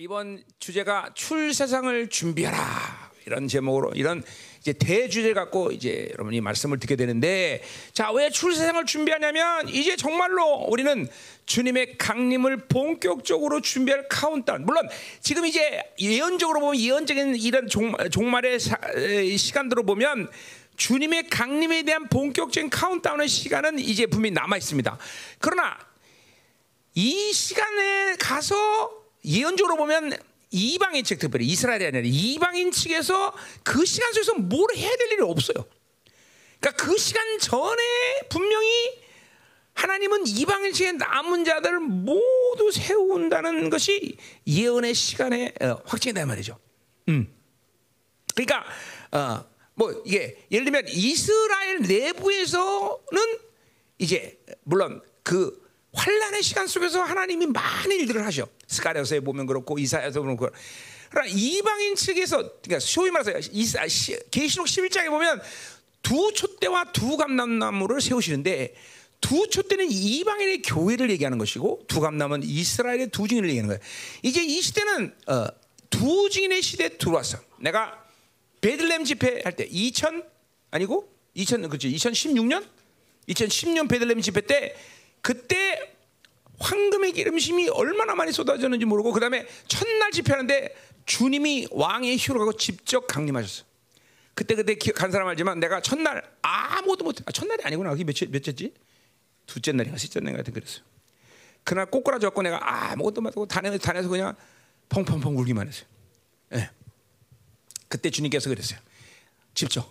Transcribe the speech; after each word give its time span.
이번 0.00 0.42
주제가 0.58 1.10
출세상을 1.12 2.08
준비하라 2.08 3.10
이런 3.26 3.48
제목으로 3.48 3.92
이런 3.94 4.22
이제 4.58 4.72
대주제 4.72 5.34
갖고 5.34 5.72
이제 5.72 6.08
여러분이 6.14 6.40
말씀을 6.40 6.80
듣게 6.80 6.96
되는데 6.96 7.62
자 7.92 8.10
왜 8.10 8.30
출세상을 8.30 8.82
준비하냐면 8.86 9.68
이제 9.68 9.96
정말로 9.96 10.64
우리는 10.70 11.06
주님의 11.44 11.98
강림을 11.98 12.68
본격적으로 12.68 13.60
준비할 13.60 14.08
카운트다운 14.08 14.64
물론 14.64 14.88
지금 15.20 15.44
이제 15.44 15.82
예언적으로 15.98 16.60
보면 16.60 16.80
예언적인 16.80 17.36
이런 17.36 17.68
종말, 17.68 18.08
종말의 18.08 18.58
사, 18.58 18.78
에, 18.94 19.36
시간들로 19.36 19.82
보면 19.82 20.30
주님의 20.78 21.28
강림에 21.28 21.82
대한 21.82 22.08
본격적인 22.08 22.70
카운트다운의 22.70 23.28
시간은 23.28 23.78
이제 23.78 24.06
분명히 24.06 24.32
남아 24.32 24.56
있습니다. 24.56 24.96
그러나 25.40 25.76
이 26.94 27.34
시간에 27.34 28.16
가서 28.18 28.99
예언적으로 29.24 29.76
보면 29.76 30.12
이방인 30.50 31.04
측 31.04 31.18
특별히 31.18 31.46
이스라엘이 31.46 31.86
아니라 31.86 32.02
이방인 32.04 32.72
측에서 32.72 33.34
그 33.62 33.84
시간 33.84 34.12
속에서 34.12 34.34
뭘 34.34 34.74
해야 34.76 34.94
될 34.96 35.12
일이 35.12 35.22
없어요. 35.22 35.64
그러니까 36.60 36.84
그 36.84 36.96
시간 36.98 37.38
전에 37.38 37.82
분명히 38.28 39.00
하나님은 39.74 40.26
이방인 40.26 40.72
측의 40.72 40.94
남은 40.94 41.44
자들을 41.44 41.80
모두 41.80 42.70
세운다는 42.72 43.70
것이 43.70 44.16
예언의 44.46 44.94
시간에 44.94 45.54
어, 45.60 45.80
확정이다 45.86 46.26
말이죠. 46.26 46.58
음. 47.08 47.32
그러니까 48.34 48.64
어, 49.12 49.44
뭐 49.74 50.02
이게 50.04 50.44
예를 50.50 50.64
들면 50.64 50.88
이스라엘 50.88 51.80
내부에서는 51.80 53.38
이제 53.98 54.38
물론 54.64 55.00
그 55.22 55.69
환란의 55.92 56.42
시간 56.42 56.66
속에서 56.66 57.02
하나님이 57.02 57.46
많은 57.46 57.96
일들을 58.00 58.24
하셔. 58.24 58.46
스가랴서에 58.68 59.20
보면 59.20 59.46
그렇고 59.46 59.78
이사야서 59.78 60.20
보면 60.20 60.36
그렇고. 60.36 60.56
그러나 61.10 61.28
이방인 61.28 61.96
측에서 61.96 62.36
그러니까 62.62 62.78
소위 62.78 63.10
말해서 63.10 63.48
이사, 63.52 63.86
시, 63.88 64.16
계시록 64.30 64.66
11장에 64.66 65.08
보면 65.10 65.40
두 66.02 66.32
촛대와 66.32 66.92
두 66.92 67.16
감람나무를 67.16 68.00
세우시는데 68.00 68.74
두 69.20 69.48
촛대는 69.50 69.90
이방인의 69.90 70.62
교회를 70.62 71.10
얘기하는 71.10 71.36
것이고 71.38 71.84
두 71.88 72.00
감람은 72.00 72.42
이스라엘의 72.44 73.08
두 73.08 73.26
증인을 73.26 73.48
얘기하는 73.50 73.68
거예요. 73.68 73.80
이제 74.22 74.42
이 74.42 74.62
시대는 74.62 75.14
어, 75.26 75.46
두 75.90 76.30
증인의 76.30 76.62
시대에 76.62 76.90
들어왔어. 76.90 77.38
내가 77.58 78.02
베들렘 78.60 79.04
집회 79.04 79.40
할 79.42 79.56
때 79.56 79.66
2000 79.68 80.22
아니고 80.70 81.12
2000 81.34 81.62
그렇지 81.68 81.90
2016년 81.96 82.64
2010년 83.28 83.88
베들렘 83.88 84.20
집회 84.20 84.40
때 84.42 84.76
그때 85.20 85.94
황금의 86.58 87.12
기름심이 87.12 87.68
얼마나 87.68 88.14
많이 88.14 88.32
쏟아졌는지 88.32 88.84
모르고 88.84 89.12
그 89.12 89.20
다음에 89.20 89.46
첫날 89.66 90.10
집회하는데 90.12 90.74
주님이 91.06 91.68
왕의 91.70 92.18
휴로 92.18 92.40
가고 92.40 92.52
직접 92.56 93.06
강림하셨어. 93.06 93.64
그때 94.34 94.54
그때 94.54 94.74
간 94.92 95.10
사람 95.10 95.28
알지만 95.28 95.58
내가 95.60 95.80
첫날 95.80 96.22
아무도 96.42 97.04
못해. 97.04 97.22
아, 97.26 97.32
첫날이 97.32 97.62
아니구나. 97.64 97.90
그게 97.90 98.04
며칠 98.04 98.28
몇째지? 98.28 98.72
둘째 99.46 99.72
날인가 99.72 99.98
셋째 99.98 100.20
날 100.20 100.36
같은 100.36 100.52
그랬어요. 100.52 100.84
그날 101.64 101.86
꼬꾸라졌고 101.86 102.42
내가 102.42 102.90
아무것도 102.92 103.20
못하고 103.20 103.46
단에서 103.46 103.78
단에서 103.78 104.08
그냥 104.08 104.34
펑펑펑 104.88 105.36
울기만 105.36 105.68
했어요. 105.68 105.86
예. 106.54 106.70
그때 107.88 108.10
주님께서 108.10 108.48
그랬어요. 108.48 108.78
집중. 109.54 109.82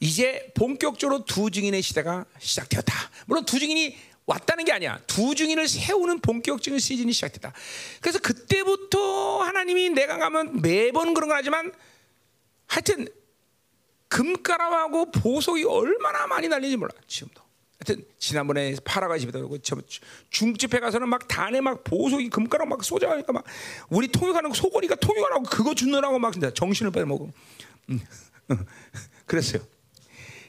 이제 0.00 0.50
본격적으로 0.54 1.24
두 1.24 1.50
증인의 1.50 1.80
시대가 1.80 2.24
시작되었다. 2.40 2.92
물론 3.26 3.44
두 3.44 3.58
증인이 3.58 3.96
왔다는 4.26 4.64
게 4.64 4.72
아니야. 4.72 5.00
두 5.06 5.34
증인을 5.34 5.66
세우는 5.68 6.20
본격적인 6.20 6.78
시즌이 6.78 7.12
시작됐다. 7.12 7.52
그래서 8.00 8.18
그때부터 8.20 9.40
하나님이 9.42 9.90
내가 9.90 10.18
가면 10.18 10.62
매번 10.62 11.14
그런 11.14 11.28
건 11.28 11.38
하지만 11.38 11.72
하여튼 12.66 13.08
금가라하고 14.08 15.10
보석이 15.10 15.64
얼마나 15.64 16.26
많이 16.26 16.48
날리는지 16.48 16.76
몰라. 16.76 16.92
지금도. 17.06 17.42
하여튼 17.84 18.06
지난번에 18.18 18.76
파라가 18.84 19.18
집에다 19.18 19.40
오고 19.40 19.58
중집회 20.30 20.78
가서는 20.78 21.08
막 21.08 21.26
단에 21.26 21.60
막 21.60 21.82
보석이 21.82 22.30
금가락 22.30 22.68
막 22.68 22.84
쏟아가니까 22.84 23.32
막 23.32 23.44
우리 23.88 24.06
통역하는 24.06 24.52
소고리가 24.52 24.94
통역하라고 24.96 25.42
그거 25.44 25.74
주느라고 25.74 26.20
막 26.20 26.32
정신을 26.54 26.92
빼먹고 26.92 27.32
음. 27.90 28.00
그랬어요. 29.26 29.62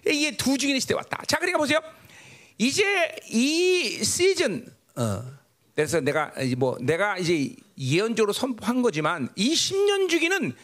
이게 0.06 0.36
두 0.38 0.58
증인의 0.58 0.82
시대 0.82 0.94
왔다. 0.94 1.24
자, 1.26 1.38
그러니까 1.38 1.58
보세요. 1.58 1.80
이제 2.58 3.16
이 3.30 4.04
시즌 4.04 4.66
어, 4.96 5.24
그래서 5.76 6.00
내가 6.00 6.34
뭐 6.58 6.78
내가 6.80 7.18
이제 7.18 7.56
예언적으로 7.78 8.34
선포한 8.34 8.82
거지만 8.82 9.30
이 9.36 9.54
10년 9.54 10.10
주기는 10.10 10.56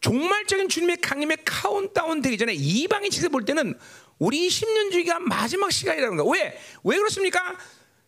종말적인 0.00 0.68
주님의 0.68 0.98
강림의 1.00 1.38
카운트다운 1.44 2.22
되기 2.22 2.38
전에 2.38 2.54
이방인 2.54 3.10
측에서 3.10 3.28
볼 3.28 3.44
때는 3.44 3.78
우리 4.18 4.48
10년 4.48 4.92
주기가 4.92 5.18
마지막 5.18 5.70
시간이라는 5.72 6.16
거. 6.16 6.24
왜? 6.24 6.58
왜 6.84 6.96
그렇습니까? 6.96 7.56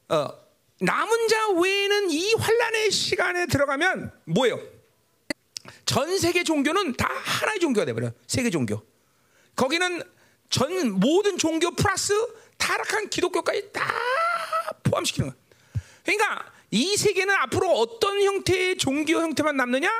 어, 0.08 0.28
남은 0.80 1.28
자 1.28 1.48
외에는 1.50 2.10
이 2.10 2.34
환란의 2.34 2.90
시간에 2.90 3.46
들어가면 3.46 4.12
뭐예요? 4.26 4.60
전 5.86 6.18
세계 6.18 6.42
종교는 6.44 6.94
다 6.94 7.08
하나의 7.08 7.60
종교가 7.60 7.86
돼 7.86 7.92
버려. 7.92 8.12
세계 8.26 8.50
종교. 8.50 8.82
거기는 9.54 10.02
전 10.50 10.92
모든 11.00 11.38
종교 11.38 11.70
플러스 11.70 12.12
타락한 12.62 13.10
기독교까지 13.10 13.72
다 13.72 13.92
포함시키는 14.84 15.30
거야. 15.30 15.36
그러니까 16.04 16.46
이 16.70 16.96
세계는 16.96 17.34
앞으로 17.34 17.72
어떤 17.72 18.22
형태의 18.22 18.78
종교 18.78 19.14
형태만 19.14 19.56
남느냐? 19.56 19.90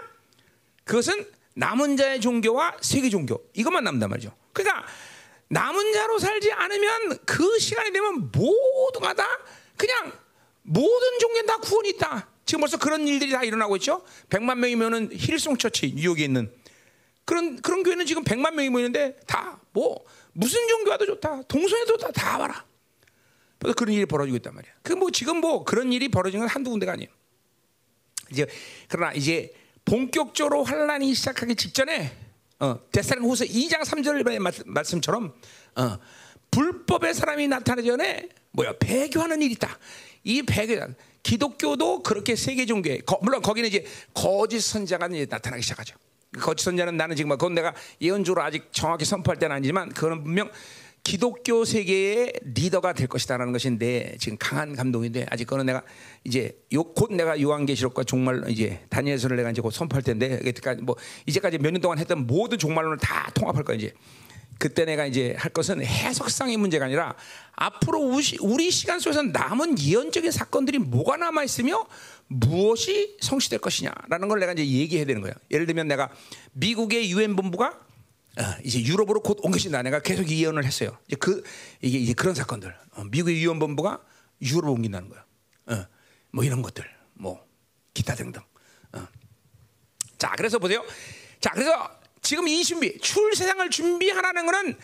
그것은 0.84 1.26
남은 1.54 1.96
자의 1.96 2.20
종교와 2.20 2.76
세계 2.80 3.10
종교 3.10 3.44
이것만 3.54 3.82
남단 3.82 4.08
말이죠. 4.08 4.32
그러니까 4.52 4.86
남은 5.48 5.92
자로 5.92 6.18
살지 6.18 6.52
않으면 6.52 7.18
그 7.26 7.58
시간이 7.58 7.92
되면 7.92 8.30
모두가 8.30 9.12
다 9.12 9.26
그냥 9.76 10.12
모든 10.62 11.18
종교는 11.18 11.46
다 11.46 11.58
구원이 11.58 11.90
있다. 11.90 12.28
지금 12.46 12.60
벌써 12.60 12.78
그런 12.78 13.06
일들이 13.08 13.32
다 13.32 13.42
일어나고 13.42 13.76
있죠. 13.76 14.04
100만 14.30 14.58
명이면은 14.58 15.10
힐송 15.12 15.58
처치 15.58 15.94
뉴욕에 15.96 16.24
있는 16.24 16.52
그런 17.24 17.60
그런 17.60 17.82
교회는 17.82 18.06
지금 18.06 18.22
100만 18.22 18.54
명이 18.54 18.70
모이는데 18.70 19.18
다 19.26 19.62
뭐 19.72 20.04
무슨 20.32 20.66
종교와도 20.68 21.06
좋다. 21.06 21.42
동성애도 21.42 21.96
다, 21.98 22.10
다 22.12 22.38
와라. 22.38 22.64
그래서 23.58 23.74
그런 23.74 23.94
일이 23.94 24.06
벌어지고 24.06 24.36
있단 24.38 24.54
말이야. 24.54 24.72
그 24.82 24.92
뭐 24.94 25.10
지금 25.10 25.38
뭐 25.38 25.64
그런 25.64 25.92
일이 25.92 26.08
벌어진 26.08 26.40
건 26.40 26.48
한두 26.48 26.70
군데가 26.70 26.92
아니에요. 26.92 27.10
이제 28.30 28.46
그러나 28.88 29.12
이제 29.12 29.52
본격적으로 29.84 30.64
환란이 30.64 31.14
시작하기 31.14 31.54
직전에 31.56 32.16
어, 32.60 32.78
데살로니가후서 32.92 33.44
2장 33.46 33.82
3절 33.82 34.64
말씀처럼 34.66 35.34
어, 35.76 35.98
불법의 36.50 37.14
사람이 37.14 37.48
나타나기 37.48 37.88
전에 37.88 38.28
뭐야 38.52 38.74
배교하는 38.78 39.42
일이 39.42 39.52
있다. 39.52 39.78
이 40.24 40.42
배교 40.42 40.76
기독교도 41.22 42.02
그렇게 42.02 42.36
세계 42.36 42.66
종교에 42.66 43.00
물론 43.22 43.42
거기는 43.42 43.68
이제 43.68 43.84
거짓 44.14 44.60
선자가 44.60 45.08
이제 45.08 45.26
나타나기 45.28 45.62
시작하죠. 45.62 45.96
거짓 46.40 46.64
선자는 46.64 46.96
나는 46.96 47.16
지금 47.16 47.30
그건 47.30 47.54
내가 47.54 47.74
예언적으로 48.00 48.42
아직 48.42 48.68
정확히 48.72 49.04
선포할 49.04 49.38
때는 49.38 49.56
아니지만 49.56 49.90
그건 49.90 50.22
분명 50.24 50.50
기독교 51.04 51.64
세계의 51.64 52.32
리더가 52.44 52.92
될 52.92 53.08
것이다라는 53.08 53.52
것인데 53.52 54.16
지금 54.20 54.38
강한 54.38 54.76
감동인데 54.76 55.26
아직 55.30 55.46
그거는 55.46 55.66
내가 55.66 55.82
이제 56.24 56.56
요, 56.72 56.84
곧 56.84 57.12
내가 57.12 57.40
요한계시록과 57.40 58.04
종말 58.04 58.44
이제 58.48 58.80
다니엘서를 58.88 59.36
내가 59.36 59.50
이제 59.50 59.60
곧 59.60 59.72
선포할 59.72 60.02
텐데 60.02 60.38
그때까지 60.38 60.82
뭐 60.82 60.96
이제까지 61.26 61.58
몇 61.58 61.72
년 61.72 61.80
동안 61.80 61.98
했던 61.98 62.26
모든 62.26 62.56
종말론을 62.56 62.98
다 62.98 63.30
통합할 63.34 63.64
거야 63.64 63.76
이제. 63.76 63.92
그때 64.58 64.84
내가 64.84 65.06
이제 65.06 65.34
할 65.36 65.50
것은 65.50 65.84
해석상의 65.84 66.56
문제가 66.56 66.84
아니라 66.84 67.16
앞으로 67.56 67.98
우리 68.42 68.70
시간 68.70 69.00
속에서 69.00 69.22
남은 69.22 69.80
예언적인 69.80 70.30
사건들이 70.30 70.78
뭐가 70.78 71.16
남아 71.16 71.42
있으며 71.42 71.84
무엇이 72.32 73.16
성취될 73.20 73.58
것이냐라는 73.60 74.28
걸 74.28 74.40
내가 74.40 74.52
이제 74.52 74.66
얘기해야 74.66 75.04
되는 75.04 75.20
거예요. 75.20 75.34
예를 75.50 75.66
들면 75.66 75.88
내가 75.88 76.10
미국의 76.52 77.10
유엔 77.10 77.36
본부가 77.36 77.78
어, 78.38 78.42
이제 78.64 78.82
유럽으로 78.82 79.20
곧 79.20 79.38
옮겨진다. 79.42 79.82
내가 79.82 80.00
계속 80.00 80.28
예언을 80.28 80.64
했어요. 80.64 80.96
이제 81.06 81.16
그 81.16 81.42
이게 81.82 81.98
이제 81.98 82.14
그런 82.14 82.34
사건들. 82.34 82.74
어, 82.92 83.04
미국의 83.04 83.42
유엔 83.44 83.58
본부가 83.58 84.02
유럽 84.40 84.70
옮긴다는 84.70 85.10
거야. 85.10 85.24
어, 85.66 85.86
뭐 86.30 86.42
이런 86.42 86.62
것들, 86.62 86.84
뭐 87.14 87.46
기타 87.92 88.14
등등. 88.14 88.40
어. 88.92 89.06
자, 90.16 90.32
그래서 90.36 90.58
보세요. 90.58 90.82
자, 91.40 91.50
그래서 91.50 91.90
지금 92.22 92.48
이 92.48 92.64
준비, 92.64 92.98
출 92.98 93.34
세상을 93.34 93.68
준비하라는 93.68 94.46
것은 94.46 94.78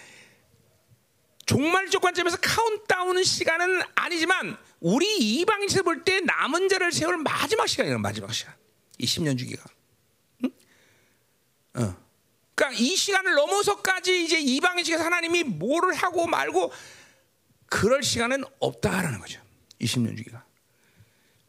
종말적 1.47 2.03
관점에서 2.03 2.37
카운트다운은 2.43 3.25
시간은 3.25 3.81
아니지만 3.95 4.59
우리 4.81 5.19
이방인에서 5.41 5.83
볼 5.83 6.05
때 6.05 6.21
남은 6.21 6.69
자를 6.69 6.93
세울 6.93 7.17
마지막 7.19 7.67
시간이에요. 7.67 7.99
마지막 7.99 8.33
시간. 8.33 8.55
이 8.99 9.07
10년 9.07 9.39
주기가. 9.39 9.65
응? 10.45 10.51
어. 11.75 11.97
그러니까 12.55 12.81
이 12.81 12.97
시간을 12.97 13.35
넘어서까지 13.35 14.25
이제 14.25 14.39
이방인 14.41 14.85
측에서 14.85 15.05
하나님이 15.05 15.45
뭐를 15.45 15.95
하고 15.95 16.27
말고 16.27 16.73
그럴 17.67 18.03
시간은 18.03 18.45
없다라는 18.61 19.21
거죠. 19.21 19.41
20년 19.81 20.17
주기가. 20.17 20.45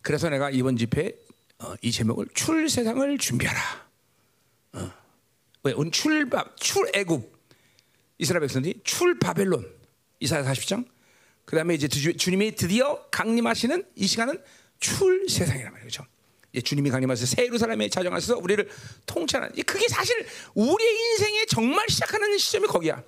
그래서 0.02 0.30
내가 0.30 0.50
이번 0.50 0.78
집회 0.78 1.14
어, 1.60 1.74
이 1.81 1.92
제목을 1.92 2.28
출 2.34 2.70
세상을 2.70 3.18
준비하라. 3.18 3.90
어. 4.74 4.92
왜? 5.64 5.74
오늘 5.76 5.92
출밥, 5.92 6.58
출애굽 6.58 7.38
이스라엘 8.18 8.42
백성들이 8.42 8.81
출 8.84 9.18
바벨론 9.20 9.68
이사야 10.20 10.44
40장. 10.44 10.88
그 11.50 11.56
다음에 11.56 11.74
이제 11.74 11.88
주, 11.88 12.16
주님이 12.16 12.54
드디어 12.54 13.04
강림하시는 13.10 13.84
이 13.96 14.06
시간은 14.06 14.40
출세상이란 14.80 15.74
말이죠. 15.74 16.04
그렇죠? 16.04 16.13
이제 16.54 16.62
주님이 16.62 16.92
강림하셔서 16.92 17.36
새 17.36 17.46
예루살렘에 17.46 17.90
자정하셔서 17.90 18.38
우리를 18.38 18.69
통치하는 19.07 19.50
이 19.56 19.63
그게 19.63 19.88
사실 19.88 20.28
우리의 20.54 20.94
인생의 20.94 21.48
정말 21.48 21.90
시작하는 21.90 22.38
시점이 22.38 22.68
거기야. 22.68 23.01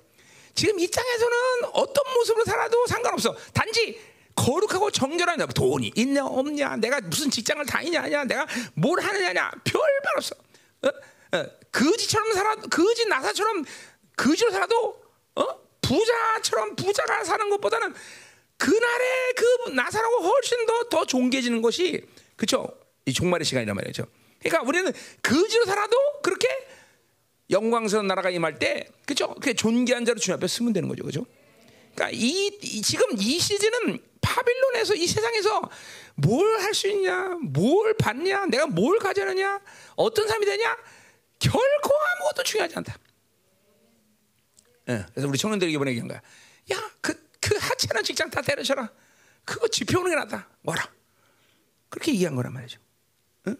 지금 0.56 0.76
이 0.80 0.90
땅에서는 0.90 1.36
어떤 1.72 2.14
모습으로 2.14 2.44
살아도 2.44 2.84
상관없어. 2.88 3.36
단지 3.54 4.00
거룩하고 4.34 4.90
정결한 4.90 5.38
자, 5.38 5.46
돈이 5.46 5.92
있냐 5.94 6.26
없냐, 6.26 6.78
내가 6.78 7.00
무슨 7.00 7.30
직장을 7.30 7.64
다니냐 7.64 8.02
아니야, 8.02 8.24
내가 8.24 8.44
뭘 8.74 8.98
하느냐냐 8.98 9.52
별말 9.62 10.16
없어. 10.16 10.34
어? 10.82 10.88
어, 11.38 11.46
거지처럼 11.70 12.32
살아, 12.32 12.56
거지 12.56 13.06
나사처럼 13.06 13.64
거지로 14.16 14.50
살아도 14.50 15.00
어? 15.36 15.62
부자처럼 15.80 16.74
부자가 16.74 17.22
사는 17.22 17.48
것보다는 17.50 17.94
그날의 18.62 19.34
그 19.36 19.70
나사라고 19.70 20.20
훨씬 20.22 20.66
더 20.66 20.88
더 20.88 21.04
존귀해지는 21.04 21.62
것이 21.62 22.04
그렇죠. 22.36 22.68
이 23.06 23.12
종말의 23.12 23.44
시간이란 23.44 23.74
말이죠. 23.74 24.04
그러니까 24.40 24.62
우리는 24.68 24.92
거지로 25.22 25.64
살아도 25.64 25.96
그렇게 26.22 26.46
영광스러운 27.50 28.06
나라가 28.06 28.30
임할 28.30 28.58
때 28.58 28.86
그죠? 29.06 29.34
그 29.40 29.54
존귀한 29.54 30.04
자로 30.04 30.18
주님 30.18 30.36
앞에 30.36 30.46
쓰면 30.46 30.72
되는 30.74 30.88
거죠, 30.88 31.02
그죠? 31.02 31.24
그러니까 31.94 32.10
이, 32.16 32.46
이 32.62 32.82
지금 32.82 33.06
이 33.18 33.38
시즌은 33.38 33.98
바빌론에서 34.20 34.94
이 34.94 35.06
세상에서 35.06 35.70
뭘 36.16 36.60
할 36.60 36.74
수 36.74 36.88
있냐, 36.88 37.36
뭘 37.42 37.94
받냐, 37.94 38.46
내가 38.46 38.66
뭘 38.66 38.98
가져느냐, 38.98 39.60
어떤 39.96 40.28
삶이 40.28 40.44
되냐, 40.46 40.76
결코 41.38 41.90
아무것도 42.16 42.42
중요하지 42.44 42.76
않다. 42.76 42.96
예, 44.88 45.04
그래서 45.12 45.28
우리 45.28 45.38
청년들에게 45.38 45.74
이번에 45.74 45.90
얘기한 45.92 46.08
거야. 46.08 46.20
야, 46.72 46.90
그, 47.00 47.14
그 47.42 47.56
하찮은 47.56 48.02
직장 48.04 48.30
다 48.30 48.40
때려쳐라. 48.40 48.90
그거 49.44 49.66
집회 49.68 49.98
오는 49.98 50.10
게 50.10 50.16
낫다. 50.16 50.48
와라. 50.62 50.90
그렇게 51.88 52.12
이해한 52.12 52.34
거란 52.36 52.52
말이죠. 52.52 52.78
응? 53.48 53.56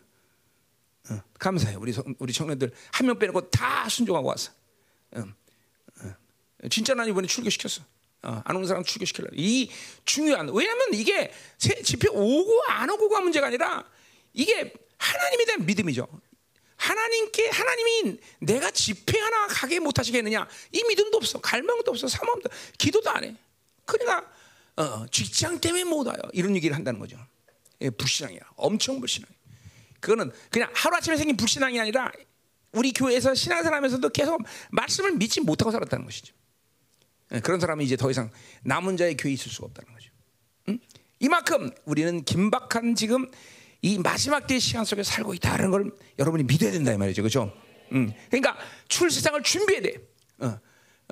응. 1.10 1.20
감사해요. 1.38 1.78
우리 1.80 1.92
성- 1.92 2.14
우리 2.18 2.32
청년들 2.32 2.72
한 2.92 3.06
명 3.06 3.18
빼놓고 3.18 3.50
다 3.50 3.88
순종하고 3.88 4.28
왔어. 4.28 4.52
응. 5.16 5.34
응. 6.04 6.14
진짜 6.70 6.94
난 6.94 7.08
이번에 7.08 7.26
출교시켰어. 7.26 7.82
어, 8.24 8.40
안 8.44 8.54
오는 8.56 8.68
사람 8.68 8.84
출교시키려. 8.84 9.28
이 9.34 9.68
중요한 10.04 10.48
왜냐하면 10.54 10.94
이게 10.94 11.32
세- 11.58 11.82
집회 11.82 12.08
오고 12.08 12.62
안 12.68 12.88
오고가 12.88 13.20
문제가 13.20 13.48
아니라 13.48 13.84
이게 14.32 14.72
하나님에 14.98 15.44
대한 15.44 15.66
믿음이죠. 15.66 16.06
하나님께 16.76 17.48
하나님이 17.48 18.18
내가 18.40 18.70
집회 18.70 19.18
하나 19.18 19.46
가게 19.48 19.78
못하시겠느냐 19.80 20.48
이 20.72 20.82
믿음도 20.84 21.16
없어 21.16 21.40
갈망도 21.40 21.90
없어 21.90 22.08
사모도 22.08 22.48
기도도 22.78 23.10
안 23.10 23.24
해. 23.24 23.36
그러니까 23.84 24.30
어, 24.76 25.06
직장 25.08 25.60
때문에 25.60 25.84
못 25.84 26.06
와요. 26.06 26.18
이런 26.32 26.56
얘기를 26.56 26.74
한다는 26.74 26.98
거죠. 26.98 27.18
예, 27.80 27.90
불신앙이야. 27.90 28.40
엄청 28.56 29.00
불신앙. 29.00 29.28
그거는 30.00 30.32
그냥 30.50 30.70
하루 30.74 30.96
아침에 30.96 31.16
생긴 31.16 31.36
불신앙이 31.36 31.78
아니라 31.80 32.10
우리 32.72 32.92
교회에서 32.92 33.34
신앙생활하면서도 33.34 34.08
계속 34.10 34.42
말씀을 34.70 35.12
믿지 35.12 35.40
못하고 35.40 35.70
살았다는 35.70 36.04
것이죠. 36.06 36.34
예, 37.32 37.40
그런 37.40 37.60
사람이 37.60 37.84
이제 37.84 37.96
더 37.96 38.10
이상 38.10 38.30
남은 38.64 38.96
자의 38.96 39.16
교회에 39.16 39.34
있을 39.34 39.50
수가 39.50 39.66
없다는 39.66 39.92
거죠. 39.92 40.10
응? 40.68 40.78
이만큼 41.20 41.70
우리는 41.84 42.24
긴박한 42.24 42.94
지금 42.94 43.30
이 43.82 43.98
마지막 43.98 44.46
때의 44.46 44.60
시간 44.60 44.84
속에 44.84 45.02
살고 45.02 45.34
있다는 45.34 45.70
걸 45.70 45.90
여러분이 46.18 46.44
믿어야 46.44 46.70
된다 46.70 46.92
이 46.92 46.96
말이죠, 46.96 47.22
그렇죠? 47.22 47.52
응. 47.92 48.12
그러니까 48.30 48.56
출세상을 48.88 49.42
준비해야 49.42 49.82
돼. 49.82 49.94
어. 50.38 50.58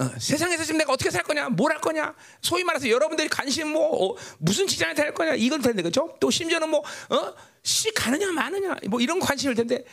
어, 0.01 0.11
세상에서 0.19 0.65
지금 0.65 0.79
내가 0.79 0.93
어떻게 0.95 1.11
살 1.11 1.23
거냐, 1.23 1.51
뭘 1.51 1.71
할 1.73 1.79
거냐, 1.81 2.15
소위 2.41 2.65
말해서 2.65 2.89
여러분들이 2.89 3.29
관심 3.29 3.69
뭐 3.69 4.13
어, 4.13 4.17
무슨 4.39 4.67
직장에 4.67 4.95
살 4.95 5.13
거냐 5.13 5.35
이건 5.35 5.61
텐데 5.61 5.83
그렇죠? 5.83 6.17
또 6.19 6.31
심지어는 6.31 6.71
뭐 6.71 6.81
어? 6.81 7.35
시 7.63 7.93
가느냐 7.93 8.33
마느냐 8.33 8.77
뭐 8.89 9.01
이런 9.01 9.21
관심일 9.21 9.55
텐데 9.55 9.85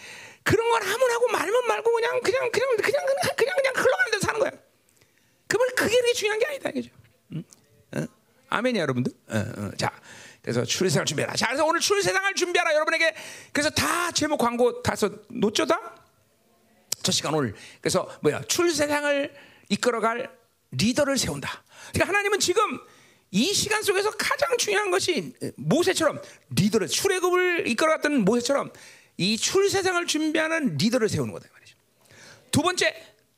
그런 0.43 0.69
건 0.69 0.81
하면 0.81 1.11
하고 1.11 1.27
말면 1.27 1.67
말고 1.67 1.91
그냥 1.93 2.21
그냥 2.21 2.51
그냥 2.51 2.69
그냥 2.77 3.05
그냥 3.05 3.35
그냥 3.35 3.55
그냥 3.57 3.73
흘러가는 3.75 4.11
대로 4.11 4.21
사는 4.21 4.39
거야. 4.39 4.51
그러면 5.47 5.75
그게 5.75 5.99
그게 5.99 6.13
중요한 6.13 6.39
게 6.39 6.45
아니다. 6.45 6.71
응? 7.33 7.43
어? 7.97 8.05
아멘이야 8.49 8.81
여러분들. 8.83 9.11
자, 9.77 9.91
그래서 10.41 10.63
출세상을 10.63 11.05
준비해라. 11.05 11.35
자, 11.35 11.47
그래서 11.47 11.65
오늘 11.65 11.81
출세상을 11.81 12.33
준비하라 12.35 12.73
여러분에게. 12.75 13.13
그래서 13.51 13.69
다 13.69 14.09
제목 14.13 14.37
광고 14.37 14.81
다써 14.81 15.09
놓죠 15.27 15.65
다. 15.65 15.95
저 17.03 17.11
시간 17.11 17.33
오늘 17.33 17.53
그래서 17.81 18.09
뭐야 18.21 18.41
출세상을 18.43 19.46
이끌어갈 19.69 20.31
리더를 20.71 21.17
세운다. 21.17 21.63
그러니까 21.93 22.07
하나님은 22.09 22.39
지금 22.39 22.79
이 23.31 23.53
시간 23.53 23.83
속에서 23.83 24.11
가장 24.11 24.57
중요한 24.57 24.91
것이 24.91 25.33
모세처럼 25.55 26.21
리더를 26.49 26.87
출애굽을 26.87 27.67
이끌어갔던 27.67 28.23
모세처럼 28.23 28.71
이 29.17 29.37
출세상을 29.37 30.05
준비하는 30.07 30.77
리더를 30.77 31.09
세우는 31.09 31.33
거다 31.33 31.47
이 31.47 31.49
말이죠. 31.51 31.75
두 32.51 32.61
번째, 32.61 32.93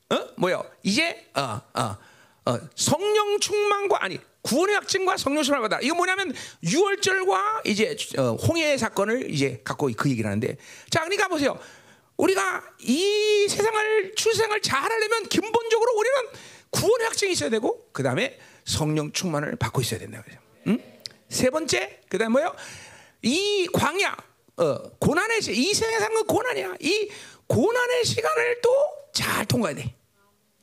어 0.10 0.28
뭐요? 0.38 0.64
이제 0.84 1.28
어, 1.34 1.62
어, 1.74 1.98
어, 2.46 2.60
성령 2.76 3.40
충만과 3.40 4.04
아니 4.04 4.20
구원의 4.42 4.76
확증과 4.76 5.18
성령 5.18 5.44
충만을 5.44 5.68
받아. 5.70 5.82
이거 5.82 5.96
뭐냐면 5.96 6.34
유월절과 6.64 7.64
이제 7.66 7.96
어, 8.18 8.36
홍해 8.36 8.78
사건을 8.78 9.32
이제 9.32 9.62
갖고 9.64 9.90
그 9.96 10.10
얘기를 10.10 10.30
하는데, 10.30 10.56
자, 10.90 11.02
그러니까 11.02 11.28
보세요. 11.28 11.60
우리가 12.20 12.64
이 12.80 13.48
세상을 13.50 14.14
출생을 14.16 14.62
잘하려면 14.62 15.24
기본적으로 15.24 15.94
우리는 15.98 16.18
구원의 16.70 17.08
확증이 17.08 17.32
있어야 17.32 17.50
되고, 17.50 17.88
그 17.92 18.04
다음에 18.04 18.38
성령 18.66 19.12
충만을 19.12 19.56
받고 19.56 19.82
있어야 19.82 20.00
된다 20.00 20.22
그죠. 20.22 20.38
응? 20.68 20.84
세 21.30 21.50
번째, 21.50 22.02
그 22.10 22.18
다음에 22.18 22.32
뭐요? 22.34 22.54
이 23.22 23.68
광야, 23.74 24.16
어, 24.58 24.82
고난의 25.00 25.42
시, 25.42 25.54
이 25.54 25.74
세상에 25.74 26.00
사는 26.00 26.14
건 26.14 26.28
고난이야. 26.28 26.76
이 26.82 27.10
고난의 27.48 28.06
시간을 28.06 28.62
또 28.62 29.00
잘 29.12 29.46
통과해야 29.46 29.76
돼. 29.76 29.96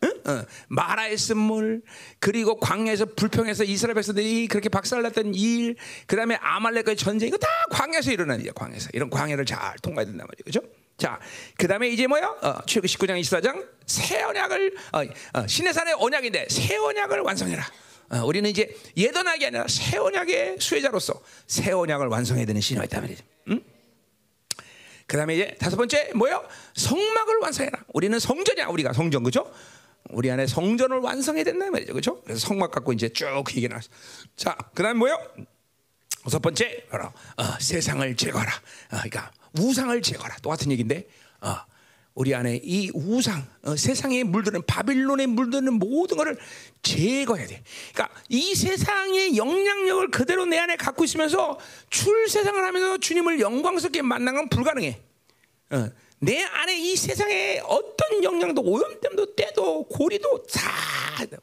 응? 0.04 0.08
어, 0.26 0.44
마라의 0.68 1.18
쓴물 1.18 1.82
그리고 2.20 2.58
광야에서 2.60 3.06
불평해서 3.16 3.64
이스라엘 3.64 3.94
백성들이 3.94 4.46
그렇게 4.46 4.68
박살났던 4.68 5.34
일, 5.34 5.76
그 6.06 6.16
다음에 6.16 6.36
아말렉과의 6.40 6.96
전쟁 6.96 7.28
이거 7.28 7.36
다 7.38 7.48
광야에서 7.70 8.12
일어나는 8.12 8.40
일이야. 8.40 8.52
광야에서 8.54 8.90
이런 8.92 9.10
광야를 9.10 9.44
잘 9.46 9.76
통과해야 9.82 10.06
된단 10.06 10.26
말이죠, 10.26 10.44
그렇죠? 10.44 10.85
자, 10.96 11.20
그 11.58 11.68
다음에 11.68 11.88
이제 11.88 12.06
뭐요? 12.06 12.38
어, 12.40 12.64
출애굽 12.64 12.88
19장 12.88 13.20
24장 13.20 13.66
새 13.86 14.22
언약을 14.22 14.74
어, 14.92 15.38
어, 15.38 15.46
신의 15.46 15.74
산의 15.74 15.94
언약인데 15.98 16.46
새 16.48 16.76
언약을 16.76 17.20
완성해라. 17.20 17.64
어, 18.10 18.24
우리는 18.24 18.48
이제 18.48 18.74
옛 18.96 19.14
언약이 19.14 19.46
아니라 19.46 19.66
새 19.68 19.98
언약의 19.98 20.56
수혜자로서 20.58 21.20
새 21.46 21.72
언약을 21.72 22.06
완성해야 22.06 22.46
되는 22.46 22.60
신호가 22.60 22.84
있단 22.84 23.02
말이죠. 23.02 23.24
응? 23.48 23.62
그 25.06 25.16
다음에 25.16 25.34
이제 25.34 25.54
다섯 25.58 25.76
번째 25.76 26.12
뭐요? 26.14 26.42
성막을 26.74 27.38
완성해라. 27.42 27.84
우리는 27.92 28.18
성전이야. 28.18 28.68
우리가 28.68 28.92
성전 28.92 29.22
그죠? 29.22 29.52
우리 30.10 30.30
안에 30.30 30.46
성전을 30.46 30.98
완성해야 30.98 31.44
된다 31.44 31.70
말이죠, 31.70 31.92
그죠? 31.92 32.22
그래서 32.22 32.46
성막 32.46 32.70
갖고 32.70 32.92
이제 32.92 33.08
쭉 33.10 33.44
얘기 33.56 33.68
나왔어. 33.68 33.88
자, 34.36 34.56
그 34.74 34.82
다음 34.82 34.98
뭐요? 34.98 35.18
첫 36.30 36.40
번째 36.42 36.86
바로 36.90 37.04
어, 37.36 37.44
세상을 37.60 38.16
제거하라. 38.16 38.50
어, 38.52 38.88
그러니까 38.88 39.30
우상을 39.58 40.00
제거하라. 40.02 40.36
똑같은 40.36 40.70
얘기인데, 40.72 41.06
어, 41.40 41.56
우리 42.14 42.34
안에 42.34 42.60
이 42.64 42.90
우상, 42.94 43.46
어, 43.62 43.76
세상에 43.76 44.24
물드는 44.24 44.62
바빌론에 44.66 45.26
물드는 45.26 45.74
모든 45.74 46.16
것을 46.16 46.38
제거해야 46.82 47.46
돼. 47.46 47.62
그러니까 47.92 48.20
이 48.30 48.54
세상의 48.54 49.36
영향력을 49.36 50.10
그대로 50.10 50.46
내 50.46 50.58
안에 50.58 50.76
갖고 50.76 51.04
있으면서 51.04 51.58
출세상을 51.90 52.64
하면서 52.64 52.96
주님을 52.98 53.40
영광스럽게 53.40 54.00
만나는 54.00 54.34
건 54.34 54.48
불가능해. 54.48 54.98
어, 55.72 55.90
내 56.18 56.42
안에 56.42 56.74
이 56.78 56.96
세상에 56.96 57.60
어떤 57.66 58.24
영향도 58.24 58.62
오염됨도 58.62 59.34
때도 59.34 59.84
고리도 59.84 60.44
다 60.44 60.70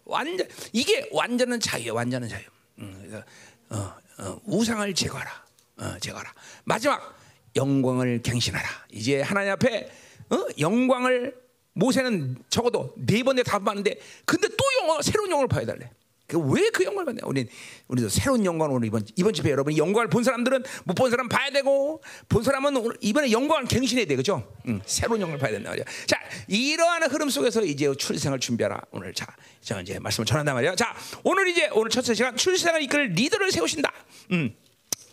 완전 0.05 0.47
이게 0.71 1.07
완전한 1.11 1.59
자유야 1.59 1.93
완전한 1.93 2.27
자유. 2.27 2.43
음, 2.79 2.97
그래서 2.99 3.23
어, 3.69 3.93
어, 4.23 4.41
우상을 4.45 4.91
제거하라, 4.95 5.45
어, 5.77 5.99
제거하라. 5.99 6.33
마지막 6.63 7.22
영광을 7.55 8.21
갱신하라. 8.21 8.67
이제 8.91 9.21
하나님 9.21 9.51
앞에 9.53 9.89
어? 10.29 10.37
영광을 10.59 11.35
모세는 11.73 12.37
적어도 12.49 12.93
네 12.97 13.23
번에 13.23 13.43
다 13.43 13.59
봤는데 13.59 13.99
근데 14.25 14.47
또 14.47 14.63
영광 14.81 15.01
새로운 15.01 15.29
영광을 15.29 15.47
봐야 15.47 15.65
달래. 15.65 15.89
왜그 16.33 16.83
영광을 16.83 17.05
받냐? 17.05 17.21
우리 17.25 17.47
우리도 17.87 18.09
새로운 18.09 18.43
영광을 18.45 18.75
오늘 18.75 18.87
이번 18.87 19.05
이번 19.17 19.33
집에 19.33 19.51
여러분 19.51 19.77
영광을 19.77 20.07
본 20.07 20.23
사람들은 20.23 20.63
못 20.85 20.95
본 20.95 21.11
사람 21.11 21.27
봐야 21.29 21.51
되고 21.51 22.01
본 22.29 22.43
사람은 22.43 22.75
오늘 22.77 22.97
이번에 23.01 23.31
영광을 23.31 23.65
갱신해야 23.65 24.05
돼, 24.07 24.15
그죠? 24.15 24.51
응, 24.67 24.81
새로운 24.85 25.21
영광을 25.21 25.37
봐야 25.37 25.51
된다 25.51 25.69
말이야. 25.69 25.85
자, 26.07 26.17
이러한 26.47 27.03
흐름 27.03 27.29
속에서 27.29 27.61
이제 27.63 27.93
출생을 27.93 28.39
준비하라. 28.39 28.81
오늘 28.91 29.13
자, 29.13 29.27
자 29.61 29.79
이제 29.81 29.99
말씀을 29.99 30.25
전한단 30.25 30.55
말이야. 30.55 30.75
자, 30.75 30.95
오늘 31.23 31.49
이제 31.49 31.69
오늘 31.73 31.89
첫째 31.91 32.13
시간 32.15 32.35
출생을 32.35 32.81
이끌 32.81 33.09
리더를 33.09 33.51
세우신다. 33.51 33.91
음. 34.31 34.55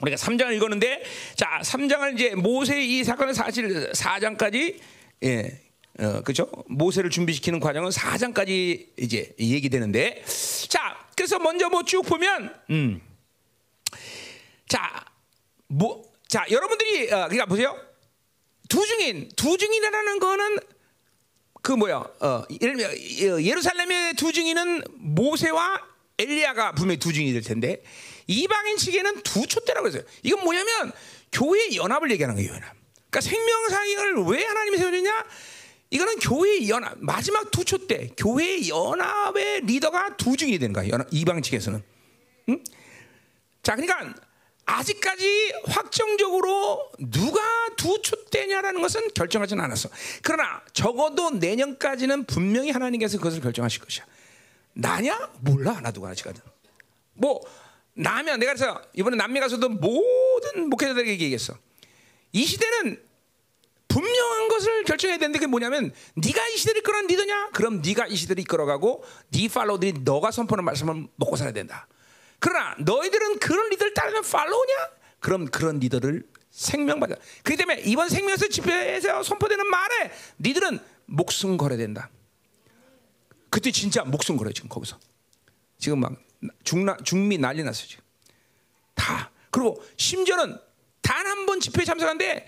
우리가 0.01 0.17
3장을 0.17 0.53
읽었는데 0.57 1.03
자, 1.37 1.61
3장을 1.63 2.15
이제 2.15 2.35
모세 2.35 2.81
이 2.83 3.05
사건은 3.05 3.35
사실 3.35 3.91
4장까지 3.93 4.79
예. 5.25 5.61
어, 5.99 6.23
그죠? 6.23 6.49
모세를 6.69 7.11
준비시키는 7.11 7.61
과정은 7.61 7.91
4장까지 7.91 8.87
이제 8.99 9.35
얘기되는데 9.39 10.25
자, 10.69 10.97
그래서 11.17 11.39
먼저 11.39 11.69
뭐 11.69 11.83
쭉 11.83 12.03
보면 12.03 12.55
음. 12.71 13.01
자, 14.69 15.05
뭐 15.67 16.03
자, 16.29 16.47
여러분들이 16.51 17.05
어, 17.13 17.27
그러니까 17.29 17.47
보세요. 17.47 17.77
두 18.69 18.87
증인, 18.87 19.29
두 19.37 19.59
증인이라는 19.59 20.19
거는 20.21 20.57
그 21.63 21.73
뭐야? 21.73 21.97
어, 21.97 22.43
예를 22.63 22.77
들면 22.77 23.43
예루살렘의 23.45 24.15
두 24.15 24.33
증인은 24.33 24.85
모세와 24.97 25.83
엘리야가 26.19 26.73
분명히 26.73 26.99
두 26.99 27.13
증인이 27.13 27.33
될 27.33 27.43
텐데 27.43 27.83
이방인 28.31 28.77
측에는 28.77 29.23
두 29.23 29.45
촛대라고 29.45 29.89
했어요. 29.89 30.03
이건 30.23 30.45
뭐냐면 30.45 30.93
교회의 31.33 31.77
연합을 31.77 32.13
얘기하는 32.13 32.37
거예요. 32.37 32.53
연합. 32.53 32.77
그러니까 33.11 33.21
생명사역을 33.23 34.25
왜 34.27 34.45
하나님이 34.45 34.79
세워주냐? 34.79 35.25
이거는 35.91 36.19
교회의 36.21 36.69
연합 36.69 36.97
마지막 37.01 37.51
두 37.51 37.65
촛대 37.65 38.11
교회의 38.17 38.69
연합의 38.69 39.63
리더가 39.63 40.17
두 40.17 40.37
증인이 40.37 40.61
되는 40.61 40.73
거야. 40.73 40.89
연합, 40.91 41.09
이방 41.11 41.43
측에서는. 41.43 41.83
응? 42.51 42.65
자, 43.65 43.75
그러니까 43.75 44.15
아직까지 44.65 45.53
확정적으로 45.67 46.89
누가 47.01 47.41
두 47.77 48.01
촛대냐라는 48.01 48.81
것은 48.81 49.09
결정하지는 49.13 49.65
않았어. 49.65 49.89
그러나 50.23 50.63
적어도 50.73 51.31
내년까지는 51.31 52.27
분명히 52.27 52.71
하나님께서 52.71 53.19
그것을 53.19 53.41
결정하실 53.41 53.83
것이야. 53.83 54.07
나냐? 54.75 55.33
몰라. 55.41 55.81
나도 55.81 56.07
아직까지. 56.07 56.41
뭐 57.15 57.41
나면 57.95 58.41
내가 58.41 58.55
그래서 58.55 58.81
이번에 58.95 59.17
남미 59.17 59.41
가서도 59.41 59.69
모든 59.69 60.69
목회자들에게 60.71 61.13
얘기했어. 61.13 61.55
이 62.33 62.45
시대는 62.45 63.03
분명한 63.89 64.49
것을 64.49 64.85
결정해야 64.85 65.19
되는데 65.19 65.39
그게 65.39 65.49
뭐냐면 65.49 65.93
네가 66.15 66.49
이 66.49 66.57
시대를 66.57 66.79
이끌어가는 66.81 67.09
리더냐? 67.09 67.51
그럼 67.53 67.83
네가 67.83 68.07
이 68.07 68.15
시대를 68.15 68.41
이끌어가고 68.43 69.05
네 69.33 69.49
팔로우들이 69.49 70.03
너가 70.05 70.31
선포하는 70.31 70.65
말씀을 70.65 71.09
먹고 71.17 71.37
살아야 71.37 71.53
된다. 71.53 71.89
그러나 72.39 72.77
너희들은 72.79 73.41
그런 73.41 73.69
리더를 73.71 73.93
따르는 73.95 74.23
팔로우냐? 74.23 74.75
그럼 75.19 75.47
그런 75.47 75.81
리더를 75.81 76.23
생명받아. 76.51 77.17
그렇기 77.43 77.59
때문에 77.59 77.83
이번 77.85 78.09
생명에서 78.09 78.49
집회에서 78.49 79.23
선포되는 79.23 79.67
말에 79.67 80.13
니들은 80.41 80.79
목숨 81.07 81.57
걸어야 81.57 81.79
된다. 81.79 82.11
그때 83.51 83.73
진짜 83.73 84.05
목숨 84.05 84.37
걸어요 84.37 84.53
지금 84.53 84.69
거기서. 84.69 84.99
지금 85.79 85.99
막 86.01 86.13
중나 86.65 86.97
중미 87.05 87.39
난리 87.39 87.63
났어요 87.63 87.87
지금. 87.89 88.05
다. 88.95 89.31
그리고 89.51 89.83
심지어는 89.97 90.57
단 91.03 91.27
한 91.27 91.47
번 91.47 91.59
집회에 91.61 91.85
참석한데 91.85 92.47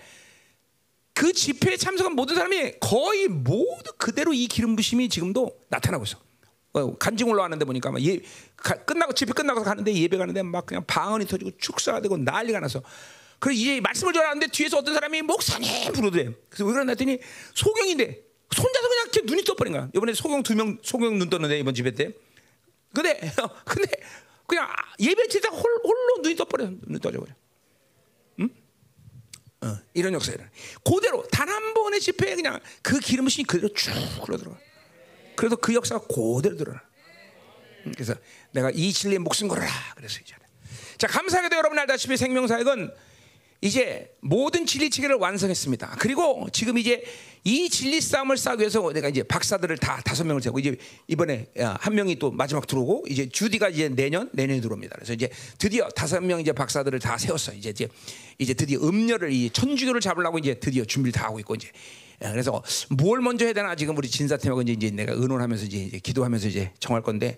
그 1.13 1.33
집회에 1.33 1.77
참석한 1.77 2.13
모든 2.15 2.35
사람이 2.35 2.73
거의 2.79 3.27
모두 3.27 3.91
그대로 3.97 4.33
이 4.33 4.47
기름 4.47 4.75
부심이 4.75 5.09
지금도 5.09 5.59
나타나고 5.69 6.05
있어. 6.05 6.17
어, 6.73 6.97
간증 6.97 7.27
올라왔는데 7.29 7.65
보니까 7.65 7.91
막 7.91 8.01
예, 8.03 8.19
가, 8.55 8.73
끝나고 8.75 9.13
집회 9.13 9.31
끝나고 9.33 9.63
가는데 9.63 9.93
예배 9.93 10.17
가는데 10.17 10.41
막 10.41 10.65
그냥 10.65 10.83
방언이 10.87 11.25
터지고 11.27 11.51
축사가 11.59 12.01
되고 12.01 12.17
난리가 12.17 12.59
나서 12.61 12.81
그래서 13.37 13.59
이제 13.59 13.79
말씀을 13.81 14.13
전하는데 14.13 14.47
뒤에서 14.47 14.77
어떤 14.79 14.93
사람이 14.95 15.21
목사님 15.23 15.91
부르대. 15.93 16.31
그래서 16.49 16.65
왜 16.65 16.73
그러나 16.73 16.91
했더니 16.91 17.19
소경인데 17.53 18.23
손자도 18.55 18.87
그냥 18.87 19.03
이렇게 19.11 19.21
눈이 19.25 19.43
떠버린 19.43 19.73
거야. 19.73 19.89
이번에 19.95 20.13
소경 20.13 20.41
두 20.41 20.55
명 20.55 20.77
소경 20.81 21.19
눈 21.19 21.29
떴는데 21.29 21.59
이번 21.59 21.73
집회 21.75 21.91
때. 21.91 22.13
근데 22.93 23.19
근데 23.65 23.91
그냥 24.47 24.69
예배 24.99 25.27
치다 25.27 25.49
홀로 25.49 26.21
눈이 26.21 26.35
떠버려. 26.35 26.65
눈이 26.65 26.99
떠져버려. 26.99 27.33
응? 28.39 28.49
어, 29.61 29.77
이런 29.93 30.13
역사를. 30.13 30.49
그대로 30.83 31.23
단 31.27 31.49
한 31.49 31.73
번의 31.73 31.99
집회에 32.01 32.35
그냥 32.35 32.59
그 32.81 32.99
기름이 32.99 33.29
그대로 33.47 33.73
쭉 33.73 33.91
흘러들어가. 34.21 34.57
그래서 35.35 35.55
그 35.55 35.73
역사가 35.73 36.05
그대로 36.07 36.55
드러나. 36.57 36.81
그래서 37.93 38.15
내가 38.51 38.69
이 38.71 38.93
진리에 38.93 39.17
목숨 39.17 39.47
걸어라. 39.47 39.67
그래서 39.95 40.19
이제. 40.21 40.35
자, 40.97 41.07
감사하게도 41.07 41.55
여러분 41.55 41.77
알다시피 41.79 42.15
생명사역은 42.15 42.93
이제 43.63 44.13
모든 44.19 44.65
진리 44.65 44.89
체계를 44.89 45.15
완성했습니다. 45.15 45.95
그리고 45.97 46.49
지금 46.51 46.77
이제 46.77 47.01
이 47.45 47.69
진리 47.69 48.01
싸움을 48.01 48.35
싸기 48.35 48.59
위해서 48.59 48.91
내가 48.91 49.07
이제 49.07 49.23
박사들을 49.23 49.77
다 49.77 50.01
다섯 50.03 50.25
명을 50.25 50.41
세고 50.41 50.59
이제 50.59 50.75
이번에 51.07 51.47
한 51.79 51.95
명이 51.95 52.19
또 52.19 52.29
마지막 52.29 52.67
들어오고 52.67 53.05
이제 53.07 53.29
주디가 53.29 53.69
이제 53.69 53.87
내년 53.87 54.29
내년에 54.33 54.59
들어옵니다. 54.59 54.95
그래서 54.95 55.13
이제 55.13 55.29
드디어 55.59 55.87
다섯 55.95 56.19
명 56.19 56.41
이제 56.41 56.51
박사들을 56.51 56.99
다 56.99 57.17
세웠어. 57.17 57.53
이제 57.53 57.69
이제 57.69 57.87
이제 58.37 58.53
드디어 58.53 58.81
음녀를 58.81 59.31
이 59.31 59.49
천주교를 59.49 60.01
잡으려고 60.01 60.39
이제 60.39 60.55
드디어 60.55 60.83
준비를 60.83 61.13
다 61.13 61.27
하고 61.27 61.39
있고 61.39 61.55
이제 61.55 61.69
그래서 62.19 62.61
뭘 62.89 63.21
먼저 63.21 63.45
해야 63.45 63.53
되나 63.53 63.75
지금 63.75 63.97
우리 63.97 64.09
진사팀하고 64.09 64.63
이제, 64.63 64.73
이제 64.73 64.91
내가 64.91 65.13
의논하면서 65.13 65.65
이제, 65.67 65.77
이제 65.77 65.99
기도하면서 65.99 66.49
이제 66.49 66.71
정할 66.79 67.01
건데 67.01 67.37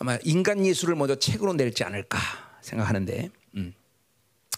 아마 0.00 0.18
인간 0.22 0.66
예수를 0.66 0.96
먼저 0.96 1.14
책으로 1.14 1.54
낼지 1.54 1.82
않을까 1.82 2.18
생각하는데. 2.60 3.30
음. 3.56 3.72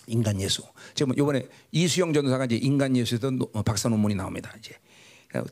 인간 0.07 0.41
예수. 0.41 0.63
지금 0.95 1.17
요번에 1.17 1.47
이수영 1.71 2.13
전도사가 2.13 2.47
이제 2.47 2.57
인간 2.57 2.97
예수에도 2.97 3.51
박사 3.65 3.89
논문이 3.89 4.15
나옵니다. 4.15 4.53
이제 4.59 4.75
참, 5.33 5.45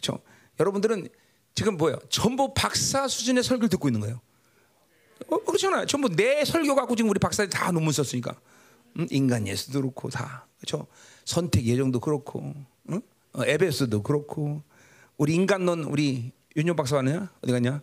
저, 0.00 0.18
여러분들은 0.58 1.08
지금 1.54 1.76
뭐예요? 1.76 1.98
전부 2.08 2.52
박사 2.54 3.08
수준의 3.08 3.42
설교를 3.42 3.68
듣고 3.70 3.88
있는 3.88 4.00
거예요. 4.00 4.20
어, 5.28 5.38
그렇잖아요. 5.44 5.86
전부 5.86 6.08
내 6.08 6.44
설교 6.44 6.74
갖고 6.74 6.96
지금 6.96 7.10
우리 7.10 7.18
박사들이 7.18 7.50
다 7.50 7.70
논문 7.70 7.92
썼으니까. 7.92 8.38
음, 8.98 9.06
인간 9.10 9.46
예수도 9.46 9.80
그렇고 9.80 10.10
다 10.10 10.46
그렇죠. 10.58 10.86
선택 11.24 11.64
예정도 11.64 12.00
그렇고, 12.00 12.54
응? 12.90 13.00
어, 13.32 13.44
에베스도 13.44 14.02
그렇고, 14.02 14.62
우리 15.16 15.34
인간론 15.34 15.84
우리 15.84 16.32
윤용 16.56 16.76
박사가냐 16.76 17.30
어디 17.42 17.52
갔냐? 17.52 17.82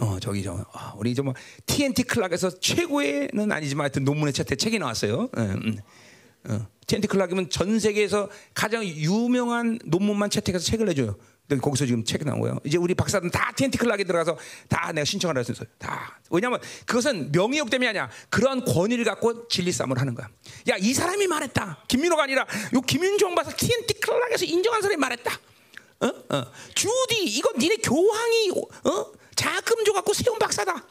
어 0.00 0.18
저기 0.18 0.42
저 0.42 0.64
아, 0.72 0.94
우리 0.96 1.14
저뭐 1.14 1.34
TNT 1.66 2.04
클락에서 2.04 2.58
최고의는 2.58 3.52
아니지만 3.52 3.84
하여튼 3.84 4.04
논문의 4.04 4.32
채택 4.32 4.58
책이 4.58 4.78
나왔어요. 4.78 5.28
음, 5.36 5.76
어, 6.48 6.66
TNT 6.86 7.06
클락이면 7.06 7.50
전 7.50 7.78
세계에서 7.78 8.30
가장 8.54 8.84
유명한 8.84 9.78
논문만 9.84 10.30
채택해서 10.30 10.64
책을 10.64 10.86
내줘요. 10.86 11.16
거기서 11.60 11.84
지금 11.84 12.04
책이 12.04 12.24
나온 12.24 12.40
거예요. 12.40 12.58
이제 12.64 12.78
우리 12.78 12.94
박사들은 12.94 13.30
다 13.32 13.52
TNT 13.54 13.76
클락에 13.76 14.04
들어가서 14.04 14.38
다 14.68 14.92
내가 14.92 15.04
신청을 15.04 15.36
했어요. 15.36 15.56
다. 15.78 16.20
왜냐하면 16.30 16.60
그것은 16.86 17.32
명예욕 17.32 17.68
때문이 17.68 17.88
아니야. 17.88 18.08
그런 18.30 18.64
권위를 18.64 19.04
갖고 19.04 19.48
진리 19.48 19.72
싸움을 19.72 20.00
하는 20.00 20.14
거야. 20.14 20.28
야, 20.68 20.76
이 20.78 20.94
사람이 20.94 21.26
말했다. 21.26 21.84
김민호가 21.88 22.22
아니라 22.22 22.46
요 22.74 22.80
김윤종 22.80 23.34
박사 23.34 23.50
TNT 23.50 23.94
클락에서 24.00 24.44
인정한 24.44 24.80
사람이 24.80 24.98
말했다. 24.98 25.32
어? 26.02 26.06
어. 26.06 26.46
주디, 26.74 27.24
이거 27.24 27.52
니네 27.58 27.76
교황이 27.78 28.50
어? 28.84 29.19
장학금 29.70 29.84
줘갖고 29.84 30.12
세운 30.12 30.38
박사다. 30.38 30.84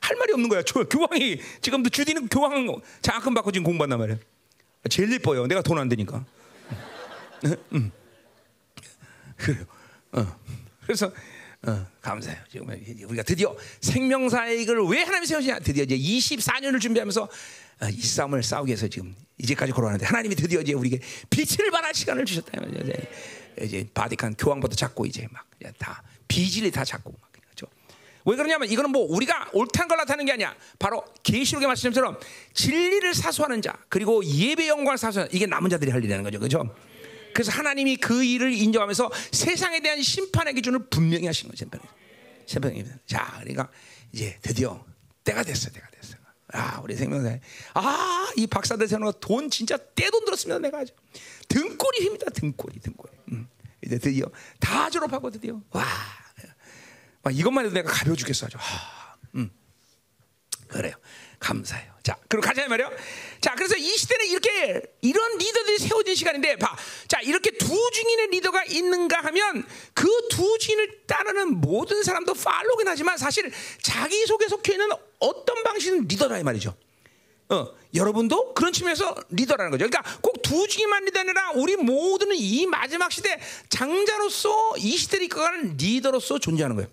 할 0.00 0.16
말이 0.16 0.32
없는 0.34 0.48
거야. 0.48 0.62
저, 0.62 0.84
교황이 0.84 1.40
지금도 1.62 1.88
주디는 1.90 2.28
교황 2.28 2.66
장학금 3.00 3.32
받고 3.34 3.52
지금 3.52 3.64
공부한단 3.64 3.98
말이야. 3.98 4.18
제일 4.90 5.10
예뻐요. 5.12 5.46
내가 5.46 5.62
돈 5.62 5.78
안 5.78 5.88
되니까. 5.88 6.24
응. 7.72 7.90
그래요. 9.36 9.64
어. 10.12 10.40
그래서 10.82 11.10
어, 11.66 11.86
감사해요. 12.02 12.42
지금 12.50 12.68
우리가 13.08 13.22
드디어 13.22 13.56
생명사역을 13.80 14.82
왜 14.88 15.02
하나님이 15.02 15.26
세우시냐? 15.26 15.60
드디어 15.60 15.84
이제 15.84 15.96
24년을 15.96 16.80
준비하면서 16.80 17.22
어, 17.22 17.88
이 17.88 18.00
싸움을 18.00 18.42
싸우기 18.42 18.68
위해서 18.70 18.86
지금 18.88 19.14
이제까지 19.38 19.72
걸어왔는데 19.72 20.04
하나님이 20.06 20.34
드디어 20.34 20.60
이제 20.60 20.74
우리에게 20.74 21.00
빛을 21.30 21.70
발할 21.70 21.94
시간을 21.94 22.24
주셨다. 22.26 22.52
이제, 22.82 23.10
이제 23.62 23.88
바티칸 23.94 24.34
교황부터 24.36 24.74
잡고 24.74 25.06
이제 25.06 25.26
막 25.30 25.44
다 25.78 26.02
비질이 26.28 26.70
다 26.70 26.84
잡고 26.84 27.10
막. 27.10 27.33
왜 28.24 28.36
그러냐면 28.36 28.70
이거는 28.70 28.90
뭐 28.90 29.02
우리가 29.08 29.50
옳다는 29.52 29.88
걸 29.88 29.98
나타내는 29.98 30.26
게 30.26 30.32
아니야. 30.32 30.56
바로 30.78 31.04
계시록의 31.22 31.66
말씀처럼 31.68 32.18
진리를 32.54 33.14
사수하는 33.14 33.60
자 33.60 33.76
그리고 33.88 34.24
예배 34.24 34.68
영광을 34.68 34.96
사수하는 34.96 35.32
이게 35.34 35.46
남은 35.46 35.70
자들이 35.70 35.90
할 35.90 36.02
일이라는 36.02 36.24
거죠. 36.24 36.38
그렇죠? 36.38 36.74
그래서 37.34 37.52
하나님이 37.52 37.96
그 37.96 38.24
일을 38.24 38.52
인정하면서 38.52 39.10
세상에 39.32 39.80
대한 39.80 40.00
심판의 40.00 40.54
기준을 40.54 40.86
분명히 40.88 41.26
하신 41.26 41.50
거죠. 41.50 41.66
심판이. 42.46 42.84
자, 43.06 43.38
그러니까 43.40 43.68
이제 44.12 44.38
드디어 44.40 44.84
때가 45.24 45.42
됐어. 45.42 45.70
때가 45.70 45.86
됐어. 45.90 46.16
아, 46.52 46.80
우리 46.84 46.94
생명사. 46.94 47.38
아, 47.74 48.32
이 48.36 48.46
박사들 48.46 48.86
세우는 48.86 49.12
돈 49.20 49.50
진짜 49.50 49.76
떼돈 49.76 50.24
들었습니다. 50.24 50.58
내가 50.60 50.78
아주 50.78 50.92
등골이 51.48 52.04
힘이다. 52.04 52.30
등골이 52.30 52.78
등골. 52.80 53.10
음. 53.32 53.48
이제 53.84 53.98
드디어 53.98 54.26
다 54.60 54.88
졸업하고 54.88 55.30
드디어 55.30 55.60
와. 55.70 55.84
이것만 57.30 57.64
해도 57.66 57.74
내가 57.74 57.90
가벼워 57.90 58.16
죽겠어 58.16 58.46
아주. 58.46 58.56
하, 58.58 59.16
음. 59.34 59.50
그래요. 60.68 60.94
감사해요. 61.38 61.92
자, 62.02 62.16
그럼 62.28 62.42
가자 62.42 62.66
말이요. 62.68 62.90
자, 63.40 63.54
그래서 63.54 63.76
이 63.76 63.96
시대는 63.96 64.26
이렇게 64.26 64.82
이런 65.02 65.38
리더들이 65.38 65.78
세워진 65.78 66.14
시간인데, 66.14 66.56
봐. 66.56 66.74
자, 67.08 67.20
이렇게 67.20 67.50
두 67.52 67.90
증인의 67.92 68.28
리더가 68.28 68.64
있는가 68.64 69.20
하면 69.24 69.66
그 69.94 70.06
두 70.34 70.58
증인을 70.58 71.06
따르는 71.06 71.60
모든 71.60 72.02
사람도 72.02 72.34
follower긴 72.34 72.88
하지만 72.88 73.16
사실 73.16 73.52
자기 73.80 74.26
속에 74.26 74.48
속해 74.48 74.72
있는 74.72 74.88
어떤 75.20 75.62
방식은 75.62 76.08
리더라 76.08 76.38
이 76.38 76.42
말이죠. 76.42 76.74
어, 77.50 77.68
여러분도 77.94 78.54
그런 78.54 78.72
측면에서 78.72 79.14
리더라는 79.30 79.70
거죠. 79.70 79.86
그러니까 79.88 80.18
꼭 80.20 80.51
두 80.51 80.66
증인만 80.66 81.04
리더 81.04 81.20
아니라 81.20 81.52
우리 81.52 81.76
모두는 81.76 82.34
이 82.36 82.66
마지막 82.66 83.12
시대 83.12 83.40
장자로서 83.68 84.76
이 84.78 84.96
시대를 84.96 85.26
이끌어가는 85.26 85.76
리더로서 85.76 86.40
존재하는 86.40 86.76
거예요. 86.76 86.90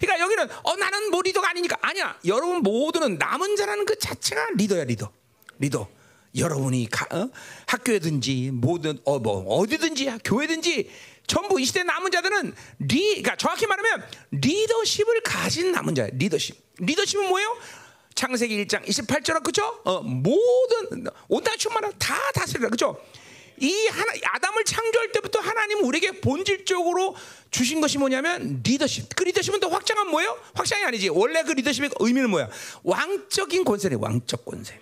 그러니까 0.00 0.24
여기는 0.24 0.48
어 0.62 0.76
나는 0.76 1.10
뭐 1.10 1.22
리더가 1.22 1.50
아니니까 1.50 1.76
아니야. 1.80 2.18
여러분 2.26 2.58
모두는 2.62 3.18
남은 3.18 3.56
자라는 3.56 3.84
그 3.84 3.98
자체가 3.98 4.48
리더야 4.56 4.84
리더. 4.84 5.10
리더. 5.58 5.88
여러분이 6.36 6.88
가, 6.90 7.06
어? 7.16 7.30
학교에든지 7.66 8.50
모든 8.52 8.98
어 9.04 9.18
뭐 9.20 9.44
어디든지 9.58 10.10
교회든지 10.24 10.90
전부 11.26 11.60
이 11.60 11.64
시대 11.64 11.82
남은 11.84 12.10
자들은 12.10 12.54
리, 12.80 12.98
그러니까 13.22 13.36
정확히 13.36 13.66
말하면 13.66 14.04
리더십을 14.32 15.22
가진 15.22 15.72
남은 15.72 15.94
자야. 15.94 16.08
리더십. 16.12 16.56
리더십은 16.80 17.28
뭐예요? 17.28 17.56
창세기 18.14 18.64
1장 18.66 18.84
28절 18.84 19.42
그죠? 19.42 19.80
어, 19.84 20.00
모든 20.02 21.06
온갖 21.28 21.56
충만한 21.56 21.92
다 21.98 22.14
다스리라 22.34 22.68
그죠? 22.68 23.00
이 23.60 23.86
하나 23.88 24.12
아담을 24.32 24.64
창조할 24.64 25.12
때부터 25.12 25.38
하나님 25.40 25.84
우리에게 25.84 26.20
본질적으로 26.20 27.16
주신 27.50 27.80
것이 27.80 27.98
뭐냐면 27.98 28.60
리더십. 28.64 29.14
그 29.14 29.24
리더십은 29.24 29.60
또 29.60 29.68
확장한 29.68 30.08
뭐예요? 30.08 30.36
확장이 30.54 30.84
아니지. 30.84 31.08
원래 31.08 31.42
그 31.42 31.52
리더십의 31.52 31.90
의미는 32.00 32.30
뭐야? 32.30 32.48
왕적인 32.82 33.64
권세래. 33.64 33.96
왕적 33.98 34.44
권세. 34.44 34.78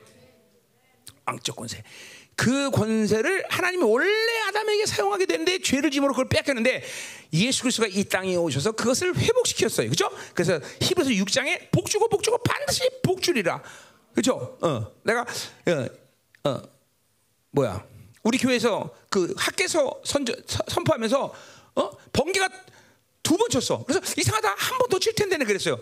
왕적 1.27 1.57
권세. 1.57 1.83
그 2.35 2.71
권세를 2.71 3.45
하나님이 3.49 3.85
원래 3.85 4.11
아담에게 4.49 4.87
사용하게 4.87 5.27
되는데 5.27 5.59
죄를 5.59 5.91
짐으로 5.91 6.13
그걸 6.13 6.29
뺏겼는데 6.29 6.83
예수 7.35 7.63
그리스도가 7.63 7.89
이 7.93 8.05
땅에 8.05 8.37
오셔서 8.37 8.73
그것을 8.73 9.17
회복시켰어요. 9.17 9.91
그죠? 9.91 10.11
그래서 10.35 10.59
히브리서 10.81 11.11
6장에 11.25 11.71
복주고 11.71 12.09
복주고 12.09 12.39
반드시 12.39 12.89
복주리라. 13.03 13.63
그죠? 14.15 14.59
어. 14.61 14.87
내가 15.03 15.21
어, 15.23 16.49
어 16.49 16.63
뭐야? 17.51 17.92
우리 18.23 18.39
교회에서 18.39 18.91
그 19.11 19.35
학계서 19.37 20.01
선저, 20.05 20.35
서- 20.47 20.65
선포하면서 20.69 21.35
어? 21.77 21.91
번개가 22.13 22.49
두 23.23 23.37
번 23.37 23.49
쳤어. 23.51 23.85
그래서 23.85 24.01
이상하다 24.17 24.55
한 24.57 24.79
번 24.79 24.89
더 24.91 24.99
칠 24.99 25.15
텐데 25.15 25.47
그랬어요. 25.47 25.79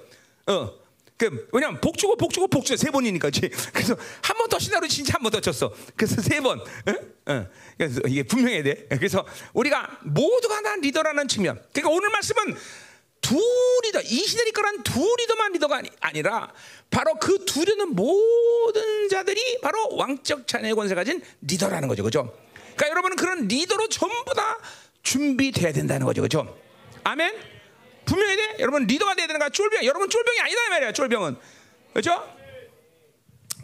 어. 0.46 0.72
그 1.16 1.48
왜냐면 1.52 1.80
복주고 1.82 2.16
복주고 2.16 2.48
복주 2.48 2.76
세 2.78 2.90
번이니까 2.90 3.28
그치? 3.28 3.48
그래서 3.72 3.94
한 4.22 4.36
번 4.38 4.48
더 4.48 4.58
신하로 4.58 4.88
진짜 4.88 5.14
한 5.14 5.22
번 5.22 5.30
더 5.32 5.40
쳤어. 5.40 5.72
그래서 5.96 6.20
세 6.22 6.40
번. 6.40 6.60
어? 6.60 7.32
어. 7.32 7.46
그래서 7.76 8.00
이게 8.06 8.22
분명해야 8.22 8.62
돼. 8.62 8.86
그래서 8.90 9.26
우리가 9.52 9.98
모두가 10.04 10.62
다 10.62 10.76
리더라는 10.76 11.28
측면. 11.28 11.60
그러니까 11.72 11.94
오늘 11.94 12.08
말씀은 12.10 12.56
두 13.30 13.80
리더, 13.84 14.00
이 14.00 14.26
시대를 14.26 14.48
이끌어간 14.48 14.82
두 14.82 15.14
리더만 15.18 15.52
리더가 15.52 15.76
아니, 15.76 15.88
아니 16.00 16.20
라 16.20 16.52
바로 16.90 17.14
그 17.14 17.44
두 17.44 17.60
리더는 17.60 17.94
모든 17.94 19.08
자들이 19.08 19.60
바로 19.60 19.94
왕적 19.94 20.48
자녀의 20.48 20.74
권세 20.74 20.96
가진 20.96 21.22
리더라는 21.42 21.86
거죠. 21.86 22.02
그죠? 22.02 22.36
그러니까 22.74 22.88
여러분은 22.90 23.16
그런 23.16 23.46
리더로 23.46 23.88
전부 23.88 24.34
다 24.34 24.58
준비돼야 25.04 25.72
된다는 25.72 26.06
거죠. 26.06 26.22
그죠? 26.22 26.58
아멘? 27.04 27.32
분명해야 28.04 28.36
돼? 28.36 28.56
여러분 28.58 28.84
리더가 28.86 29.14
돼야 29.14 29.28
되는 29.28 29.38
거야. 29.38 29.48
쫄병. 29.48 29.84
여러분 29.84 30.10
쫄병이 30.10 30.40
아니다 30.40 30.66
이 30.66 30.68
말이야. 30.70 30.92
쫄병은. 30.92 31.36
그죠? 31.94 32.36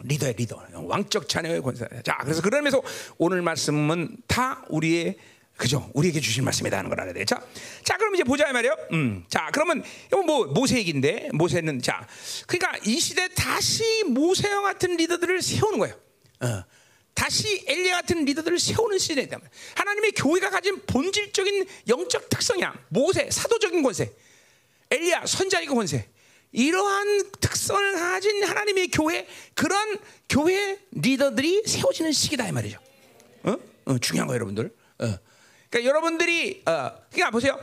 리더야 0.03 0.31
리더 0.31 0.63
왕적 0.73 1.27
자녀의 1.27 1.61
권세 1.61 1.85
자 2.05 2.17
그래서 2.21 2.41
그러면서 2.41 2.81
오늘 3.17 3.41
말씀은 3.41 4.17
다 4.27 4.63
우리의 4.69 5.17
그죠 5.57 5.89
우리에게 5.93 6.19
주신 6.21 6.43
말씀이다 6.43 6.77
하는 6.77 6.89
걸 6.89 6.99
알아야 7.01 7.13
돼 7.13 7.25
자 7.25 7.41
자 7.83 7.97
그럼 7.97 8.13
이제 8.15 8.23
보자 8.23 8.47
이 8.49 8.53
말이에요 8.53 8.75
음 8.91 9.25
자 9.27 9.49
그러면 9.51 9.83
이건 10.07 10.25
뭐 10.25 10.45
모세 10.45 10.77
얘기인데 10.77 11.29
모세는 11.33 11.81
자 11.81 12.07
그러니까 12.47 12.77
이 12.85 12.99
시대 12.99 13.27
다시 13.29 14.03
모세형 14.05 14.63
같은 14.63 14.95
리더들을 14.97 15.41
세우는 15.41 15.79
거예요 15.79 15.95
어. 16.41 16.63
다시 17.15 17.63
엘리야 17.67 18.01
같은 18.01 18.25
리더들을 18.25 18.59
세우는 18.59 18.99
시대이다 18.99 19.39
하나님의 19.75 20.11
교회가 20.11 20.51
가진 20.51 20.79
본질적인 20.85 21.65
영적 21.87 22.29
특성이야 22.29 22.75
모세 22.89 23.27
사도적인 23.31 23.81
권세 23.81 24.13
엘리야 24.91 25.25
선자의 25.25 25.65
권세 25.65 26.07
이러한 26.51 27.31
특성을 27.41 27.93
가진 27.95 28.43
하나님의 28.43 28.89
교회 28.89 29.27
그런 29.55 29.97
교회 30.29 30.77
리더들이 30.91 31.63
세워지는 31.65 32.11
시기다 32.13 32.47
이 32.47 32.51
말이죠. 32.53 32.79
어? 33.43 33.57
어, 33.85 33.97
중요한 33.99 34.27
거 34.27 34.33
여러분들. 34.33 34.71
어. 34.99 35.17
그러니까 35.69 35.89
여러분들이 35.89 36.63
어, 36.65 36.91
그러니까 37.11 37.31
보세요. 37.31 37.59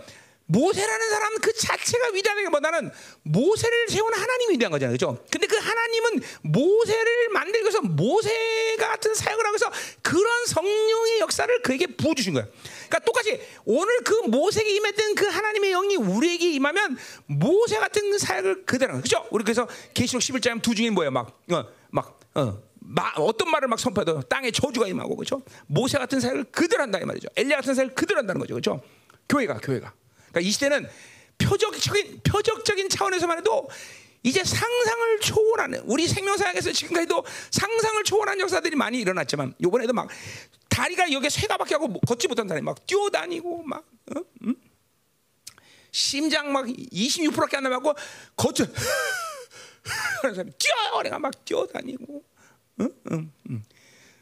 모세라는 0.47 1.11
사람 1.11 1.39
그 1.39 1.53
자체가 1.55 2.11
위대한 2.13 2.43
게 2.43 2.49
뭐냐는 2.51 2.91
모세를 3.23 3.89
세운 3.89 4.13
하나님이 4.13 4.55
위대한 4.55 4.73
거잖아요. 4.73 4.95
그죠? 4.95 5.25
근데 5.31 5.47
그 5.47 5.57
하나님은 5.57 6.21
모세를 6.43 7.29
만들기 7.31 7.63
위해서 7.63 7.81
모세가 7.81 8.89
같은 8.89 9.15
사역을 9.15 9.47
하면서 9.47 9.71
그런 10.03 10.47
성령의 10.47 11.21
역사를 11.21 11.63
그에게 11.63 11.87
부어주신 11.87 12.35
거예요. 12.35 12.47
그러니까 12.89 12.99
똑같이 13.01 13.41
오늘 13.65 14.01
그 14.05 14.15
모세에게 14.29 14.71
임했던 14.77 15.15
그 15.15 15.27
하나님의 15.27 15.71
영이 15.71 15.97
우리에게 15.97 16.51
임하면 16.53 16.99
모세 17.27 17.79
같은 17.79 18.19
사역을 18.19 18.67
그대로. 18.67 19.01
그죠? 19.01 19.27
우리 19.31 19.45
그래서 19.45 19.67
계시록 19.95 20.21
11장 20.21 20.61
두 20.61 20.75
중에 20.75 20.91
뭐예요? 20.91 21.11
막, 21.11 21.41
어, 21.51 21.65
막, 21.91 22.21
어, 22.35 22.63
마, 22.87 23.13
어떤 23.17 23.51
말을 23.51 23.69
막 23.69 23.79
선포해도 23.79 24.21
땅에 24.23 24.51
저주가 24.51 24.87
임하고 24.87 25.17
그죠? 25.17 25.43
모세 25.67 25.99
같은 25.99 26.21
사역을 26.21 26.45
그대로 26.45 26.83
한다 26.83 26.99
이 26.99 27.05
말이죠. 27.05 27.29
엘리야 27.35 27.57
같은 27.57 27.75
사역을 27.75 27.95
그대로 27.95 28.19
한다는 28.19 28.39
거죠. 28.39 28.55
그죠? 28.55 28.83
교회가 29.29 29.55
교회가. 29.55 29.93
그러니까 30.15 30.41
이 30.41 30.51
시대는 30.51 30.89
표적적인 31.39 32.21
표적적인 32.23 32.89
차원에서만 32.91 33.39
해도 33.39 33.69
이제 34.23 34.45
상상을 34.45 35.21
초월하는 35.21 35.83
우리 35.85 36.07
생명사역에서 36.07 36.73
지금까지도 36.73 37.25
상상을 37.51 38.05
초월한 38.05 38.41
역사들이 38.41 38.77
많이 38.77 39.01
일어났지만 39.01 39.55
이번에도 39.59 39.93
막 39.93 40.09
다리가 40.69 41.11
여기에 41.13 41.31
쇠가 41.31 41.57
박혀고 41.57 41.89
뭐 41.89 42.01
걷지 42.07 42.29
못한 42.29 42.49
사람이 42.49 42.65
막 42.65 42.87
뛰어다니고 42.87 43.63
막 43.63 43.85
어? 44.15 44.21
음? 44.43 44.55
심장 45.91 46.53
막 46.53 46.67
26%밖에 46.67 47.57
안 47.57 47.63
남았고 47.65 47.95
사람이 50.23 50.53
뛰어요 50.59 51.03
내가 51.03 51.19
막 51.19 51.45
뛰어다니고 51.45 52.34
응? 52.81 52.91
응, 53.13 53.31
응. 53.51 53.63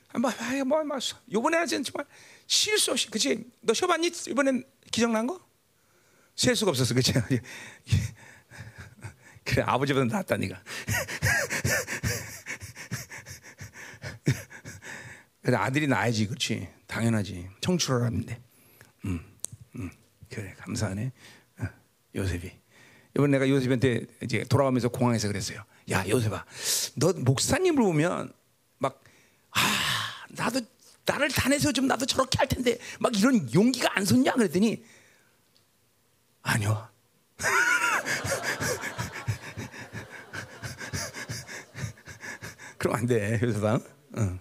한번 0.08 0.32
뭐, 0.68 0.84
뭐, 0.84 0.98
이번에는 1.26 1.66
정말 1.66 2.06
실수 2.46 2.92
없이 2.92 3.10
그치 3.10 3.50
너 3.60 3.72
쉬어봤니 3.72 4.10
이번엔 4.28 4.64
기적난 4.90 5.26
거? 5.26 5.40
셀 6.36 6.54
수가 6.56 6.70
없었어, 6.70 6.94
그치? 6.94 7.12
그래, 9.44 9.62
아버지보다 9.66 10.06
낫다, 10.06 10.36
니가. 10.36 10.62
그래, 15.42 15.56
아들이 15.56 15.86
나야지, 15.86 16.26
그렇지? 16.26 16.68
당연하지. 16.86 17.48
청출어람인데. 17.60 18.40
음, 19.06 19.20
음, 19.76 19.90
그래, 20.30 20.54
감사하네. 20.58 21.12
어, 21.58 21.64
요셉이. 22.14 22.52
이번 23.16 23.30
내가 23.30 23.48
요셉한테 23.48 24.06
이제 24.22 24.44
돌아가면서 24.44 24.88
공항에서 24.88 25.28
그랬어요. 25.28 25.64
야, 25.90 26.08
요셉아, 26.08 26.44
너 26.96 27.12
목사님을 27.12 27.82
보면 27.82 28.32
막, 28.82 29.02
아, 29.52 29.60
나도 30.30 30.60
나를 31.06 31.30
단해서 31.30 31.70
좀 31.72 31.86
나도 31.86 32.04
저렇게 32.04 32.36
할 32.38 32.48
텐데 32.48 32.76
막 32.98 33.16
이런 33.16 33.48
용기가 33.54 33.96
안 33.96 34.04
솟냐 34.04 34.32
그랬더니 34.32 34.84
아니요. 36.42 36.88
그럼 42.78 42.96
안 42.96 43.06
돼, 43.06 43.38
요셉아. 43.40 43.78
응. 44.18 44.40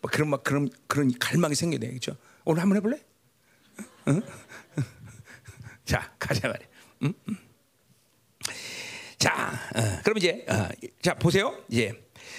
막 0.00 0.10
그런 0.10 0.30
막 0.30 0.42
그런 0.42 0.70
그런 0.86 1.12
갈망이 1.18 1.54
생겨야 1.54 1.78
돼, 1.78 1.88
그렇죠? 1.88 2.16
오늘 2.44 2.62
한번 2.62 2.78
해 2.78 2.80
볼래? 2.80 2.98
응? 4.08 4.22
자, 5.84 6.10
가자 6.18 6.48
말이야. 6.48 6.66
응? 7.02 7.12
응. 7.28 7.36
자, 9.18 9.52
어, 9.76 10.00
그럼 10.02 10.16
이제 10.16 10.46
어, 10.48 10.68
자 11.02 11.12
보세요. 11.14 11.62
이제 11.68 11.92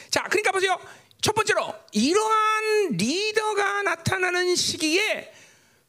자, 0.10 0.24
그러니까 0.24 0.52
보세요. 0.52 0.80
첫 1.24 1.34
번째로 1.34 1.74
이러한 1.94 2.98
리더가 2.98 3.84
나타나는 3.84 4.58
시기에 4.58 5.34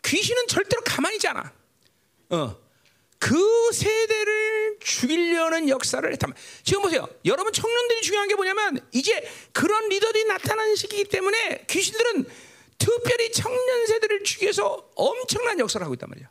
귀신은 0.04 0.46
절대로 0.46 0.80
가만히 0.84 1.16
있지 1.16 1.26
않아. 1.26 1.52
어. 2.30 2.56
그 3.18 3.72
세대를 3.72 4.78
죽이려는 4.78 5.68
역사를 5.68 6.08
했다면 6.12 6.36
지금 6.62 6.82
보세요. 6.82 7.08
여러분 7.24 7.52
청년들이 7.52 8.02
중요한 8.02 8.28
게 8.28 8.36
뭐냐면 8.36 8.78
이제 8.92 9.28
그런 9.52 9.88
리더들이 9.88 10.24
나타나는 10.26 10.76
시기이기 10.76 11.10
때문에 11.10 11.64
귀신들은 11.68 12.26
특별히 12.78 13.32
청년 13.32 13.86
세대를 13.86 14.22
위해서 14.40 14.88
엄청난 14.94 15.58
역사를 15.58 15.82
하고 15.84 15.94
있단 15.94 16.10
말이야. 16.10 16.30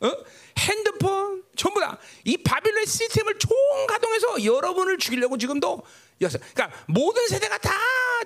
어? 0.00 0.24
핸드폰 0.56 1.44
전부 1.56 1.78
다 1.78 1.98
이 2.24 2.36
바빌론 2.38 2.86
시스템을 2.86 3.38
총 3.38 3.50
가동해서 3.86 4.44
여러분을 4.44 4.96
죽이려고 4.98 5.36
지금도 5.36 5.82
역사. 6.20 6.38
그러니까 6.38 6.84
모든 6.86 7.26
세대가 7.28 7.58
다 7.58 7.72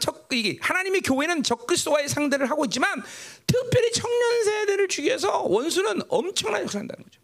적, 0.00 0.28
이게 0.32 0.58
하나님의 0.60 1.02
교회는 1.02 1.42
적그리스도와의 1.42 2.08
상대를 2.08 2.50
하고 2.50 2.64
있지만 2.64 3.02
특별히 3.46 3.92
청년 3.92 4.44
세대를 4.44 4.88
위해서 4.98 5.42
원수는 5.42 6.02
엄청난 6.08 6.62
역사를 6.62 6.80
한다는 6.80 7.04
거죠. 7.04 7.20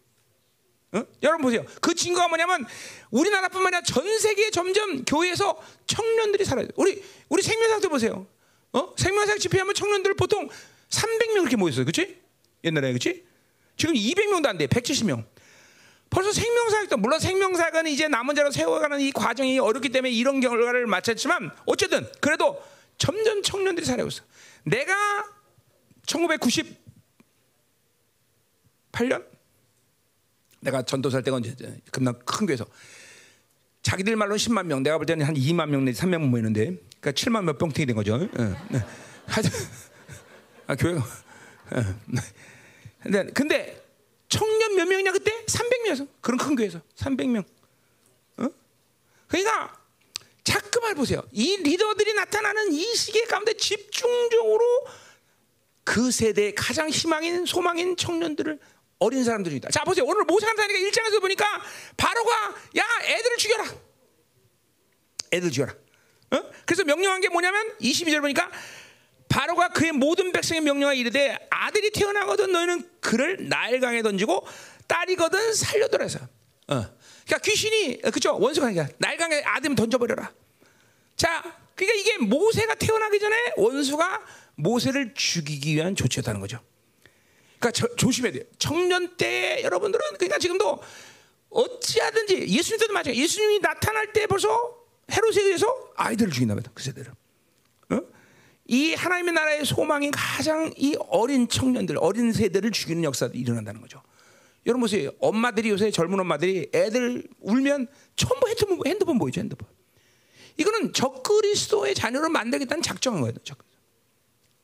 어? 0.93 1.05
여러분 1.23 1.43
보세요. 1.43 1.65
그 1.79 1.95
증거가 1.95 2.27
뭐냐면 2.27 2.65
우리나라뿐만 3.11 3.73
아니라 3.73 3.83
전 3.83 4.19
세계에 4.19 4.49
점점 4.51 5.03
교회에서 5.05 5.61
청년들이 5.87 6.43
살아요. 6.45 6.67
우리 6.75 7.03
우리 7.29 7.41
생명사학도 7.41 7.89
보세요. 7.89 8.27
어? 8.73 8.93
생명사학 8.97 9.39
집회하면 9.39 9.73
청년들 9.73 10.15
보통 10.15 10.49
300명 10.89 11.41
이렇게 11.41 11.55
모였어요. 11.55 11.85
그렇지? 11.85 12.19
옛날에 12.63 12.89
그렇지? 12.89 13.25
지금 13.77 13.95
200명도 13.95 14.45
안 14.47 14.57
돼. 14.57 14.67
170명. 14.67 15.25
벌써 16.11 16.31
생명사학도 16.33 16.97
물론 16.97 17.19
생명사학은 17.19 17.87
이제 17.87 18.07
남은 18.09 18.35
자로 18.35 18.51
세워가는 18.51 18.99
이 18.99 19.11
과정이 19.11 19.57
어렵기 19.57 19.89
때문에 19.89 20.11
이런 20.11 20.41
결과를 20.41 20.85
맞췄지만 20.85 21.51
어쨌든 21.65 22.05
그래도 22.19 22.61
점점 22.97 23.41
청년들이 23.41 23.85
살아오고 23.85 24.09
있어. 24.09 24.23
내가 24.65 24.93
1998년 26.05 26.75
내가 30.59 30.83
전도살 30.83 31.23
때가 31.23 31.37
언제 31.37 31.55
금방 31.91 32.19
큰 32.25 32.45
교회에서 32.45 32.65
자기들 33.81 34.15
말로 34.17 34.35
10만 34.35 34.65
명, 34.65 34.83
내가 34.83 34.97
볼 34.97 35.05
때는 35.05 35.25
한 35.25 35.33
2만 35.33 35.69
명 35.69 35.85
내지 35.85 36.01
3만 36.01 36.09
명 36.09 36.29
모이는데 36.29 36.77
그러니까 36.99 37.11
7만 37.11 37.45
몇 37.45 37.57
병통이 37.57 37.85
된 37.85 37.95
거죠. 37.95 38.19
예, 38.21 38.43
네. 38.69 38.85
하여튼 39.27 39.51
아 40.67 40.75
교회가 40.75 41.03
예. 41.77 41.85
근데 43.01 43.25
근데 43.31 43.80
청년 44.31 44.75
몇 44.75 44.87
명이냐 44.87 45.11
그때 45.11 45.45
300명에서 45.45 46.07
그런 46.21 46.37
큰 46.39 46.55
교회에서 46.55 46.81
300명. 46.95 47.43
어? 48.37 48.47
그러니까 49.27 49.77
자꾸만 50.43 50.95
보세요. 50.95 51.21
이 51.33 51.57
리더들이 51.57 52.13
나타나는 52.13 52.71
이 52.71 52.95
시기의 52.95 53.25
가운데 53.25 53.53
집중적으로 53.53 54.87
그 55.83 56.11
세대의 56.11 56.55
가장 56.55 56.89
희망인 56.89 57.45
소망인 57.45 57.97
청년들을 57.97 58.57
어린 58.99 59.23
사람들이 59.25 59.57
있다. 59.57 59.69
자 59.69 59.83
보세요. 59.83 60.05
오늘 60.05 60.23
모세 60.23 60.45
감사니까 60.45 60.79
일장에서 60.79 61.19
보니까 61.19 61.45
바로가 61.97 62.55
야 62.77 62.83
애들을 63.03 63.37
죽여라. 63.37 63.65
애들 65.33 65.51
죽여라. 65.51 65.73
어? 66.31 66.51
그래서 66.65 66.85
명령한 66.85 67.19
게 67.19 67.27
뭐냐면 67.27 67.77
22절 67.79 68.21
보니까 68.21 68.49
바로가 69.31 69.69
그의 69.69 69.93
모든 69.93 70.33
백성의 70.33 70.61
명령하 70.61 70.93
이르되 70.93 71.37
아들이 71.49 71.89
태어나거든 71.91 72.51
너희는 72.51 72.89
그를 72.99 73.47
나일강에 73.47 74.01
던지고 74.01 74.45
딸이거든 74.87 75.53
살려둬라 75.53 76.03
해서. 76.03 76.19
어. 76.67 76.85
그러니까 77.25 77.37
귀신이 77.43 78.01
어, 78.03 78.11
그죠 78.11 78.37
원수가 78.37 78.67
아니라 78.67 78.89
나일강에 78.97 79.41
아들 79.45 79.73
던져버려라. 79.73 80.33
자, 81.15 81.41
그러니까 81.75 81.99
이게 81.99 82.17
모세가 82.17 82.75
태어나기 82.75 83.19
전에 83.19 83.35
원수가 83.55 84.21
모세를 84.55 85.13
죽이기 85.13 85.75
위한 85.75 85.95
조치였다는 85.95 86.41
거죠. 86.41 86.59
그러니까 87.57 87.71
저, 87.71 87.95
조심해야 87.95 88.33
돼요. 88.33 88.43
청년 88.59 89.15
때 89.15 89.61
여러분들은 89.63 90.17
그러니까 90.17 90.39
지금도 90.39 90.81
어찌하든지 91.49 92.47
예수님 92.49 92.79
때도 92.79 92.93
마찬가지. 92.93 93.21
예수님이 93.21 93.59
나타날 93.59 94.11
때 94.11 94.27
벌써 94.27 94.77
헤롯에 95.09 95.41
의해서 95.41 95.93
아이들을 95.95 96.33
죽인다. 96.33 96.55
그 96.73 96.83
세대를. 96.83 97.13
어? 98.71 98.73
이 98.73 98.93
하나님의 98.93 99.33
나라의 99.33 99.65
소망인 99.65 100.11
가장 100.11 100.73
이 100.77 100.95
어린 101.09 101.47
청년들, 101.47 101.97
어린 101.99 102.31
세대를 102.31 102.71
죽이는 102.71 103.03
역사도 103.03 103.37
일어난다는 103.37 103.81
거죠. 103.81 104.01
여러분 104.65 104.81
보세요. 104.81 105.11
엄마들이 105.19 105.69
요새 105.69 105.91
젊은 105.91 106.19
엄마들이 106.19 106.69
애들 106.73 107.27
울면 107.41 107.87
전부 108.15 108.47
핸드폰, 108.47 108.79
핸드폰 108.85 109.17
보이죠, 109.17 109.41
핸드폰. 109.41 109.67
이거는 110.57 110.93
적그리스도의 110.93 111.95
자녀를 111.95 112.29
만들겠다는 112.29 112.81
작정한 112.81 113.21
거예요. 113.21 113.33
적. 113.43 113.57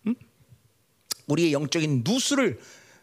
응? 0.08 0.16
우리의 1.28 1.52
영적인 1.54 2.04
누수를 2.06 2.60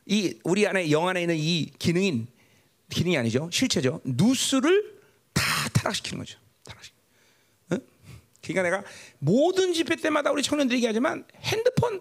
이 0.07 0.39
우리 0.45 0.67
안에 0.67 0.91
영 0.91 1.09
안에 1.09 1.23
있는 1.23 1.37
이 1.37 1.71
기능인 1.79 2.27
기능이 2.91 3.17
아니죠 3.17 3.49
실체죠 3.51 4.03
누수를 4.05 5.01
다 5.33 5.43
타락시키는 5.73 6.19
거죠. 6.19 6.39
그러니까 8.53 8.63
내가 8.63 8.91
모든 9.19 9.73
집회 9.73 9.97
때마다 9.97 10.31
우리 10.31 10.43
청년들이 10.43 10.79
얘기하지만 10.79 11.27
핸드폰 11.41 12.01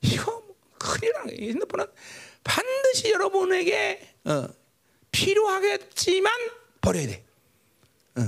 이거 0.00 0.30
뭐 0.30 0.56
큰일이라는 0.78 1.26
거예요. 1.28 1.50
핸드폰은 1.50 1.86
반드시 2.44 3.10
여러분에게 3.10 4.14
어, 4.24 4.48
필요하겠지만 5.10 6.32
버려야 6.80 7.06
돼. 7.06 7.24
어. 8.16 8.22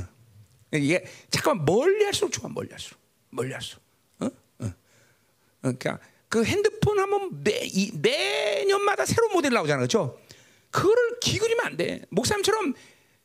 이게 0.72 1.04
잠깐만 1.30 1.64
멀리 1.64 2.04
할수록 2.04 2.30
좋아 2.32 2.48
멀리 2.48 2.70
할수록 2.70 3.00
멀리 3.30 3.52
할수록. 3.52 3.82
어? 4.20 4.26
어. 4.60 4.72
그러니까 5.60 5.98
그 6.28 6.44
핸드폰 6.44 6.98
하면 6.98 7.42
매, 7.42 7.60
이, 7.64 7.90
매년마다 7.92 9.04
새로운 9.04 9.32
모델 9.32 9.52
나오잖아요, 9.52 9.80
그렇죠? 9.80 10.20
그거를 10.70 11.18
기울이면 11.20 11.66
안 11.66 11.76
돼. 11.76 12.02
목사님처럼 12.10 12.74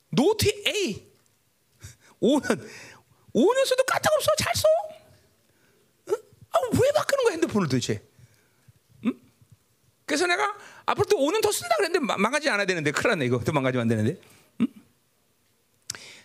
노트 0.09 0.47
A 0.67 1.07
5년 2.21 2.67
5년 3.36 3.65
써도 3.65 3.84
까딱 3.84 4.13
없어, 4.13 4.32
잘 4.38 4.54
써. 4.56 4.67
어? 6.08 6.13
아, 6.52 6.60
왜 6.71 6.91
바꾸는 6.93 7.24
거야 7.26 7.34
핸드폰을 7.34 7.67
도대체? 7.67 8.02
응? 9.06 9.13
그래서 10.06 10.26
내가 10.26 10.56
앞으로 10.86 11.06
또 11.08 11.17
5년 11.17 11.41
더 11.41 11.52
쓴다 11.52 11.76
그랬는데 11.76 12.13
망가지 12.15 12.50
않아야 12.50 12.65
되는데 12.65 12.91
큰일 12.91 13.10
났네 13.10 13.26
이거 13.26 13.39
또 13.43 13.52
망가지면 13.52 13.82
안 13.82 13.88
되는데. 13.89 14.21
응? 14.62 14.67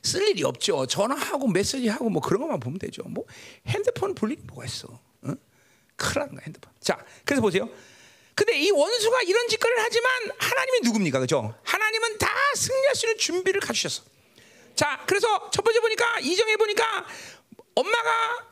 쓸 0.02 0.28
일이 0.28 0.44
없죠. 0.44 0.86
전화하고 0.86 1.48
메시지하고 1.48 2.08
뭐 2.10 2.22
그런 2.22 2.42
것만 2.42 2.60
보면 2.60 2.78
되죠. 2.78 3.02
뭐 3.02 3.24
핸드폰 3.66 4.14
볼 4.14 4.30
일이 4.30 4.40
뭐가 4.44 4.64
있어? 4.64 5.00
응? 5.24 5.36
큰일 5.96 6.28
거야 6.28 6.40
핸드폰. 6.44 6.72
자, 6.80 7.04
그래서 7.24 7.42
보세요. 7.42 7.68
근데 8.34 8.58
이 8.58 8.70
원수가 8.70 9.22
이런 9.22 9.48
짓거리를 9.48 9.82
하지만 9.82 10.10
하나님이 10.38 10.80
누굽니까, 10.84 11.18
그죠? 11.20 11.54
하나님은 11.62 12.16
다 12.16 12.28
승리할 12.54 12.94
수 12.94 13.06
있는 13.06 13.18
준비를 13.18 13.60
갖추셨어. 13.60 14.09
자, 14.80 14.98
그래서 15.04 15.50
첫 15.50 15.62
번째 15.62 15.78
보니까 15.80 16.20
이정해 16.20 16.56
보니까 16.56 17.04
엄마가 17.74 18.46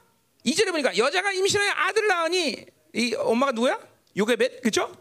이절에 0.44 0.70
보니까 0.72 0.94
여자가 0.94 1.32
임신하여 1.32 1.72
아들을 1.74 2.06
낳으니 2.06 2.66
이 2.92 3.14
엄마가 3.14 3.52
누구야? 3.52 3.78
요게벳, 4.14 4.60
그죠? 4.60 4.94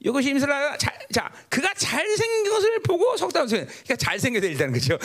이것이 0.00 0.28
임신을 0.28 0.54
하다가 0.54 0.76
자, 0.76 0.92
자, 1.14 1.32
그가 1.48 1.72
잘생긴 1.72 2.52
것을 2.52 2.82
보고 2.82 3.16
속담 3.16 3.48
생 3.48 3.64
그러니까 3.64 3.96
잘생겨야 3.96 4.42
돼 4.42 4.48
일단은 4.48 4.74
그죠? 4.74 4.98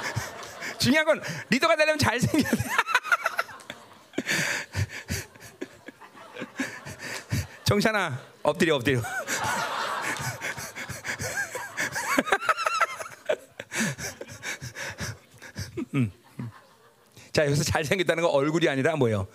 중요한 0.78 1.06
건 1.06 1.22
리더가 1.48 1.76
되려면 1.76 1.98
잘생겨야 1.98 2.50
돼. 2.50 2.58
정찬아 7.64 8.20
엎드려 8.42 8.76
엎드려. 8.76 9.00
음. 15.94 16.12
자 17.32 17.44
여기서 17.46 17.64
잘생겼다는 17.64 18.22
건 18.22 18.32
얼굴이 18.32 18.68
아니라 18.68 18.96
뭐예요? 18.96 19.26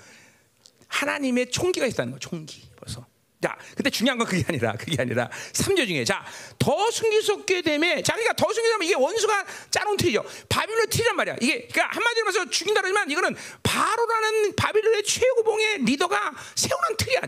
하나님의 0.88 1.52
총기가 1.52 1.86
있다는 1.86 2.13
거 2.13 2.19
총기 2.19 2.67
벌써. 2.75 3.06
자, 3.41 3.58
근데 3.73 3.89
중요한 3.89 4.17
건 4.17 4.28
그게 4.28 4.43
아니라 4.45 4.73
그게 4.73 4.97
아니라 4.99 5.30
3절 5.54 5.88
중에 5.88 6.04
자, 6.04 6.25
더 6.58 6.91
숨기속게 6.91 7.62
되면 7.62 8.04
자, 8.04 8.13
그러니까 8.13 8.34
더 8.34 8.52
숨기면 8.52 8.84
이게 8.84 8.95
원수가 8.95 9.45
짜놓은 9.71 9.95
틀이죠. 9.95 10.25
바빌론 10.49 10.89
틀이란 10.89 11.15
말이야. 11.15 11.36
이게 11.39 11.67
그러니까 11.67 11.95
한마디로 11.95 12.25
말해서 12.25 12.49
죽인다 12.49 12.82
그러지만 12.82 13.10
이거는 13.10 13.36
바로라는 13.63 14.56
바빌론의 14.56 15.04
최고봉의 15.04 15.86
리더가 15.86 16.34
세우는 16.56 16.97
틀이야. 16.97 17.21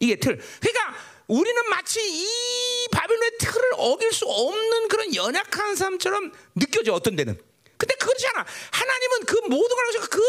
이게 0.00 0.16
틀. 0.16 0.40
그러니까 0.60 0.96
우리는 1.28 1.68
마치 1.70 2.00
이 2.00 2.88
바빌론의 2.90 3.32
틀을 3.38 3.62
어길 3.76 4.12
수 4.12 4.24
없는 4.26 4.88
그런 4.88 5.14
연약한 5.14 5.76
사람처럼 5.76 6.32
느껴져 6.56 6.94
어떤 6.94 7.14
데는. 7.14 7.38
근데 7.78 7.94
그렇지 7.94 8.26
않아. 8.28 8.44
하나님은 8.72 9.24
그 9.24 9.36
모든 9.48 9.76
걸 9.76 9.86
하셔서 9.88 10.08
그 10.08 10.20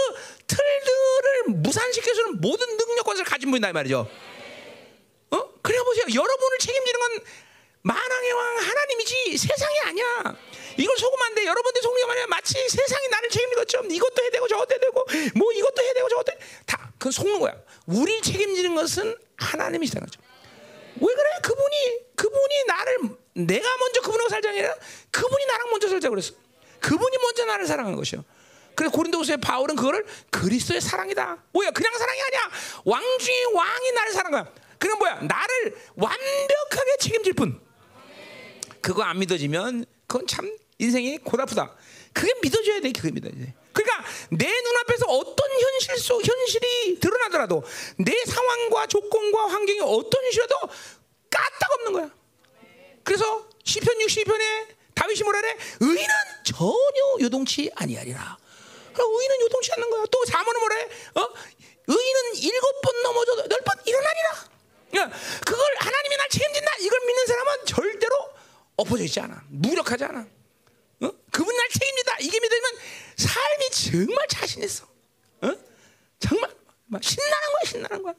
틀들을 0.48 1.44
무산시켜주는 1.58 2.40
모든 2.42 2.78
능력과 2.78 3.24
가진 3.26 3.50
분이다 3.52 3.70
이 3.70 3.74
말이죠. 3.74 4.08
어? 5.32 5.50
그래 5.62 5.78
보세요. 5.84 6.06
여러분을 6.14 6.58
책임지는 6.60 7.00
건 7.00 7.20
만왕의 7.82 8.32
왕 8.32 8.58
하나님이지 8.58 9.38
세상이 9.38 9.80
아니야. 9.80 10.38
이걸 10.78 10.98
속으면 10.98 11.26
안 11.28 11.36
돼. 11.36 11.46
여러분들 11.46 11.82
속는 11.82 12.02
게 12.02 12.08
말이야. 12.08 12.28
마치 12.28 12.54
세상이 12.54 13.08
나를 13.10 13.30
책임지는 13.30 13.64
것처럼 13.64 13.92
이것도 13.92 14.22
해야 14.22 14.30
되고 14.30 14.48
저것도 14.48 14.72
해야 14.74 14.80
되고 14.80 15.06
뭐 15.36 15.52
이것도 15.52 15.82
해야 15.82 15.94
되고 15.94 16.08
저것도 16.10 16.32
다 16.66 16.90
그 17.00 17.12
속는 17.12 17.40
거야. 17.40 17.56
우리를 17.88 18.22
책임지는 18.22 18.76
것은 18.76 19.18
하나님이시다는 19.38 20.06
거죠. 20.06 20.22
왜 21.00 21.16
그래? 21.16 21.30
그분이 21.42 22.16
그분이 22.16 22.64
나를 22.68 22.98
내가 23.34 23.78
먼저 23.78 24.02
그분하고 24.02 24.30
살자 24.30 24.50
아니라 24.50 24.76
그분이 25.10 25.46
나랑 25.46 25.70
먼저 25.70 25.88
살자 25.88 26.10
그랬어. 26.10 26.34
그분이 26.80 27.18
먼저 27.18 27.46
나를 27.46 27.66
사랑한 27.66 27.96
것이요. 27.96 28.24
그래서 28.76 28.96
고린도서의 28.96 29.38
바울은 29.42 29.76
그거를 29.76 30.06
그리스도의 30.30 30.80
사랑이다. 30.80 31.44
뭐야? 31.52 31.72
그냥 31.72 31.98
사랑이 31.98 32.22
아니야. 32.22 32.52
왕 32.86 33.04
중에 33.20 33.44
왕이 33.54 33.92
나를 33.92 34.14
사랑한. 34.14 34.50
그건 34.78 34.98
뭐야? 35.00 35.16
나를 35.16 35.76
완벽하게 35.96 36.98
책임질 37.00 37.34
뿐. 37.34 37.60
그거 38.82 39.04
안 39.04 39.20
믿어지면 39.20 39.86
그건 40.08 40.26
참 40.28 40.50
인생이 40.78 41.18
고달프다. 41.18 41.76
그게 42.14 42.34
믿어줘야 42.42 42.80
돼. 42.80 42.92
그게 42.94 43.12
믿어야 43.12 43.32
돼. 43.34 43.54
그러니까 43.74 44.06
내 44.32 44.46
눈앞에서 44.50 45.06
어떤 45.08 45.50
현실 45.52 45.98
속 45.98 46.26
현실이 46.26 47.00
드러나더라도 47.00 47.64
내 47.98 48.14
상황과 48.26 48.88
조건과 48.88 49.48
환경이 49.48 49.82
어떤 49.82 50.24
현실이라도 50.24 50.56
까딱 51.30 51.72
없는 51.74 51.92
거야. 51.94 52.10
그래서 53.04 53.48
시편 53.64 53.98
62편에 54.00 54.79
다윗이 55.00 55.24
뭐라 55.24 55.40
그래? 55.42 55.58
의인은 55.80 56.14
전혀 56.44 57.18
요동치 57.22 57.72
아니하리라. 57.76 58.38
의인은 58.98 59.42
요동치 59.42 59.72
않는 59.74 59.90
거야. 59.90 60.04
또 60.12 60.26
사모는 60.26 60.60
해? 60.78 60.84
어? 61.16 61.30
의인은 61.88 62.36
일곱 62.36 62.82
번 62.82 63.02
넘어져도 63.04 63.42
열 63.50 63.60
번 63.64 63.76
일어나리라. 63.86 64.50
그걸 65.46 65.66
하나님이 65.78 66.18
날 66.18 66.30
책임진다. 66.30 66.72
이걸 66.82 67.00
믿는 67.06 67.26
사람은 67.28 67.66
절대로 67.66 68.16
엎어져 68.76 69.04
있지 69.06 69.20
않아. 69.22 69.42
무력하지 69.50 70.04
않아. 70.04 70.20
어? 71.02 71.12
그분 71.32 71.56
날 71.56 71.70
책임진다. 71.70 72.18
이게 72.20 72.40
믿으면 72.40 72.64
삶이 73.18 73.70
정말 73.72 74.28
자신 74.28 74.64
있어. 74.64 74.86
어? 75.42 75.52
정말 76.20 76.54
막 76.88 77.02
신나는 77.04 77.48
거야, 77.54 77.72
신나는 77.72 78.04
거야. 78.04 78.14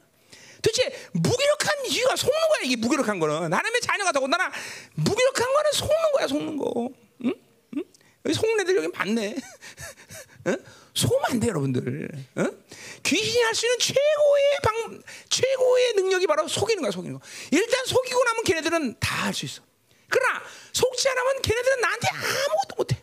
도대체 0.61 1.09
무기력한 1.13 1.85
이유가 1.87 2.15
속는 2.15 2.39
거야. 2.39 2.59
이게 2.63 2.75
무기력한 2.75 3.19
거는 3.19 3.35
하나님의 3.53 3.81
자녀가 3.81 4.11
더군다나 4.11 4.51
무기력한 4.95 5.51
거는 5.53 5.71
속는 5.71 6.11
거야, 6.13 6.27
속는 6.27 6.57
거. 6.57 6.89
응? 7.25 7.33
응? 7.77 8.33
속는 8.33 8.59
애들 8.61 8.75
여기 8.77 8.87
많네. 8.89 9.35
응? 10.47 10.57
속으면 10.93 11.23
안 11.29 11.39
돼, 11.39 11.47
여러분들. 11.47 12.09
응? 12.37 12.63
귀신이 13.03 13.41
할 13.43 13.55
수 13.55 13.65
있는 13.65 13.79
최고의 13.79 14.57
방, 14.63 15.01
최고의 15.29 15.93
능력이 15.93 16.27
바로 16.27 16.47
속이는 16.47 16.81
거야, 16.83 16.91
속이는 16.91 17.17
거. 17.17 17.25
일단 17.51 17.85
속이고 17.85 18.23
나면 18.23 18.43
걔네들은 18.43 18.95
다 18.99 19.25
할 19.25 19.33
수 19.33 19.45
있어. 19.45 19.61
그러나 20.09 20.41
속지 20.73 21.09
않으면 21.09 21.41
걔네들은 21.41 21.81
나한테 21.81 22.07
아무것도 22.09 22.75
못해. 22.77 23.01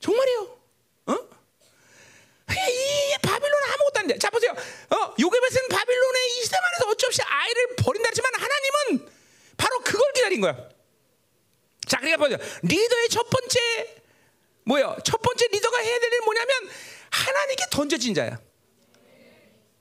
정말이요. 0.00 0.58
어? 2.48 2.52
이 2.52 3.16
바빌론 3.22 3.52
아무것도 3.72 4.00
안 4.00 4.06
돼. 4.06 4.18
자 4.18 4.30
보세요. 4.30 4.52
어, 4.52 5.14
요괴벳은 5.18 5.68
바빌론의 5.70 6.30
이 6.30 6.42
시대 6.44 6.56
안에서 6.56 6.88
어찌 6.90 7.06
없이 7.06 7.22
아이를 7.22 7.76
버린다 7.76 8.08
했지만 8.08 8.32
하나님은 8.34 9.12
바로 9.56 9.80
그걸 9.80 10.12
기다린 10.12 10.40
거야. 10.40 10.68
자, 11.86 11.98
그러니까 11.98 12.16
보세요. 12.16 12.38
리더의 12.62 13.08
첫 13.08 13.28
번째 13.28 13.94
뭐요? 14.64 14.96
첫 15.04 15.20
번째 15.20 15.46
리더가 15.48 15.78
해야 15.78 15.98
될 15.98 16.12
일은 16.12 16.24
뭐냐면 16.24 16.70
하나님께 17.10 17.64
던져진 17.70 18.14
자야. 18.14 18.40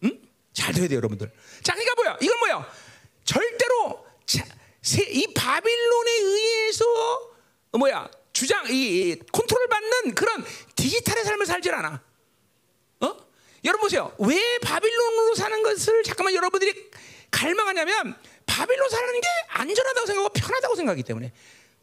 응? 0.04 0.21
잘 0.54 0.73
들어야 0.73 0.89
돼요, 0.89 0.97
여러분들. 0.97 1.32
자, 1.63 1.73
그러니까 1.73 1.95
뭐야? 1.95 2.17
이건 2.21 2.39
뭐야? 2.39 2.73
절대로 3.23 4.06
자, 4.26 4.45
세, 4.82 5.04
이 5.04 5.34
바빌론에 5.34 6.12
의해서 6.12 6.86
어, 7.71 7.78
뭐야? 7.78 8.10
주장 8.34 8.65
이, 8.69 9.12
이 9.12 9.19
컨트롤 9.32 9.67
받는 9.67 10.15
그런 10.15 10.45
디지털의 10.76 11.23
삶을 11.23 11.45
살질 11.45 11.73
않아. 11.73 12.04
어? 13.03 13.15
여러분 13.65 13.81
보세요. 13.81 14.13
왜 14.19 14.57
바빌론으로 14.59 15.35
사는 15.35 15.63
것을 15.63 16.03
잠깐만 16.03 16.33
여러분들이 16.33 16.91
갈망하냐면 17.31 18.15
바빌론 18.45 18.89
사는 18.89 19.21
게 19.21 19.27
안전하다고 19.49 20.07
생각하고 20.07 20.33
편하다고 20.33 20.75
생각하기 20.75 21.03
때문에. 21.03 21.31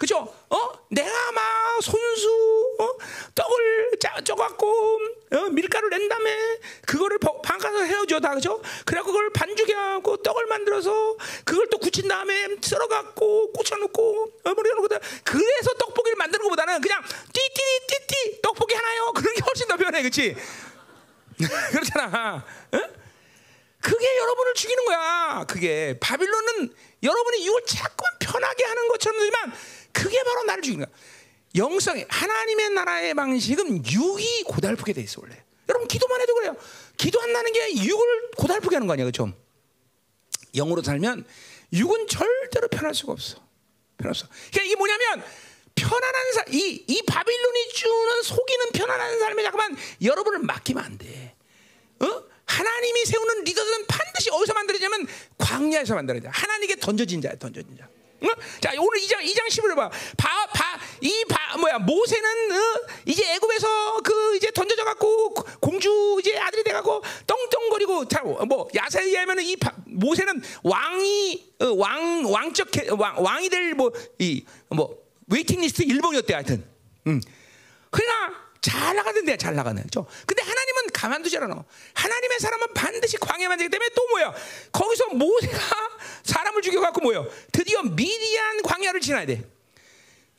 그죠? 0.01 0.17
어? 0.49 0.57
내가 0.89 1.33
막 1.33 1.43
손수 1.83 2.77
어? 2.81 2.89
떡을 3.35 3.91
짜, 4.01 4.19
쪄갖고 4.25 4.99
어? 5.33 5.37
밀가루 5.51 5.91
낸 5.91 6.09
다음에 6.09 6.59
그거를 6.87 7.19
반가서 7.19 7.83
헤어져 7.85 8.19
다 8.19 8.35
그죠? 8.35 8.63
그래갖고 8.87 9.13
그걸 9.13 9.31
반죽해 9.31 9.75
갖고 9.75 10.17
떡을 10.23 10.47
만들어서 10.47 11.17
그걸 11.45 11.69
또 11.69 11.77
굳힌 11.77 12.09
다음에 12.09 12.57
썰어갖고 12.63 13.53
꽂혀놓고 13.53 14.33
어, 14.45 14.55
머리놓고 14.55 14.89
그래서 15.23 15.75
떡볶이를 15.79 16.17
만드는 16.17 16.45
것보다는 16.45 16.81
그냥 16.81 17.03
띠띠띠띠 17.35 18.41
떡볶이 18.41 18.75
하나요? 18.75 19.13
그런 19.13 19.35
게 19.35 19.43
훨씬 19.43 19.69
더 19.69 19.77
편해, 19.77 20.01
그렇지? 20.01 20.35
그렇잖아. 21.71 22.45
어? 22.73 22.79
그게 23.81 24.19
여러분을 24.19 24.55
죽이는 24.55 24.85
거야. 24.85 25.45
그게 25.49 25.99
바빌론은 26.01 26.75
여러분이 27.03 27.43
이걸 27.45 27.65
자꾸만 27.67 28.13
편하게 28.19 28.65
하는 28.65 28.89
것처럼지만 28.89 29.53
그게 29.93 30.23
바로 30.23 30.43
나를 30.45 30.63
죽이는 30.63 30.85
거야. 30.85 30.95
영성이 31.57 32.05
하나님의 32.09 32.71
나라의 32.71 33.15
방식은 33.15 33.85
육이 33.87 34.45
고달프게 34.45 34.93
돼 34.93 35.01
있어 35.01 35.21
원래. 35.23 35.43
여러분 35.69 35.89
기도만 35.89 36.21
해도 36.21 36.35
그래요. 36.35 36.57
기도 36.97 37.21
한다는 37.21 37.53
게 37.53 37.77
육을 37.77 38.31
고달프게 38.37 38.77
하는 38.77 38.87
거 38.87 38.93
아니야, 38.93 39.05
그렇죠? 39.05 39.33
영으로 40.55 40.83
살면 40.83 41.25
육은 41.73 42.09
절대로 42.09 42.69
편할 42.69 42.95
수가 42.95 43.13
없어. 43.13 43.39
편할 43.97 44.15
수. 44.15 44.27
그러니까 44.51 44.63
이게 44.65 44.77
뭐냐면 44.77 45.25
편안한 45.75 46.33
사, 46.33 46.45
이, 46.51 46.85
이 46.87 47.03
바빌론이 47.03 47.69
주는 47.71 48.23
속이는 48.23 48.67
편안한 48.73 49.19
삶에 49.19 49.43
잠깐만 49.43 49.77
여러분을 50.03 50.41
맡기면 50.41 50.85
안 50.85 50.99
돼. 50.99 51.30
어? 52.01 52.25
하나님이 52.47 53.05
세우는 53.05 53.45
리더들은 53.45 53.87
반드시 53.87 54.31
어디서 54.31 54.55
만들어지냐면 54.55 55.07
광야에서 55.39 55.95
만들어져. 55.95 56.29
하나님께 56.33 56.77
던져진 56.77 57.21
자야, 57.23 57.37
던져진 57.37 57.77
자. 57.77 57.89
어? 58.23 58.27
자 58.61 58.73
오늘 58.79 59.01
2장 59.01 59.23
2장 59.25 59.47
10을 59.49 59.75
봐. 59.77 59.89
바, 60.19 60.47
바, 60.53 60.79
이 61.01 61.25
바, 61.29 61.57
뭐야 61.57 61.79
모세는 61.79 62.53
어? 62.53 62.81
이제 63.07 63.25
애굽에서 63.35 64.01
그 64.03 64.37
이제 64.37 64.51
던져져 64.51 64.85
갖고 64.85 65.33
공주 65.61 66.19
이제 66.21 66.37
아들이 66.37 66.63
돼 66.65 66.73
갖고 66.73 67.03
떵떵거리고 67.27 68.09
자뭐 68.09 68.69
야사에 68.75 69.05
의하면은 69.05 69.45
이 69.45 69.57
바, 69.57 69.73
모세는 69.87 70.43
왕이 70.65 71.55
어, 71.61 71.67
왕 71.77 72.25
왕적 72.31 72.69
왕, 72.99 73.23
왕이 73.23 73.49
될 73.49 73.75
뭐 73.75 73.91
이 74.19 74.45
뭐 74.71 74.99
waiting 75.29 75.61
list 75.61 75.85
1번이었대 75.85 76.33
하여튼. 76.33 76.65
음. 77.07 77.21
그러나 77.91 78.35
잘 78.61 78.95
나가는데 78.95 79.37
잘 79.37 79.55
나가는 79.55 79.83
거죠. 79.83 80.07
근데 80.27 80.43
하나님은 80.43 80.87
가만두지 80.93 81.37
않아. 81.39 81.65
하나님의 81.95 82.41
사람은 82.41 82.75
반드시 82.75 83.17
광야만 83.17 83.59
되기 83.59 83.71
때문에 83.71 83.89
또 83.95 84.07
뭐야? 84.09 84.35
거기서 84.73 85.09
모세가 85.15 85.59
사람을 86.25 86.61
죽여갖고 86.63 87.01
뭐요? 87.01 87.27
드디어 87.53 87.83
미디안 87.83 88.63
광야를 88.63 89.01
지나야 89.01 89.27
돼. 89.27 89.45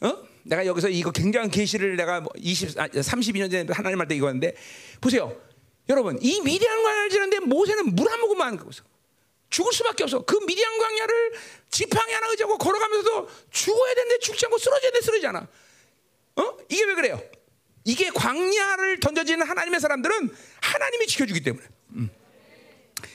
어? 0.01 0.17
내가 0.43 0.65
여기서 0.65 0.89
이거 0.89 1.11
굉장한 1.11 1.49
계시를 1.49 1.95
내가 1.95 2.23
20, 2.35 2.69
32년 2.77 3.51
전에 3.51 3.65
하나님한테 3.71 4.13
말 4.13 4.17
이거였는데 4.17 4.55
보세요. 4.99 5.35
여러분 5.89 6.17
이 6.21 6.41
미디안 6.41 6.83
광야를 6.83 7.09
지나는데 7.09 7.39
모세는 7.39 7.95
물 7.95 8.07
한 8.11 8.19
모금만 8.19 8.47
하는 8.47 8.63
거죠. 8.63 8.83
죽을 9.49 9.73
수밖에 9.73 10.03
없어. 10.03 10.23
그 10.23 10.35
미디안 10.45 10.77
광야를 10.77 11.33
지팡이 11.69 12.13
하나 12.13 12.27
의지하고 12.29 12.57
걸어가면서도 12.57 13.29
죽어야 13.49 13.93
되는데 13.95 14.19
죽지 14.19 14.45
않고 14.45 14.57
쓰러져야 14.57 14.91
돼 14.91 15.01
쓰러지지 15.01 15.27
않아. 15.27 15.47
어? 16.37 16.57
이게 16.69 16.83
왜 16.85 16.95
그래요? 16.95 17.21
이게 17.83 18.09
광야를 18.09 18.99
던져지는 18.99 19.45
하나님의 19.47 19.79
사람들은 19.79 20.29
하나님이 20.61 21.07
지켜주기 21.07 21.41
때문에. 21.41 21.65
음. 21.95 22.09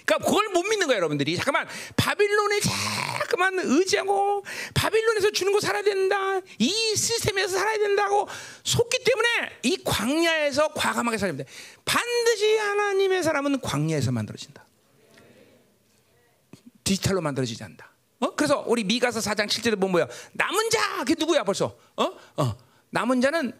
그러니까 0.05 0.29
그걸 0.29 0.49
못 0.49 0.63
믿는 0.63 0.87
거예요, 0.87 0.99
여러분들이. 0.99 1.37
잠깐만 1.37 1.67
바빌론에 1.97 2.61
자꾸만 2.61 3.59
의지하고 3.59 4.45
바빌론에서 4.75 5.31
주는 5.33 5.53
거 5.53 5.61
살아야 5.61 5.83
된다. 5.83 6.41
이 6.59 6.95
시스템에서 6.97 7.59
살아야 7.59 7.79
된다고 7.79 8.29
속기 8.65 9.05
때문에 9.05 9.29
이 9.63 9.79
광야에서 9.85 10.69
과감하게 10.75 11.19
살아야 11.19 11.37
돼. 11.37 11.45
반드시 11.85 12.57
하나님의 12.57 13.23
사람은 13.23 13.61
광야에서 13.61 14.13
만들어진다. 14.13 14.65
디지털로 16.85 17.21
만들어지지 17.21 17.63
않는다. 17.65 17.91
어? 18.21 18.35
그래서 18.35 18.65
우리 18.67 18.85
미가서 18.85 19.21
4장 19.21 19.49
7절에 19.49 19.79
보면 19.79 19.91
뭐야? 19.91 20.09
남은 20.33 20.71
자, 20.71 20.99
그게 20.99 21.15
누구야 21.19 21.43
벌써? 21.43 21.77
어? 21.97 22.13
어. 22.37 22.57
남은 22.91 23.21
자는 23.21 23.53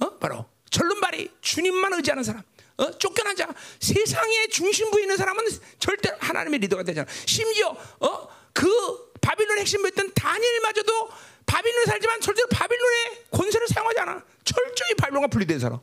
어? 0.00 0.18
바로 0.18 0.46
절름발이 0.70 1.30
주님만 1.40 1.92
의지하는 1.94 2.22
사람. 2.22 2.42
어? 2.78 2.90
쫓겨난 2.98 3.34
자, 3.36 3.48
세상의 3.80 4.48
중심부에 4.50 5.02
있는 5.02 5.16
사람은 5.16 5.44
절대 5.78 6.14
하나님의 6.18 6.60
리더가 6.60 6.82
되잖아. 6.82 7.08
심지어 7.26 7.68
어? 8.00 8.28
그 8.52 9.12
바빌론 9.20 9.58
핵심부였던 9.58 10.12
다니엘마저도 10.14 11.10
바빌론에 11.46 11.86
살지만 11.86 12.20
절대로 12.20 12.48
바빌론의 12.48 13.24
권세를 13.30 13.68
사용하지 13.68 14.00
않아. 14.00 14.24
철저히 14.44 14.94
바빌론과 14.94 15.28
분리된 15.28 15.58
사람. 15.58 15.78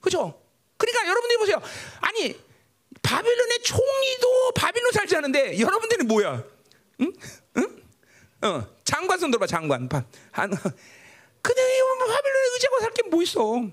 그죠? 0.00 0.40
그러니까 0.76 1.08
여러분들이 1.08 1.38
보세요. 1.38 1.60
아니 2.00 2.38
바빌론의 3.02 3.62
총리도 3.62 4.52
바빌론 4.54 4.92
살지 4.92 5.16
않은데 5.16 5.58
여러분들은 5.58 6.06
뭐야? 6.06 6.44
응? 7.00 7.12
응? 7.56 7.82
어, 8.42 8.66
장관 8.84 9.18
손 9.18 9.30
들어봐 9.30 9.46
장관. 9.46 9.88
한 10.32 10.50
근데 11.42 11.62
바빌론에 11.98 12.48
의지하고 12.54 12.80
살 12.80 12.90
게 12.92 13.02
뭐 13.08 13.22
있어? 13.22 13.68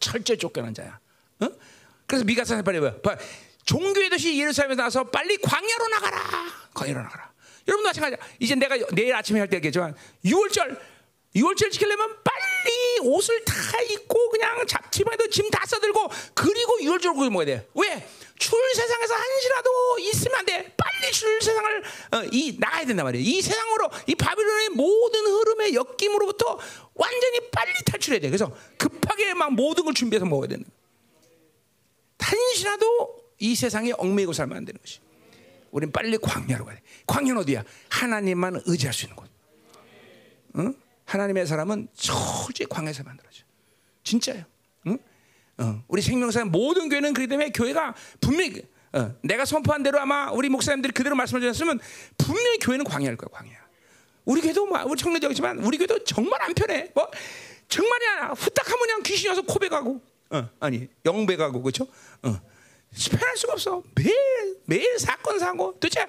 철저히 0.00 0.38
쫓겨난 0.38 0.74
자야. 0.74 0.98
어? 1.40 1.48
그래서 2.06 2.24
미가사 2.24 2.60
빨리 2.62 2.78
뭐야? 2.78 2.94
종교의 3.64 4.10
도시 4.10 4.38
예루살렘에 4.38 4.74
나서 4.76 5.04
빨리 5.04 5.36
광야로 5.38 5.88
나가라. 5.88 6.18
광야로 6.74 7.02
나가라. 7.02 7.32
여러분도 7.66 7.88
마찬가지야. 7.88 8.18
이제 8.40 8.54
내가 8.54 8.76
내일 8.92 9.14
아침에 9.14 9.38
할 9.40 9.48
때 9.48 9.56
얘기했지만 9.56 9.94
6월절 10.24 10.78
6월절 11.34 11.70
지키려면 11.72 12.16
빨리 12.22 13.08
옷을 13.08 13.42
다 13.44 13.54
입고 13.80 14.30
그냥 14.30 14.66
잡지방에도 14.66 15.28
짐 15.30 15.50
다 15.50 15.64
싸들고 15.66 16.08
그리고 16.34 16.78
6월절 16.80 17.14
먹어야 17.30 17.46
돼. 17.46 17.68
왜? 17.74 18.06
출 18.38 18.58
세상에서 18.74 19.14
한시라도 19.14 19.98
있으면 20.00 20.38
안 20.38 20.46
돼. 20.46 20.74
빨리 20.76 21.12
출 21.12 21.40
세상을 21.40 21.82
어, 22.12 22.24
이 22.32 22.56
나가야 22.58 22.84
된단 22.86 23.04
말이야. 23.04 23.22
이 23.24 23.40
세상으로 23.40 23.90
이 24.06 24.14
바빌론의 24.14 24.70
모든 24.70 25.24
흐름의 25.24 25.74
엮임으로부터 25.74 26.58
완전히 26.94 27.50
빨리 27.50 27.72
탈출해야 27.86 28.20
돼. 28.20 28.28
그래서 28.28 28.54
급하게 28.76 29.34
막 29.34 29.52
모든 29.52 29.84
걸 29.84 29.94
준비해서 29.94 30.26
먹어야 30.26 30.48
되는. 30.48 30.64
한시라도 32.18 33.22
이 33.38 33.54
세상에 33.54 33.92
얽매이고 33.92 34.32
살면 34.32 34.56
안 34.56 34.64
되는 34.64 34.80
것이. 34.80 35.00
우린 35.70 35.92
빨리 35.92 36.16
광야로 36.18 36.64
가야 36.64 36.76
돼. 36.76 36.82
광야는 37.06 37.42
어디야? 37.42 37.64
하나님만 37.90 38.62
의지할 38.64 38.94
수 38.94 39.04
있는 39.04 39.16
곳. 39.16 39.28
응? 40.56 40.74
하나님의 41.04 41.46
사람은 41.46 41.88
철저히 41.94 42.66
광야에서 42.68 43.02
만들어져. 43.02 43.42
진짜요. 44.02 44.44
응? 45.60 45.64
어, 45.64 45.84
우리 45.88 46.02
생명사 46.02 46.44
모든 46.44 46.88
교회는 46.88 47.14
그렇기 47.14 47.28
때문에 47.28 47.50
교회가 47.50 47.94
분명히 48.20 48.62
어, 48.92 49.14
내가 49.22 49.44
선포한 49.44 49.82
대로 49.82 50.00
아마 50.00 50.30
우리 50.30 50.48
목사님들이 50.48 50.92
그대로 50.92 51.16
말씀을 51.16 51.40
드렸으면 51.40 51.80
분명히 52.16 52.58
교회는 52.58 52.84
광야일 52.84 53.16
거야 53.16 53.28
광야. 53.32 53.52
우리 54.24 54.40
교회도 54.40 54.66
뭐, 54.66 54.82
우리 54.84 54.96
청년적이지만 54.96 55.58
우리 55.58 55.78
교회도 55.78 56.04
정말 56.04 56.40
안 56.42 56.54
편해. 56.54 56.90
뭐 56.94 57.10
정말이야 57.68 58.34
후딱하면 58.36 58.78
그냥 58.80 59.02
귀신이 59.02 59.28
와서 59.28 59.42
코백하고 59.42 60.00
어, 60.30 60.48
아니 60.60 60.88
영백하고 61.04 61.62
그렇죠? 61.62 61.86
어. 62.22 62.40
편할 63.10 63.36
수가 63.36 63.54
없어. 63.54 63.82
매일 63.96 64.56
매일 64.66 64.98
사건 64.98 65.38
사고 65.38 65.72
도대체 65.80 66.06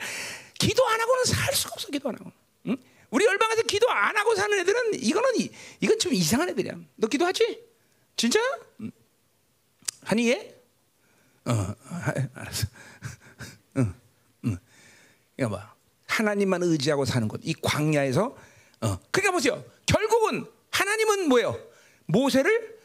기도 0.60 0.86
안 0.88 1.02
하고는 1.02 1.24
살 1.26 1.54
수가 1.54 1.74
없어 1.74 1.88
기도 1.90 2.10
안 2.10 2.16
하고. 2.16 2.32
응? 2.68 2.78
우리 3.10 3.26
열방에서 3.26 3.64
기도 3.64 3.90
안 3.90 4.16
하고 4.16 4.36
사는 4.36 4.58
애들은 4.60 4.94
이거는 4.96 5.30
이, 5.38 5.50
이건 5.80 5.98
좀 5.98 6.14
이상한 6.14 6.50
애들이야. 6.50 6.74
너 6.96 7.08
기도하지? 7.08 7.64
진짜? 8.16 8.40
응. 8.82 8.92
얘? 10.20 10.56
어, 11.46 11.52
하, 11.52 12.13
알았어. 12.34 12.68
응, 13.78 13.94
응. 14.46 14.58
이거 15.38 15.50
봐. 15.50 15.76
하나님만 16.08 16.63
의지하고 16.63 17.06
사는 17.06 17.28
것. 17.28 17.41
이 17.44 17.54
광야에서 17.62 18.36
어. 18.82 19.00
그러니까 19.12 19.32
보세요. 19.32 19.63
결국은 19.86 20.46
하나님은 20.72 21.30
뭐예요? 21.30 21.58
모세를 22.06 22.80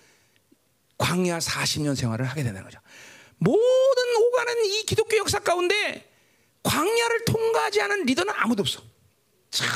광야 0.99 1.39
40년 1.39 1.95
생활을 1.97 2.27
하게 2.27 2.43
된다는 2.43 2.65
거죠. 2.65 2.81
모든 3.39 4.17
오가는 4.17 4.65
이 4.67 4.83
기독교 4.85 5.17
역사 5.17 5.39
가운데 5.39 6.11
광야를 6.63 7.25
통과하지 7.25 7.81
않은 7.83 8.05
리더는 8.05 8.33
아무도 8.37 8.63
없어. 8.63 8.83
참, 9.51 9.69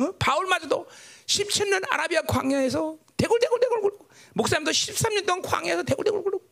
어? 0.00 0.12
바울마저도 0.18 0.86
17년 1.26 1.84
아라비아 1.90 2.22
광야에서 2.22 2.98
대굴대굴대굴 3.18 3.80
굴고 3.82 4.08
목사님도 4.34 4.70
13년 4.70 5.26
동안 5.26 5.42
광야에서 5.42 5.82
대굴대굴 5.82 6.22
굴고 6.22 6.42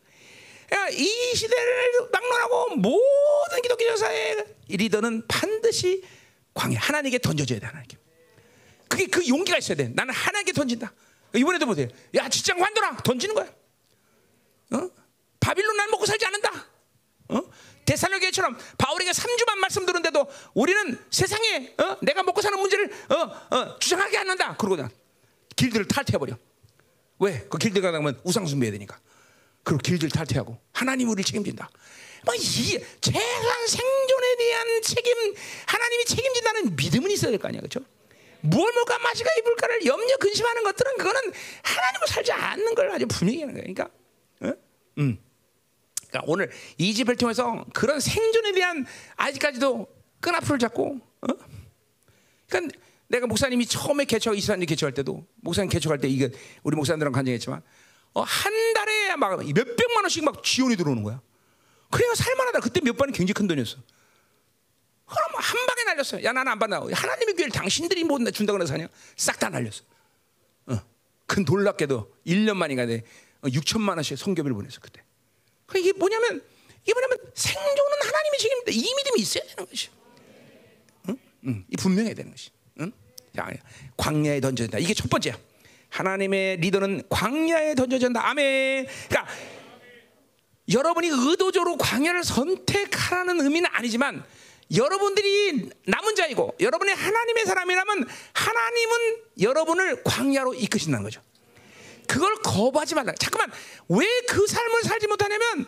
야, 0.73 0.89
이 0.89 1.33
시대를 1.33 2.09
막론하고 2.11 2.75
모든 2.75 3.61
기독교 3.61 3.85
역사의 3.85 4.45
리더는 4.67 5.27
반드시 5.27 6.03
광야 6.53 6.77
하나님께 6.79 7.19
던져줘야 7.19 7.59
돼 7.59 7.65
하나님께. 7.65 7.97
그게 8.89 9.07
그 9.07 9.25
용기가 9.27 9.57
있어야 9.57 9.77
돼. 9.77 9.89
나는 9.89 10.13
하나님께 10.13 10.51
던진다. 10.51 10.93
이번에도 11.35 11.65
보세요. 11.65 11.87
야 12.15 12.27
직장 12.27 12.57
관둬라 12.57 12.97
던지는 12.97 13.35
거야. 13.35 13.45
어? 14.73 14.89
바빌론 15.39 15.77
날 15.77 15.87
먹고 15.89 16.05
살지 16.05 16.25
않는다. 16.25 16.67
어? 17.29 17.41
데살로니가처럼 17.85 18.57
바울에게 18.77 19.11
3주만 19.11 19.57
말씀 19.59 19.85
들었는데도 19.85 20.27
우리는 20.53 20.99
세상에 21.09 21.73
어? 21.77 21.97
내가 22.01 22.23
먹고 22.23 22.41
사는 22.41 22.59
문제를 22.59 22.91
어? 23.09 23.55
어, 23.55 23.79
주장하게 23.79 24.17
않는다. 24.17 24.57
그러고 24.57 24.75
난 24.75 24.89
길들을 25.55 25.87
탈퇴해버려. 25.87 26.37
왜? 27.19 27.45
그 27.49 27.57
길들 27.57 27.81
가다 27.81 27.97
보면 27.99 28.19
우상 28.23 28.45
숭배해야 28.45 28.71
되니까. 28.73 28.99
그리고 29.63 29.79
길들 29.81 30.09
탈퇴하고 30.09 30.57
하나님 30.73 31.09
우리를 31.09 31.23
책임진다. 31.25 31.69
뭐이 32.25 32.39
최소한 32.39 33.67
생존에 33.67 34.35
대한 34.37 34.81
책임 34.81 35.13
하나님이 35.65 36.05
책임진다는 36.05 36.75
믿음은 36.75 37.11
있어야 37.11 37.31
될 37.31 37.39
거 37.39 37.47
아니야, 37.47 37.61
그렇죠? 37.61 37.79
무엇 38.41 38.65
먹을까 38.73 38.99
마시가 38.99 39.29
입을까를 39.39 39.85
염려 39.85 40.17
근심하는 40.17 40.63
것들은 40.63 40.97
그거는 40.97 41.21
하나님을 41.63 42.07
살지 42.07 42.31
않는 42.31 42.75
걸 42.75 42.91
아주 42.91 43.07
분명히 43.07 43.41
하는 43.41 43.53
거예요. 43.55 43.73
그러니까, 43.73 43.89
어? 44.41 44.53
음. 44.99 45.17
그러니까 46.07 46.21
오늘 46.31 46.51
이 46.77 46.93
집을 46.93 47.15
통해서 47.17 47.65
그런 47.73 47.99
생존에 47.99 48.53
대한 48.53 48.85
아직까지도 49.15 49.87
끈 50.21 50.35
앞을 50.35 50.59
잡고, 50.59 50.99
어? 51.21 51.27
그러니까 52.47 52.77
내가 53.09 53.27
목사님이 53.27 53.65
처음에 53.65 54.05
개척 54.05 54.37
이스라엘 54.37 54.65
개척할 54.65 54.93
때도 54.93 55.25
목사님 55.37 55.69
개척할 55.69 55.99
때 55.99 56.07
이게 56.07 56.29
우리 56.63 56.75
목사님들랑 56.75 57.13
간증했지만 57.13 57.61
어, 58.13 58.21
한 58.21 58.73
달에 58.73 59.15
막 59.15 59.37
몇 59.39 59.75
백만 59.75 60.03
원씩 60.03 60.23
막 60.23 60.43
지원이 60.43 60.75
들어오는 60.75 61.03
거야. 61.03 61.21
그래야 61.89 62.13
살만하다. 62.15 62.59
그때 62.59 62.81
몇 62.81 62.97
번은 62.97 63.13
굉장히 63.13 63.33
큰 63.33 63.47
돈이었어. 63.47 63.77
그럼 65.05 65.21
한 65.35 65.65
방에 65.65 65.83
날렸어요. 65.85 66.23
야 66.23 66.33
나는 66.33 66.51
안 66.51 66.59
받나. 66.59 66.77
하나님의 66.79 67.35
교회를 67.35 67.51
당신들이 67.51 68.03
못 68.03 68.19
준다고 68.33 68.61
해서 68.61 68.73
하냐? 68.73 68.87
싹 69.15 69.39
다 69.39 69.49
날렸어. 69.49 69.83
어. 70.67 70.79
큰 71.27 71.45
놀랍게도 71.45 72.13
1년 72.25 72.55
만인가 72.57 72.85
돼. 72.85 73.03
6천만 73.43 73.95
원씩 73.95 74.17
성교비를 74.17 74.53
보냈어 74.53 74.79
그때. 74.81 75.01
그 75.65 75.77
이게 75.77 75.93
뭐냐면 75.93 76.41
이게 76.83 76.93
뭐냐면 76.93 77.17
생존은 77.33 77.93
하나님의 78.03 78.39
책임입니다. 78.39 78.71
이 78.71 78.95
믿음이 78.95 79.21
있어야 79.21 79.43
되는 79.45 79.65
것이. 79.65 79.89
응? 81.09 81.17
응. 81.45 81.65
이 81.69 81.75
분명해야 81.77 82.13
되는 82.13 82.31
것이. 82.31 82.49
광야에 83.97 84.39
던져진다. 84.41 84.77
이게 84.79 84.93
첫 84.93 85.09
번째야. 85.09 85.37
하나님의 85.89 86.57
리더는 86.57 87.03
광야에 87.09 87.75
던져진다. 87.75 88.27
아멘. 88.27 88.87
그러니까 89.09 89.33
여러분이 90.69 91.07
의도적으로 91.07 91.77
광야를 91.77 92.23
선택하라는 92.23 93.39
의미는 93.41 93.69
아니지만 93.71 94.23
여러분들이 94.75 95.69
남은 95.85 96.15
자이고 96.15 96.55
여러분의 96.59 96.93
하나님의 96.93 97.45
사람이라면 97.45 98.07
하나님은 98.33 99.17
여러분을 99.41 100.03
광야로 100.03 100.53
이끄신다는 100.55 101.03
거죠. 101.03 101.21
그걸 102.05 102.35
거부하지 102.35 102.95
말라. 102.95 103.13
잠깐만 103.17 103.51
왜 103.89 104.05
그 104.27 104.45
삶을 104.45 104.83
살지 104.83 105.07
못하냐면 105.07 105.65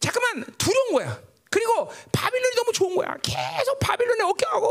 잠깐만 0.00 0.44
두려운 0.56 0.92
거야. 0.92 1.20
그리고 1.50 1.90
바빌론이 2.12 2.56
너무 2.56 2.72
좋은 2.72 2.94
거야. 2.96 3.16
계속 3.22 3.78
바빌론에 3.78 4.22
어깨하고 4.24 4.66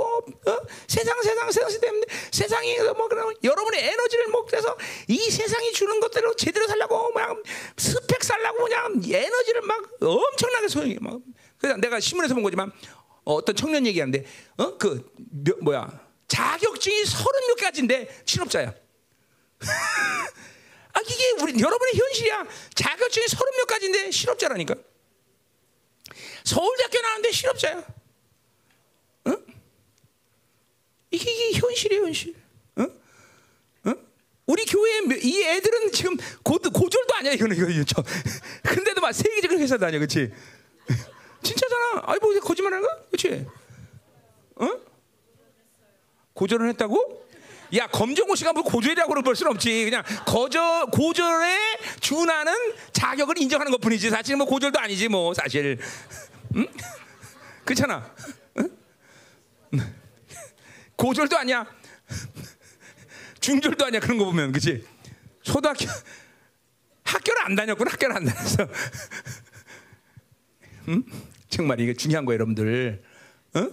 어? 0.47 0.57
세상 0.87 1.21
세상 1.21 1.51
세상 1.51 1.79
때문에 1.81 2.05
세상이 2.31 2.77
뭐 2.95 3.07
그런 3.07 3.33
여러분의 3.43 3.83
에너지를 3.85 4.27
먹돼서 4.27 4.77
이 5.07 5.17
세상이 5.29 5.71
주는 5.73 5.99
것대로 5.99 6.35
제대로 6.35 6.67
살려고 6.67 7.11
그냥 7.13 7.41
스펙 7.77 8.23
살려고 8.23 8.63
그냥 8.65 9.01
에너지를 9.03 9.61
막 9.61 9.83
엄청나게 10.01 10.67
소용해. 10.67 10.97
막 11.01 11.19
그래서 11.57 11.77
내가 11.77 11.99
신문에서 11.99 12.33
본 12.35 12.43
거지만 12.43 12.71
어, 13.25 13.43
떤 13.43 13.55
청년 13.55 13.85
얘기하는데 13.85 14.25
어 14.57 14.77
그 14.77 15.11
뭐야 15.61 16.07
자격증이 16.27 17.05
서른 17.05 17.47
몇 17.47 17.55
가지인데 17.55 18.21
실업자야. 18.25 18.73
아 20.93 20.99
이게 21.01 21.31
우리 21.41 21.59
여러분의 21.59 21.93
현실이야. 21.95 22.45
자격증이 22.75 23.27
서른 23.27 23.51
몇 23.57 23.65
가지인데 23.65 24.11
실업자라니까. 24.11 24.75
서울대학교 26.47 27.01
나왔는데 27.01 27.31
실업자야. 27.31 27.83
응? 29.27 29.45
이게, 31.11 31.31
이게 31.31 31.59
현실이에요, 31.59 32.05
현실. 32.05 32.35
응? 32.77 32.89
응? 33.87 34.07
우리 34.45 34.65
교회 34.65 34.99
이 35.21 35.43
애들은 35.43 35.91
지금 35.91 36.15
고, 36.43 36.57
고졸도 36.57 37.15
아니야, 37.15 37.33
이거는 37.33 37.57
이거 37.57 37.83
저. 37.83 38.01
근데도 38.63 39.01
막 39.01 39.11
세계적인 39.11 39.59
회사 39.59 39.77
다녀, 39.77 39.99
그렇지? 39.99 40.31
진짜잖아. 41.43 42.03
아이 42.05 42.17
뭐 42.21 42.33
거짓말하는 42.39 42.87
거? 42.87 42.95
그렇지? 43.11 43.45
응? 44.61 44.81
고졸은 46.33 46.69
했다고? 46.69 47.27
야 47.75 47.87
검정고 47.87 48.35
씨가 48.35 48.53
뭐 48.53 48.63
고졸이라고 48.63 49.13
그럴 49.13 49.35
수는 49.35 49.51
없지. 49.51 49.83
그냥 49.83 50.01
거저 50.25 50.87
고졸에 50.93 51.57
준하는 51.99 52.53
자격을 52.93 53.37
인정하는 53.41 53.73
것뿐이지. 53.73 54.09
사실 54.09 54.37
뭐 54.37 54.45
고졸도 54.45 54.79
아니지 54.79 55.09
뭐 55.09 55.33
사실. 55.33 55.77
응? 56.57 56.67
그렇잖아. 57.63 58.13
응? 58.57 58.69
고졸도 60.95 61.37
아니야. 61.37 61.65
중졸도 63.39 63.85
아니야. 63.85 63.99
그런 63.99 64.17
거 64.17 64.25
보면 64.25 64.51
그렇지. 64.51 64.85
초등학교 65.41 65.85
학교를 67.03 67.45
안 67.45 67.55
다녔구나. 67.55 67.91
학교를 67.91 68.15
안 68.17 68.25
다녔어. 68.25 68.67
응? 70.89 71.03
정말 71.49 71.79
이게 71.79 71.93
중요한 71.93 72.25
거예요, 72.25 72.35
여러분들. 72.37 73.03
응? 73.55 73.71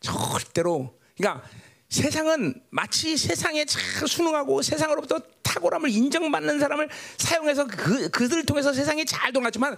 절대로. 0.00 0.98
그러니까 1.16 1.48
세상은 1.92 2.54
마치 2.70 3.18
세상에 3.18 3.66
잘 3.66 4.08
순응하고 4.08 4.62
세상으로부터 4.62 5.20
탁월함을 5.42 5.90
인정받는 5.90 6.58
사람을 6.58 6.88
사용해서 7.18 7.66
그, 7.66 8.08
그들을 8.08 8.46
통해서 8.46 8.72
세상이 8.72 9.04
잘 9.04 9.30
돌아갔지만 9.30 9.76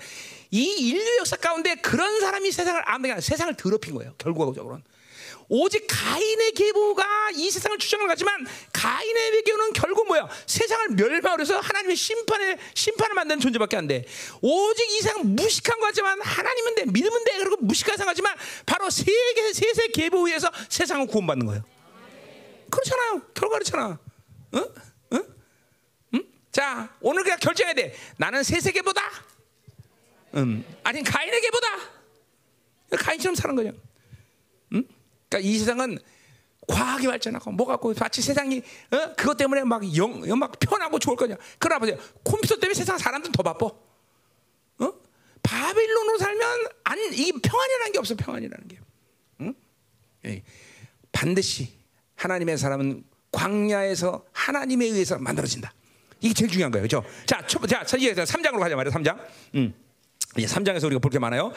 이 0.53 0.63
인류 0.63 1.19
역사 1.19 1.35
가운데 1.35 1.75
그런 1.75 2.21
사람이 2.21 2.53
세상을 2.53 2.81
안 2.87 3.21
세상을 3.21 3.53
더럽힌 3.55 3.97
거예요. 3.97 4.15
결과적으로는. 4.19 4.85
오직 5.49 5.87
가인의 5.89 6.53
계보가 6.53 7.31
이 7.35 7.51
세상을 7.51 7.77
추정을 7.79 8.07
가지만 8.07 8.47
가인의 8.73 9.43
계보는 9.43 9.73
결국 9.73 10.07
뭐야? 10.07 10.29
세상을 10.47 10.91
멸망해서 10.91 11.59
하나님의 11.59 11.97
심판에 11.97 12.59
심판을 12.75 13.15
만드는 13.15 13.41
존재밖에 13.41 13.77
안 13.77 13.89
돼. 13.89 14.05
오직 14.41 14.89
이 14.89 15.01
세상 15.01 15.35
무식한 15.35 15.81
거 15.81 15.87
같지만 15.87 16.21
하나님은 16.23 16.75
돼, 16.77 16.85
믿으면 16.87 17.25
돼. 17.25 17.39
그리고 17.39 17.57
무식한 17.59 17.97
상하지만 17.97 18.37
바로 18.65 18.89
세계 18.89 19.53
세세 19.53 19.89
계보 19.89 20.27
위에서 20.27 20.49
세상을 20.69 21.09
구원받는 21.09 21.47
거예요. 21.47 21.74
그렇잖아요. 22.75 23.21
결과 23.35 23.55
그렇잖아. 23.59 23.99
응? 24.55 24.65
응? 25.13 25.35
응? 26.15 26.25
자, 26.53 26.95
오늘 27.01 27.23
그냥 27.23 27.39
결정해야 27.39 27.75
돼. 27.75 27.95
나는 28.17 28.43
세세계보다, 28.43 29.01
음, 30.35 30.65
아니 30.83 31.03
가인에게보다 31.03 31.69
가인처럼 32.99 33.35
사는 33.35 33.55
거냐. 33.57 33.71
응? 34.75 34.85
그러니까 35.29 35.39
이 35.49 35.59
세상은 35.59 35.99
과학이 36.67 37.07
발전하고 37.07 37.53
뭐 37.53 37.67
갖고 37.67 37.93
마치 37.99 38.23
세상이 38.23 38.63
어? 38.91 39.15
그것 39.17 39.37
때문에 39.37 39.65
막 39.65 39.83
영 39.97 40.21
막 40.39 40.59
편하고 40.59 40.99
좋을 40.99 41.17
거냐? 41.17 41.37
그러나 41.59 41.79
보세요. 41.79 41.99
컴퓨터 42.25 42.57
때문에 42.57 42.75
세상 42.75 42.97
사람들은 42.97 43.33
더 43.33 43.43
바빠. 43.43 43.67
어? 43.67 44.93
바빌론으로 45.43 46.19
살면 46.19 46.69
안이 46.85 47.33
평안이라는 47.43 47.93
게 47.93 47.99
없어. 47.99 48.15
평안이라는 48.15 48.69
게. 48.69 48.79
응? 49.43 49.55
예. 50.25 50.43
반드시 51.13 51.74
하나님의 52.17 52.59
사람은 52.59 53.05
광야에서 53.33 54.25
하나님에 54.33 54.87
의해서 54.87 55.19
만들어진다. 55.19 55.73
이게 56.21 56.33
제일 56.33 56.51
중요한 56.51 56.71
거예요. 56.71 56.87
그렇죠? 56.87 57.07
자, 57.27 57.45
첫, 57.47 57.67
자, 57.67 57.83
이제 57.97 58.15
3장으로 58.15 58.59
가자 58.61 58.77
말이야. 58.77 58.93
3장. 58.93 59.19
음. 59.55 59.75
이제 60.37 60.47
3장에서 60.47 60.85
우리가 60.85 60.99
볼 61.01 61.11
게 61.11 61.19
많아요. 61.19 61.53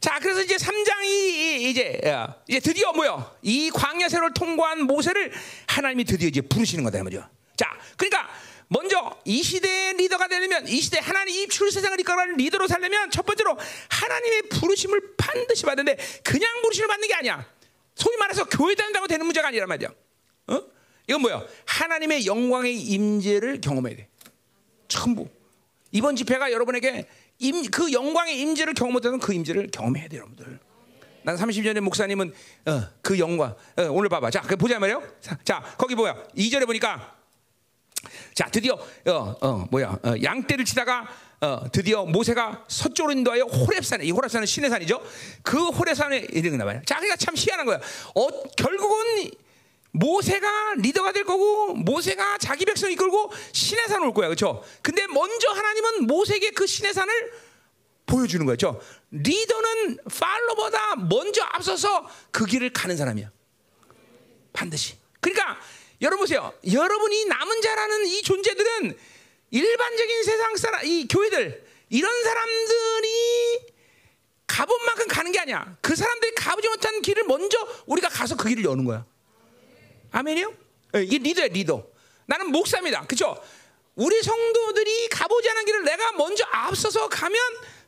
자, 0.00 0.18
그래서 0.20 0.42
이제 0.42 0.56
3장이 0.56 1.60
이제 1.62 2.00
이제 2.48 2.60
드디어 2.60 2.92
뭐요? 2.92 3.36
이 3.42 3.70
광야 3.70 4.08
세를 4.08 4.34
통과한 4.34 4.82
모세를 4.84 5.32
하나님이 5.68 6.04
드디어 6.04 6.28
이제 6.28 6.40
부르시는 6.40 6.82
거다 6.84 7.02
말이죠. 7.04 7.24
자, 7.56 7.70
그러니까 7.96 8.28
먼저 8.66 9.16
이 9.24 9.42
시대의 9.42 9.94
리더가 9.98 10.26
되려면 10.28 10.66
이 10.66 10.80
시대 10.80 10.98
하나님 11.00 11.36
이 11.36 11.46
출세상을 11.46 12.00
이끌어가는 12.00 12.36
리더로 12.36 12.66
살려면 12.66 13.10
첫 13.10 13.24
번째로 13.24 13.56
하나님의 13.90 14.42
부르심을 14.48 15.14
반드시 15.16 15.64
받는데 15.64 15.96
그냥 16.24 16.50
부르심을 16.62 16.88
받는 16.88 17.06
게 17.06 17.14
아니야. 17.14 17.46
소위 17.94 18.16
말해서 18.16 18.44
교회 18.44 18.74
다닌다고 18.74 19.06
되는 19.06 19.24
문제가 19.24 19.48
아니란 19.48 19.68
말이야. 19.68 19.88
어? 20.48 20.62
이건 21.08 21.20
뭐야? 21.22 21.44
하나님의 21.66 22.26
영광의 22.26 22.78
임재를 22.78 23.60
경험해야 23.60 23.96
돼. 23.96 24.08
전부. 24.88 25.28
이번 25.90 26.16
집회가 26.16 26.52
여러분에게 26.52 27.06
임, 27.38 27.70
그 27.70 27.92
영광의 27.92 28.38
임재를 28.40 28.74
경험 28.74 28.94
못하는 28.94 29.18
그 29.18 29.34
임재를 29.34 29.70
경험해야 29.70 30.08
돼요, 30.08 30.20
여러분들. 30.20 30.58
난 31.24 31.36
30년의 31.36 31.80
목사님은 31.80 32.32
어, 32.66 32.82
그 33.00 33.18
영광 33.18 33.54
어, 33.76 33.82
오늘 33.90 34.08
봐봐. 34.08 34.30
자, 34.30 34.40
그 34.40 34.56
보자 34.56 34.78
말이요. 34.78 35.02
자, 35.44 35.62
거기 35.78 35.94
뭐야? 35.94 36.16
2절에 36.36 36.66
보니까 36.66 37.16
자, 38.34 38.48
드디어 38.50 38.74
어, 38.74 39.36
어 39.40 39.66
뭐야? 39.70 39.98
어, 40.02 40.14
양떼를 40.22 40.64
치다가 40.64 41.08
어, 41.42 41.64
드디어 41.72 42.04
모세가 42.04 42.66
서쪽으로 42.68 43.12
인도하여 43.14 43.42
호렙산에 43.42 44.04
이 44.04 44.12
호렙산은 44.12 44.46
신의 44.46 44.70
산이죠. 44.70 45.02
그 45.42 45.70
호렙산에 45.70 46.28
이르나 46.30 46.64
봐요. 46.64 46.80
자, 46.86 46.94
그러니까 46.96 47.16
참 47.16 47.34
희한한 47.36 47.66
거야. 47.66 47.80
어, 48.14 48.28
결국은 48.56 49.28
모세가 49.90 50.74
리더가 50.76 51.10
될 51.10 51.24
거고 51.24 51.74
모세가 51.74 52.38
자기 52.38 52.64
백성 52.64 52.92
이끌고 52.92 53.32
신의 53.52 53.88
산을 53.88 54.06
올 54.06 54.14
거야. 54.14 54.28
그렇죠? 54.28 54.64
근데 54.82 55.04
먼저 55.08 55.50
하나님은 55.50 56.06
모세에게 56.06 56.52
그 56.52 56.64
신의 56.64 56.94
산을 56.94 57.32
보여주는 58.06 58.46
거죠. 58.46 58.80
리더는 59.10 59.98
팔로보다 60.16 60.96
먼저 60.96 61.42
앞서서 61.42 62.08
그 62.30 62.46
길을 62.46 62.72
가는 62.72 62.96
사람이야. 62.96 63.30
반드시. 64.52 64.94
그러니까 65.20 65.58
여러분 66.02 66.20
보세요. 66.20 66.52
여러분이 66.72 67.24
남은 67.24 67.62
자라는 67.62 68.06
이 68.06 68.22
존재들은 68.22 68.96
일반적인 69.52 70.24
세상 70.24 70.56
사람, 70.56 70.84
이 70.84 71.06
교회들 71.06 71.64
이런 71.90 72.24
사람들이 72.24 73.66
가본 74.46 74.84
만큼 74.86 75.06
가는 75.06 75.30
게 75.30 75.38
아니야. 75.38 75.76
그 75.80 75.94
사람들이 75.94 76.34
가보지 76.34 76.68
못한 76.68 77.00
길을 77.02 77.24
먼저 77.24 77.56
우리가 77.86 78.08
가서 78.08 78.34
그 78.36 78.48
길을 78.48 78.64
여는 78.64 78.84
거야. 78.84 79.06
아멘이요? 80.10 80.54
예, 80.96 81.02
이게 81.02 81.18
리더야 81.18 81.48
리더. 81.48 81.86
나는 82.26 82.50
목사입니다. 82.50 83.06
그렇죠? 83.06 83.42
우리 83.94 84.22
성도들이 84.22 85.08
가보지 85.08 85.50
않은 85.50 85.64
길을 85.66 85.84
내가 85.84 86.12
먼저 86.12 86.44
앞서서 86.50 87.08
가면 87.08 87.38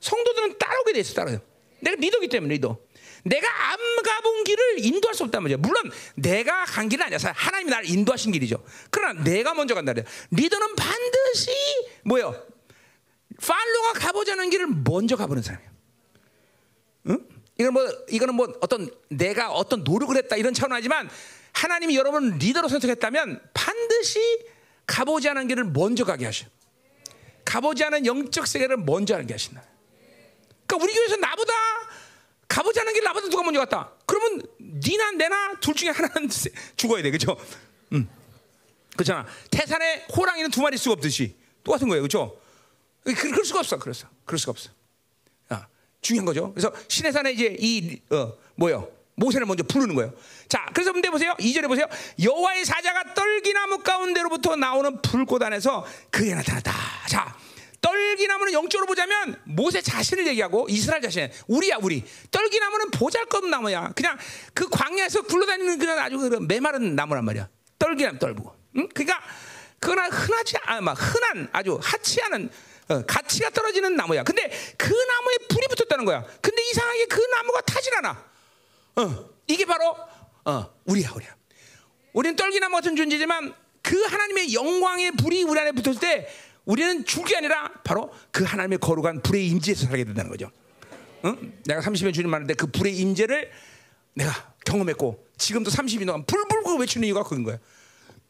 성도들은 0.00 0.58
따라오게 0.58 0.92
돼 0.92 1.00
있어 1.00 1.14
따라요. 1.14 1.40
내가 1.80 1.96
리더기 1.96 2.28
때문에 2.28 2.54
리더. 2.54 2.78
내가 3.24 3.48
안 3.72 3.78
가본 4.02 4.44
길을 4.44 4.84
인도할 4.84 5.14
수 5.14 5.24
없단 5.24 5.42
말이야. 5.42 5.56
물론 5.58 5.90
내가 6.14 6.64
간 6.64 6.88
길은 6.88 7.06
아니야. 7.06 7.18
하나님이 7.34 7.70
나를 7.70 7.88
인도하신 7.88 8.32
길이죠. 8.32 8.62
그러나 8.90 9.22
내가 9.22 9.54
먼저 9.54 9.74
간다. 9.74 9.92
리더는 10.30 10.76
반드시 10.76 11.50
뭐요? 12.04 12.34
팔로가 13.40 13.94
않은 14.32 14.50
길을 14.50 14.66
먼저 14.84 15.16
가보는 15.16 15.42
사람이야. 15.42 15.68
응? 17.08 17.28
이건 17.58 17.72
뭐 17.72 17.86
이거는 18.08 18.34
뭐 18.34 18.52
어떤 18.60 18.90
내가 19.08 19.52
어떤 19.52 19.84
노력을 19.84 20.14
했다 20.16 20.36
이런 20.36 20.54
차원 20.54 20.72
아니지만 20.72 21.08
하나님이 21.52 21.96
여러분 21.96 22.36
리더로 22.38 22.68
선택했다면 22.68 23.40
반드시 23.54 24.20
가보지 24.86 25.28
않은 25.30 25.48
길을 25.48 25.64
먼저 25.64 26.04
가게 26.04 26.26
하셔. 26.26 26.46
가보지 27.44 27.84
않은 27.84 28.06
영적 28.06 28.46
세계를 28.46 28.78
먼저 28.78 29.14
알게 29.14 29.34
하신다. 29.34 29.62
그러니까 30.66 30.84
우리 30.84 30.94
교회에서 30.94 31.16
나보다 31.16 31.52
가보지 32.48 32.80
않은 32.80 32.92
길 32.92 33.02
나보다 33.04 33.28
누가 33.28 33.42
먼저 33.42 33.60
갔다. 33.60 33.90
그러면 34.06 34.42
니나 34.60 35.12
내나 35.12 35.54
둘 35.60 35.74
중에 35.74 35.90
하나는 35.90 36.28
죽어야 36.76 37.02
돼, 37.02 37.10
그렇죠? 37.10 37.36
음, 37.92 38.08
그렇잖아. 38.94 39.26
태산에 39.50 40.06
호랑이는 40.16 40.50
두 40.50 40.60
마리 40.62 40.76
수가 40.76 40.94
없듯이 40.94 41.36
똑같은 41.62 41.88
거예요, 41.88 42.02
그렇죠? 42.02 42.38
그럴 43.04 43.44
수가 43.44 43.60
없어, 43.60 43.78
그래서 43.78 44.08
그럴 44.24 44.38
수가 44.38 44.50
없어. 44.50 44.70
아, 45.48 45.66
중요한 46.00 46.24
거죠. 46.24 46.52
그래서 46.52 46.72
신의 46.88 47.12
산에 47.12 47.32
이제 47.32 47.56
이 47.58 48.00
어, 48.10 48.32
뭐요? 48.54 48.90
모세를 49.16 49.46
먼저 49.46 49.62
부르는 49.62 49.94
거예요. 49.94 50.12
자, 50.48 50.66
그래서 50.72 50.92
근데 50.92 51.08
보세요. 51.08 51.34
2절에 51.38 51.68
보세요. 51.68 51.86
여호와의 52.22 52.64
사자가 52.64 53.14
떨기나무 53.14 53.78
가운데로부터 53.78 54.56
나오는 54.56 55.00
불꽃 55.02 55.42
안에서 55.42 55.86
그게 56.10 56.34
나타났다. 56.34 56.72
자, 57.08 57.36
떨기나무는 57.84 58.54
영적으로 58.54 58.86
보자면 58.86 59.38
모세 59.44 59.82
자신을 59.82 60.26
얘기하고 60.28 60.66
이스라엘 60.70 61.02
자신, 61.02 61.30
우리야 61.46 61.76
우리. 61.82 62.02
떨기나무는 62.30 62.90
보잘것없는 62.90 63.50
나무야. 63.50 63.92
그냥 63.94 64.16
그 64.54 64.70
광야에서 64.70 65.22
굴러다니는 65.22 65.78
그런 65.78 65.98
아주 65.98 66.18
그런 66.18 66.48
메마른 66.48 66.96
나무란 66.96 67.26
말이야. 67.26 67.46
떨기나무 67.78 68.18
떨고. 68.18 68.56
응? 68.78 68.88
그러니까 68.88 69.20
그러나 69.78 70.08
흔하지 70.08 70.56
않막 70.62 70.96
흔한 70.98 71.48
아주 71.52 71.78
하치 71.82 72.22
않은 72.22 72.50
어, 72.88 73.02
가치가 73.02 73.50
떨어지는 73.50 73.96
나무야. 73.96 74.22
근데 74.22 74.50
그 74.78 74.86
나무에 74.86 75.36
불이 75.50 75.66
붙었다는 75.68 76.06
거야. 76.06 76.24
근데 76.40 76.62
이상하게 76.70 77.04
그 77.04 77.20
나무가 77.20 77.60
타질 77.60 77.94
않아. 77.96 78.24
어, 78.96 79.30
이게 79.46 79.66
바로 79.66 79.94
어, 80.46 80.74
우리야, 80.86 81.10
우리야. 81.14 81.36
우리는 82.14 82.34
떨기나무 82.34 82.76
같은 82.76 82.96
존재지만 82.96 83.54
그 83.82 84.02
하나님의 84.04 84.54
영광의 84.54 85.12
불이 85.12 85.42
우리 85.42 85.60
안에 85.60 85.72
붙었을 85.72 86.00
때 86.00 86.28
우리는 86.64 87.04
죽이 87.04 87.36
아니라 87.36 87.70
바로 87.84 88.12
그 88.30 88.44
하나님의 88.44 88.78
거룩한 88.78 89.22
불의 89.22 89.46
임재에서 89.48 89.86
살게 89.86 90.04
된다는 90.04 90.30
거죠. 90.30 90.50
응? 91.24 91.52
내가 91.66 91.80
30년 91.80 92.14
주님 92.14 92.30
말하는데 92.30 92.54
그 92.54 92.66
불의 92.66 92.96
임재를 92.96 93.50
내가 94.14 94.54
경험했고 94.64 95.26
지금도 95.36 95.70
30년 95.70 96.06
동안 96.06 96.24
불불고 96.24 96.76
외치는 96.78 97.06
이유가 97.06 97.22
그런 97.22 97.42
거야. 97.42 97.58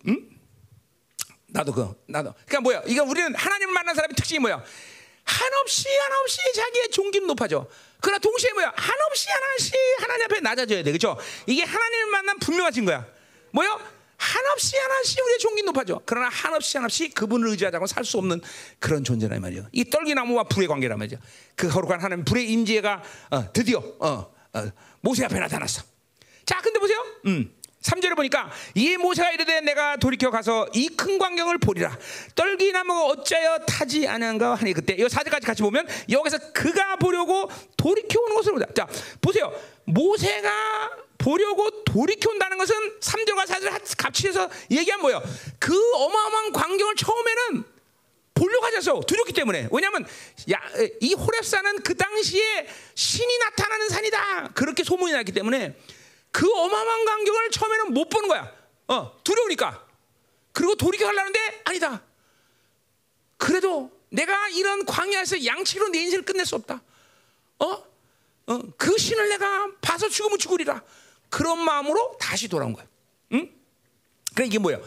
응? 0.08 0.28
나도 1.48 1.72
그 1.72 1.94
나도. 2.06 2.32
그러니까 2.46 2.60
뭐야? 2.60 2.82
이거 2.86 3.04
우리는 3.04 3.34
하나님을 3.34 3.72
만난 3.72 3.94
사람의 3.94 4.16
특징이 4.16 4.40
뭐야? 4.40 4.62
한없이 5.24 5.88
한없이 5.88 6.38
자기의 6.54 6.90
종기는 6.90 7.26
높아져. 7.28 7.66
그러나 8.00 8.18
동시에 8.18 8.52
뭐야? 8.52 8.72
한없이 8.76 9.28
하나씩 9.30 9.74
하나님 10.00 10.24
앞에 10.24 10.40
낮아져야 10.40 10.82
돼. 10.82 10.90
그렇죠? 10.90 11.16
이게 11.46 11.62
하나님을 11.62 12.06
만난 12.10 12.38
분명하신 12.38 12.84
거야. 12.84 13.06
뭐요? 13.52 13.80
한없이 14.16 14.76
하나씩 14.76 15.20
우리의 15.24 15.38
종기 15.38 15.62
높아져. 15.62 16.00
그러나 16.06 16.28
한없이 16.28 16.76
하나씩 16.76 17.14
그분을 17.14 17.48
의지하자고 17.50 17.86
살 17.86 18.04
수 18.04 18.18
없는 18.18 18.40
그런 18.78 19.02
존재란 19.04 19.40
말이에요. 19.40 19.66
이 19.72 19.84
떨기나무와 19.88 20.44
불의 20.44 20.68
관계란 20.68 20.98
말이죠. 20.98 21.16
그 21.56 21.68
거룩한 21.68 22.00
하나님 22.00 22.24
불의 22.24 22.50
임재가 22.50 23.02
어, 23.30 23.52
드디어 23.52 23.78
어, 23.98 24.32
어, 24.52 24.70
모세 25.00 25.24
앞에 25.24 25.38
나타났어. 25.38 25.82
자, 26.46 26.60
근데 26.60 26.78
보세요. 26.78 26.98
음. 27.26 27.54
3절에 27.82 28.16
보니까 28.16 28.50
이 28.74 28.96
모세가 28.96 29.32
이르되 29.32 29.60
내가 29.60 29.98
돌이켜 29.98 30.30
가서 30.30 30.66
이 30.72 30.88
큰 30.96 31.18
광경을 31.18 31.58
보리라 31.58 31.98
떨기나무가 32.34 33.04
어찌하여 33.08 33.58
타지 33.66 34.08
않은가 34.08 34.54
하니 34.54 34.72
그때 34.72 34.94
이 34.94 35.04
4절까지 35.04 35.44
같이 35.44 35.62
보면 35.62 35.86
여기서 36.08 36.38
그가 36.54 36.96
보려고 36.96 37.50
돌이켜 37.76 38.22
오는 38.22 38.36
것을 38.36 38.52
보자 38.54 38.66
자 38.74 38.88
보세요 39.20 39.52
모세가 39.84 40.90
보려고 41.18 41.84
돌이켜 41.84 42.30
온다는 42.30 42.58
것은 42.58 43.00
3절과 43.00 43.46
4절 43.46 43.96
같이 43.96 44.28
해서 44.28 44.48
얘기한 44.70 45.00
뭐예요 45.00 45.22
그 45.58 45.74
어마어마한 45.94 46.52
광경을 46.52 46.96
처음에는 46.96 47.64
보려고 48.34 48.66
않 48.66 48.72
두렵기 49.06 49.32
때문에 49.32 49.68
왜냐하면 49.70 50.06
야, 50.50 50.60
이 51.00 51.14
호렙산은 51.14 51.82
그 51.82 51.96
당시에 51.96 52.66
신이 52.94 53.38
나타나는 53.38 53.88
산이다 53.88 54.48
그렇게 54.54 54.82
소문이 54.82 55.12
났기 55.12 55.32
때문에 55.32 55.76
그 56.34 56.50
어마어마한 56.50 57.04
광경을 57.04 57.50
처음에는 57.52 57.94
못 57.94 58.08
보는 58.08 58.28
거야. 58.28 58.52
어, 58.88 59.20
두려우니까. 59.22 59.86
그리고 60.52 60.74
돌이켜 60.74 61.06
가려는데 61.06 61.62
아니다. 61.64 62.02
그래도 63.36 63.92
내가 64.08 64.48
이런 64.48 64.84
광야에서 64.84 65.44
양치로 65.44 65.88
내 65.88 66.00
인생을 66.00 66.24
끝낼 66.24 66.44
수 66.44 66.56
없다. 66.56 66.82
어? 67.60 67.66
어, 68.46 68.60
그 68.76 68.98
신을 68.98 69.28
내가 69.28 69.68
봐서 69.80 70.08
죽으면 70.08 70.38
죽으리라. 70.38 70.82
그런 71.34 71.58
마음으로 71.64 72.16
다시 72.20 72.46
돌아온 72.46 72.72
거야. 72.72 72.86
응? 73.32 73.50
그러니까 74.32 74.44
이게 74.44 74.58
뭐예요? 74.60 74.80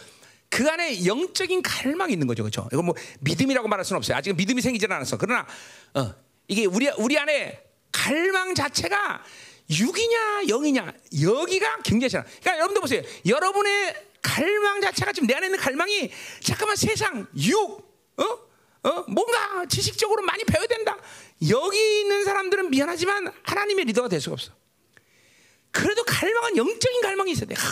그 0.47 0.65
안에 0.69 1.05
영적인 1.05 1.61
갈망이 1.61 2.13
있는 2.13 2.25
거죠. 2.25 2.41
그렇죠? 2.41 2.69
이거 2.71 2.81
뭐 2.81 2.95
믿음이라고 3.19 3.67
말할 3.67 3.83
수는 3.83 3.97
없어요. 3.97 4.15
아직 4.15 4.33
믿음이 4.33 4.61
생기지 4.61 4.85
않았어. 4.85 5.17
그러나 5.17 5.45
어, 5.93 6.15
이게 6.47 6.63
우리 6.63 6.87
우리 6.99 7.19
안에 7.19 7.61
갈망 7.91 8.55
자체가 8.55 9.25
육이냐 9.69 10.43
영이냐 10.47 10.93
여기가 11.21 11.79
굉장히 11.83 12.09
잖아. 12.09 12.23
그러니까 12.23 12.59
여러분들 12.59 12.79
보세요. 12.81 13.01
여러분의 13.25 14.07
갈망 14.21 14.79
자체가 14.79 15.11
지금 15.11 15.27
내 15.27 15.33
안에 15.33 15.47
있는 15.47 15.59
갈망이 15.59 16.09
잠깐만 16.41 16.77
세상 16.77 17.27
육 17.35 17.59
어? 18.15 18.23
어? 18.89 19.03
뭔가 19.09 19.65
지식적으로 19.65 20.21
많이 20.21 20.45
배워야 20.45 20.67
된다. 20.67 20.97
여기 21.49 21.99
있는 21.99 22.23
사람들은 22.23 22.69
미안하지만 22.69 23.33
하나님의 23.43 23.83
리더가 23.83 24.07
될 24.07 24.21
수가 24.21 24.35
없어. 24.35 24.53
그래도 25.77 26.03
갈망은 26.03 26.57
영적인 26.57 27.01
갈망이 27.01 27.31
있어야 27.33 27.45
돼. 27.45 27.53
하, 27.53 27.63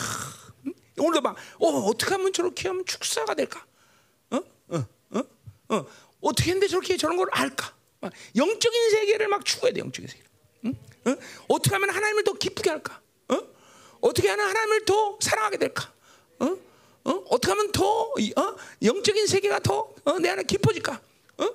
음? 0.67 0.73
오늘도 0.99 1.21
막, 1.21 1.35
어, 1.57 1.67
어떻게 1.67 2.11
하면 2.11 2.31
저렇게 2.31 2.67
하면 2.67 2.85
축사가 2.85 3.33
될까? 3.33 3.65
어? 4.29 4.37
어? 4.67 4.85
어? 5.11 5.23
어? 5.69 5.85
어떻게 6.21 6.51
했는데 6.51 6.67
저렇게 6.67 6.97
저런 6.97 7.17
걸 7.17 7.27
알까? 7.31 7.73
막 8.01 8.13
영적인 8.35 8.89
세계를 8.91 9.27
막 9.27 9.43
추구해야 9.43 9.73
돼, 9.73 9.79
영적인 9.79 10.07
세계. 10.07 10.23
응? 10.65 10.75
어? 11.07 11.15
어떻게 11.47 11.73
하면 11.73 11.89
하나님을 11.89 12.23
더 12.23 12.33
기쁘게 12.33 12.69
할까? 12.69 13.01
어? 13.29 13.41
어떻게 14.01 14.29
하면 14.29 14.49
하나님을 14.49 14.85
더 14.85 15.17
사랑하게 15.19 15.57
될까? 15.57 15.91
어? 16.39 16.45
어? 17.05 17.11
어떻게 17.29 17.49
하면 17.49 17.71
더 17.71 18.11
어? 18.11 18.55
영적인 18.83 19.25
세계가 19.25 19.61
더내 19.61 20.29
안에 20.29 20.43
깊어질까? 20.43 21.01
어? 21.39 21.49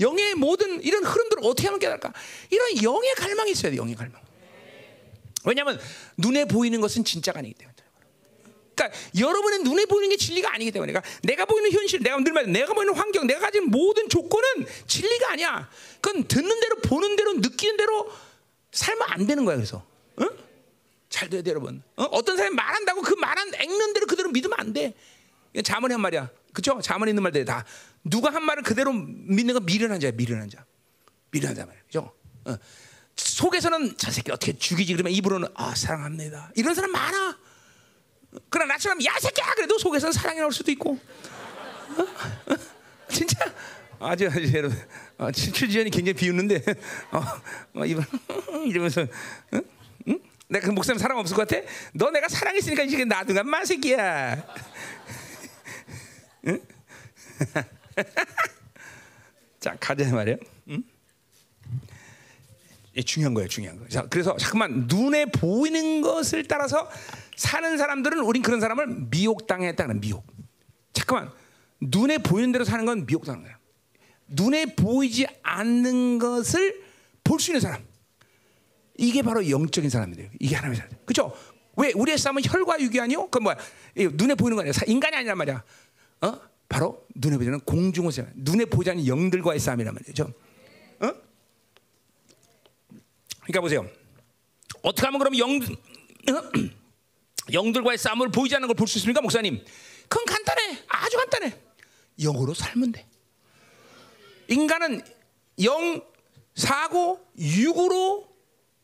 영의 0.00 0.34
모든 0.34 0.82
이런 0.82 1.02
흐름들을 1.02 1.44
어떻게 1.46 1.66
하면 1.68 1.80
깨달을까? 1.80 2.12
이런 2.50 2.82
영의 2.82 3.14
갈망이 3.14 3.52
있어야 3.52 3.72
돼, 3.72 3.78
영의 3.78 3.94
갈망. 3.94 4.20
왜냐하면 5.44 5.80
눈에 6.16 6.44
보이는 6.44 6.80
것은 6.80 7.04
진짜가 7.04 7.40
아니기 7.40 7.54
때문에. 7.54 7.72
그러니까 8.74 8.98
여러분의 9.18 9.60
눈에 9.60 9.84
보이는 9.86 10.08
게 10.08 10.16
진리가 10.16 10.54
아니기 10.54 10.70
때문에 10.70 10.92
그러니까 10.92 11.10
내가 11.22 11.44
보이는 11.44 11.70
현실, 11.70 12.00
내가 12.00 12.18
늘 12.18 12.32
말해, 12.32 12.50
내가 12.50 12.72
보이는 12.72 12.94
환경, 12.94 13.26
내가 13.26 13.40
가진 13.40 13.66
모든 13.70 14.08
조건은 14.08 14.66
진리가 14.86 15.32
아니야. 15.32 15.68
그건 16.00 16.26
듣는 16.26 16.60
대로, 16.60 16.76
보는 16.76 17.16
대로, 17.16 17.34
느끼는 17.34 17.76
대로 17.76 18.10
살면 18.72 19.08
안 19.10 19.26
되는 19.26 19.44
거야. 19.44 19.56
그래서, 19.56 19.84
어? 20.16 20.26
잘 21.08 21.28
돼야 21.28 21.42
돼, 21.42 21.50
여러분. 21.50 21.82
어? 21.96 22.22
떤 22.22 22.36
사람이 22.36 22.56
말한다고 22.56 23.02
그 23.02 23.14
말한 23.14 23.52
액면 23.54 23.92
대로 23.92 24.06
그대로 24.06 24.30
믿으면 24.30 24.58
안 24.58 24.72
돼. 24.72 24.94
자문이 25.62 25.92
한 25.92 26.00
말이야, 26.00 26.30
그렇죠? 26.52 26.80
자문에 26.80 27.10
있는 27.10 27.22
말들 27.22 27.44
다 27.44 27.64
누가 28.04 28.32
한 28.32 28.42
말을 28.44 28.62
그대로 28.62 28.92
믿는 28.92 29.54
건 29.54 29.66
미련한 29.66 30.00
자야, 30.00 30.12
미련한 30.12 30.48
자, 30.48 30.64
미련한 31.30 31.54
자 31.54 31.66
말이야, 31.66 31.82
그렇죠? 31.82 32.12
어. 32.46 32.56
속에서는 33.16 33.94
저 33.96 34.10
새끼 34.10 34.32
어떻게 34.32 34.56
죽이지 34.56 34.94
그러면 34.94 35.12
입으로는 35.12 35.48
아 35.54 35.74
사랑합니다 35.74 36.50
이런 36.54 36.74
사람 36.74 36.90
많아. 36.92 37.38
그러나 38.48 38.74
나처럼 38.74 39.04
야 39.04 39.12
새끼야 39.20 39.52
그래도 39.54 39.78
속에서는 39.78 40.12
사랑이 40.12 40.38
나올 40.38 40.52
수도 40.52 40.70
있고. 40.72 40.92
어? 40.92 42.02
어? 42.02 42.56
진짜 43.08 43.36
아주 44.00 44.26
아주 44.26 44.50
여러분 44.54 44.78
어, 45.18 45.30
칠주연이 45.30 45.90
굉장히 45.90 46.14
비웃는데 46.14 46.62
어, 47.12 47.22
어, 47.74 47.84
이번 47.84 48.04
이러면서 48.66 49.02
어? 49.02 49.60
응? 50.08 50.18
내가 50.48 50.66
그 50.66 50.72
목사님 50.72 50.98
사랑 50.98 51.18
없을 51.18 51.36
것 51.36 51.46
같아? 51.46 51.64
너 51.92 52.10
내가 52.10 52.28
사랑했으니까 52.28 52.84
이제 52.84 53.04
놔둔가 53.04 53.44
마 53.44 53.64
새끼야. 53.64 54.42
응? 56.46 56.60
자 59.60 59.76
가자 59.78 60.10
말이야. 60.10 60.36
응? 62.96 63.02
중요한 63.02 63.34
거예요, 63.34 63.48
중요한 63.48 63.78
거. 63.78 63.88
자, 63.88 64.06
그래서 64.08 64.36
잠깐만 64.36 64.86
눈에 64.88 65.26
보이는 65.26 66.00
것을 66.02 66.46
따라서 66.46 66.88
사는 67.36 67.76
사람들은 67.78 68.20
우린 68.20 68.42
그런 68.42 68.60
사람을 68.60 69.08
미혹당했다는 69.10 70.00
미혹. 70.00 70.26
잠깐만 70.92 71.30
눈에 71.80 72.18
보이는 72.18 72.52
대로 72.52 72.64
사는 72.64 72.84
건 72.84 73.06
미혹당한 73.06 73.42
거야. 73.42 73.56
눈에 74.28 74.66
보이지 74.76 75.26
않는 75.42 76.18
것을 76.18 76.82
볼 77.24 77.38
수 77.40 77.50
있는 77.50 77.60
사람. 77.60 77.82
이게 78.98 79.22
바로 79.22 79.48
영적인 79.48 79.88
사람이에요. 79.90 80.28
이게 80.38 80.54
하나님의 80.54 80.76
사람. 80.76 80.92
그렇죠? 81.06 81.34
왜 81.76 81.92
우리의 81.94 82.18
싸움은 82.18 82.42
혈과 82.44 82.78
육이 82.80 83.00
아니요? 83.00 83.28
그 83.28 83.38
뭐야? 83.38 83.56
눈에 83.96 84.34
보이는 84.34 84.56
거 84.56 84.60
아니야. 84.62 84.72
인간이 84.86 85.16
아니란 85.16 85.38
말이야. 85.38 85.62
어? 86.20 86.40
바로 86.68 87.06
눈에 87.14 87.36
보이는 87.38 87.58
공중의 87.60 88.10
눈에 88.34 88.64
보이지 88.66 88.90
않는 88.90 89.06
영들과의 89.06 89.58
싸움이란 89.58 89.94
말이죠. 89.94 90.32
어? 93.42 93.46
그러니까 93.46 93.60
보세요. 93.60 93.88
어떻게 94.82 95.06
하면 95.06 95.18
그럼 95.18 95.36
영 95.38 95.58
영들과의 97.52 97.98
싸움을 97.98 98.30
보이지 98.30 98.54
않는 98.54 98.68
걸 98.68 98.74
볼 98.74 98.86
수 98.86 98.98
있습니까, 98.98 99.20
목사님? 99.20 99.64
그건 100.08 100.24
간단해. 100.24 100.78
아주 100.88 101.16
간단해. 101.16 101.58
영으로 102.20 102.54
살면 102.54 102.92
돼. 102.92 103.06
인간은 104.48 105.02
영, 105.64 106.02
사고, 106.54 107.26
육으로 107.38 108.28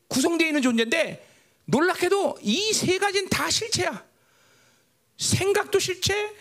구성되어 0.09 0.47
있는 0.49 0.63
존재인데 0.63 1.25
놀랍게도 1.67 2.39
이 2.43 2.73
세 2.73 2.99
가지는 2.99 3.29
다 3.29 3.49
실체야. 3.51 4.05
생각도 5.19 5.79
실체, 5.79 6.35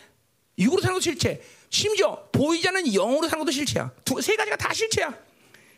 육으로 0.58 0.82
사는 0.82 0.94
것도 0.94 1.02
실체, 1.02 1.42
심지어 1.70 2.30
보이지 2.32 2.68
않는 2.70 2.86
영으로 2.94 3.28
사는 3.28 3.44
것도 3.44 3.52
실체야. 3.52 3.92
두, 4.06 4.22
세 4.22 4.36
가지가 4.36 4.56
다 4.56 4.74
실체야. 4.74 5.14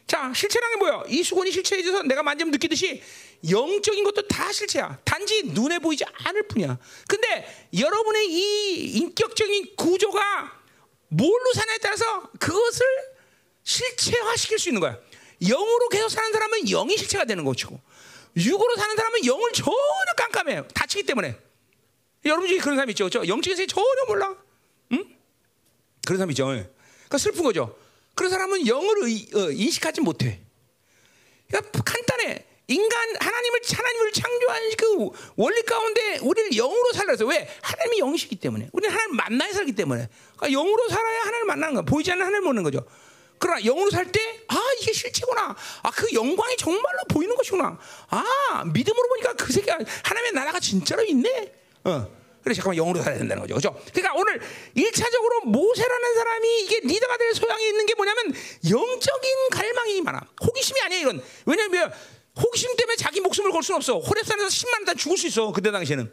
자, 0.09 0.33
실체라는 0.33 0.79
게 0.79 0.79
뭐야? 0.79 1.03
이 1.07 1.21
수건이 1.21 1.51
실체에 1.51 1.81
있어서 1.81 2.01
내가 2.01 2.23
만지면 2.23 2.49
느끼듯이 2.49 3.03
영적인 3.47 4.03
것도 4.03 4.27
다 4.27 4.51
실체야. 4.51 4.97
단지 5.05 5.43
눈에 5.43 5.77
보이지 5.77 6.03
않을 6.11 6.47
뿐이야. 6.47 6.79
근데 7.07 7.69
여러분의 7.77 8.27
이 8.27 8.97
인격적인 8.97 9.75
구조가 9.75 10.61
뭘로 11.09 11.53
사냐에 11.53 11.77
따라서 11.77 12.23
그것을 12.39 12.85
실체화 13.63 14.35
시킬 14.35 14.57
수 14.57 14.69
있는 14.69 14.79
거야. 14.81 14.97
영으로 15.43 15.89
계속 15.89 16.09
사는 16.09 16.31
사람은 16.33 16.65
영이 16.65 16.97
실체가 16.97 17.25
되는 17.25 17.45
것이고, 17.45 17.79
육으로 18.35 18.75
사는 18.77 18.95
사람은 18.95 19.25
영을 19.25 19.51
전혀 19.53 20.13
깜깜해. 20.17 20.67
다치기 20.73 21.03
때문에. 21.03 21.37
여러분 22.25 22.47
중에 22.47 22.57
그런 22.57 22.77
사람 22.77 22.89
있죠. 22.89 23.07
그렇죠? 23.07 23.27
영적인 23.27 23.55
세계 23.55 23.67
전혀 23.67 24.05
몰라. 24.07 24.35
응? 24.93 25.05
그런 26.03 26.17
사람 26.17 26.31
있죠. 26.31 26.45
그러니까 26.45 27.17
슬픈 27.19 27.43
거죠. 27.43 27.77
그런 28.19 28.29
사람은 28.31 28.67
영을 28.67 29.03
의, 29.03 29.27
어, 29.33 29.49
인식하지 29.49 30.01
못해. 30.01 30.41
그러니까 31.47 31.81
간단해. 31.83 32.45
인간 32.67 32.99
하나님을 33.17 33.61
하나님을 33.73 34.11
창조한 34.11 34.61
그 34.77 35.09
원리 35.37 35.61
가운데 35.63 36.17
우리를 36.17 36.49
영으로 36.51 36.91
살아서 36.93 37.25
왜 37.25 37.47
하나님이 37.61 37.99
영이시기 37.99 38.35
때문에 38.35 38.67
우리는 38.73 38.93
하나님 38.93 39.15
만나야 39.15 39.53
살기 39.53 39.71
때문에 39.71 40.09
그러니까 40.35 40.49
영으로 40.49 40.89
살아야 40.89 41.19
하나님을 41.21 41.45
만나는 41.45 41.73
거야. 41.75 41.81
보이지 41.83 42.11
않는 42.11 42.25
하나님을 42.25 42.47
보는 42.49 42.63
거죠. 42.63 42.85
그러나 43.39 43.61
영으로 43.61 43.89
살 43.89 44.05
때 44.11 44.19
아 44.49 44.57
이게 44.81 44.91
실체구나. 44.91 45.55
아 45.83 45.91
그 45.91 46.13
영광이 46.13 46.57
정말로 46.57 46.99
보이는 47.09 47.33
것이구나. 47.37 47.79
아 48.09 48.65
믿음으로 48.65 49.07
보니까 49.07 49.33
그 49.33 49.53
세계 49.53 49.71
하나님의 49.71 50.33
나라가 50.33 50.59
진짜로 50.59 51.03
있네. 51.05 51.53
어. 51.85 52.18
그래 52.43 52.53
잠깐만 52.53 52.77
영으로 52.77 53.01
살아야 53.01 53.19
된다는 53.19 53.41
거죠. 53.41 53.55
그죠? 53.55 53.81
그러니까 53.93 54.13
오늘 54.15 54.39
1차적으로 54.75 55.45
모세라는 55.45 56.15
사람이 56.15 56.61
이게 56.61 56.79
리더가 56.79 57.17
될 57.17 57.33
소양이 57.33 57.67
있는 57.67 57.85
게 57.85 57.95
뭐냐면 57.95 58.33
영적인 58.69 59.49
갈망이 59.51 60.01
많아. 60.01 60.21
호기심이 60.41 60.81
아니야 60.81 60.99
이건. 60.99 61.21
왜냐면 61.45 61.91
호기심 62.41 62.75
때문에 62.75 62.95
자기 62.95 63.19
목숨을 63.21 63.51
걸 63.51 63.61
수는 63.63 63.77
없어. 63.77 63.99
호랩산에서 63.99 64.47
10만 64.47 64.87
원 64.87 64.97
죽을 64.97 65.17
수 65.17 65.27
있어. 65.27 65.51
그때 65.51 65.71
당시에는 65.71 66.11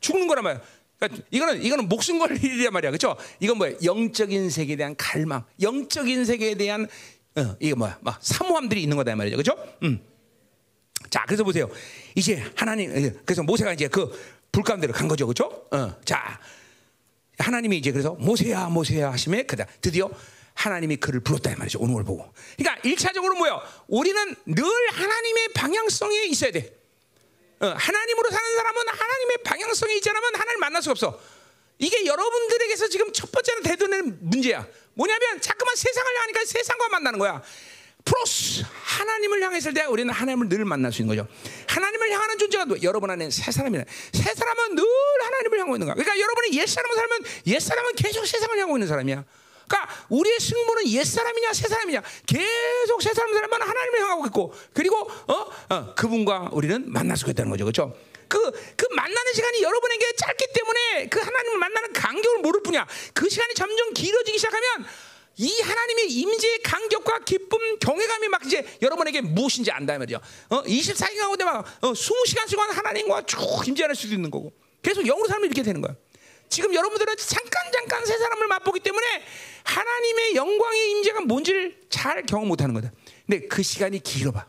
죽는 0.00 0.26
거란 0.28 0.44
말이야. 0.44 0.62
그러니까 0.98 1.24
이거는 1.30 1.62
이거는 1.62 1.88
목숨 1.88 2.18
걸 2.18 2.32
일이란 2.36 2.72
말이야. 2.72 2.90
그렇죠? 2.90 3.16
이건 3.40 3.58
뭐야? 3.58 3.72
영적인 3.84 4.50
세계에 4.50 4.76
대한 4.76 4.94
갈망, 4.96 5.44
영적인 5.60 6.24
세계에 6.24 6.54
대한 6.54 6.88
어, 7.36 7.56
이거 7.60 7.76
뭐야? 7.76 7.98
막 8.00 8.18
사모함들이 8.22 8.82
있는 8.82 8.96
거다 8.96 9.14
말이죠. 9.14 9.36
그렇죠? 9.36 9.76
음. 9.82 10.00
자, 11.10 11.24
그래서 11.26 11.44
보세요. 11.44 11.68
이제 12.14 12.42
하나님 12.54 12.90
그래서 13.24 13.42
모세가 13.42 13.74
이제 13.74 13.88
그 13.88 14.10
불가운데로 14.56 14.94
간 14.94 15.06
거죠, 15.06 15.26
그렇죠? 15.26 15.66
어, 15.70 15.94
자, 16.04 16.40
하나님이 17.38 17.76
이제 17.76 17.92
그래서 17.92 18.14
모세야, 18.14 18.68
모세야 18.68 19.12
하시면 19.12 19.46
그다 19.46 19.66
드디어 19.82 20.08
하나님이 20.54 20.96
그를 20.96 21.20
불렀다 21.20 21.52
이 21.52 21.56
말이죠. 21.56 21.78
걸 21.78 22.02
보고. 22.04 22.32
그러니까 22.56 22.80
일차적으로 22.88 23.34
뭐요? 23.36 23.60
우리는 23.88 24.34
늘 24.46 24.64
하나님의 24.92 25.48
방향성에 25.52 26.24
있어야 26.28 26.52
돼. 26.52 26.74
어, 27.60 27.66
하나님으로 27.66 28.30
사는 28.30 28.56
사람은 28.56 28.88
하나님의 28.88 29.38
방향성에 29.44 29.94
있지 29.96 30.08
않으면 30.08 30.34
하나님 30.34 30.60
만날 30.60 30.80
수가 30.80 30.92
없어. 30.92 31.20
이게 31.78 32.06
여러분들에게서 32.06 32.88
지금 32.88 33.12
첫 33.12 33.30
번째로 33.30 33.60
대두되는 33.60 34.18
문제야. 34.22 34.66
뭐냐면 34.94 35.38
자꾸만 35.42 35.76
세상을 35.76 36.14
향하니까 36.14 36.44
세상과 36.46 36.88
만나는 36.88 37.18
거야. 37.18 37.42
플러스 38.06 38.64
하나님을 38.82 39.42
향했을 39.42 39.74
때 39.74 39.84
우리는 39.84 40.12
하나님을 40.12 40.48
늘 40.48 40.64
만날 40.64 40.92
수 40.92 41.02
있는 41.02 41.14
거죠. 41.14 41.28
하나님을 41.66 42.10
향하는 42.12 42.38
존재가 42.38 42.82
여러분 42.82 43.10
안에 43.10 43.28
새 43.30 43.50
사람이라. 43.50 43.84
새 44.12 44.32
사람은 44.32 44.76
늘 44.76 44.84
하나님을 45.24 45.58
향하고 45.58 45.76
있는 45.76 45.86
거야. 45.86 45.94
그러니까 45.94 46.18
여러분이 46.18 46.56
옛 46.56 46.66
사람을 46.66 46.96
살면 46.96 47.18
옛 47.48 47.60
사람은 47.60 47.94
계속 47.96 48.24
세상을 48.24 48.56
향하고 48.56 48.76
있는 48.78 48.88
사람이야. 48.88 49.24
그러니까 49.68 49.94
우리의 50.08 50.38
승부는 50.38 50.88
옛 50.88 51.04
사람이냐 51.04 51.52
새 51.52 51.66
사람이냐 51.66 52.00
계속 52.24 53.02
새 53.02 53.12
사람 53.12 53.32
살면 53.34 53.62
하나님을 53.62 54.00
향하고 54.00 54.26
있고 54.26 54.54
그리고 54.72 54.96
어? 55.26 55.46
어 55.68 55.94
그분과 55.96 56.50
우리는 56.52 56.84
만날 56.86 57.16
수가 57.16 57.32
있다는 57.32 57.50
거죠, 57.50 57.64
그렇죠? 57.64 57.92
그, 58.28 58.38
그 58.76 58.86
만나는 58.94 59.32
시간이 59.34 59.62
여러분에게 59.62 60.16
짧기 60.16 60.46
때문에 60.52 61.08
그 61.08 61.20
하나님을 61.20 61.58
만나는 61.58 61.92
간격을 61.92 62.40
모를 62.40 62.62
뿐이야. 62.62 62.86
그 63.14 63.28
시간이 63.28 63.54
점점 63.54 63.92
길어지기 63.94 64.38
시작하면 64.38 64.86
이 65.38 65.60
하나님의 65.60 66.10
임재의 66.12 66.62
간격과 66.62 67.20
기쁨, 67.20 67.78
경외감이 67.78 68.28
막 68.28 68.44
이제 68.46 68.64
여러분에게 68.80 69.20
무엇인지 69.20 69.70
안다 69.70 69.98
말이죠. 69.98 70.18
어, 70.48 70.62
24시간 70.62 71.18
가운데 71.18 71.44
막 71.44 71.66
어, 71.82 71.92
20시간 71.92 72.50
동안 72.50 72.70
하나님과 72.70 73.26
쭉 73.26 73.38
임재할 73.66 73.94
수도 73.94 74.14
있는 74.14 74.30
거고. 74.30 74.52
계속 74.82 75.02
영으로 75.04 75.26
살면 75.28 75.46
이렇게 75.46 75.62
되는 75.62 75.80
거야. 75.80 75.94
지금 76.48 76.72
여러분들은 76.72 77.16
잠깐 77.18 77.72
잠깐 77.72 78.06
세 78.06 78.16
사람을 78.16 78.46
맛보기 78.46 78.80
때문에 78.80 79.04
하나님의 79.64 80.36
영광의 80.36 80.90
임재가 80.92 81.20
뭔지를 81.22 81.80
잘 81.90 82.22
경험 82.24 82.48
못하는 82.48 82.74
거다. 82.74 82.92
근데 83.26 83.46
그 83.46 83.62
시간이 83.62 83.98
길어봐. 83.98 84.46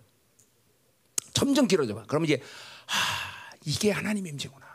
점점 1.33 1.67
길어져봐. 1.67 2.05
그러면 2.07 2.25
이제 2.25 2.41
아 2.87 3.51
이게 3.65 3.91
하나님의 3.91 4.31
임재구나. 4.33 4.65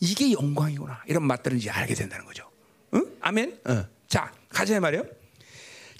이게 0.00 0.32
영광이구나. 0.32 1.02
이런 1.08 1.24
맛들을 1.26 1.58
이제 1.58 1.68
알게 1.68 1.94
된다는 1.94 2.24
거죠. 2.24 2.50
응? 2.94 3.16
아멘. 3.20 3.60
어. 3.66 3.84
자 4.08 4.32
가자 4.48 4.78
말이요. 4.80 5.04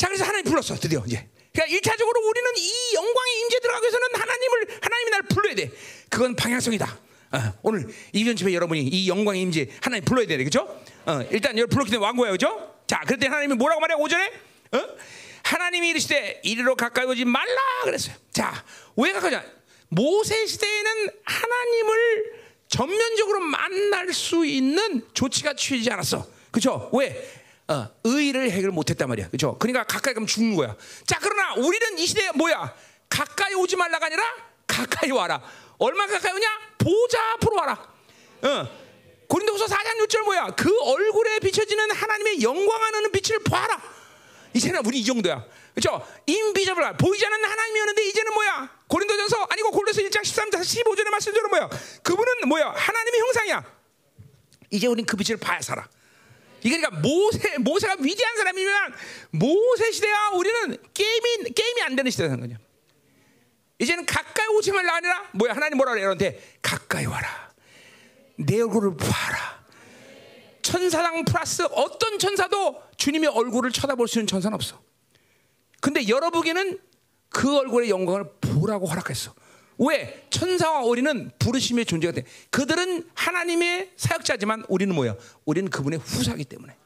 자 0.03 0.09
그래서 0.09 0.25
하나님 0.25 0.45
불렀어 0.47 0.75
드디어 0.75 1.01
이제. 1.07 1.29
그러니까 1.53 1.77
일차적으로 1.77 2.29
우리는 2.29 2.51
이 2.57 2.95
영광의 2.95 3.41
임재 3.43 3.61
들어가기 3.61 3.85
위해서는 3.85 4.07
하나님을 4.15 4.79
하나님이 4.81 5.11
날 5.13 5.23
불러야 5.23 5.55
돼. 5.55 5.71
그건 6.11 6.35
방향성이다. 6.35 7.01
어, 7.31 7.39
오늘 7.63 7.87
이변 8.13 8.35
집에 8.35 8.53
여러분이 8.53 8.83
이 8.83 9.09
영광의 9.09 9.41
임재 9.43 9.69
하나님 9.81 10.05
불러야 10.05 10.27
돼, 10.27 10.39
그렇죠? 10.39 10.63
어, 11.07 11.25
일단 11.31 11.57
여러분 11.57 11.69
불렀기 11.69 11.93
때문에 11.93 12.05
왕고야, 12.05 12.31
그렇죠? 12.33 12.75
자, 12.89 13.03
그때 13.07 13.29
하나님이 13.29 13.55
뭐라고 13.55 13.81
말해 13.81 13.95
오전에? 13.95 14.33
어? 14.73 14.81
하나님이 15.45 15.91
이르시되 15.91 16.41
이리로 16.43 16.75
가까이 16.75 17.07
오지 17.07 17.25
말라 17.25 17.61
그랬어요. 17.85 18.17
자, 18.33 18.65
왜 18.97 19.13
가까이? 19.13 19.37
오지? 19.37 19.47
모세 19.89 20.47
시대에는 20.47 21.11
하나님을 21.25 22.33
전면적으로 22.67 23.39
만날 23.39 24.13
수 24.13 24.45
있는 24.45 25.07
조치가 25.15 25.55
취하지 25.55 25.93
않았어. 25.93 26.27
그렇죠? 26.51 26.91
왜? 26.93 27.42
어, 27.73 27.91
의를 28.05 28.51
해결 28.51 28.71
못했단 28.71 29.09
말이야. 29.09 29.29
그렇죠? 29.29 29.57
그러니까 29.59 29.85
가까이 29.85 30.15
가면 30.15 30.27
죽는 30.27 30.55
거야. 30.57 30.77
자, 31.07 31.19
그러나 31.21 31.55
우리는 31.55 31.99
이 31.99 32.07
시대에 32.07 32.31
뭐야? 32.33 32.75
가까이 33.09 33.55
오지 33.55 33.77
말라가 33.77 34.07
아니라 34.07 34.23
가까이 34.67 35.11
와라. 35.11 35.43
얼마 35.79 36.07
가까이 36.07 36.33
오냐? 36.33 36.49
보좌 36.79 37.19
앞으로 37.35 37.57
와라. 37.57 37.93
어. 38.43 38.83
고린도후서 39.29 39.67
4장 39.67 39.99
6절 40.07 40.25
뭐야? 40.25 40.47
그 40.57 40.71
얼굴에 40.83 41.39
비춰지는 41.39 41.91
하나님의 41.91 42.43
영광하는 42.43 43.11
빛을 43.13 43.43
봐라. 43.45 43.81
이제는 44.53 44.85
우리 44.85 45.01
이 45.01 45.05
정도야. 45.05 45.45
그렇죠? 45.75 46.07
인비저블 46.27 46.97
보이지 46.99 47.25
않는 47.25 47.45
하나님이었는데 47.45 48.05
이제는 48.09 48.35
뭐야? 48.35 48.71
고린도전서 48.89 49.47
아니고 49.49 49.71
고린도서 49.71 50.03
1장 50.03 50.21
13절 50.21 50.61
15절의 50.61 51.09
말씀대로 51.09 51.49
뭐야? 51.49 51.71
그분은 52.03 52.49
뭐야? 52.49 52.75
하나님의 52.77 53.21
형상이야. 53.21 53.65
이제 54.71 54.87
우린 54.87 55.07
그 55.07 55.17
빛을 55.17 55.39
봐야 55.39 55.61
살아. 55.63 55.89
그러니까 56.63 56.91
모세 56.91 57.59
모세가 57.59 57.97
위대한 57.99 58.37
사람이면 58.37 58.95
모세 59.31 59.91
시대와 59.91 60.31
우리는 60.31 60.77
게임이 60.95 61.53
게임이 61.55 61.83
안 61.83 61.97
되는 61.97 62.11
시대라는 62.11 62.41
거냐. 62.41 62.59
이제는 63.79 64.07
가까이 64.07 64.47
오지 64.57 64.71
말라 64.71 64.97
아니라 64.97 65.31
뭐야? 65.33 65.55
하나님 65.55 65.77
뭐라 65.77 65.93
그래 65.93 66.05
너한테 66.05 66.59
가까이 66.63 67.07
와라. 67.07 67.53
내 68.37 68.61
얼굴을 68.61 68.97
봐라. 68.97 69.63
천사당 70.63 71.25
플러스 71.25 71.63
어떤 71.73 72.19
천사도 72.19 72.81
주님의 72.97 73.31
얼굴을 73.31 73.73
쳐다볼 73.73 74.07
수 74.07 74.19
있는 74.19 74.29
천사는 74.29 74.55
없어. 74.55 74.81
근데 75.81 76.07
여러분에게는 76.07 76.79
그 77.29 77.59
얼굴의 77.59 77.91
영광을 77.91 78.31
보라고 78.41 78.87
허락했어 78.87 79.35
왜 79.79 80.27
천사와 80.31 80.85
어린은 80.85 81.31
부르심의 81.39 81.87
존재가 81.87 82.13
돼 82.13 82.25
그들은 82.51 83.09
하나님의 83.15 83.93
사역자지만 83.97 84.65
우리는 84.69 84.95
뭐야 84.95 85.17
우리는 85.45 85.71
그분의 85.71 85.99
후사기 85.99 86.45
때문에 86.45 86.77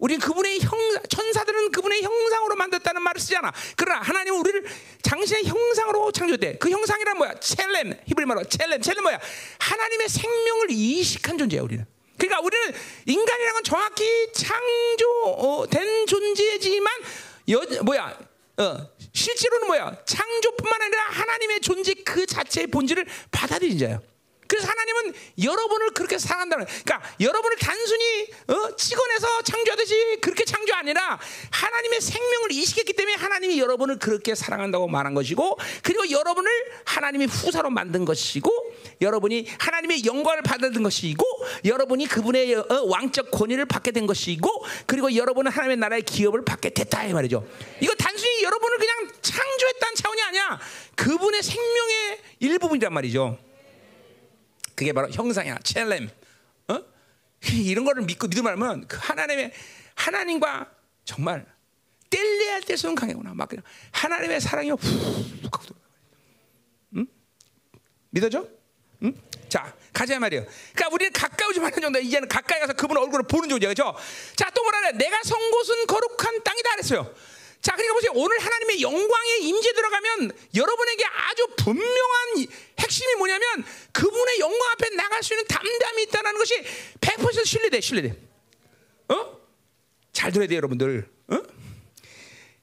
우리는 0.00 0.18
그분의 0.18 0.60
형 0.60 0.70
천사들은 1.08 1.70
그분의 1.70 2.02
형상으로 2.02 2.56
만들었다는 2.56 3.02
말을 3.02 3.20
쓰잖아. 3.20 3.52
그러나 3.76 4.00
하나님은 4.00 4.40
우리를 4.40 4.64
당신의 5.02 5.44
형상으로 5.44 6.10
창조돼. 6.10 6.56
그 6.56 6.70
형상이란 6.70 7.18
뭐야? 7.18 7.34
첼렘 7.38 7.94
히브리 8.06 8.26
말로 8.26 8.42
첼렘 8.44 8.80
첼렘 8.80 9.02
뭐야? 9.02 9.20
하나님의 9.58 10.08
생명을 10.08 10.70
이식한 10.70 11.38
존재야 11.38 11.62
우리는. 11.62 11.86
그러니까 12.16 12.40
우리는 12.40 12.74
인간이라는 13.06 13.54
건 13.54 13.64
정확히 13.64 14.32
창조된 14.32 16.06
존재지만 16.06 16.92
여, 17.50 17.60
뭐야? 17.82 18.18
어, 18.58 18.88
실제로는 19.12 19.66
뭐야? 19.66 19.96
창조뿐만 20.04 20.82
아니라 20.82 21.02
하나님의 21.04 21.60
존재 21.60 21.94
그 22.04 22.26
자체의 22.26 22.68
본질을 22.68 23.06
받아들인 23.30 23.78
자야. 23.78 24.00
그래서 24.50 24.66
하나님은 24.66 25.14
여러분을 25.44 25.90
그렇게 25.90 26.18
사랑한다는 26.18 26.66
그러니까 26.66 27.00
여러분을 27.20 27.56
단순히 27.56 28.26
어, 28.48 28.74
찍어내서 28.74 29.42
창조하듯이 29.42 30.18
그렇게 30.20 30.44
창조 30.44 30.74
아니라 30.74 31.20
하나님의 31.52 32.00
생명을 32.00 32.50
이식했기 32.50 32.94
때문에 32.94 33.14
하나님이 33.14 33.60
여러분을 33.60 34.00
그렇게 34.00 34.34
사랑한다고 34.34 34.88
말한 34.88 35.14
것이고 35.14 35.56
그리고 35.84 36.10
여러분을 36.10 36.50
하나님의 36.84 37.28
후사로 37.28 37.70
만든 37.70 38.04
것이고 38.04 38.50
여러분이 39.00 39.46
하나님의 39.56 40.04
영광을 40.04 40.42
받은 40.42 40.82
것이고 40.82 41.24
여러분이 41.64 42.08
그분의 42.08 42.56
어, 42.56 42.82
왕적 42.86 43.30
권위를 43.30 43.66
받게 43.66 43.92
된 43.92 44.08
것이고 44.08 44.64
그리고 44.86 45.14
여러분은 45.14 45.52
하나님의 45.52 45.76
나라의 45.76 46.02
기업을 46.02 46.44
받게 46.44 46.70
됐다 46.70 47.04
이 47.04 47.12
말이죠. 47.12 47.46
이거 47.80 47.94
단 47.94 48.16
여러분을 48.42 48.78
그냥 48.78 49.12
창조했다는 49.22 49.94
차원이 49.94 50.22
아니야. 50.22 50.60
그분의 50.96 51.42
생명의 51.42 52.20
일부분이란 52.40 52.92
말이죠. 52.92 53.38
그게 54.74 54.92
바로 54.92 55.10
형상이야, 55.10 55.58
첼렘. 55.62 56.08
어? 56.68 56.82
이런 57.52 57.84
거를 57.84 58.02
믿고 58.04 58.28
믿으면 58.28 58.86
그 58.86 58.96
하나님의 59.00 59.52
하나님과 59.94 60.70
정말 61.04 61.46
뗄래야 62.10 62.54
할 62.54 62.62
때서는 62.62 62.94
강해구나. 62.94 63.34
막 63.34 63.48
그냥 63.48 63.62
하나님의 63.92 64.40
사랑이 64.40 64.70
훅 64.70 64.80
응? 66.96 67.06
믿어져? 68.10 68.46
응? 69.02 69.14
자, 69.48 69.74
가자 69.92 70.18
말이에요. 70.18 70.44
그러니까 70.72 70.94
우리는 70.94 71.12
가까이 71.12 71.48
오지 71.48 71.60
말는 71.60 71.80
정도. 71.80 71.98
이제는 71.98 72.28
가까이 72.28 72.60
가서 72.60 72.72
그분 72.72 72.96
얼굴을 72.96 73.26
보는 73.26 73.48
존재가 73.48 73.74
죠 73.74 73.94
자, 74.36 74.50
또 74.50 74.62
뭐라 74.62 74.80
그래? 74.80 74.92
내가 74.92 75.22
선 75.22 75.50
곳은 75.50 75.86
거룩한 75.86 76.42
땅이다 76.42 76.70
그랬어요. 76.70 77.14
자, 77.60 77.72
그러니까 77.74 77.94
보세요. 77.94 78.12
오늘 78.14 78.38
하나님의 78.38 78.80
영광의 78.80 79.42
임재 79.42 79.72
들어가면 79.72 80.32
여러분에게 80.54 81.04
아주 81.04 81.46
분명한 81.58 82.46
핵심이 82.78 83.14
뭐냐면 83.16 83.64
그분의 83.92 84.40
영광 84.40 84.70
앞에 84.72 84.90
나갈 84.96 85.22
수 85.22 85.34
있는 85.34 85.46
담담이 85.46 86.02
있다는 86.04 86.38
것이 86.38 86.54
100% 87.00 87.44
신뢰돼, 87.44 87.80
신뢰돼. 87.80 88.16
어? 89.08 89.40
잘 90.12 90.32
들어야 90.32 90.48
돼, 90.48 90.56
여러분들. 90.56 91.06
어? 91.28 91.42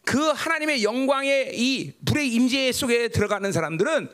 그 0.03 0.29
하나님의 0.29 0.83
영광의 0.83 1.51
이 1.59 1.93
불의 2.05 2.29
임재 2.29 2.71
속에 2.71 3.09
들어가는 3.09 3.51
사람들은 3.51 4.09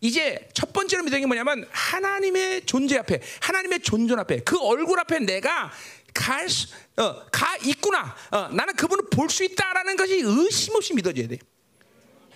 이제 0.00 0.48
첫 0.54 0.72
번째로 0.72 1.04
믿는 1.04 1.20
게 1.20 1.26
뭐냐면 1.26 1.68
하나님의 1.70 2.64
존재 2.64 2.96
앞에, 2.98 3.20
하나님의 3.40 3.80
존존 3.80 4.18
앞에, 4.18 4.40
그 4.40 4.58
얼굴 4.58 4.98
앞에 4.98 5.20
내가 5.20 5.70
갈, 6.14 6.48
수, 6.48 6.68
어, 6.96 7.24
가 7.30 7.56
있구나. 7.58 8.14
어, 8.30 8.48
나는 8.48 8.74
그분을 8.76 9.04
볼 9.10 9.28
수 9.30 9.44
있다라는 9.44 9.96
것이 9.96 10.20
의심 10.24 10.74
없이 10.76 10.94
믿어져야 10.94 11.26
돼. 11.28 11.38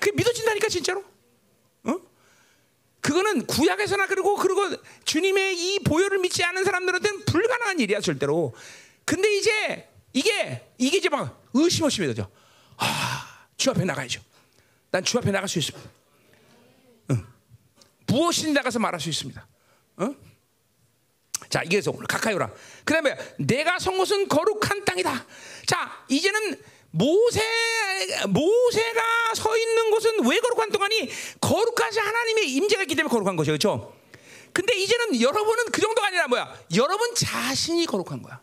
그게 0.00 0.12
믿어진다니까 0.12 0.68
진짜로. 0.68 1.04
어? 1.84 2.00
그거는 3.00 3.46
구약에서나 3.46 4.06
그리고 4.06 4.36
그리고 4.36 4.76
주님의 5.04 5.58
이 5.58 5.78
보혈을 5.80 6.18
믿지 6.18 6.42
않은 6.44 6.64
사람들한테는 6.64 7.24
불가능한 7.26 7.80
일이야 7.80 8.00
절대로. 8.00 8.54
근데 9.04 9.36
이제 9.36 9.88
이게 10.12 10.68
이게 10.78 10.98
이제 10.98 11.08
막 11.08 11.42
의심 11.54 11.84
없이 11.84 12.00
믿어져. 12.00 12.28
아, 12.78 13.46
주 13.56 13.70
앞에 13.70 13.84
나가야죠. 13.84 14.20
난 14.90 15.04
주 15.04 15.18
앞에 15.18 15.30
나갈 15.30 15.48
수 15.48 15.58
있습니다. 15.58 15.90
응. 17.10 17.26
무엇이 18.06 18.50
나가서 18.52 18.78
말할 18.78 18.98
수 19.00 19.08
있습니다. 19.10 19.46
어? 19.98 20.14
자, 21.48 21.62
이게서 21.62 21.92
오늘 21.92 22.06
가까이 22.06 22.34
오라. 22.34 22.50
그 22.84 22.92
다음에 22.92 23.16
내가 23.38 23.78
선 23.78 23.96
곳은 23.96 24.28
거룩한 24.28 24.84
땅이다. 24.84 25.26
자, 25.66 26.04
이제는 26.08 26.60
모세, 26.90 27.42
모세가 28.28 29.34
서 29.34 29.56
있는 29.56 29.90
곳은 29.90 30.26
왜 30.26 30.40
거룩한 30.40 30.70
동안이 30.70 31.10
거룩하지 31.40 31.98
하나님의 31.98 32.50
임재가 32.52 32.82
있기 32.82 32.94
때문에 32.94 33.12
거룩한 33.12 33.36
것이죠. 33.36 33.52
그렇죠? 33.52 33.96
근데 34.52 34.74
이제는 34.74 35.20
여러분은 35.20 35.66
그 35.70 35.82
정도가 35.82 36.06
아니라 36.06 36.28
뭐야? 36.28 36.58
여러분 36.74 37.14
자신이 37.14 37.84
거룩한 37.84 38.22
거야. 38.22 38.40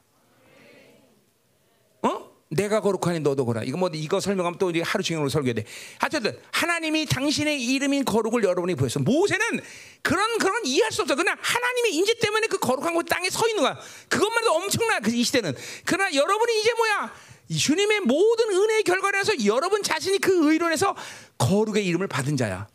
어? 2.03 2.32
내가 2.55 2.81
거룩하니 2.81 3.19
너도 3.19 3.45
거라. 3.45 3.63
이거 3.63 3.77
뭐 3.77 3.89
이거 3.93 4.19
설명하면 4.19 4.57
또 4.57 4.71
하루 4.83 5.03
종일 5.03 5.29
설교해 5.29 5.53
돼. 5.53 5.65
하여튼 5.99 6.37
하나님이 6.51 7.05
당신의 7.05 7.63
이름인 7.63 8.05
거룩을 8.05 8.43
여러분이 8.43 8.75
보였어. 8.75 8.99
모세는 8.99 9.61
그런 10.01 10.37
그런 10.37 10.65
이해할 10.65 10.91
수 10.91 11.01
없어. 11.01 11.15
그냥 11.15 11.35
하나님의 11.39 11.95
인지 11.95 12.15
때문에 12.19 12.47
그 12.47 12.57
거룩한 12.57 12.93
곳 12.93 13.03
땅에 13.03 13.29
서 13.29 13.47
있는 13.47 13.63
거야. 13.63 13.77
그것만 14.09 14.43
해도 14.43 14.53
엄청나 14.55 14.99
그이 14.99 15.23
시대는. 15.23 15.55
그러나 15.85 16.13
여러분이 16.13 16.59
이제 16.59 16.73
뭐야? 16.73 17.13
주님의 17.57 18.01
모든 18.01 18.49
은혜의 18.49 18.83
결과라서 18.83 19.45
여러분 19.45 19.83
자신이 19.83 20.19
그 20.19 20.51
의론에서 20.51 20.95
거룩의 21.37 21.85
이름을 21.85 22.07
받은 22.07 22.37
자야. 22.37 22.67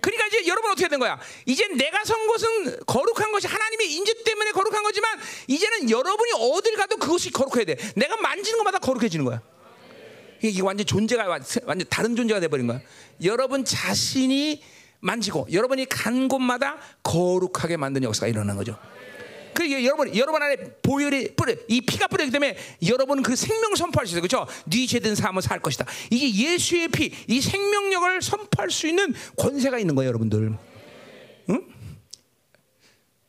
그러니까 0.00 0.26
이제 0.26 0.46
여러분 0.46 0.70
어떻게 0.70 0.88
된 0.88 0.98
거야? 0.98 1.20
이제 1.44 1.68
내가 1.68 2.02
선 2.04 2.26
곳은 2.26 2.80
거룩한 2.86 3.30
것이 3.32 3.46
하나님의 3.46 3.92
인지 3.92 4.24
때문에 4.24 4.52
거룩한 4.52 4.82
거지만 4.82 5.18
이제는 5.46 5.90
여러분이 5.90 6.32
어딜 6.32 6.76
가도 6.76 6.96
그 6.96 7.10
그것이 7.10 7.32
거룩해야 7.32 7.64
돼. 7.64 7.76
내가 7.96 8.16
만지는 8.16 8.58
것마다 8.58 8.78
거룩해지는 8.78 9.24
거야. 9.24 9.42
이게 10.42 10.62
완전 10.62 10.86
존재가 10.86 11.26
완전 11.26 11.86
다른 11.90 12.14
존재가 12.14 12.38
돼버린 12.40 12.68
거야. 12.68 12.80
여러분 13.24 13.64
자신이 13.64 14.62
만지고 15.00 15.48
여러분이 15.50 15.86
간 15.86 16.28
곳마다 16.28 16.78
거룩하게 17.02 17.76
만드는 17.76 18.06
역사가 18.06 18.28
일어나는 18.28 18.56
거죠. 18.56 18.78
그 19.54 19.84
여러분 19.84 20.14
여러분 20.16 20.42
안에 20.42 20.56
보혈이 20.82 21.34
뿌려 21.36 21.54
이 21.68 21.80
피가 21.80 22.08
뿌리기 22.08 22.30
때문에 22.30 22.56
여러분은 22.86 23.22
그 23.22 23.36
생명을 23.36 23.76
선포할 23.76 24.06
수 24.06 24.12
있어요. 24.12 24.22
그렇죠? 24.22 24.46
네 24.66 24.86
죄든 24.86 25.14
사함을 25.14 25.42
살 25.42 25.60
것이다. 25.60 25.84
이게 26.10 26.32
예수의 26.52 26.88
피, 26.88 27.12
이 27.26 27.40
생명력을 27.40 28.22
선포할 28.22 28.70
수 28.70 28.86
있는 28.86 29.14
권세가 29.36 29.78
있는 29.78 29.94
거예요, 29.94 30.08
여러분들. 30.08 30.52
응? 31.50 31.66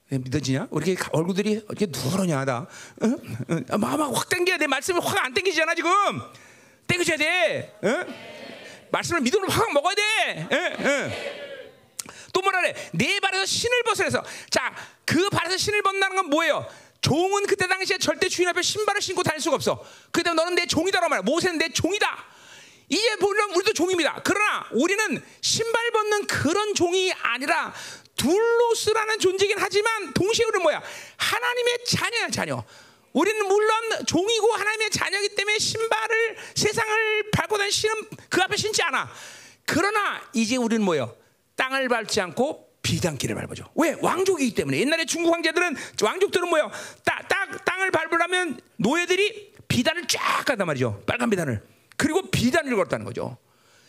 믿어지냐? 0.09 0.67
이렇게 0.71 0.97
얼굴들이 1.13 1.51
이렇게 1.51 1.87
누러냐 1.87 2.43
다. 2.43 2.67
응? 3.03 3.17
응? 3.49 3.65
막, 3.79 3.97
막확 3.97 4.27
당겨야 4.29 4.57
돼. 4.57 4.67
말씀이 4.67 4.99
확 4.99 5.23
안 5.23 5.33
당기잖아 5.33 5.73
지금. 5.73 5.91
당겨줘야 6.85 7.17
돼. 7.17 7.73
응? 7.85 8.05
말씀을 8.91 9.21
믿음으로 9.21 9.49
확 9.49 9.71
먹어야 9.71 9.95
돼. 9.95 10.47
응? 10.51 10.75
응. 10.79 11.11
또 12.33 12.41
뭐라 12.41 12.61
그래? 12.61 12.89
내 12.93 13.19
발에서 13.19 13.45
신을 13.45 13.83
벗으래서 13.83 14.23
자, 14.49 14.73
그 15.05 15.29
발에서 15.29 15.57
신을 15.57 15.81
벗는다는 15.81 16.15
건 16.15 16.29
뭐예요? 16.29 16.65
종은 17.01 17.47
그때 17.47 17.67
당시에 17.67 17.97
절대 17.97 18.29
주인 18.29 18.47
앞에 18.47 18.61
신발을 18.61 19.01
신고 19.01 19.23
다닐 19.23 19.41
수가 19.41 19.55
없어. 19.55 19.83
그때 20.11 20.31
너는 20.33 20.55
내 20.55 20.65
종이다라고 20.65 21.09
말해. 21.09 21.21
모세는 21.23 21.57
내 21.57 21.69
종이다. 21.69 22.25
이제 22.89 23.15
물론 23.19 23.51
우리도 23.51 23.73
종입니다. 23.73 24.21
그러나 24.23 24.67
우리는 24.71 25.23
신발 25.39 25.91
벗는 25.91 26.27
그런 26.27 26.75
종이 26.75 27.11
아니라 27.21 27.73
둘로스라는 28.17 29.19
존재긴 29.19 29.57
하지만 29.57 30.13
동시에 30.13 30.45
우리는 30.45 30.61
뭐야? 30.61 30.81
하나님의 31.17 31.85
자녀야, 31.85 32.29
자녀. 32.29 32.63
우리는 33.13 33.45
물론 33.47 34.05
종이고 34.05 34.53
하나님의 34.53 34.89
자녀이기 34.91 35.35
때문에 35.35 35.57
신발을 35.57 36.37
세상을 36.55 37.31
밟고 37.31 37.57
다니는 37.57 37.71
신은 37.71 37.95
그 38.29 38.41
앞에 38.41 38.57
신지 38.57 38.83
않아. 38.83 39.09
그러나 39.65 40.21
이제 40.33 40.57
우리는 40.57 40.83
뭐예요? 40.83 41.15
땅을 41.55 41.87
밟지 41.89 42.21
않고 42.21 42.71
비단길을 42.81 43.35
밟아줘. 43.35 43.65
왜? 43.75 43.95
왕족이기 44.01 44.55
때문에. 44.55 44.79
옛날에 44.79 45.05
중국 45.05 45.33
황제들은 45.33 45.75
왕족들은 46.01 46.49
뭐요? 46.49 46.71
땅, 47.05 47.19
땅, 47.27 47.57
땅을 47.63 47.91
밟으려면 47.91 48.59
노예들이 48.77 49.53
비단을 49.67 50.07
쫙 50.07 50.43
가단 50.45 50.65
말이죠. 50.67 51.03
빨간 51.05 51.29
비단을. 51.29 51.61
그리고 51.97 52.29
비단을 52.29 52.75
걸었다는 52.75 53.05
거죠. 53.05 53.37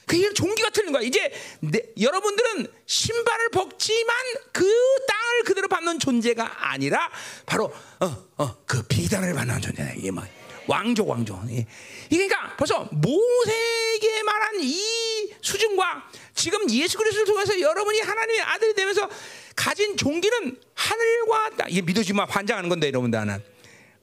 그게 0.06 0.32
종기가 0.34 0.70
틀린 0.70 0.92
거야. 0.92 1.02
이제 1.02 1.32
내, 1.60 1.80
여러분들은 1.98 2.66
신발을 2.86 3.50
벗지만 3.50 4.14
그 4.52 4.64
땅을 5.08 5.44
그대로 5.44 5.68
밟는 5.68 5.98
존재가 5.98 6.70
아니라 6.70 7.10
바로 7.46 7.72
어, 8.00 8.26
어, 8.36 8.56
그 8.66 8.82
비단을 8.82 9.32
밟는 9.32 9.60
존재다. 9.60 9.92
이게 9.92 10.10
뭐 10.10 10.24
왕족 10.72 11.08
왕족. 11.08 11.40
이게 11.50 11.66
그러니까 12.10 12.56
벌써 12.56 12.88
모세에게 12.92 14.22
말한 14.22 14.60
이 14.60 15.34
수준과 15.40 16.10
지금 16.34 16.70
예수 16.70 16.98
그리스도를 16.98 17.26
통해서 17.26 17.60
여러분이 17.60 18.00
하나님의 18.00 18.42
아들이 18.42 18.74
되면서 18.74 19.08
가진 19.54 19.96
종기는 19.96 20.56
하늘과 20.74 21.50
땅. 21.56 21.70
이게 21.70 21.82
믿어지만 21.82 22.28
환장하는 22.28 22.68
건데 22.68 22.88
여러분들 22.88 23.18
하나. 23.18 23.40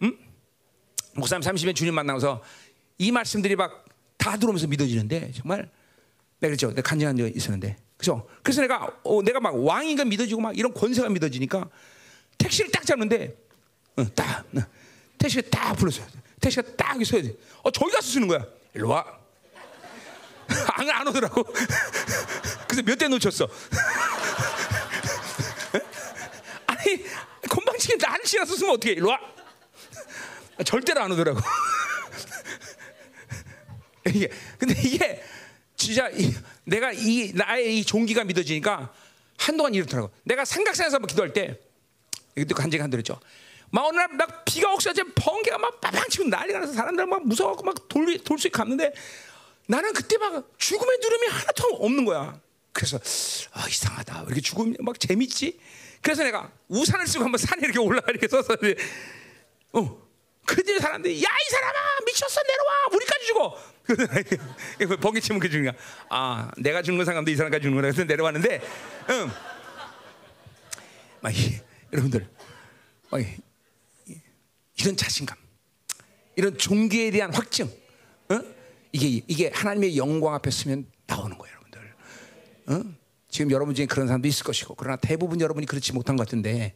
음? 0.03 0.17
목사님 1.15 1.41
30년 1.41 1.76
주님 1.76 1.93
만나서 1.95 2.41
이 2.97 3.11
말씀들이 3.11 3.55
막 3.55 3.89
다 4.20 4.38
들어오면서 4.38 4.67
믿어지는데 4.67 5.32
정말 5.32 5.70
내가 6.39 6.49
그랬죠. 6.49 6.70
내가 6.70 6.82
간증한 6.84 7.17
적이 7.17 7.34
있었는데. 7.36 7.78
그죠? 7.97 8.28
그래서 8.43 8.61
내가 8.61 8.88
어, 9.03 9.24
내가 9.24 9.39
막 9.39 9.55
왕인가 9.55 10.05
믿어지고 10.05 10.41
막 10.41 10.57
이런 10.57 10.74
권세가 10.74 11.09
믿어지니까 11.09 11.67
택시를 12.38 12.72
딱 12.72 12.86
잡는데 12.86 13.36
어, 13.95 14.05
딱 14.13 14.45
어, 14.55 14.61
택시를 15.17 15.49
딱 15.49 15.74
불렀어요. 15.74 16.05
택시가 16.39 16.75
딱 16.77 16.95
여기 16.95 17.05
서야 17.05 17.21
돼. 17.21 17.35
어, 17.63 17.71
저기 17.71 17.91
가서 17.91 18.07
쓰는 18.07 18.27
거야. 18.27 18.45
일로 18.73 18.89
와. 18.89 19.05
안, 20.73 20.89
안 20.89 21.07
오더라고. 21.07 21.43
그래서 22.67 22.81
몇 22.83 22.95
대 22.97 23.07
놓쳤어. 23.07 23.47
아니, 26.67 27.03
건방지게 27.49 27.95
나를 27.97 28.23
지나서 28.25 28.55
쓰면 28.55 28.75
어떻게 28.75 28.93
일로 28.93 29.09
와. 29.09 29.19
절대로 30.65 31.01
안 31.01 31.11
오더라고. 31.11 31.39
이게, 34.07 34.29
근데 34.57 34.79
이게 34.81 35.23
진짜 35.75 36.09
이, 36.09 36.33
내가 36.63 36.91
이 36.91 37.31
나의 37.33 37.79
이 37.79 37.85
종기가 37.85 38.23
믿어지니까 38.23 38.91
한동안 39.37 39.73
이렇더라고. 39.73 40.11
내가 40.23 40.45
삼각산에서 40.45 40.99
기도할 40.99 41.31
때 41.33 41.59
이것도 42.35 42.55
간증 42.55 42.81
한 42.81 42.89
들었죠. 42.89 43.19
막 43.72 43.86
어느 43.86 43.95
날 43.97 44.07
막 44.13 44.45
비가 44.45 44.74
옥사지 44.74 45.03
번개가 45.15 45.57
막 45.57 45.80
빠방 45.80 46.07
치고 46.09 46.26
난리가 46.26 46.59
나서 46.59 46.74
사람들 46.74 47.05
막 47.05 47.26
무서워갖고 47.26 47.63
막 47.63 47.76
돌, 47.88 48.17
돌수에 48.17 48.51
갔는데 48.51 48.93
나는 49.67 49.93
그때 49.93 50.17
막 50.17 50.51
죽음의 50.57 50.97
누름이 51.01 51.28
하나도 51.28 51.76
없는 51.76 52.05
거야. 52.05 52.39
그래서 52.74 52.99
아, 53.51 53.67
이상하다. 53.67 54.22
왜 54.22 54.26
이렇게 54.28 54.41
죽음이 54.41 54.76
막 54.80 54.99
재밌지? 54.99 55.59
그래서 56.01 56.24
내가 56.24 56.51
우산을 56.70 57.05
쓰고 57.07 57.24
한번 57.26 57.38
산에 57.38 57.61
이렇게 57.63 57.80
올라가 57.80 58.09
이렇게 58.11 58.28
서서 58.28 58.55
어. 59.74 60.09
그들 60.45 60.80
사람들이 60.80 61.13
야 61.24 61.28
이 61.28 61.51
사람아 61.51 61.78
미쳤어 62.07 62.41
내려와 62.41 62.88
우리까지 62.93 63.26
죽어 63.28 64.97
번개 65.01 65.20
치면 65.20 65.39
그 65.39 65.47
중이야 65.47 65.74
아 66.09 66.49
내가 66.57 66.82
죽는 66.82 66.97
건 66.97 67.05
상관없는데 67.05 67.32
이 67.32 67.36
사람까지 67.36 67.61
죽는 67.63 67.76
거라 67.76 67.91
그래서 67.91 68.03
내려왔는데 68.07 68.61
응. 69.11 69.32
막 71.22 71.32
여러분들 71.93 72.28
막 73.11 73.22
이런 74.80 74.95
자신감 74.95 75.38
이런 76.36 76.57
종교에 76.57 77.11
대한 77.11 77.34
확증 77.34 77.65
어? 78.30 78.39
이게 78.91 79.21
이게 79.27 79.51
하나님의 79.53 79.97
영광 79.97 80.34
앞에 80.36 80.51
서면 80.51 80.86
나오는 81.07 81.38
거예요 81.38 81.55
여러분들 81.55 81.93
어? 82.67 82.95
지금 83.30 83.51
여러분 83.51 83.75
중에 83.75 83.86
그런 83.86 84.07
사람도 84.07 84.27
있을 84.27 84.43
것이고 84.43 84.75
그러나 84.75 84.95
대부분 84.95 85.39
여러분이 85.41 85.65
그렇지 85.65 85.93
못한 85.93 86.15
것 86.15 86.25
같은데 86.25 86.75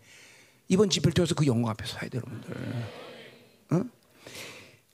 이번 0.67 0.89
집회를 0.89 1.13
통해서 1.13 1.35
그 1.35 1.45
영광 1.45 1.71
앞에 1.71 1.85
서야 1.85 2.09
돼요 2.09 2.21
여러분들 2.25 2.55
어? 3.71 3.83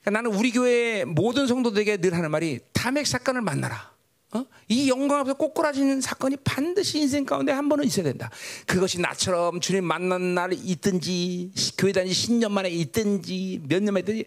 그러니까 0.01 0.11
나는 0.11 0.33
우리 0.33 0.51
교회 0.51 1.05
모든 1.05 1.47
성도들에게 1.47 1.97
늘 1.97 2.13
하는 2.13 2.31
말이 2.31 2.59
탐핵 2.73 3.05
사건을 3.05 3.41
만나라. 3.41 3.93
어? 4.31 4.45
이 4.67 4.89
영광 4.89 5.19
앞에서 5.21 5.35
꼬꾸라지는 5.35 6.01
사건이 6.01 6.37
반드시 6.43 6.99
인생 6.99 7.25
가운데 7.25 7.51
한 7.51 7.67
번은 7.67 7.83
있어야 7.85 8.03
된다. 8.03 8.29
그것이 8.67 8.99
나처럼 9.01 9.59
주님 9.59 9.83
만난 9.83 10.35
날 10.35 10.53
있든지 10.53 11.51
교회 11.77 11.91
다니 11.91 12.11
10년 12.11 12.51
만에 12.51 12.69
있든지 12.69 13.61
몇 13.67 13.81
년 13.81 13.93
만에 13.95 14.01
있든지 14.01 14.25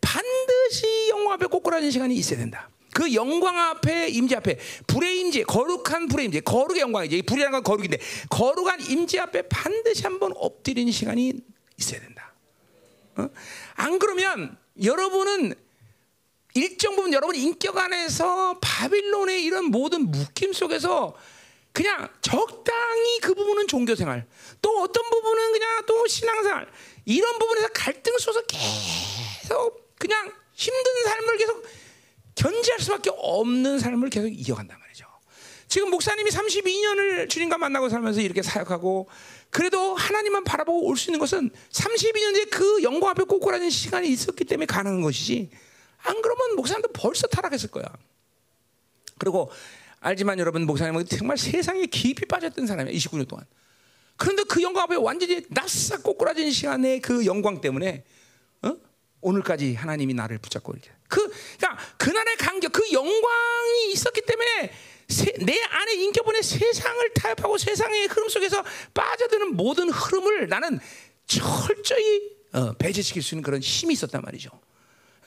반드시 0.00 1.08
영광 1.10 1.34
앞에 1.34 1.46
꼬꾸라지는 1.46 1.90
시간이 1.90 2.14
있어야 2.14 2.38
된다. 2.38 2.70
그 2.94 3.14
영광 3.14 3.58
앞에 3.58 4.08
임재 4.08 4.36
앞에 4.36 4.58
불의 4.86 5.20
임재 5.20 5.44
거룩한 5.44 6.08
불의 6.08 6.26
임재 6.26 6.40
거룩의 6.40 6.80
영광이지 6.82 7.22
불이라는 7.22 7.52
건 7.52 7.62
거룩인데 7.62 7.98
거룩한 8.30 8.80
임재 8.90 9.18
앞에 9.18 9.42
반드시 9.48 10.02
한번 10.04 10.32
엎드리는 10.36 10.90
시간이 10.92 11.32
있어야 11.78 12.00
된다. 12.00 12.34
어? 13.16 13.28
안 13.74 13.98
그러면 13.98 14.56
여러분은 14.82 15.54
일정 16.54 16.96
부분 16.96 17.12
여러분 17.12 17.34
인격 17.34 17.76
안에서 17.78 18.58
바빌론의 18.60 19.42
이런 19.44 19.66
모든 19.66 20.10
묶임 20.10 20.52
속에서 20.52 21.14
그냥 21.72 22.08
적당히 22.20 23.18
그 23.22 23.34
부분은 23.34 23.66
종교 23.66 23.94
생활, 23.94 24.26
또 24.60 24.82
어떤 24.82 25.02
부분은 25.08 25.52
그냥 25.52 25.82
또 25.86 26.06
신앙생활 26.06 26.70
이런 27.06 27.38
부분에서 27.38 27.68
갈등을 27.68 28.18
쏘서 28.20 28.42
계속 28.42 29.96
그냥 29.98 30.30
힘든 30.52 30.84
삶을 31.04 31.36
계속 31.38 31.64
견지할 32.34 32.80
수밖에 32.80 33.10
없는 33.14 33.78
삶을 33.78 34.10
계속 34.10 34.28
이어간단 34.28 34.78
말이죠. 34.78 35.06
지금 35.68 35.88
목사님이 35.90 36.30
32년을 36.30 37.30
주님과 37.30 37.56
만나고 37.56 37.88
살면서 37.88 38.20
이렇게 38.20 38.42
사역하고 38.42 39.08
그래도 39.50 39.94
하나님만 39.94 40.44
바라보고 40.44 40.86
올 40.86 40.96
수 40.96 41.08
있는 41.10 41.18
것은 41.18 41.50
32년 41.70 42.34
뒤에 42.34 42.44
그 42.46 42.82
영광 42.82 43.10
앞에 43.10 43.24
꼬꾸라진 43.24 43.70
시간이 43.70 44.08
있었기 44.08 44.44
때문에 44.44 44.66
가능한 44.66 45.00
것이지 45.00 45.48
안 46.02 46.22
그러면 46.22 46.56
목사님도 46.56 46.88
벌써 46.92 47.26
타락했을 47.26 47.70
거야. 47.70 47.84
그리고 49.18 49.50
알지만 50.00 50.38
여러분 50.38 50.66
목사님은 50.66 51.06
정말 51.06 51.38
세상에 51.38 51.86
깊이 51.86 52.26
빠졌던 52.26 52.66
사람이야 52.66 52.94
29년 52.94 53.28
동안. 53.28 53.46
그런데 54.16 54.42
그 54.44 54.62
영광 54.62 54.84
앞에 54.84 54.96
완전히 54.96 55.42
낯싹 55.48 56.02
꼬꾸라진 56.02 56.50
시간의 56.50 57.00
그 57.00 57.24
영광 57.24 57.60
때문에 57.60 58.04
어? 58.62 58.76
오늘까지 59.20 59.74
하나님이 59.74 60.14
나를 60.14 60.38
붙잡고 60.38 60.72
이렇게 60.72 60.90
그 61.08 61.20
그러니까 61.58 61.78
그날의 61.96 62.36
간격 62.36 62.72
그 62.72 62.92
영광이 62.92 63.92
있었기 63.92 64.22
때문에 64.22 64.72
세, 65.08 65.32
내 65.40 65.60
안에 65.62 65.94
인격분의 65.94 66.42
세상을 66.42 67.14
타협하고 67.14 67.58
세상의 67.58 68.06
흐름 68.06 68.28
속에서 68.28 68.64
빠져드는 68.94 69.56
모든 69.56 69.90
흐름을 69.90 70.48
나는 70.48 70.80
철저히 71.26 72.32
어, 72.52 72.72
배제시킬 72.74 73.22
수 73.22 73.34
있는 73.34 73.42
그런 73.42 73.60
힘이 73.60 73.94
있었단 73.94 74.22
말이죠. 74.22 74.50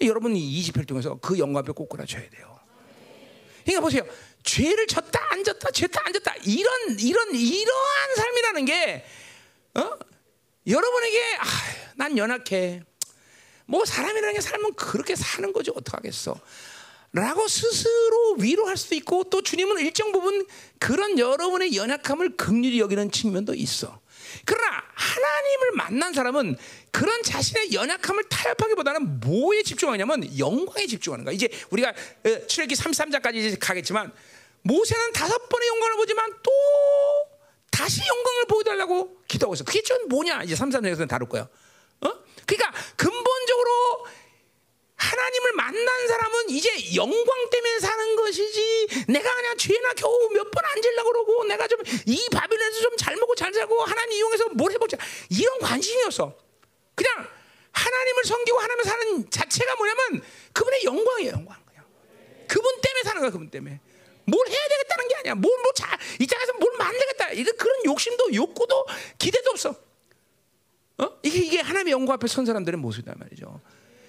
여러분이 0.01 0.39
이 0.39 0.63
집회를 0.63 0.85
통해서 0.85 1.15
그 1.21 1.37
영광 1.39 1.61
앞에 1.61 1.71
꼬꾸라져야 1.71 2.29
돼요. 2.29 2.59
그러니까 3.63 3.81
보세요. 3.81 4.03
죄를 4.43 4.85
졌다 4.87 5.19
안 5.31 5.43
졌다 5.43 5.71
죄다 5.71 6.01
안 6.05 6.13
졌다 6.13 6.35
이런 6.43 6.99
이런 6.99 7.33
이러한 7.33 8.15
삶이라는 8.15 8.65
게 8.65 9.05
어? 9.75 9.91
여러분에게 10.67 11.37
아, 11.39 11.45
난 11.95 12.17
연약해. 12.17 12.81
뭐 13.67 13.83
사람이라는 13.83 14.35
게 14.35 14.41
살면 14.41 14.75
그렇게 14.75 15.15
사는 15.15 15.51
거지 15.51 15.71
어떡하겠어. 15.75 16.39
라고 17.13 17.47
스스로 17.47 18.33
위로할 18.39 18.75
수도 18.75 18.93
있고 18.95 19.23
또 19.25 19.41
주님은 19.41 19.79
일정 19.79 20.11
부분 20.11 20.45
그런 20.79 21.17
여러분의 21.17 21.75
연약함을 21.75 22.35
극률히 22.35 22.79
여기는 22.79 23.09
측면도 23.09 23.53
있어. 23.53 24.01
그러나 24.43 24.83
하나님을 24.93 25.71
만난 25.75 26.13
사람은 26.13 26.57
그런 26.95 27.21
자신의 27.23 27.73
연약함을 27.73 28.23
타협하기보다는 28.29 29.19
뭐에 29.19 29.63
집중하냐면 29.63 30.39
영광에 30.39 30.87
집중하는 30.87 31.25
거야. 31.25 31.33
이제 31.35 31.49
우리가 31.71 31.89
어, 31.89 32.47
출애기 32.47 32.73
33장까지 32.75 33.35
이제 33.35 33.57
가겠지만 33.59 34.13
모세는 34.61 35.11
다섯 35.11 35.49
번의 35.49 35.67
영광을 35.67 35.95
보지만 35.97 36.33
또 36.41 36.51
다시 37.69 37.99
영광을 38.07 38.45
보여달라고 38.45 39.17
기도하고 39.27 39.55
있어. 39.55 39.65
그게 39.65 39.81
좀 39.81 40.07
뭐냐? 40.07 40.43
이제 40.43 40.55
33장에서는 40.55 41.09
다룰 41.09 41.27
거야. 41.27 41.41
어? 42.01 42.13
그러니까 42.45 42.71
근본적으로 42.95 44.07
하나님을 44.95 45.51
만난 45.53 46.07
사람은 46.07 46.49
이제 46.51 46.95
영광 46.95 47.49
때문에 47.49 47.79
사는 47.79 48.15
것이지 48.15 48.87
내가 49.09 49.35
그냥 49.35 49.57
죄나 49.57 49.93
겨우 49.97 50.29
몇 50.31 50.49
번 50.51 50.63
앉으려고 50.63 51.11
그러고 51.11 51.43
내가 51.43 51.67
좀 51.67 51.79
이 52.05 52.25
바빌론에서 52.31 52.81
좀 52.83 52.95
잘 52.97 53.17
먹고 53.17 53.35
잘 53.35 53.53
살고 53.53 53.83
하나님 53.83 54.13
이용해서 54.19 54.47
뭘 54.53 54.71
해보자 54.71 54.97
이런 55.29 55.59
관심이 55.59 56.01
없어 56.05 56.44
그냥 56.95 57.27
하나님을 57.71 58.23
섬기고 58.23 58.57
하나님을 58.57 58.83
사는 58.85 59.29
자체가 59.29 59.75
뭐냐면 59.75 60.23
그분의 60.53 60.83
영광이에요 60.85 61.31
영광 61.33 61.57
그냥 61.65 61.85
그분 62.47 62.81
때문에 62.81 63.03
사는 63.03 63.21
거야 63.21 63.29
그분 63.29 63.49
때문에 63.49 63.79
뭘 64.25 64.47
해야 64.47 64.67
되겠다는 64.69 65.07
게 65.07 65.15
아니야 65.17 65.35
뭘뭐자이 65.35 66.27
땅에서 66.27 66.53
뭘 66.53 66.73
만들겠다 66.77 67.31
이런 67.31 67.55
그런 67.57 67.85
욕심도 67.85 68.33
욕구도 68.33 68.85
기대도 69.17 69.51
없어 69.51 69.75
어? 70.97 71.19
이게 71.23 71.39
이게 71.39 71.59
하나님의 71.59 71.91
영광 71.91 72.13
앞에 72.15 72.27
선 72.27 72.45
사람들의 72.45 72.79
모습이란 72.79 73.17
말이죠. 73.19 73.59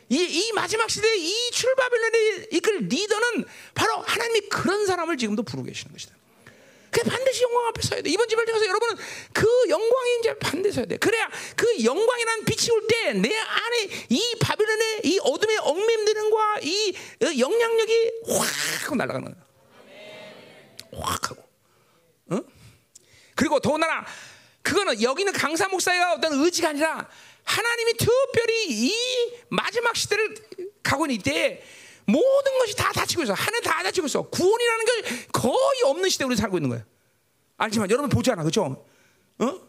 이, 0.08 0.16
이 0.16 0.52
마지막 0.52 0.88
시대의 0.88 1.20
이 1.20 1.50
출바빌론의 1.50 2.48
이끌 2.52 2.78
리더는 2.88 3.44
바로 3.74 3.96
하나님이 4.02 4.48
그런 4.48 4.86
사람을 4.86 5.16
지금도 5.16 5.42
부르고 5.42 5.66
계시는 5.66 5.92
것이다. 5.92 6.15
그 6.96 7.02
반드시 7.10 7.42
영광 7.42 7.66
앞에 7.66 7.82
서야 7.82 8.00
돼. 8.02 8.08
이번 8.10 8.26
집을 8.26 8.46
통해서 8.46 8.66
여러분은 8.66 8.96
그 9.34 9.46
영광이 9.68 10.18
이제 10.20 10.38
반드시 10.38 10.76
서야 10.76 10.86
돼. 10.86 10.96
그래야 10.96 11.28
그 11.54 11.84
영광이라는 11.84 12.44
빛이 12.46 12.70
올 12.70 12.86
때 12.88 13.12
내 13.12 13.36
안에 13.36 13.88
이 14.08 14.34
바빌론의 14.40 15.00
이 15.04 15.18
어둠의 15.22 15.58
얽매임들과 15.58 16.60
이 16.62 16.94
어, 17.22 17.26
영향력이 17.38 18.12
확 18.86 18.96
날아가는 18.96 19.24
거야. 19.32 19.46
확 21.02 21.30
하고. 21.30 21.42
어? 22.30 22.40
그리고 23.34 23.60
더군다나 23.60 24.04
그거는 24.62 25.02
여기는 25.02 25.32
강사 25.34 25.68
목사가 25.68 26.14
어떤 26.14 26.32
의지가 26.32 26.70
아니라 26.70 27.08
하나님이 27.44 27.92
특별히 27.94 28.66
이 28.70 28.94
마지막 29.50 29.94
시대를 29.94 30.34
가고 30.82 31.04
있는 31.06 31.16
이때 31.16 31.62
모든 32.06 32.58
것이 32.58 32.76
다 32.76 32.92
닫히고 32.92 33.24
있어. 33.24 33.32
하늘 33.32 33.60
다 33.60 33.82
닫히고 33.82 34.06
있어. 34.06 34.22
구원이라는 34.22 34.84
게 34.84 35.26
거의 35.32 35.82
없는 35.84 36.08
시대 36.08 36.24
우리 36.24 36.36
살고 36.36 36.56
있는 36.58 36.70
거예요. 36.70 36.84
알지만 37.56 37.90
여러분 37.90 38.08
보지 38.08 38.30
않아, 38.30 38.42
그죠? 38.42 38.86
어? 39.38 39.60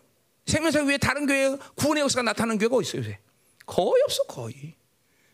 생명사 0.45 0.83
위에 0.83 0.97
다른 0.97 1.25
교회 1.25 1.55
구원의 1.75 2.03
역사가 2.03 2.23
나타나는 2.23 2.57
교회가 2.57 2.81
있어요, 2.81 3.01
요새? 3.01 3.19
거의 3.65 4.01
없어, 4.03 4.23
거의. 4.23 4.75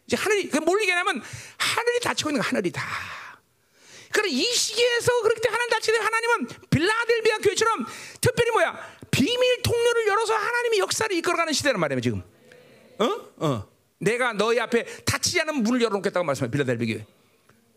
이제 0.07 0.15
하늘이 0.15 0.49
그뭘 0.49 0.81
얘기하냐면 0.81 1.21
하늘이 1.57 1.99
닫히고 2.01 2.29
있는 2.29 2.41
거 2.41 2.47
하늘이 2.47 2.71
다. 2.71 2.83
그럼 4.11 4.27
이 4.29 4.43
시기에서 4.43 5.21
그렇기 5.23 5.41
때문에 5.41 5.55
하나님 5.55 5.69
닫히되 5.71 5.97
하나님은 5.97 6.47
빌라델비아 6.69 7.37
교회처럼 7.39 7.85
특별히 8.21 8.51
뭐야 8.51 8.97
비밀 9.09 9.61
통로를 9.63 10.07
열어서 10.07 10.35
하나님이 10.35 10.79
역사를 10.79 11.15
이끌어가는 11.15 11.51
시대란 11.53 11.79
말이에요 11.79 12.01
지금. 12.01 12.21
어? 12.99 13.05
어. 13.37 13.72
내가 14.03 14.33
너희 14.33 14.59
앞에 14.59 14.83
닫히지 15.05 15.41
않은 15.41 15.63
문을 15.63 15.81
열어놓겠다고 15.81 16.23
말씀해 16.25 16.51
빌라델비아 16.51 16.95
교회. 16.95 17.05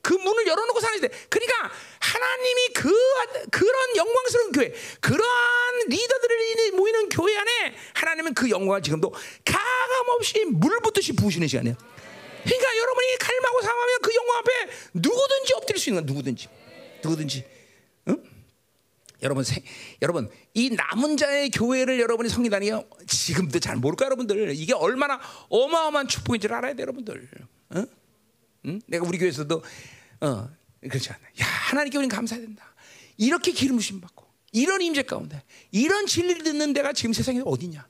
그 0.03 0.13
문을 0.15 0.47
열어놓고 0.47 0.79
사는 0.79 0.97
시대. 0.99 1.09
그러니까 1.29 1.71
하나님이 1.99 2.69
그 2.75 2.93
그런 3.51 3.97
영광스러운 3.97 4.53
교회, 4.53 4.73
그런 5.01 5.27
리더들이 5.89 6.37
모이는 6.73 7.09
교회 7.09 7.37
안에 7.37 7.77
하나님은 7.95 8.35
그 8.35 8.49
영광을 8.51 8.83
지금도 8.83 9.13
가감없이 9.45 10.45
물 10.45 10.79
붓듯이 10.81 11.13
부으시는 11.15 11.49
시간이에요. 11.49 11.77
그러니까 12.45 12.77
여러분이 12.77 13.19
갈망하고 13.19 13.63
상하면 13.63 13.99
그 14.03 14.15
영광 14.15 14.37
앞에 14.39 14.51
누구든지 14.95 15.55
엎드릴 15.55 15.81
수 15.81 15.91
있는 15.91 16.03
거야. 16.03 16.07
누구든지, 16.07 16.49
누구든지. 17.03 17.56
응? 19.17 19.23
여러분, 19.23 19.45
세, 19.45 19.63
여러분 20.03 20.31
이 20.55 20.71
남은 20.71 21.17
자의 21.17 21.51
교회를 21.51 22.01
여러분이 22.01 22.29
섬기다니 22.29 22.71
지금도 23.07 23.59
잘 23.61 23.77
모를까 23.77 24.05
여러분들 24.07 24.55
이게 24.55 24.75
얼마나 24.75 25.21
어마어마한 25.49 26.09
축복인 26.09 26.41
줄 26.41 26.53
알아야 26.53 26.75
돼 26.75 26.83
여러분들. 26.83 27.29
응? 27.77 27.87
응? 28.67 28.81
내가 28.87 29.07
우리 29.07 29.19
교회에서도 29.19 29.63
어 30.21 30.49
그렇지 30.81 31.11
않아. 31.11 31.21
야 31.41 31.47
하나님께 31.47 31.99
우리는 31.99 32.15
감사해야 32.15 32.47
된다. 32.47 32.75
이렇게 33.17 33.53
기름 33.53 33.77
부심 33.77 34.01
받고 34.01 34.27
이런 34.53 34.81
임재 34.81 35.03
가운데 35.03 35.43
이런 35.71 36.07
진리를 36.07 36.43
듣는 36.43 36.73
데가 36.73 36.93
지금 36.93 37.13
세상에 37.13 37.43
어디냐? 37.45 37.89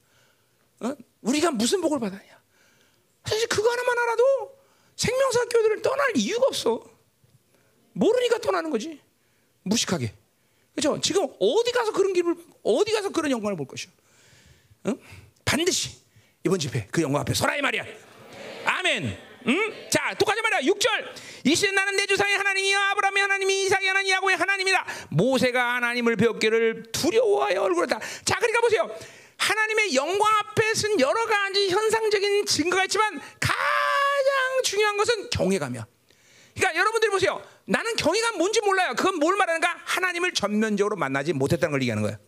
어? 0.80 0.94
우리가 1.22 1.50
무슨 1.50 1.80
복을 1.80 1.98
받았냐? 1.98 2.36
사실 3.24 3.48
그거 3.48 3.68
하나만 3.70 3.98
알아도 3.98 4.56
생명사 4.94 5.44
교회들을 5.46 5.82
떠날 5.82 6.16
이유가 6.16 6.46
없어. 6.46 6.82
모르니까 7.92 8.38
떠나는 8.38 8.70
거지. 8.70 9.00
무식하게. 9.62 10.14
그렇죠? 10.76 11.00
지금 11.00 11.26
어디 11.40 11.72
가서 11.72 11.90
그런 11.90 12.12
기름을 12.12 12.36
어디 12.62 12.92
가서 12.92 13.08
그런 13.08 13.30
영광을 13.30 13.56
볼 13.56 13.66
것이요. 13.66 13.90
응? 14.86 14.98
반드시 15.44 15.90
이번 16.44 16.58
집회 16.58 16.86
그 16.90 17.00
영광 17.00 17.22
앞에 17.22 17.32
서라 17.32 17.56
이 17.56 17.62
말이야. 17.62 17.84
아멘. 18.66 19.18
응? 19.48 19.88
자, 19.90 20.14
똑같이 20.18 20.42
말이야. 20.42 20.70
6절. 20.72 20.88
이 21.44 21.54
시대 21.54 21.70
나는 21.72 21.96
내 21.96 22.04
주상의 22.06 22.36
하나님이요 22.36 22.78
아브라함의 22.78 23.22
하나님이 23.22 23.64
이삭의 23.64 23.88
하나님 23.88 24.10
야고의 24.10 24.36
하나님이다. 24.36 24.86
모세가 25.10 25.76
하나님을 25.76 26.16
배웠기를 26.16 26.92
두려워하여 26.92 27.62
얼굴을 27.62 27.88
다. 27.88 27.98
자, 28.24 28.36
그러니까 28.36 28.60
보세요. 28.60 28.90
하나님의 29.38 29.94
영광 29.94 30.26
앞에 30.38 30.74
쓴 30.74 31.00
여러 31.00 31.26
가지 31.26 31.70
현상적인 31.70 32.46
증거가 32.46 32.84
있지만 32.84 33.20
가장 33.40 34.62
중요한 34.64 34.96
것은 34.96 35.30
경외감이야. 35.30 35.86
그러니까 36.54 36.78
여러분들이 36.78 37.10
보세요. 37.10 37.42
나는 37.66 37.96
경외감 37.96 38.38
뭔지 38.38 38.60
몰라요. 38.60 38.94
그건 38.96 39.16
뭘 39.16 39.36
말하는가? 39.36 39.82
하나님을 39.84 40.32
전면적으로 40.32 40.96
만나지 40.96 41.32
못했다는 41.32 41.72
걸 41.72 41.82
얘기하는 41.82 42.02
거예요. 42.02 42.18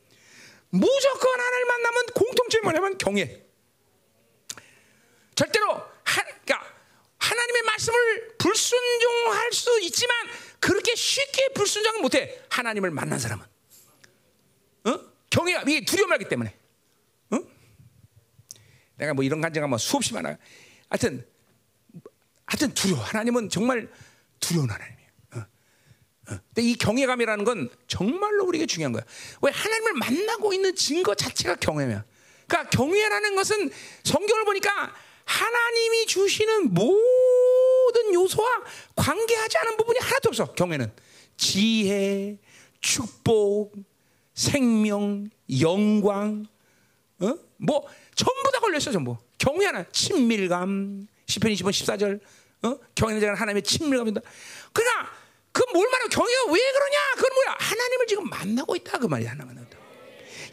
무조건 0.71 1.41
하나님을 1.41 1.65
만나면 1.67 2.07
공통점이 2.15 2.63
뭐냐면 2.63 2.99
경외. 2.99 3.47
절대로 5.35 5.73
하, 5.73 6.23
그러니까 6.23 6.75
하나님의 7.19 7.63
말씀을 7.63 8.37
불순종할 8.39 9.53
수 9.53 9.81
있지만 9.83 10.17
그렇게 10.59 10.95
쉽게 10.97 11.53
불순종을 11.55 12.01
못해. 12.01 12.43
하나님을 12.51 12.91
만난 12.91 13.19
사람은. 13.21 13.45
어? 14.87 15.01
경외가 15.31 15.63
이게 15.63 15.85
두려움하기 15.85 16.29
때문에. 16.29 16.53
어? 17.31 17.39
내가 18.97 19.15
뭐 19.15 19.23
이런 19.23 19.41
간증가 19.41 19.69
뭐 19.69 19.79
수없이 19.79 20.13
많아요. 20.15 20.37
하여튼 20.91 21.25
하여튼 22.45 22.75
두려워. 22.75 23.01
하나님은 23.05 23.51
정말 23.51 23.89
두려운. 24.41 24.69
어. 24.71 24.98
근데 26.29 26.63
이 26.63 26.75
경외감이라는 26.75 27.45
건 27.45 27.71
정말로 27.87 28.45
우리에게 28.45 28.67
중요한 28.67 28.93
거야. 28.93 29.03
왜 29.43 29.51
하나님을 29.51 29.95
만나고 29.95 30.53
있는 30.53 30.75
증거 30.75 31.15
자체가 31.15 31.57
경외야. 31.57 32.05
그러니까 32.47 32.71
경외라는 32.71 33.35
것은 33.35 33.71
성경을 34.05 34.45
보니까 34.45 34.95
하나님이 35.25 36.07
주시는 36.07 36.75
모든 36.75 38.15
요소와 38.15 38.49
관계하지 38.97 39.59
않은 39.59 39.77
부분이 39.77 39.99
하나도 40.01 40.29
없어. 40.29 40.53
경외는 40.55 40.93
지혜, 41.37 42.39
축복, 42.81 43.75
생명, 44.35 45.29
영광, 45.61 46.47
어? 47.21 47.35
뭐 47.57 47.87
전부 48.15 48.51
다 48.53 48.61
걸렸어 48.61 48.91
전부. 48.93 49.17
경외 49.39 49.67
하나, 49.67 49.85
친밀감, 49.91 51.07
10편 51.27 51.53
20편 51.53 51.71
14절, 51.71 52.21
어? 52.63 52.79
경외는 52.95 53.35
하나님의 53.35 53.63
친밀감이다. 53.63 54.21
그러나 54.73 55.11
그뭘 55.59 55.89
말해? 55.91 56.07
경외가 56.09 56.53
왜 56.53 56.73
그러냐? 56.73 56.99
그건 57.17 57.35
뭐야? 57.35 57.57
하나님을 57.59 58.07
지금 58.07 58.29
만나고 58.29 58.77
있다 58.77 58.99
그 58.99 59.07
말이야 59.07 59.31
하나님은. 59.33 59.67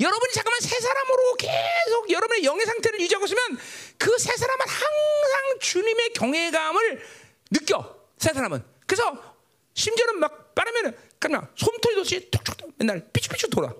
여러분이 0.02 0.34
잠깐만 0.34 0.60
새 0.60 0.78
사람으로 0.80 1.36
계속 1.36 2.10
여러분의 2.12 2.44
영의 2.44 2.66
상태를 2.66 3.00
유지하고 3.00 3.26
있으면 3.26 3.58
그새 3.98 4.36
사람은 4.36 4.66
항상 4.68 5.60
주님의 5.60 6.14
경외감을 6.14 7.06
느껴. 7.52 7.98
새 8.18 8.34
사람은. 8.34 8.64
그래서 8.88 9.36
심지어는 9.74 10.20
막 10.20 10.54
빠르면은 10.56 10.98
그냥 11.20 11.48
솜털이 11.56 11.96
듯이 11.96 12.30
툭툭툭 12.30 12.74
맨날 12.78 13.08
삐죽삐죽 13.14 13.52
돌아. 13.52 13.74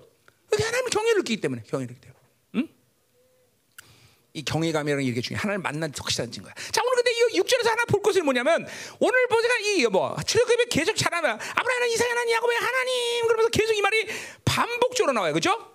그게 0.48 0.64
하나님의 0.64 0.90
경외를 0.90 1.18
느끼기 1.18 1.40
때문에 1.40 1.62
경외를 1.68 1.96
때문에. 2.00 2.20
응? 2.56 2.68
이 4.32 4.44
경외감이라는 4.44 5.04
게 5.04 5.10
이게 5.10 5.20
중요해. 5.20 5.40
하나님을 5.40 5.62
만난 5.62 5.92
확실한 5.96 6.32
증거야. 6.32 6.54
자 6.72 6.82
오늘 6.82 6.96
근데 6.96 7.12
이 7.12 7.15
6절에서 7.36 7.68
하나 7.68 7.84
볼 7.84 8.02
것은 8.02 8.24
뭐냐면 8.24 8.66
오늘 8.98 9.26
보세가 9.28 9.58
이뭐 9.58 10.16
출애굽에 10.26 10.66
계속 10.70 10.96
잘하면 10.96 11.32
아브라함 11.32 11.88
이삭 11.88 12.10
하나님 12.10 12.34
야곱의 12.34 12.58
하나님 12.58 13.26
그러면서 13.26 13.50
계속 13.50 13.74
이 13.74 13.80
말이 13.80 14.06
반복적으로 14.44 15.12
나와요. 15.12 15.32
그렇죠? 15.32 15.74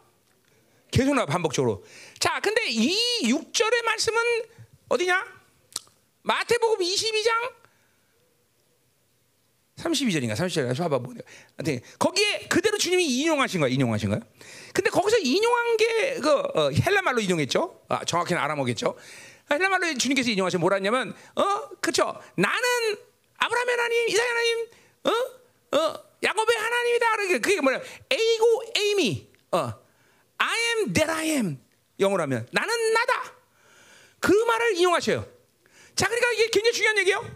계속 0.92 1.16
나와 1.16 1.26
반복적으로. 1.26 1.84
자, 2.20 2.40
근데 2.42 2.68
이 2.70 2.96
6절의 3.24 3.84
말씀은 3.84 4.22
어디냐? 4.90 5.42
마태복음 6.24 6.86
22장 6.86 7.62
32절인가 9.78 10.34
30절인가 10.34 10.78
봐봐 10.78 11.00
뭐 11.00 11.14
하여튼 11.58 11.80
거기에 11.98 12.48
그대로 12.48 12.78
주님이 12.78 13.06
인용하신 13.22 13.60
거야 13.60 13.70
인용하신 13.72 14.10
거야 14.10 14.20
근데 14.74 14.90
거기서 14.90 15.18
인용한 15.18 15.78
게그 15.78 16.30
어, 16.30 16.70
헬라 16.72 17.02
말로 17.02 17.20
인용했죠 17.20 17.82
아, 17.88 18.06
정확히는 18.06 18.40
아람어겠죠 18.42 18.96
헬라 19.56 19.70
말로 19.70 19.94
주님께서 19.98 20.30
인용하신 20.32 20.60
뭐라 20.60 20.76
했냐면 20.78 21.16
어? 21.36 21.70
그쵸 21.82 22.20
나는 22.36 22.58
아브라함의 23.38 23.76
하나님 23.76 24.10
이삭의 24.10 24.30
하나님 24.30 24.68
어 25.04 25.78
어? 25.78 26.12
야곱의 26.24 26.56
하나님이다. 26.58 27.16
그게 27.16 27.40
그게 27.40 27.62
뭐냐? 27.62 27.82
에이고 28.12 28.64
에이미. 28.78 29.28
어. 29.52 29.74
I 30.38 30.60
am 30.60 30.94
that 30.94 31.12
I 31.12 31.30
am. 31.30 31.60
영어로 32.00 32.22
하면 32.24 32.48
나는 32.52 32.94
나다. 32.94 33.34
그 34.20 34.32
말을 34.32 34.78
인용하셔요. 34.78 35.26
자 35.96 36.08
그러니까 36.08 36.32
이게 36.34 36.48
굉장히 36.50 36.74
중요한 36.74 36.98
얘기예요. 37.00 37.36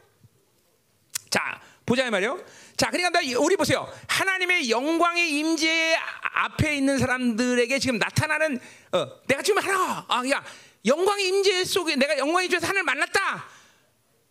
자 1.30 1.61
보자 1.86 2.05
이 2.05 2.09
말이요. 2.09 2.43
자, 2.78 2.89
그러니까 2.89 3.22
나- 3.22 3.39
우리 3.39 3.55
보세요. 3.55 3.89
하나님의 4.07 4.70
영광의 4.70 5.30
임재 5.32 5.95
앞에 6.22 6.76
있는 6.76 6.97
사람들에게 6.97 7.80
지금 7.80 7.97
나타나는 7.99 8.59
어, 8.91 9.07
내가 9.28 9.41
지금 9.41 9.63
하나, 9.63 10.05
아, 10.09 10.24
야, 10.30 10.43
영광의 10.86 11.28
임재 11.28 11.64
속에 11.66 11.96
내가 11.96 12.18
영광의 12.18 12.46
임재에서 12.46 12.68
하나님을 12.68 12.84
만났다. 12.84 13.46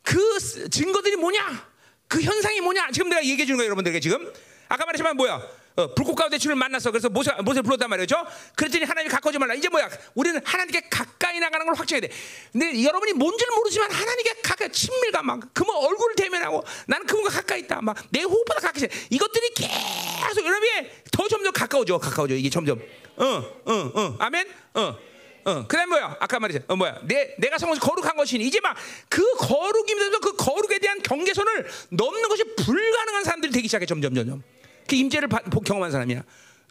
그 0.02 0.38
스- 0.38 0.68
증거들이 0.70 1.16
뭐냐? 1.16 1.68
그 2.08 2.20
현상이 2.20 2.60
뭐냐? 2.60 2.90
지금 2.92 3.08
내가 3.08 3.22
얘기해 3.24 3.46
주는 3.46 3.56
거예요, 3.56 3.68
여러분들에게 3.68 3.98
지금. 4.00 4.32
아까 4.68 4.84
말했지만 4.86 5.16
뭐야? 5.16 5.40
어, 5.76 5.92
불꽃 5.94 6.14
가운데 6.14 6.38
주를 6.38 6.54
만났어. 6.54 6.92
그래서 6.92 7.08
모세, 7.08 7.32
모세를 7.42 7.64
불렀단 7.64 7.90
말이죠. 7.90 8.24
그랬더니 8.54 8.84
하나님이 8.84 9.10
가까워지 9.10 9.38
말라. 9.38 9.54
이제 9.54 9.68
뭐야? 9.68 9.88
우리는 10.14 10.40
하나님께 10.44 10.82
가까이 10.88 11.40
나가는 11.40 11.66
걸 11.66 11.74
확증해야 11.74 12.00
돼. 12.02 12.10
근데 12.52 12.84
여러분이 12.84 13.14
뭔지는 13.14 13.52
모르지만 13.56 13.90
하나님께 13.90 14.34
가까이 14.42 14.70
친밀감 14.70 15.26
막 15.26 15.40
그분 15.52 15.74
얼굴을 15.74 16.14
대면하고 16.14 16.62
나는 16.86 17.06
그분과 17.06 17.30
가까이 17.30 17.60
있다. 17.62 17.80
막 17.82 17.96
내 18.10 18.22
호흡보다 18.22 18.60
가까이 18.60 18.84
있어. 18.84 18.94
이것들이 19.10 19.50
계속 19.54 20.44
여러분이 20.46 20.90
더 21.10 21.26
점점 21.26 21.52
가까워져. 21.52 21.98
가까워져. 21.98 22.34
이게 22.36 22.48
점점. 22.48 22.80
어, 23.16 23.24
어, 23.64 23.72
어. 23.94 24.16
아멘. 24.20 24.46
어. 24.74 24.96
어, 25.44 25.66
그다음 25.66 25.90
뭐야? 25.90 26.16
아까 26.20 26.38
말했죠. 26.40 26.64
어, 26.68 26.76
뭐야? 26.76 27.00
내 27.04 27.34
내가 27.38 27.58
성을 27.58 27.78
거룩한 27.78 28.16
것이니 28.16 28.44
이제 28.46 28.60
막 28.60 28.74
그 29.08 29.22
거룩이면서 29.36 30.18
그 30.20 30.34
거룩에 30.36 30.78
대한 30.78 31.00
경계선을 31.02 31.68
넘는 31.90 32.28
것이 32.28 32.44
불가능한 32.56 33.24
사람들이 33.24 33.52
되기 33.52 33.68
시작해 33.68 33.86
점점 33.86 34.14
점점. 34.14 34.42
그 34.88 34.96
임재를 34.96 35.28
바- 35.28 35.40
보- 35.40 35.60
경험한 35.60 35.90
사람이야. 35.92 36.22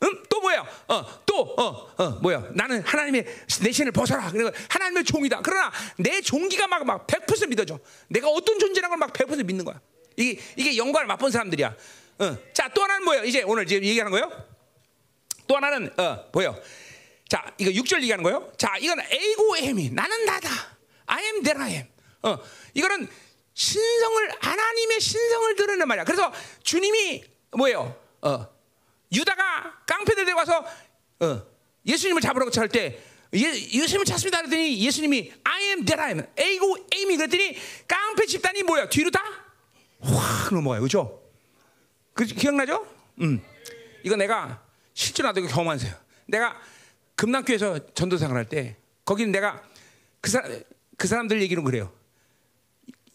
음, 0.04 0.24
또 0.28 0.42
뭐야? 0.42 0.66
어, 0.90 1.06
또 1.26 1.42
어, 1.58 1.94
어, 2.04 2.10
뭐야? 2.22 2.44
나는 2.54 2.82
하나님의 2.82 3.26
내 3.62 3.72
신을 3.72 3.92
벗어라. 3.94 4.30
그리고 4.32 4.50
하나님의 4.70 5.04
종이다. 5.06 5.40
그러나 5.44 5.72
내 5.98 6.20
종기가 6.22 6.68
막 6.68 6.84
막 6.84 7.08
100% 7.08 7.48
믿어져. 7.48 7.80
내가 8.10 8.28
어떤 8.28 8.60
존재라는 8.60 8.98
걸 8.98 9.08
막 9.08 9.14
100% 9.14 9.46
믿는 9.46 9.64
거야. 9.64 9.80
이게 10.18 10.42
이게 10.58 10.76
영광을 10.78 11.08
맛본 11.08 11.32
사람들이야. 11.32 11.76
어. 12.20 12.38
자, 12.54 12.68
또 12.74 12.84
하나는 12.84 13.06
뭐야? 13.06 13.24
이제 13.24 13.44
오늘 13.44 13.64
이제 13.64 13.76
얘기하는 13.76 14.12
거예요. 14.12 14.30
또 15.48 15.56
하나는 15.56 15.90
어, 15.98 16.30
보여. 16.32 16.56
자, 17.34 17.52
이거 17.58 17.72
6절 17.72 17.96
얘기하는 18.04 18.22
거예요. 18.24 18.52
자, 18.60 18.78
이건 18.80 19.00
에이고 19.10 19.58
에미. 19.58 19.90
나는 19.90 20.24
나다. 20.24 20.50
I 21.08 21.24
am 21.24 21.42
that 21.42 21.60
I 21.60 21.72
am. 21.72 21.88
어, 22.22 22.38
이거는 22.76 23.08
신성을 23.56 24.32
하나님의 24.40 25.02
신성을 25.02 25.56
드러내는 25.56 25.88
말이야. 25.88 26.04
그래서 26.04 26.32
주님이 26.62 27.24
뭐예요? 27.58 28.00
어, 28.22 28.48
유다가 29.12 29.82
깡패들 29.88 30.32
와서 30.34 30.64
어, 31.22 31.42
예수님을 31.88 32.22
잡으라고 32.22 32.52
할 32.56 32.68
때 32.68 33.02
예, 33.34 33.40
예수님을 33.40 34.06
찾습니다 34.06 34.38
그랬더니 34.44 34.80
예수님이 34.86 35.34
I 35.44 35.64
am 35.64 35.86
that 35.86 36.00
I 36.00 36.10
am. 36.12 36.28
에이고 36.38 36.78
에미 36.92 37.18
그랬더니 37.18 37.58
깡패 37.88 38.28
집단이 38.28 38.62
뭐야? 38.62 38.90
뒤로 38.90 39.10
다 39.10 39.24
확 40.06 40.54
넘어가요. 40.54 40.82
그죠? 40.82 41.20
그 42.14 42.26
기억나죠? 42.26 42.86
음. 43.22 43.42
이거 44.04 44.16
내가 44.18 44.62
실제로 44.94 45.30
나도 45.30 45.40
이거 45.40 45.50
경험한 45.50 45.80
세요. 45.80 45.94
내가 46.28 46.62
금남교에서 47.16 47.93
전도생활 47.93 48.36
할때 48.38 48.78
거기는 49.05 49.32
내가 49.32 49.61
그 50.22 50.30
사람 50.32 50.51
그 50.97 51.07
사람들 51.07 51.41
얘기는 51.41 51.64
그래요. 51.64 51.91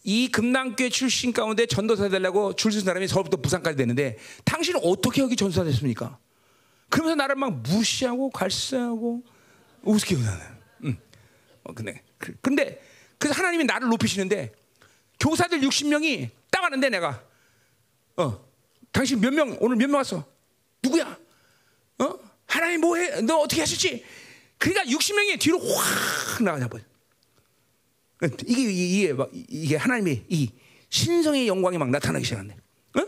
이 0.03 0.29
금남교회 0.29 0.89
출신 0.89 1.33
가운데 1.33 1.65
전도사 1.65 2.09
되려고 2.09 2.53
줄쓴 2.55 2.81
사람이 2.81 3.07
서울부터 3.07 3.37
부산까지 3.37 3.77
되는데 3.77 4.17
당신은 4.45 4.79
어떻게 4.83 5.21
여기 5.21 5.35
전도사 5.35 5.63
됐습니까? 5.65 6.17
그러면서 6.89 7.15
나를 7.15 7.35
막 7.35 7.53
무시하고 7.61 8.29
갈세하고 8.29 9.23
우습게 9.83 10.15
나는. 10.15 10.41
음. 10.85 10.97
어, 11.63 11.73
근데 11.73 12.01
그- 12.17 12.33
근데 12.41 12.81
그래서 13.17 13.37
하나님이 13.37 13.65
나를 13.65 13.87
높이시는데 13.89 14.53
교사들 15.19 15.59
60명이 15.61 16.29
딱 16.49 16.63
왔는데 16.63 16.89
내가 16.89 17.21
어 18.17 18.45
당신 18.91 19.19
몇 19.19 19.33
명 19.33 19.57
오늘 19.59 19.75
몇 19.75 19.87
명 19.89 19.97
왔어? 19.97 20.25
누구야? 20.81 21.17
어? 22.49 22.53
하나님 22.53 22.81
뭐해? 22.81 23.21
너 23.21 23.37
어떻게 23.37 23.61
하셨지? 23.61 24.03
그러니까 24.57 24.83
60명이 24.85 25.39
뒤로 25.39 25.59
확 25.59 26.43
나가냐 26.43 26.67
봐. 26.67 26.77
이게 28.45 28.63
이게 28.63 28.85
이게, 28.85 29.13
막 29.13 29.29
이게 29.33 29.75
하나님의 29.77 30.25
이 30.27 30.51
신성의 30.89 31.47
영광이 31.47 31.77
막 31.77 31.89
나타나기 31.89 32.25
시작한대. 32.25 32.55
어? 32.97 33.01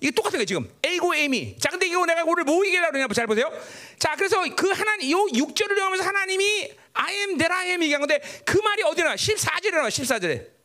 이게 0.00 0.10
똑같은 0.12 0.38
거예요 0.38 0.46
지금 0.46 0.70
A고 0.84 1.14
M이. 1.14 1.56
이거 1.84 2.06
내가 2.06 2.24
오늘 2.24 2.44
뭐 2.44 2.64
얘기하려고 2.64 2.92
그러냐 2.92 3.08
잘 3.12 3.26
보세요. 3.26 3.50
자 3.98 4.14
그래서 4.16 4.42
그 4.54 4.70
하나님 4.70 5.10
요 5.10 5.26
6절을 5.26 5.76
영하면서 5.76 6.04
하나님이 6.04 6.72
I 6.94 7.14
am 7.14 7.36
that 7.36 7.52
I 7.52 7.68
am 7.68 7.82
얘기한 7.82 8.00
건데 8.00 8.20
그 8.44 8.58
말이 8.58 8.82
어디 8.82 9.02
나와? 9.02 9.14
14절에 9.16 9.72
나와 9.72 9.88
14절에. 9.88 10.55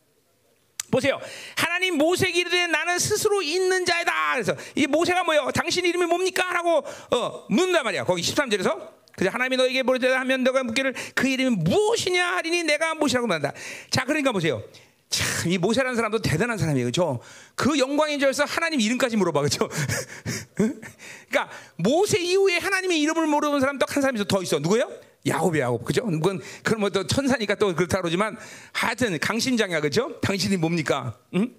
보세요. 0.92 1.18
하나님 1.56 1.96
모세에게 1.96 2.38
이르되 2.40 2.66
나는 2.66 2.98
스스로 2.98 3.40
있는 3.42 3.84
자이다. 3.86 4.12
그래서 4.34 4.54
이 4.76 4.86
모세가 4.86 5.24
뭐예요? 5.24 5.50
당신 5.52 5.84
이름이 5.86 6.04
뭡니까? 6.04 6.52
라고 6.52 6.84
어, 7.10 7.46
묻는단 7.48 7.82
말이야. 7.82 8.04
거기 8.04 8.22
13절에서. 8.22 8.90
그래서 9.16 9.32
하나님이 9.32 9.56
너에게 9.56 9.82
보내다 9.82 10.20
하면 10.20 10.44
너가 10.44 10.62
묻기를 10.64 10.94
그 11.14 11.28
이름이 11.28 11.56
무엇이냐 11.56 12.36
하리니 12.36 12.64
내가 12.64 12.94
무엇이라고 12.94 13.26
말한다. 13.26 13.52
자, 13.90 14.04
그러니까 14.04 14.32
보세요. 14.32 14.62
참, 15.08 15.50
이 15.50 15.58
모세라는 15.58 15.96
사람도 15.96 16.20
대단한 16.20 16.56
사람이에요. 16.58 16.86
그죠? 16.86 17.20
그 17.54 17.78
영광인 17.78 18.18
줄 18.18 18.26
알아서 18.28 18.44
하나님 18.44 18.80
이름까지 18.80 19.16
물어봐. 19.16 19.42
그죠? 19.42 19.68
그러니까 20.54 21.50
모세 21.76 22.18
이후에 22.20 22.58
하나님의 22.58 23.00
이름을 23.00 23.26
모르는 23.26 23.60
사람 23.60 23.78
딱 23.78 23.94
한 23.94 24.02
사람이 24.02 24.26
더 24.28 24.42
있어. 24.42 24.58
누구예요? 24.58 24.90
야곱이 25.26 25.60
야곱. 25.60 25.84
그죠? 25.84 26.04
그건, 26.04 26.40
그건 26.62 26.80
뭐또 26.80 27.06
천사니까 27.06 27.54
또 27.54 27.74
그렇다 27.74 28.00
그러지만 28.00 28.36
하여튼 28.72 29.18
강심장이야. 29.18 29.80
그죠? 29.80 30.20
당신이 30.20 30.56
뭡니까? 30.56 31.18
응? 31.34 31.54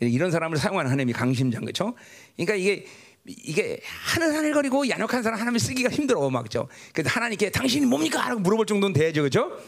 이런 0.00 0.30
사람을 0.30 0.56
사용하는 0.58 0.90
하나님이 0.90 1.12
강심장 1.12 1.62
그렇죠? 1.62 1.94
그러니까 2.36 2.54
이게 2.54 2.86
이게 3.26 3.80
하늘하늘거리고 3.84 4.88
야력한 4.88 5.22
사람 5.22 5.40
하나님 5.40 5.58
쓰기가 5.58 5.90
힘들어 5.90 6.30
막 6.30 6.42
그죠? 6.44 6.68
그래서 6.94 7.10
하나님께 7.10 7.50
당신이 7.50 7.84
뭡니까? 7.86 8.26
라고 8.28 8.40
물어볼 8.40 8.64
정도는 8.66 8.94
돼야죠 8.94 9.22
그죠? 9.24 9.58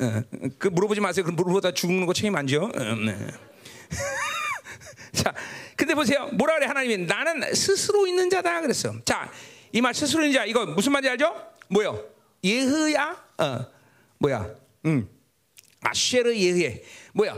어, 0.00 0.22
그 0.58 0.68
물어보지 0.68 1.00
마세요. 1.00 1.24
그 1.26 1.30
물어보다 1.32 1.72
죽는 1.72 2.06
거 2.06 2.12
책임 2.14 2.34
안 2.36 2.46
져. 2.46 2.62
어, 2.62 2.70
네. 2.94 3.16
자, 5.12 5.34
근데 5.76 5.94
보세요. 5.94 6.28
뭐라 6.32 6.54
그래 6.54 6.66
하나님이 6.66 6.98
나는 6.98 7.52
스스로 7.52 8.06
있는 8.06 8.30
자다 8.30 8.60
그랬어. 8.60 8.94
자, 9.04 9.30
이 9.72 9.80
말 9.80 9.92
스스로 9.92 10.22
있는 10.22 10.34
자 10.38 10.44
이거 10.44 10.64
무슨 10.66 10.92
말인지 10.92 11.10
알죠? 11.10 11.34
뭐요? 11.68 12.02
예흐야? 12.42 13.24
어, 13.38 13.66
뭐야? 14.18 14.54
음. 14.86 15.08
아쉐르 15.82 16.36
예흐에 16.36 16.82
뭐야? 17.14 17.36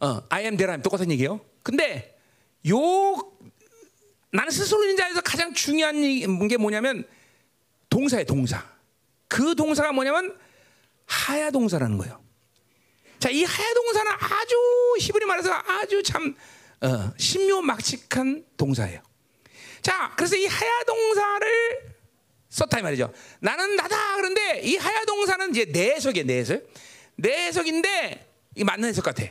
어, 0.00 0.22
I 0.28 0.44
am 0.44 0.56
there 0.56 0.80
똑같은 0.82 1.10
얘기예요. 1.10 1.40
근데 1.62 2.18
요 2.68 2.76
나는 4.32 4.50
스스로 4.50 4.82
있는 4.84 4.96
자에서 4.96 5.20
가장 5.20 5.52
중요한 5.52 6.48
게 6.48 6.56
뭐냐면 6.56 7.04
동사예요, 7.88 8.24
동사. 8.24 8.64
그 9.28 9.54
동사가 9.54 9.92
뭐냐면 9.92 10.38
하야 11.06 11.50
동사라는 11.50 11.98
거예요. 11.98 12.22
자, 13.18 13.28
이 13.28 13.44
하야 13.44 13.74
동사는 13.74 14.12
아주 14.12 14.56
히브리 15.00 15.26
말해서 15.26 15.52
아주 15.52 16.02
참 16.02 16.34
어, 16.80 17.12
신묘막측한 17.18 18.46
동사예요. 18.56 19.02
자, 19.82 20.12
그래서 20.16 20.36
이 20.36 20.46
하야 20.46 20.84
동사를 20.84 21.89
썼다 22.50 22.80
이 22.80 22.82
말이죠. 22.82 23.12
나는 23.40 23.76
나다 23.76 24.16
그런데 24.16 24.60
이 24.60 24.76
하야 24.76 25.04
동사는 25.04 25.50
이제 25.50 25.64
내 25.66 25.92
해석이에요, 25.92 26.26
내 26.26 26.38
해석. 26.38 26.62
내 27.16 27.46
해석인데 27.46 28.28
이 28.56 28.64
맞는 28.64 28.88
해석 28.88 29.04
같아. 29.04 29.24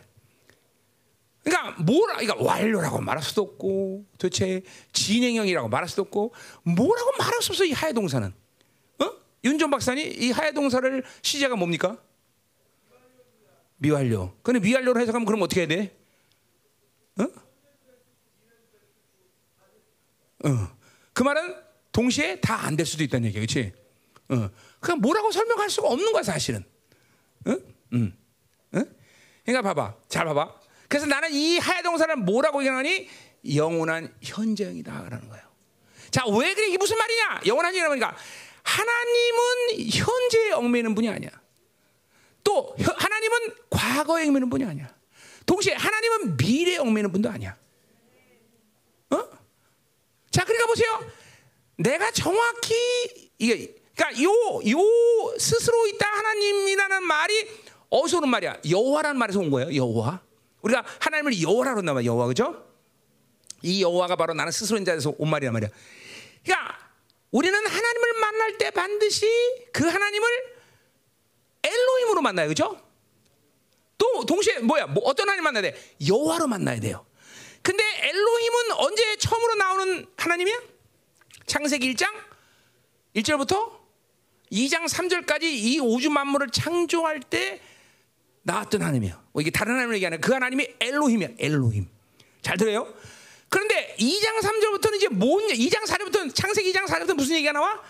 그러니까 1.44 1.82
뭐라, 1.84 2.18
그러니까 2.18 2.44
완료라고 2.44 3.00
말할 3.02 3.24
수도 3.24 3.42
없고, 3.42 4.06
도대체 4.18 4.62
진행형이라고 4.94 5.68
말할 5.70 5.90
수도 5.90 6.04
없고, 6.04 6.34
뭐라고 6.64 7.12
말할 7.18 7.42
수 7.42 7.52
없어 7.52 7.66
이 7.66 7.72
하야 7.72 7.92
동사는. 7.92 8.34
어? 9.00 9.12
윤전 9.44 9.70
박사님 9.70 10.22
이 10.22 10.32
하야 10.32 10.52
동사를 10.52 11.04
시제가 11.22 11.56
뭡니까? 11.56 11.98
미완료. 13.78 14.36
근데 14.44 14.60
미완료로 14.60 15.00
해석하면 15.00 15.26
그럼 15.26 15.42
어떻게 15.42 15.62
해야 15.62 15.68
돼? 15.68 15.98
어? 17.20 17.24
어. 20.50 20.78
그 21.14 21.24
말은 21.24 21.69
동시에 22.04 22.40
다 22.40 22.64
안 22.66 22.78
될 22.78 22.86
수도 22.86 23.04
있다는 23.04 23.28
얘기야, 23.28 23.42
그렇지? 23.42 23.74
어. 24.30 24.50
그냥 24.80 25.02
뭐라고 25.02 25.32
설명할 25.32 25.70
수가 25.70 25.90
없는 25.90 26.14
거야, 26.14 26.24
사실은. 26.24 26.64
어? 27.46 27.58
음. 27.92 28.18
어? 28.72 28.80
그러니까 28.80 28.94
그러니까 29.44 29.62
봐봐. 29.74 29.96
잘 30.08 30.24
봐봐. 30.26 30.56
그래서 30.88 31.06
나는 31.08 31.30
이 31.34 31.58
하야 31.58 31.82
동사를 31.82 32.16
뭐라고 32.16 32.62
얘기하니? 32.62 33.10
영원한 33.54 34.14
현재형이다라는 34.22 35.28
거예요. 35.28 35.44
자, 36.10 36.24
왜 36.26 36.54
그래? 36.54 36.70
이게 36.70 36.78
무슨 36.78 36.98
말이냐? 36.98 37.42
영원한 37.48 37.74
현재형이니까 37.76 38.16
하나님은 38.64 39.90
현재에 39.92 40.52
얽매는 40.54 40.96
분이 40.96 41.10
아니야. 41.10 41.30
또 42.46 42.76
혀- 42.80 42.94
하나님은 42.98 43.40
과거에 43.70 44.26
얽매는 44.28 44.50
분이 44.50 44.64
아니야. 44.64 44.88
동시에 45.46 45.74
하나님은 45.74 46.38
미래에 46.38 46.78
얽매는 46.78 47.12
분도 47.12 47.30
아니야. 47.30 47.58
어? 49.10 49.18
자, 50.32 50.46
그러니까 50.46 50.66
보세요. 50.68 51.12
내가 51.80 52.12
정확히 52.12 53.32
이게 53.38 53.76
그러니까 53.96 54.22
요 54.24 54.62
요 54.68 55.38
스스로 55.38 55.88
있다 55.88 56.08
하나님이라는 56.08 57.04
말이 57.04 57.50
어디서 57.90 58.18
오는 58.18 58.30
말이야? 58.30 58.62
여호와라는 58.70 59.18
말에서 59.18 59.40
온 59.40 59.50
거예요. 59.50 59.74
여호와. 59.74 60.22
우리가 60.62 60.86
하나님을 61.00 61.42
여호와라고 61.42 61.80
한단 61.80 61.96
말이야. 61.96 62.08
여호와 62.12 62.28
그죠? 62.28 62.66
이 63.64 63.82
여호와가 63.82 64.16
바로 64.16 64.34
나는 64.34 64.52
스스로인 64.52 64.86
자에서 64.86 65.14
온 65.18 65.30
말이란 65.30 65.54
말이야. 65.54 65.70
그러니까 66.44 66.78
우리는 67.32 67.58
하나님을 67.66 68.14
만날 68.20 68.58
때 68.58 68.72
반드시 68.72 69.26
그 69.74 69.86
하나님을 69.88 70.30
엘로힘으로 71.64 72.22
만나요. 72.22 72.48
그죠? 72.48 72.80
또 73.98 74.26
동시에 74.26 74.60
뭐야? 74.60 74.88
뭐 74.88 75.04
어떤 75.06 75.28
하나님 75.28 75.44
만나야 75.44 75.62
돼? 75.64 75.76
여호와로 76.08 76.48
만나야 76.48 76.80
돼요. 76.80 77.06
근데 77.62 77.84
엘로힘은 78.08 78.72
언제 78.78 79.16
처음으로 79.18 79.56
나오는 79.56 80.08
하나님이야? 80.18 80.60
창세기 81.50 81.94
1장 81.94 82.08
1절부터 83.16 83.78
2장 84.52 84.88
3절까지 84.88 85.44
이 85.44 85.80
우주 85.80 86.10
만물을 86.10 86.52
창조할 86.52 87.20
때 87.20 87.60
나왔던 88.44 88.82
하나님이에요. 88.82 89.22
뭐 89.34 89.42
이게 89.42 89.52
다른 89.52 89.74
하나님을 89.74 89.96
얘기하는 89.96 90.22
그 90.22 90.32
하나님이 90.32 90.68
엘로힘이야. 90.80 91.30
엘로힘. 91.38 91.88
잘 92.42 92.58
들어요? 92.58 92.94
그런데 93.50 93.96
2장 94.00 94.40
3절부터는 94.40 94.96
이제 94.96 95.08
뭔 95.10 95.46
2장 95.48 95.86
4절부터는 95.86 96.34
창세기 96.34 96.72
2장 96.72 96.86
4절부터 96.86 97.16
무슨 97.16 97.36
얘기가 97.36 97.52
나와? 97.52 97.82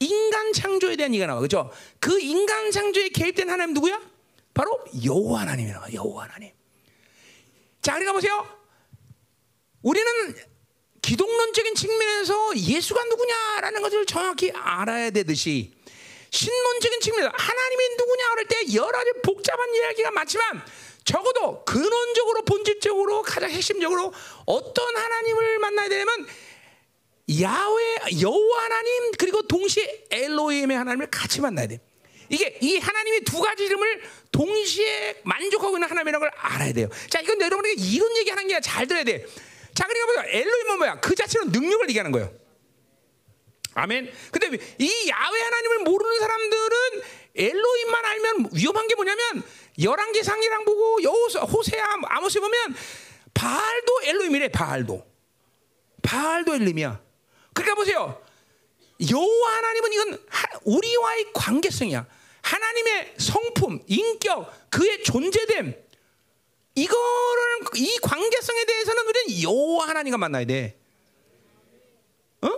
인간 0.00 0.52
창조에 0.52 0.96
대한 0.96 1.12
얘기가 1.14 1.26
나와. 1.26 1.40
그죠? 1.40 1.70
그 2.00 2.20
인간 2.20 2.70
창조에 2.70 3.10
개입된 3.10 3.48
하나님 3.48 3.74
누구야? 3.74 4.00
바로 4.52 4.84
여호와 5.04 5.42
하나님이라고. 5.42 5.92
여호와 5.92 6.24
하나님. 6.24 6.50
자, 7.80 7.92
그러니까 7.92 8.12
보세요. 8.12 8.46
우리는 9.82 10.34
기독론적인 11.04 11.74
측면에서 11.74 12.56
예수가 12.56 13.04
누구냐라는 13.04 13.82
것을 13.82 14.06
정확히 14.06 14.50
알아야 14.54 15.10
되듯이 15.10 15.70
신론적인 16.30 17.00
측면에서 17.00 17.30
하나님이 17.36 17.88
누구냐 17.98 18.24
할때 18.30 18.74
여러 18.74 18.90
가지 18.90 19.12
복잡한 19.22 19.74
이야기가 19.74 20.10
많지만 20.12 20.64
적어도 21.04 21.62
근원적으로 21.66 22.44
본질적으로 22.46 23.20
가장 23.20 23.50
핵심적으로 23.50 24.14
어떤 24.46 24.96
하나님을 24.96 25.58
만나야 25.58 25.88
되냐면 25.90 26.26
야외 27.38 27.98
여호와 28.22 28.64
하나님 28.64 29.12
그리고 29.18 29.42
동시에 29.42 30.06
엘로힘의 30.10 30.74
하나님을 30.74 31.10
같이 31.10 31.42
만나야 31.42 31.66
돼. 31.66 31.80
이게 32.30 32.58
이 32.62 32.78
하나님이 32.78 33.20
두 33.24 33.42
가지 33.42 33.64
이름을 33.64 34.02
동시에 34.32 35.20
만족하고 35.24 35.76
있는 35.76 35.86
하나님이라는 35.90 36.18
걸 36.18 36.30
알아야 36.34 36.72
돼요. 36.72 36.88
자, 37.10 37.20
이건 37.20 37.38
여러분에게 37.42 37.74
이런 37.78 38.16
얘기 38.16 38.30
하는 38.30 38.48
게 38.48 38.58
잘 38.62 38.86
들어야 38.86 39.04
돼. 39.04 39.26
자, 39.74 39.86
그러니까 39.86 40.06
보세요. 40.22 40.40
엘로힘은 40.40 40.78
뭐야? 40.78 41.00
그 41.00 41.14
자체로 41.14 41.46
능력을 41.46 41.88
얘기하는 41.88 42.12
거예요. 42.12 42.32
아멘. 43.74 44.12
근데 44.30 44.56
이 44.78 45.08
야외 45.08 45.40
하나님을 45.40 45.78
모르는 45.80 46.18
사람들은 46.20 47.02
엘로힘만 47.34 48.04
알면 48.04 48.50
위험한 48.52 48.86
게 48.86 48.94
뭐냐면 48.94 49.42
열왕기 49.82 50.22
상이랑 50.22 50.64
보고 50.64 51.02
여호수 51.02 51.40
호세아 51.40 51.96
아모스 52.04 52.40
보면 52.40 52.76
바알도 53.34 54.00
엘로힘이래. 54.04 54.48
바알도. 54.48 55.04
바알도 56.02 56.54
엘림이야. 56.54 57.00
그러니까 57.52 57.74
보세요. 57.74 58.22
여호와 59.10 59.56
하나님은 59.56 59.92
이건 59.92 60.24
하- 60.28 60.58
우리와의 60.64 61.32
관계성이야. 61.32 62.06
하나님의 62.42 63.14
성품, 63.18 63.80
인격, 63.88 64.70
그의 64.70 65.02
존재됨. 65.02 65.83
이거를 66.74 67.58
이 67.76 67.98
관계성에 68.02 68.64
대해서는 68.64 69.06
우리는 69.06 69.42
여호와 69.42 69.88
하나님과 69.88 70.18
만나야 70.18 70.44
돼. 70.44 70.76
어? 72.42 72.48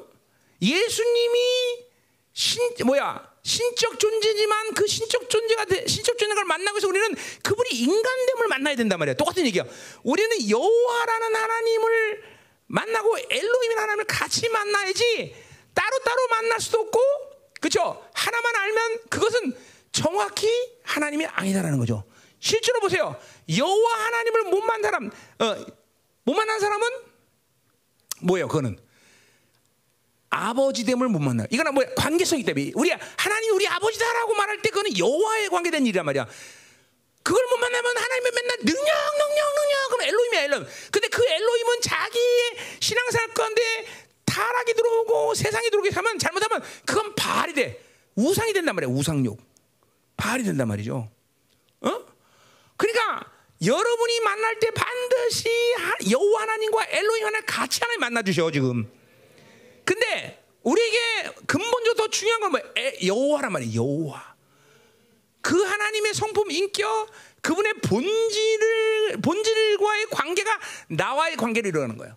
예수님이 0.62 1.86
신 2.32 2.62
뭐야 2.84 3.34
신적 3.42 4.00
존재지만 4.00 4.74
그 4.74 4.86
신적 4.86 5.28
존재가 5.30 5.64
돼- 5.66 5.86
신적 5.86 6.18
존재를 6.18 6.44
만나고 6.44 6.76
해서 6.78 6.88
우리는 6.88 7.14
그분이 7.42 7.70
인간됨을 7.70 8.48
만나야 8.48 8.74
된단 8.74 8.98
말이야. 8.98 9.14
똑같은 9.14 9.46
얘기야. 9.46 9.64
우리는 10.02 10.48
여호와라는 10.50 11.36
하나님을 11.36 12.22
만나고 12.66 13.18
엘로힘이라는 13.18 13.82
하나님을 13.82 14.04
같이 14.06 14.48
만나야지 14.48 15.34
따로 15.74 15.98
따로 16.00 16.28
만날 16.28 16.60
수도 16.60 16.80
없고 16.80 17.00
그렇죠. 17.60 18.04
하나만 18.14 18.56
알면 18.56 18.98
그것은 19.10 19.56
정확히 19.92 20.48
하나님이 20.82 21.26
아니다라는 21.26 21.78
거죠. 21.78 22.02
실제로 22.40 22.80
보세요. 22.80 23.18
여호와 23.56 24.04
하나님을 24.04 24.42
못 24.44 24.60
만난 24.60 24.82
사람, 24.82 25.10
어, 25.38 25.66
못 26.24 26.34
만난 26.34 26.60
사람은 26.60 26.88
뭐예요? 28.22 28.48
그거는 28.48 28.78
아버지됨을 30.30 31.08
못 31.08 31.18
만나. 31.18 31.46
이거는 31.50 31.74
뭐야? 31.74 31.94
관계성이 31.96 32.42
때문에 32.42 32.72
우리 32.74 32.90
하나님 33.16 33.54
우리 33.54 33.66
아버지다라고 33.66 34.34
말할 34.34 34.60
때 34.62 34.70
그거는 34.70 34.98
여호와에 34.98 35.48
관계된 35.48 35.86
일이란 35.86 36.04
말이야. 36.04 36.26
그걸 37.22 37.44
못 37.50 37.56
만나면 37.56 37.96
하나님은 37.96 38.30
맨날 38.34 38.56
능력, 38.58 38.84
능력, 39.18 39.54
능력. 39.54 39.88
그럼 39.88 40.02
엘로힘이야, 40.02 40.42
엘로힘. 40.42 40.68
근데 40.92 41.08
그 41.08 41.26
엘로힘은 41.26 41.80
자기의 41.82 42.56
신앙생활 42.80 43.34
가운데 43.34 43.86
타락이 44.24 44.74
들어오고 44.74 45.34
세상이 45.34 45.70
들어오게 45.70 45.90
하면 45.90 46.18
잘못하면 46.18 46.62
그건 46.84 47.14
바알이 47.14 47.54
돼. 47.54 47.82
우상이 48.14 48.52
된단 48.52 48.74
말이야, 48.74 48.90
우상욕. 48.90 49.40
바알이 50.16 50.44
된단 50.44 50.68
말이죠. 50.68 51.10
어? 51.80 52.06
그러니까 52.76 53.24
여러분이 53.64 54.20
만날 54.20 54.58
때 54.58 54.70
반드시 54.70 55.48
하- 55.78 56.10
여호와 56.10 56.42
하나님과 56.42 56.86
엘로힘 56.90 57.24
하나님 57.26 57.46
같이 57.46 57.80
하나님 57.80 58.00
만나 58.00 58.22
주셔 58.22 58.50
지금. 58.50 58.90
근데 59.84 60.42
우리에게 60.62 61.30
근본적으로 61.46 61.94
더 61.94 62.08
중요한 62.08 62.40
건? 62.52 62.60
에- 62.76 63.06
여호와란 63.06 63.52
말이야. 63.52 63.74
여호와. 63.74 64.36
그 65.40 65.62
하나님의 65.62 66.12
성품, 66.12 66.50
인격, 66.50 67.08
그분의 67.40 67.74
본질을 67.74 69.20
본질과의 69.22 70.06
관계가 70.10 70.60
나와의 70.88 71.36
관계를 71.36 71.68
이루는 71.68 71.96
거예요. 71.96 72.16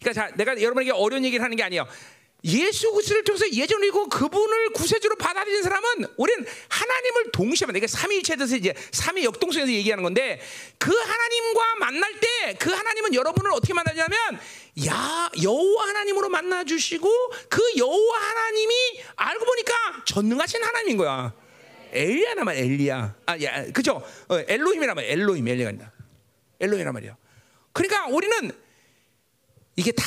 그러니까 0.00 0.12
자, 0.28 0.32
내가 0.36 0.52
여러분에게 0.62 0.92
어려운 0.92 1.24
얘기를 1.24 1.42
하는 1.44 1.56
게 1.56 1.64
아니에요. 1.64 1.86
예수 2.44 2.92
그리스도를 2.92 3.24
통해서 3.24 3.50
예전이고 3.50 4.08
그분을 4.08 4.70
구세주로 4.70 5.16
받아들인 5.16 5.62
사람은 5.62 6.06
우리는 6.16 6.46
하나님을 6.68 7.32
동시에 7.32 7.66
만나. 7.66 7.78
이게 7.78 7.86
삼위일체에 7.88 8.36
대해서 8.36 8.56
이제 8.56 8.74
삼위 8.92 9.24
역동성에서 9.24 9.72
얘기하는 9.72 10.04
건데 10.04 10.40
그 10.78 10.94
하나님과 10.94 11.74
만날 11.80 12.12
때 12.20 12.28
그 12.58 12.70
하나님은 12.70 13.14
여러분을 13.14 13.50
어떻게 13.52 13.74
만나냐면 13.74 14.16
야 14.86 15.30
여호와 15.42 15.88
하나님으로 15.88 16.28
만나 16.28 16.64
주시고 16.64 17.08
그 17.48 17.60
여호와 17.76 18.18
하나님이 18.18 18.74
알고 19.16 19.44
보니까 19.44 19.72
전능하신 20.06 20.62
하나님인 20.62 20.96
거야. 20.96 21.32
말이야, 22.44 22.62
엘리야. 22.62 23.14
아, 23.26 23.42
야, 23.42 23.64
그죠? 23.72 24.02
어, 24.28 24.38
엘로힘이란 24.46 24.94
말이야, 24.94 25.10
엘로힘, 25.12 25.48
엘리가 25.48 25.68
아니라. 25.70 25.90
엘로힘이란 26.60 26.92
말이야. 26.92 27.16
그러니까 27.72 28.06
우리는 28.08 28.52
이게 29.78 29.92
다 29.92 30.04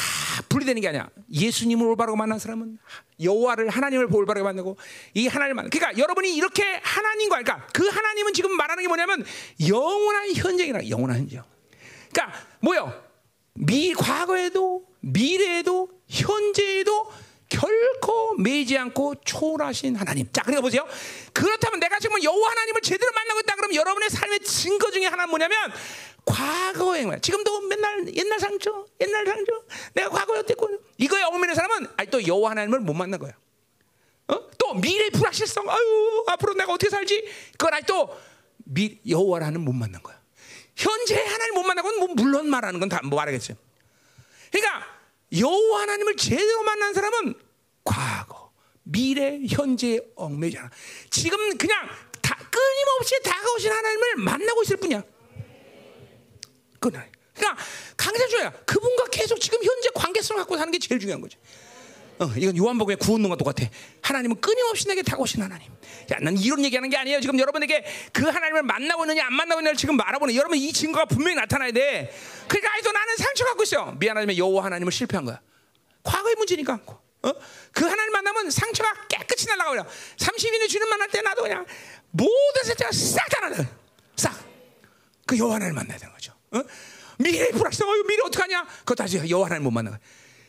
분리되는 0.50 0.82
게 0.82 0.90
아니야. 0.90 1.10
예수님을 1.32 1.88
올바르게 1.88 2.18
만난 2.18 2.38
사람은 2.38 2.78
여호와를 3.24 3.70
하나님을 3.70 4.14
올바르게 4.14 4.44
만나고 4.44 4.78
이 5.14 5.28
하나님을 5.28 5.54
만. 5.54 5.70
그러니까 5.70 5.98
여러분이 5.98 6.36
이렇게 6.36 6.82
하나님과 6.84 7.42
그러니까 7.42 7.68
그 7.72 7.88
하나님은 7.88 8.34
지금 8.34 8.52
말하는 8.58 8.84
게 8.84 8.90
뭐냐면 8.90 9.24
영원한 9.66 10.34
현재이라 10.36 10.90
영원한 10.90 11.20
현재. 11.20 11.42
그러니까 12.12 12.38
뭐요? 12.60 13.02
미 13.54 13.94
과거에도 13.94 14.84
미래에도 15.00 15.88
현재에도 16.06 17.10
결코 17.48 18.36
매지 18.36 18.78
않고 18.78 19.16
초월하신 19.24 19.96
하나님. 19.96 20.26
자, 20.34 20.42
그러니까 20.42 20.62
보세요. 20.62 20.86
그렇다면 21.34 21.80
내가 21.80 22.00
지금 22.00 22.22
여호와 22.22 22.52
하나님을 22.52 22.82
제대로 22.82 23.12
만나고 23.14 23.40
있다 23.42 23.56
그러면 23.56 23.76
여러분의 23.76 24.10
삶의 24.10 24.40
증거 24.42 24.90
중에 24.90 25.06
하나는 25.06 25.30
뭐냐면 25.30 25.58
과거에 26.26 27.06
말. 27.06 27.20
지금도 27.22 27.62
맨날 27.62 28.16
옛날 28.16 28.40
상처, 28.40 28.86
옛날 29.00 29.26
상처. 29.26 29.52
내가 29.94 30.10
과거에 30.10 30.40
어땠고 30.40 30.70
이거에 30.98 31.24
얽매는 31.24 31.56
사람은 31.56 31.88
아직도 31.98 32.28
여호와 32.28 32.52
하나님을 32.52 32.80
못 32.80 32.94
만난 32.94 33.20
거야. 33.20 33.34
어? 34.28 34.50
또 34.58 34.74
미래 34.76 35.10
불확실성. 35.10 35.70
아유, 35.70 36.26
앞으로 36.28 36.54
내가 36.54 36.74
어떻게 36.74 36.90
살지? 36.90 37.28
그건 37.52 37.74
아직도 37.74 38.18
미 38.66 39.00
여호와라는 39.08 39.62
못 39.62 39.74
만난 39.74 40.02
거야. 40.02 40.20
현재 40.76 41.22
하나님 41.22 41.56
못 41.56 41.64
만나고는 41.64 42.00
뭐 42.00 42.08
물론 42.16 42.50
말하는 42.50 42.80
건다뭐 42.80 43.10
말하겠어요. 43.10 43.58
그러니까 44.52 44.86
여호와 45.38 45.82
하나님을 45.82 46.16
제대로 46.18 46.64
만난 46.64 46.94
사람은 46.94 47.34
과거, 47.84 48.52
미래, 48.84 49.40
현재에 49.50 50.00
얽매잖아. 50.16 50.70
지금 51.10 51.58
그냥 51.58 51.90
다끝 52.22 52.52
끊임없이 52.52 53.22
다가오신 53.24 53.72
하나님을 53.72 54.16
만나고 54.18 54.64
있을 54.64 54.78
뿐이야. 54.78 55.04
그러니까 56.82 57.64
강세주야 57.96 58.52
그분과 58.66 59.06
계속 59.12 59.40
지금 59.40 59.64
현재 59.64 59.90
관계성을 59.94 60.40
갖고 60.42 60.58
사는 60.58 60.72
게 60.72 60.80
제일 60.80 61.00
중요한 61.00 61.22
거지. 61.22 61.38
어, 62.20 62.26
이건 62.38 62.56
요한복음의 62.56 62.98
구원론과 62.98 63.36
똑같아. 63.38 63.68
하나님은 64.02 64.42
끊임없이 64.42 64.88
내게 64.88 65.02
다가오신 65.02 65.42
하나님. 65.42 65.72
야, 66.12 66.18
난 66.22 66.38
이런 66.38 66.64
얘기하는 66.66 66.90
게 66.90 66.98
아니에요. 66.98 67.20
지금 67.20 67.40
여러분에게 67.40 67.84
그 68.14 68.26
하나님을 68.26 68.62
만나고 68.62 69.06
있느냐 69.06 69.26
안 69.26 69.34
만나고 69.34 69.62
있느냐를 69.62 69.78
지금 69.78 69.98
말하보는 69.98 70.36
여러분 70.36 70.58
이 70.58 70.72
증거가 70.72 71.06
분명히 71.06 71.36
나타나야 71.36 71.72
돼. 71.72 72.14
그러니까 72.48 72.74
아직도 72.74 72.92
나는 72.92 73.18
상처 73.18 73.46
갖고 73.46 73.64
있어요. 73.64 73.96
미안하지만 74.00 74.38
여호와 74.38 74.66
하나님을 74.66 74.92
실패한 74.92 75.26
거야. 75.26 75.42
과거의 76.04 76.36
문제니까. 76.36 76.80
어? 77.24 77.34
그 77.72 77.86
하나님 77.86 78.12
만나면 78.12 78.52
상처가 78.52 78.94
깨끗이 79.08 79.48
날아가버려. 79.48 79.86
30인의 80.18 80.70
주님 80.70 80.90
만날 80.90 81.08
때 81.10 81.22
나도 81.22 81.44
그냥 81.44 81.66
모든 82.12 82.64
상처가 82.66 82.92
싹 82.92 83.30
다 83.30 83.50
날아. 83.50 83.66
싹. 84.16 84.36
그 85.26 85.38
여호와 85.38 85.56
하나님을 85.56 85.76
만나야 85.76 85.98
되는 85.98 86.14
거죠. 86.14 86.34
어? 86.52 86.62
미래 87.18 87.50
불확실성, 87.52 87.88
어, 87.90 87.94
미래 88.08 88.22
어떡하냐? 88.26 88.66
그거 88.80 88.96
다시 88.96 89.18
여호와 89.30 89.46
하나님 89.48 89.64
못 89.64 89.72
만나. 89.72 90.00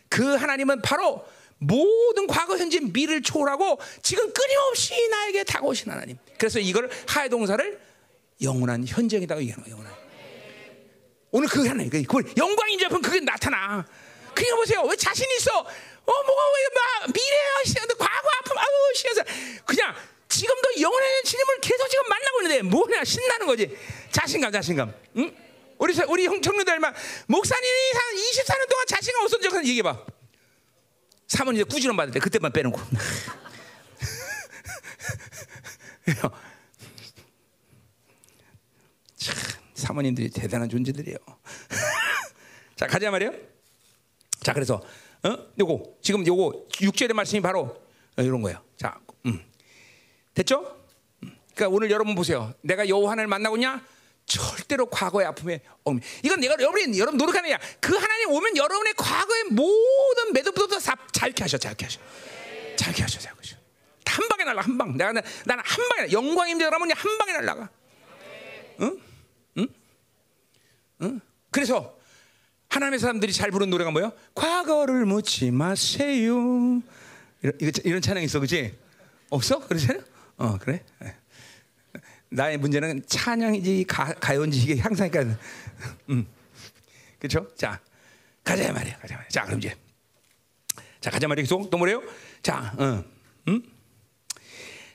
그 0.09 0.35
하나님은 0.37 0.83
바로 0.83 1.25
모든 1.59 2.27
과거, 2.27 2.57
현재, 2.57 2.81
미래를 2.81 3.23
초월하고 3.23 3.79
지금 4.03 4.33
끊임없이 4.33 5.09
나에게 5.09 5.45
다가오신 5.45 5.91
하나님. 5.91 6.19
그래서 6.39 6.59
이걸 6.59 6.91
하의 7.07 7.29
동사를 7.29 7.81
영원한 8.43 8.85
현재이다고 8.87 9.41
얘기하는 9.43 9.63
거예요. 9.65 9.77
영원한. 9.79 10.03
오늘 11.31 11.49
그 11.49 11.67
하나님, 11.67 11.89
그 11.91 12.03
영광인 12.37 12.79
줄 12.79 12.89
그게 12.89 13.21
나타나. 13.21 13.87
그냥 14.35 14.57
보세요. 14.57 14.83
왜 14.83 14.97
자신 14.97 15.25
있어? 15.39 15.59
어, 15.61 15.65
뭐가 16.05 16.43
왜 16.43 16.73
막 16.75 17.13
미래야, 17.13 17.65
시간도 17.65 17.95
과거 17.97 18.29
아픔, 18.41 18.59
아우 18.59 18.95
시간서 18.95 19.23
그냥 19.65 19.95
지금도 20.29 20.81
영원한 20.81 21.25
주님을 21.25 21.61
계속 21.61 21.89
지금 21.89 22.09
만나고 22.09 22.43
있는데 22.43 22.63
뭐냐 22.63 23.05
신나는 23.05 23.47
거지. 23.47 23.77
자신감, 24.11 24.51
자신감. 24.53 24.93
응? 25.19 25.37
우리 25.79 25.95
우리 26.09 26.27
형 26.27 26.41
청년들만 26.41 26.95
목사님이 27.27 27.93
한 27.95 28.15
24년 28.17 28.69
동안 28.69 28.87
자신감 28.87 29.25
없었던 29.25 29.51
적은 29.51 29.67
얘기해 29.67 29.83
봐. 29.83 30.05
사모님 31.29 31.61
이제 31.61 31.69
꾸지람 31.69 31.97
받을 31.97 32.13
때 32.13 32.21
그때만 32.21 32.53
빼놓고. 32.53 32.79
참 39.17 39.35
사모님들이 39.75 40.31
대단한 40.31 40.69
존재들이에요. 40.69 41.17
자 42.77 42.87
가자 42.87 43.11
말이요. 43.11 43.33
자 44.41 44.53
그래서 44.53 44.83
어 45.25 45.37
요거 45.59 45.99
지금 46.03 46.27
요거 46.27 46.67
6절의 46.71 47.13
말씀이 47.15 47.41
바로 47.41 47.83
이런 48.17 48.43
거예요. 48.43 48.63
자, 48.77 48.99
음. 49.27 49.41
됐죠? 50.35 50.79
음. 51.23 51.37
그러니까 51.55 51.75
오늘 51.75 51.91
여러분 51.91 52.15
보세요. 52.15 52.53
내가 52.63 52.89
여호와 52.89 53.13
하나님을 53.13 53.29
만나고 53.29 53.57
있냐? 53.57 53.83
절대로 54.33 54.87
과거의 54.87 55.27
아픔에 55.27 55.61
어 55.85 55.93
이건 56.23 56.41
내가 56.41 56.57
여러분 56.61 56.97
여러분 56.97 57.19
노력하는 57.19 57.51
야. 57.51 57.59
그 57.81 57.95
하나님 57.95 58.31
오면 58.31 58.57
여러분의 58.57 58.95
과거의 58.97 59.45
모든 59.51 60.33
매듭부터 60.33 60.79
다 60.79 60.97
잘게 61.13 61.45
하셔, 61.45 61.59
잘게 61.59 61.85
하셔, 61.85 62.01
잘게 62.77 63.03
하셔, 63.03 63.19
잘게 63.19 63.39
하셔. 63.39 63.57
한 64.07 64.29
방에 64.29 64.45
날라 64.45 64.63
한 64.63 64.79
방. 64.79 64.97
내가 64.97 65.13
나는 65.13 65.25
한 65.47 65.89
방에 65.89 66.13
영광입니다. 66.13 66.71
그러면 66.71 66.91
한 66.97 67.19
방에 67.19 67.33
날라가. 67.33 67.71
응? 68.81 69.01
응? 69.59 69.69
응? 71.03 71.21
그래서 71.51 71.99
하나님의 72.69 72.99
사람들이 73.01 73.33
잘 73.33 73.51
부르는 73.51 73.71
노래가 73.71 73.91
뭐예요? 73.91 74.13
과거를 74.35 75.05
묻지 75.05 75.51
마세요. 75.51 76.83
이런, 77.43 77.73
이런 77.85 78.01
찬양 78.01 78.23
있어, 78.23 78.39
그렇지? 78.39 78.79
없어? 79.29 79.59
그렇지? 79.67 79.89
어, 80.39 80.59
그래? 80.59 80.83
나의 82.33 82.57
문제는 82.59 83.05
찬양이지 83.07 83.85
가, 83.87 84.13
가요인지 84.15 84.59
이게 84.59 84.81
항상 84.81 85.11
그러니까. 85.11 85.39
음. 86.09 86.27
그렇죠? 87.19 87.47
자 87.55 87.79
가자 88.43 88.73
말이야 88.73 88.99
가자 88.99 89.15
말이야 89.15 89.29
자 89.29 89.45
그럼 89.45 89.59
이제. 89.59 89.77
자 91.01 91.11
가자 91.11 91.29
말이야 91.29 91.43
계속 91.43 91.69
또 91.71 91.77
뭐래요? 91.77 92.03
자 92.43 92.73
어. 92.79 93.05
음? 93.49 93.63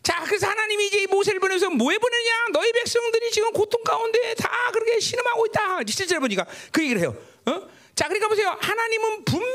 자 0.01 0.23
그래서 0.25 0.47
하나님이 0.47 0.87
이제 0.87 1.05
모세를 1.07 1.39
보내서 1.39 1.69
뭐해 1.69 1.97
보내냐? 1.99 2.47
너희 2.53 2.71
백성들이 2.71 3.31
지금 3.31 3.51
고통 3.53 3.83
가운데 3.83 4.33
다 4.35 4.49
그렇게 4.73 4.99
신음하고 4.99 5.45
있다. 5.47 5.79
실제로 5.87 6.21
보니까 6.21 6.45
그 6.71 6.81
얘기를 6.81 7.01
해요. 7.01 7.15
어? 7.45 7.67
자 7.93 8.07
그러니까 8.07 8.27
보세요. 8.29 8.57
하나님은 8.59 9.25
분명히 9.25 9.53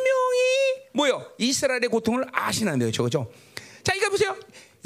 뭐요? 0.94 1.32
이스라엘의 1.38 1.88
고통을 1.88 2.26
아시는데요. 2.32 2.90
그죠 2.92 3.32
자 3.82 3.94
이거 3.94 4.08
보세요 4.08 4.36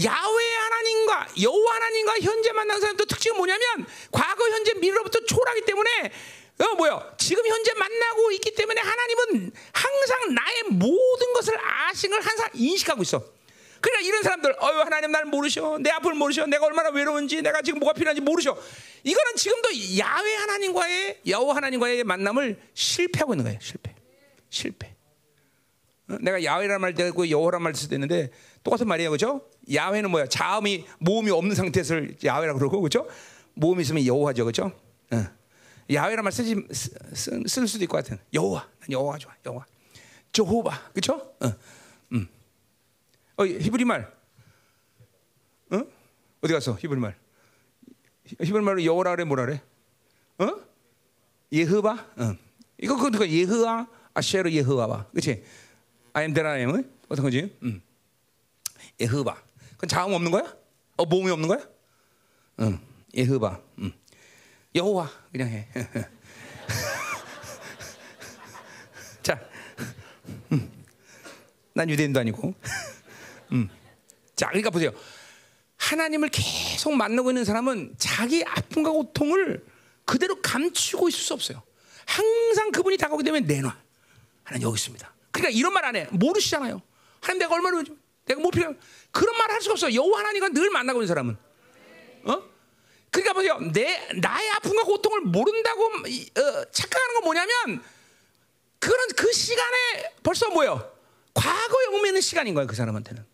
야외 0.04 0.54
하나님과 0.54 1.28
여호와 1.40 1.74
하나님과 1.76 2.20
현재 2.20 2.52
만난 2.52 2.80
사람도 2.80 3.04
특징은 3.06 3.36
뭐냐면 3.36 3.86
과거 4.10 4.48
현재 4.50 4.74
미래로부터 4.74 5.20
초월하기 5.24 5.62
때문에 5.62 6.12
어 6.58 6.74
뭐요? 6.74 7.14
지금 7.18 7.46
현재 7.46 7.72
만나고 7.74 8.32
있기 8.32 8.54
때문에 8.54 8.80
하나님은 8.80 9.52
항상 9.72 10.34
나의 10.34 10.62
모든 10.70 11.32
것을 11.34 11.54
아신 11.58 12.10
걸 12.10 12.20
항상 12.20 12.48
인식하고 12.54 13.02
있어. 13.02 13.24
그러니까 13.80 14.08
이런 14.08 14.22
사람들 14.22 14.56
어유 14.62 14.80
하나님 14.80 15.12
날 15.12 15.26
모르셔. 15.26 15.78
내 15.78 15.90
앞을 15.90 16.14
모르셔. 16.14 16.46
내가 16.46 16.66
얼마나 16.66 16.90
외로운지 16.90 17.42
내가 17.42 17.62
지금 17.62 17.78
뭐가 17.78 17.92
필요한지 17.94 18.20
모르셔. 18.22 18.56
이거는 19.04 19.36
지금도 19.36 19.68
야외 19.98 20.34
하나님과의 20.34 21.20
여호와 21.26 21.56
하나님과의 21.56 22.04
만남을 22.04 22.58
실패하고 22.74 23.34
있는 23.34 23.44
거예요 23.44 23.58
실패. 23.62 23.94
실패. 24.50 24.94
어? 26.08 26.16
내가 26.20 26.42
야외란 26.42 26.80
말 26.80 26.94
되고 26.94 27.28
여호란 27.28 27.62
말 27.62 27.74
쓰도 27.74 27.94
있는데 27.94 28.30
똑같은 28.66 28.88
말이에요, 28.88 29.12
그죠? 29.12 29.48
야훼는 29.72 30.10
뭐야? 30.10 30.26
자음이 30.26 30.84
모음이 30.98 31.30
없는 31.30 31.54
상태에서 31.54 32.00
야훼라고 32.24 32.58
그러고, 32.58 32.80
그죠? 32.80 33.06
모음이 33.54 33.82
있으면 33.82 34.04
여호와죠, 34.04 34.44
그죠? 34.44 34.72
어. 35.12 35.24
야훼란 35.92 36.24
말 36.24 36.32
쓰지 36.32 36.56
쓰, 36.72 36.90
쓸 37.46 37.68
수도 37.68 37.84
있고 37.84 37.96
같은 37.96 38.18
여호와, 38.34 38.68
여호와 38.90 39.18
좋아, 39.18 39.32
여호와, 39.46 39.66
저호바, 40.32 40.90
그죠? 40.92 41.14
어, 41.40 41.52
음. 42.10 42.26
어, 43.36 43.46
히브리 43.46 43.84
말, 43.84 44.12
어? 45.70 45.82
어디 46.40 46.52
갔어? 46.52 46.74
히브리 46.74 46.98
말. 46.98 47.16
히브리 48.42 48.64
말로 48.64 48.84
여호라 48.84 49.12
그래, 49.12 49.24
뭐라 49.24 49.46
그래? 49.46 49.62
어? 50.38 50.60
예흐바? 51.52 51.92
어. 51.92 52.36
이거 52.78 52.96
그거 52.96 53.28
예흐아, 53.28 53.86
아쉐르 54.12 54.50
예흐아바, 54.50 55.10
그렇지? 55.12 55.44
Am. 56.16 56.34
어떤 57.08 57.24
거지? 57.24 57.56
음. 57.62 57.85
예흐바. 59.00 59.36
그건 59.72 59.88
자음 59.88 60.12
없는 60.12 60.30
거야? 60.30 60.54
어 60.96 61.04
모음이 61.04 61.30
없는 61.30 61.48
거야? 61.48 61.60
응. 62.60 62.78
예흐바. 63.14 63.60
응. 63.80 63.92
여호와 64.74 65.10
그냥 65.32 65.48
해. 65.48 65.68
자, 69.22 69.40
음. 70.52 70.70
난 71.74 71.90
유대인도 71.90 72.20
아니고. 72.20 72.54
음. 73.52 73.68
자, 74.34 74.46
그러니까 74.48 74.70
보세요. 74.70 74.90
하나님을 75.76 76.28
계속 76.30 76.94
만나고 76.94 77.30
있는 77.30 77.44
사람은 77.44 77.94
자기 77.98 78.44
아픔과 78.44 78.90
고통을 78.90 79.64
그대로 80.04 80.40
감추고 80.40 81.08
있을 81.08 81.20
수 81.20 81.34
없어요. 81.34 81.62
항상 82.06 82.70
그분이 82.70 82.96
다가오게 82.98 83.24
되면 83.24 83.44
내놔. 83.46 83.76
하나님 84.44 84.66
여기 84.68 84.76
있습니다. 84.78 85.12
그러니까 85.32 85.50
이런 85.58 85.72
말 85.72 85.84
안 85.84 85.96
해. 85.96 86.06
모르시잖아요. 86.12 86.80
하나님 87.20 87.40
내가 87.40 87.54
얼마나 87.54 87.82
내가 88.26 88.40
뭐 88.40 88.50
필요 88.50 88.74
그런 89.10 89.36
말 89.38 89.46
할 89.56 89.62
수가 89.62 89.72
없어. 89.72 89.92
여호와 89.92 90.18
하나님과 90.20 90.48
늘 90.50 90.70
만나고 90.70 90.98
있는 90.98 91.08
사람은. 91.08 91.36
어? 92.24 92.42
그러니까 93.10 93.32
보세요. 93.32 93.58
내 93.72 94.08
나의 94.20 94.50
아픔과 94.50 94.82
고통을 94.82 95.22
모른다고 95.22 95.86
어, 95.86 96.64
착각하는 96.70 97.14
건 97.14 97.24
뭐냐면 97.24 97.82
그거는 98.78 99.06
그 99.16 99.32
시간에 99.32 100.12
벌써 100.22 100.50
뭐요? 100.50 100.92
과거에 101.32 101.86
오면은 101.86 102.20
시간인 102.20 102.54
거예요. 102.54 102.66
그 102.66 102.74
사람한테는. 102.76 103.24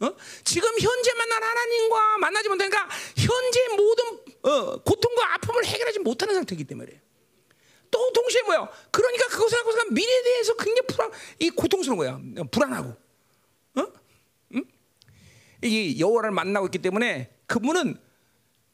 어? 0.00 0.14
지금 0.44 0.68
현재 0.78 1.12
만난 1.14 1.42
하나님과 1.42 2.18
만나지 2.18 2.48
못하니까 2.48 2.88
현재 3.16 3.68
모든 3.76 4.04
어, 4.42 4.82
고통과 4.82 5.34
아픔을 5.34 5.64
해결하지 5.66 5.98
못하는 5.98 6.34
상태이기 6.34 6.64
때문에 6.64 7.00
또 7.90 8.12
동시에 8.12 8.42
뭐야? 8.42 8.68
그러니까 8.90 9.28
그것을 9.28 9.58
하고서 9.58 9.84
미래에 9.90 10.22
대해서 10.22 10.54
굉장히 10.56 10.86
불안, 10.86 11.10
이 11.38 11.50
고통스러운 11.50 11.98
거야. 11.98 12.18
불안하고. 12.50 13.05
이 15.62 16.00
여호와를 16.00 16.30
만나고 16.30 16.66
있기 16.66 16.78
때문에 16.78 17.30
그분은 17.46 17.98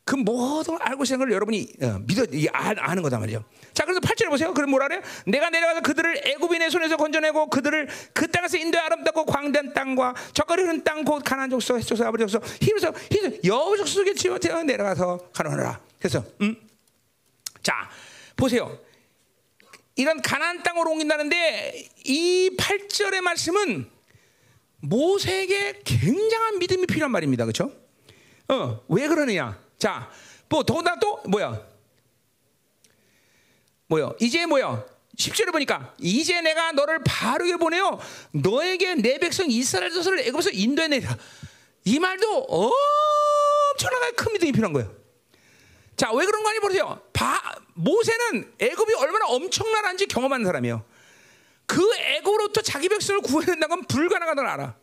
그 0.04 0.16
모든 0.16 0.76
알고 0.80 1.04
있는 1.04 1.18
걸 1.20 1.32
여러분이 1.32 1.68
어, 1.82 2.00
믿어 2.06 2.24
아, 2.52 2.74
아는 2.76 3.02
거다 3.02 3.18
말이죠. 3.18 3.44
자, 3.72 3.84
그래서 3.84 4.00
8절에 4.00 4.28
보세요. 4.30 4.52
그럼 4.52 4.70
뭐라 4.70 4.88
그래요? 4.88 5.00
내가 5.26 5.48
내려가서 5.48 5.80
그들을 5.80 6.22
애굽인의 6.26 6.70
손에서 6.70 6.96
건져내고 6.96 7.48
그들을 7.50 7.88
그 8.12 8.28
땅에서 8.28 8.58
인도의 8.58 8.82
아름답고 8.82 9.26
광대한 9.26 9.72
땅과 9.72 10.14
적거리 10.34 10.62
흐른 10.62 10.82
땅 10.82 11.04
곧 11.04 11.22
가나안 11.24 11.50
족속, 11.50 11.78
헷 11.78 11.82
족속, 11.82 12.06
아버지 12.06 12.26
족속, 12.26 12.44
히브리서 12.62 12.92
히브리 13.10 13.40
여호족 13.44 13.88
속에 13.88 14.14
지어 14.14 14.38
내려가서 14.38 15.30
가노하라. 15.32 15.80
그래서 15.98 16.24
음? 16.40 16.56
자, 17.62 17.88
보세요. 18.36 18.76
이런 19.94 20.20
가나안 20.20 20.62
땅으로 20.62 20.90
옮긴다는데 20.90 21.88
이 22.04 22.56
8절의 22.58 23.20
말씀은 23.20 23.88
모세에게 24.82 25.82
굉장한 25.84 26.58
믿음이 26.58 26.86
필요한 26.86 27.10
말입니다. 27.10 27.44
그렇죠? 27.44 27.72
어, 28.48 28.84
왜 28.88 29.08
그러느냐? 29.08 29.58
자, 29.78 30.10
뭐 30.48 30.62
더군다나 30.62 30.98
또 31.00 31.22
뭐야? 31.26 31.60
뭐요? 33.86 34.16
이제 34.20 34.44
뭐요? 34.46 34.84
10절에 35.16 35.52
보니까 35.52 35.94
이제 35.98 36.40
내가 36.40 36.72
너를 36.72 37.00
바르게 37.04 37.56
보내요. 37.56 37.98
너에게 38.32 38.94
내 38.94 39.18
백성 39.18 39.50
이스라엘 39.50 39.92
자손을 39.92 40.20
애굽에서 40.20 40.50
인도해내라. 40.52 41.16
이 41.84 41.98
말도 41.98 42.46
엄청나게 42.48 44.12
큰 44.16 44.32
믿음이 44.32 44.52
필요한 44.52 44.72
거예요. 44.72 44.94
자, 45.96 46.12
왜 46.12 46.24
그런 46.24 46.42
거 46.42 46.48
아니 46.48 46.58
보세요. 46.58 47.00
바, 47.12 47.40
모세는 47.74 48.52
애굽이 48.58 48.94
얼마나 48.94 49.26
엄청난지 49.26 50.06
경험한 50.06 50.44
사람이에요. 50.44 50.84
그 51.72 51.94
애굽으로부터 51.96 52.60
자기 52.60 52.86
백성을 52.90 53.22
구해낸다는 53.22 53.68
건 53.68 53.84
불가능하다는 53.86 54.50
알아. 54.50 54.76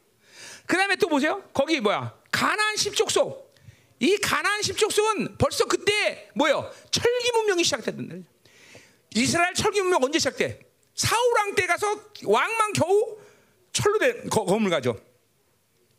그 0.66 0.76
다음에 0.76 0.96
또 0.96 1.08
보세요. 1.08 1.44
거기 1.54 1.80
뭐야? 1.80 2.16
가나안 2.32 2.76
십족속. 2.78 3.54
이 4.00 4.18
가나안 4.18 4.64
십족속은 4.64 5.38
벌써 5.38 5.66
그때 5.66 6.30
뭐요? 6.34 6.72
철기 6.90 7.32
문명이 7.32 7.64
시작됐단다. 7.64 8.16
이스라엘 9.14 9.54
철기 9.54 9.82
문명 9.82 10.04
언제 10.04 10.18
시작돼? 10.18 10.60
사우랑 10.96 11.54
때 11.54 11.68
가서 11.68 12.06
왕만 12.26 12.74
겨우 12.74 13.18
철로 13.72 14.00
된 14.00 14.28
거- 14.30 14.46
건물 14.46 14.72
가죠. 14.72 15.00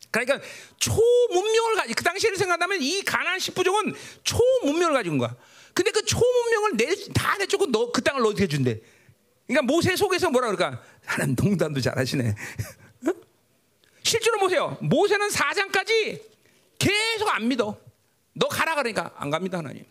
그러니까 0.09 0.41
초문명을 0.77 1.75
가지 1.75 1.93
그 1.93 2.03
당시를 2.03 2.35
생각하면 2.35 2.81
이 2.81 3.01
가나안 3.03 3.39
십부족은 3.39 3.95
초문명을 4.23 5.07
온 5.07 5.17
거야. 5.19 5.33
근데 5.73 5.91
그 5.91 6.03
초문명을 6.03 6.71
내 6.75 6.85
다 7.13 7.37
내쫓고 7.37 7.67
너 7.71 7.93
그 7.93 8.01
땅을 8.03 8.21
너한테 8.21 8.47
준대. 8.47 8.81
그러니까 9.51 9.63
모세 9.63 9.97
속에서 9.97 10.29
뭐라 10.29 10.49
그럴까? 10.49 10.81
하나님 11.05 11.35
농담도 11.35 11.81
잘하시네. 11.81 12.29
어? 12.29 13.13
실제로 14.01 14.39
보세요. 14.39 14.77
모세는 14.81 15.27
4장까지 15.27 16.21
계속 16.79 17.27
안 17.27 17.49
믿어. 17.49 17.77
너 18.33 18.47
가라 18.47 18.75
그러니까 18.75 19.13
안 19.17 19.29
갑니다 19.29 19.57
하나님. 19.57 19.83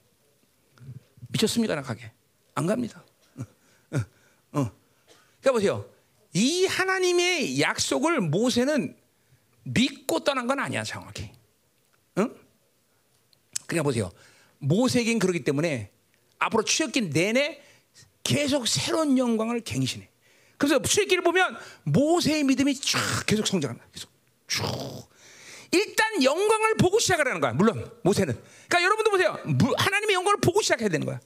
미쳤습니까 1.28 1.74
나 1.74 1.82
가게? 1.82 2.10
안 2.54 2.66
갑니다. 2.66 3.04
어, 3.36 3.42
어, 3.92 3.98
어. 4.52 4.72
그러니까 5.40 5.52
보세요. 5.52 5.86
이 6.32 6.64
하나님의 6.64 7.60
약속을 7.60 8.20
모세는 8.22 8.96
믿고 9.64 10.20
떠난 10.20 10.46
건 10.46 10.58
아니야 10.58 10.84
정확히. 10.84 11.30
응? 12.16 12.34
그냥 13.66 13.84
보세요. 13.84 14.10
모세에겐 14.58 15.18
그렇기 15.18 15.44
때문에 15.44 15.90
앞으로 16.38 16.64
출애굽기 16.64 17.10
내내 17.10 17.62
계속 18.22 18.66
새로운 18.68 19.16
영광을 19.18 19.60
갱신해. 19.60 20.08
그래서 20.58 20.80
출애굽기를 20.80 21.22
보면 21.24 21.56
모세의 21.84 22.44
믿음이 22.44 22.74
쭉 22.76 22.98
계속 23.26 23.46
성장한다. 23.46 23.84
계속 23.92 24.10
쭉. 24.46 24.62
일단 25.72 26.22
영광을 26.22 26.74
보고 26.76 26.98
시작하라는 26.98 27.40
거야. 27.40 27.52
물론 27.52 27.90
모세는. 28.02 28.34
그러니까 28.68 28.82
여러분도 28.84 29.10
보세요. 29.10 29.38
무- 29.44 29.74
하나님의 29.78 30.14
영광을 30.14 30.40
보고 30.40 30.60
시작해야 30.60 30.88
되는 30.88 31.06
거야. 31.06 31.20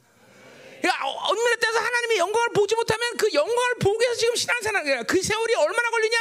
그러니까 0.83 1.07
어- 1.09 1.31
엄밀히 1.31 1.59
따서 1.61 1.79
하나님의 1.79 2.19
영광을 2.19 2.49
보지 2.55 2.75
못하면 2.77 3.17
그 3.17 3.33
영광을 3.33 3.75
보기 3.81 4.05
위해서 4.05 4.21
지금 4.21 4.37
신앙생활 4.37 5.05
그 5.07 5.23
세월이 5.23 5.55
얼마나 5.55 5.89
걸리냐 5.91 6.17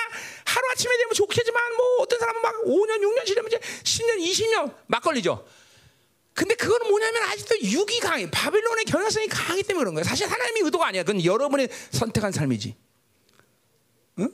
하루 0.45 0.69
아침에 0.71 0.97
되면 0.97 1.13
좋겠지만 1.13 1.75
뭐 1.75 1.97
어떤 1.99 2.17
사람은 2.17 2.41
막 2.41 2.63
5년 2.63 3.01
6년 3.01 3.25
지나면 3.25 3.47
이제 3.51 3.59
10년 3.59 4.19
20년 4.19 4.73
막 4.87 5.03
걸리죠 5.03 5.45
근데 6.34 6.55
그거는 6.55 6.88
뭐냐면 6.89 7.23
아직도 7.23 7.61
육이 7.61 7.99
강해 7.99 8.30
바빌론의 8.30 8.85
경향성이 8.85 9.27
강하기 9.27 9.64
때문에 9.64 9.84
그런 9.84 9.93
거예요 9.93 10.03
사실 10.03 10.27
하나님의 10.27 10.64
의도가 10.64 10.88
아니야 10.88 11.03
그건 11.03 11.23
여러분이 11.23 11.68
선택한 11.91 12.31
삶이지 12.31 12.76
응? 14.19 14.34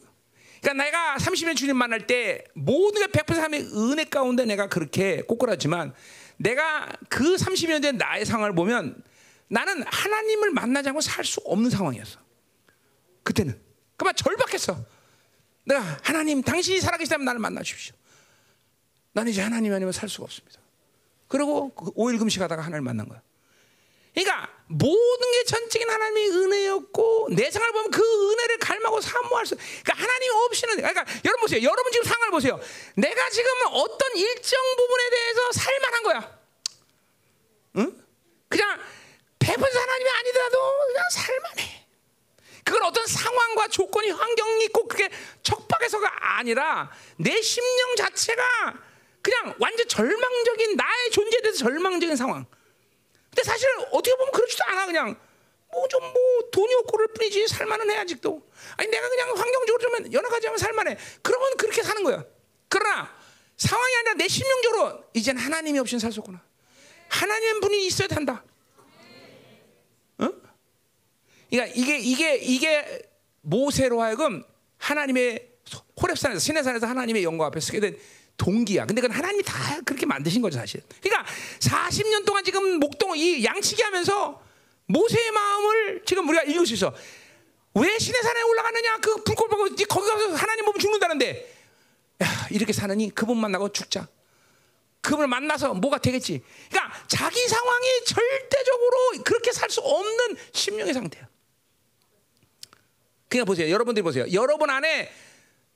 그러니까 0.61 0.83
내가 0.83 1.17
30년 1.17 1.55
주님 1.55 1.75
만날 1.77 2.07
때 2.07 2.43
모든 2.53 3.05
게 3.05 3.11
100% 3.11 3.35
하나님의 3.35 3.71
은혜 3.73 4.03
가운데 4.05 4.45
내가 4.45 4.67
그렇게 4.67 5.21
꼬꾸라지만 5.23 5.93
내가 6.37 6.89
그 7.09 7.35
30년 7.35 7.81
된 7.81 7.97
나의 7.97 8.25
상황을 8.25 8.55
보면 8.55 9.03
나는 9.49 9.83
하나님을 9.83 10.51
만나지 10.51 10.89
않고 10.89 11.01
살 11.01 11.25
수 11.25 11.41
없는 11.43 11.69
상황이었어. 11.69 12.19
그때는. 13.23 13.59
그만 13.97 14.15
절박했어. 14.15 14.85
내가 15.65 15.97
하나님 16.03 16.41
당신이 16.41 16.79
살아계시다면 16.79 17.25
나를 17.25 17.39
만나 17.39 17.61
주십시오. 17.61 17.95
나는 19.11 19.31
이제 19.31 19.41
하나님 19.41 19.73
아니면 19.73 19.91
살 19.91 20.07
수가 20.07 20.25
없습니다. 20.25 20.58
그리고 21.29 21.73
그 21.73 21.91
5일 21.91 22.19
금식하다가 22.19 22.61
하나님을 22.61 22.81
만난 22.81 23.07
거야. 23.07 23.21
그러니까 24.13 24.49
모든 24.67 25.31
게 25.31 25.43
전적인 25.45 25.89
하나님의 25.89 26.29
은혜였고 26.31 27.29
내 27.31 27.49
생활을 27.49 27.71
보면 27.71 27.91
그 27.91 28.01
은혜를 28.01 28.57
갈망하고 28.57 28.99
사모할 28.99 29.45
수. 29.45 29.55
그러니까 29.55 29.93
하나님 29.93 30.33
없이는 30.33 30.75
그러니까 30.75 31.05
여러분 31.23 31.41
보세요. 31.41 31.63
여러분 31.63 31.91
지금 31.91 32.03
상황을 32.03 32.31
보세요. 32.31 32.59
내가 32.95 33.29
지금 33.29 33.49
어떤 33.71 34.15
일정 34.15 34.59
부분에 34.75 35.09
대해서 35.09 35.51
살만한 35.53 36.03
거야. 36.03 36.39
응? 37.77 38.03
그냥 38.49 38.79
배분 39.37 39.63
하나님이 39.63 40.09
아니더라도 40.09 40.57
그냥 40.87 41.09
살만해. 41.11 41.85
그건 42.63 42.83
어떤 42.83 43.05
상황과 43.07 43.67
조건이 43.69 44.09
환경이 44.09 44.67
꼭 44.69 44.87
그게 44.87 45.09
척박해서가 45.43 46.37
아니라 46.37 46.91
내 47.17 47.41
심령 47.41 47.95
자체가 47.95 48.88
그냥 49.29 49.55
완전 49.59 49.87
절망적인 49.87 50.75
나의 50.75 51.11
존재에 51.11 51.41
대해서 51.41 51.59
절망적인 51.59 52.15
상황. 52.15 52.45
근데 53.29 53.43
사실 53.43 53.67
어떻게 53.91 54.15
보면 54.15 54.31
그렇지도 54.31 54.63
않아 54.65 54.85
그냥 54.85 55.19
뭐좀뭐 55.71 56.13
돈이 56.51 56.73
없고 56.73 56.91
그럴 56.91 57.07
뿐이지 57.13 57.47
살만은 57.47 57.91
해 57.91 57.97
아직도. 57.97 58.41
아니 58.77 58.89
내가 58.89 59.07
그냥 59.07 59.29
환경적으로 59.29 59.77
좀 59.79 60.13
연약하지 60.13 60.47
않으면 60.47 60.57
살만해. 60.57 60.97
그러면 61.21 61.57
그렇게 61.57 61.83
사는 61.83 62.03
거야. 62.03 62.25
그러나 62.67 63.15
상황이 63.55 63.95
아니라 63.97 64.13
내 64.15 64.27
심령적으로 64.27 65.03
이젠 65.13 65.37
하나님이 65.37 65.79
없이는 65.79 65.99
살 65.99 66.11
수 66.11 66.21
없구나. 66.21 66.43
하나님 67.09 67.59
분이 67.59 67.85
있어야 67.87 68.07
한다. 68.11 68.43
그러니까 71.49 71.73
이게 71.75 71.97
이게 71.97 72.35
이게 72.37 73.09
모세로 73.41 74.01
하여금 74.01 74.43
하나님의 74.77 75.49
호렙산에서 76.01 76.39
시내산에서 76.39 76.87
하나님의 76.87 77.23
영광 77.23 77.47
앞에 77.47 77.59
서게 77.59 77.79
된 77.79 77.97
동기야. 78.39 78.85
근데 78.87 79.01
그건 79.01 79.15
하나님이 79.15 79.43
다 79.43 79.79
그렇게 79.85 80.07
만드신 80.07 80.41
거죠, 80.41 80.57
사실. 80.57 80.81
그러니까 81.03 81.29
40년 81.59 82.25
동안 82.25 82.43
지금 82.43 82.79
목동 82.79 83.15
이 83.15 83.43
양치기 83.43 83.83
하면서 83.83 84.41
모세의 84.87 85.31
마음을 85.31 86.01
지금 86.05 86.27
우리가 86.27 86.43
읽을 86.43 86.65
수 86.65 86.73
있어. 86.73 86.95
왜 87.75 87.99
시내산에 87.99 88.41
올라가느냐? 88.41 88.97
그 88.97 89.23
불꽃 89.23 89.47
보고 89.47 89.75
네 89.75 89.85
거기 89.85 90.07
가서 90.09 90.33
하나님 90.33 90.65
보면 90.65 90.79
죽는다는데. 90.79 91.57
야, 92.23 92.47
이렇게 92.49 92.73
사느니 92.73 93.13
그분 93.13 93.37
만나고 93.37 93.71
죽자. 93.71 94.07
그분을 95.01 95.27
만나서 95.27 95.73
뭐가 95.75 95.99
되겠지. 95.99 96.41
그러니까 96.69 97.05
자기 97.07 97.47
상황이 97.47 97.85
절대적으로 98.05 99.23
그렇게 99.23 99.51
살 99.51 99.69
수 99.69 99.81
없는 99.81 100.35
심령의 100.51 100.93
상태야. 100.93 101.27
그냥 103.29 103.45
보세요. 103.45 103.69
여러분들이 103.69 104.01
보세요. 104.03 104.25
여러분 104.33 104.69
안에 104.69 105.11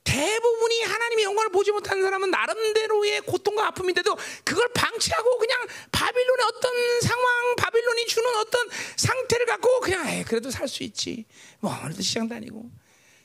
대부분이 0.04 0.84
하나님의 0.84 1.26
영광을 1.26 1.50
보지 1.50 1.72
못하는 1.72 2.04
사람은 2.04 2.30
나름대로의 2.30 3.22
고통과 3.22 3.68
아픔인데도 3.68 4.18
그걸 4.44 4.68
방치하고 4.74 5.38
그냥 5.38 5.68
바빌론의 5.92 6.46
어떤 6.46 7.02
상황, 7.02 7.56
바빌론이 7.56 8.06
주는 8.08 8.36
어떤 8.38 8.70
상태를 8.98 9.46
갖고 9.46 9.80
그냥 9.80 10.08
에이, 10.08 10.24
그래도 10.24 10.52
살 10.52 10.68
수 10.68 10.84
있지. 10.84 11.26
뭐 11.60 11.72
오늘도 11.72 12.02
시장 12.02 12.28
다니고. 12.28 12.70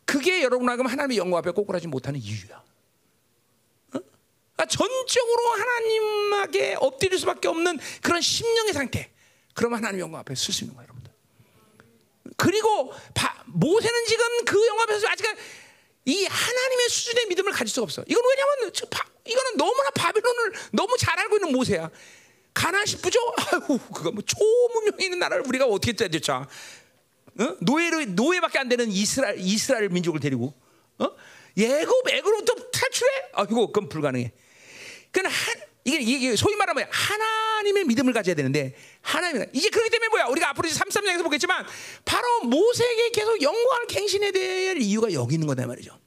그게 0.04 0.42
여러분하고 0.42 0.84
하나님의 0.84 1.18
영광 1.18 1.38
앞에 1.38 1.50
꼬꾸라지 1.50 1.86
못하는 1.86 2.20
이유야. 2.20 2.62
그러니까 3.90 4.66
전적으로 4.66 5.50
하나님에게 5.52 6.76
엎드릴 6.80 7.18
수밖에 7.18 7.48
없는 7.48 7.78
그런 8.02 8.20
심령의 8.20 8.72
상태. 8.72 9.10
그러면 9.54 9.78
하나님 9.78 10.00
영광 10.00 10.20
앞에 10.20 10.34
설수 10.34 10.64
있는 10.64 10.74
거예요, 10.76 10.86
여러분들. 10.88 11.12
그리고 12.36 12.92
바, 13.14 13.42
모세는 13.46 14.06
지금 14.06 14.44
그 14.44 14.66
영광 14.66 14.84
앞에서 14.84 15.08
아직 15.08 15.26
이 16.08 16.24
하나님의 16.24 16.88
수준의 16.88 17.26
믿음을 17.26 17.52
가질 17.52 17.68
수가 17.68 17.84
없어. 17.84 18.02
이건 18.08 18.22
왜냐면 18.24 18.72
이거는 19.26 19.56
너무나 19.58 19.90
바빌론을 19.90 20.52
너무 20.72 20.96
잘 20.98 21.18
알고 21.18 21.36
있는 21.36 21.52
모세야. 21.52 21.90
가나 22.54 22.86
싶죠? 22.86 23.20
아유, 23.36 23.78
그거 23.94 24.10
뭐 24.10 24.22
초문명이 24.24 25.04
있는 25.04 25.18
나라를 25.18 25.46
우리가 25.46 25.66
어떻게 25.66 25.94
짜겠자? 25.94 26.48
어? 27.40 27.56
노예로 27.60 28.06
노예밖에 28.06 28.58
안 28.58 28.70
되는 28.70 28.90
이스라엘 28.90 29.38
이스라엘 29.38 29.90
민족을 29.90 30.18
데리고 30.18 30.54
어? 30.98 31.10
예굽 31.58 32.08
애굽로부터 32.08 32.54
탈출해? 32.70 33.12
아이고 33.34 33.66
그건 33.70 33.90
불가능해. 33.90 34.32
한 35.12 35.68
이게 35.84 36.00
이게 36.00 36.36
소위 36.36 36.56
말하면 36.56 36.88
하나님의 36.90 37.84
믿음을 37.84 38.14
가져야 38.14 38.34
되는데 38.34 38.74
하나님 39.08 39.42
이제 39.54 39.70
그렇기 39.70 39.88
때문에 39.88 40.08
뭐야 40.10 40.26
우리가 40.26 40.50
앞으로 40.50 40.68
이제 40.68 40.78
33장에서 40.78 41.22
보겠지만 41.22 41.64
바로 42.04 42.42
모세에게 42.44 43.10
계속 43.10 43.40
영광을 43.40 43.86
갱신해야 43.86 44.32
될 44.32 44.76
이유가 44.82 45.10
여기 45.14 45.34
있는 45.34 45.46
거다 45.46 45.66
말이죠. 45.66 45.98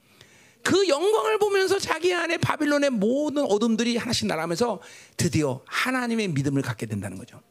그 0.61 0.87
영광을 0.87 1.39
보면서 1.39 1.79
자기 1.79 2.13
안에 2.13 2.37
바빌론의 2.37 2.91
모든 2.91 3.43
어둠들이 3.43 3.97
하나씩 3.97 4.27
날아가면서 4.27 4.81
드디어 5.17 5.63
하나님의 5.65 6.27
믿음을 6.27 6.61
갖게 6.61 6.85
된다는 6.85 7.17
거죠. 7.17 7.41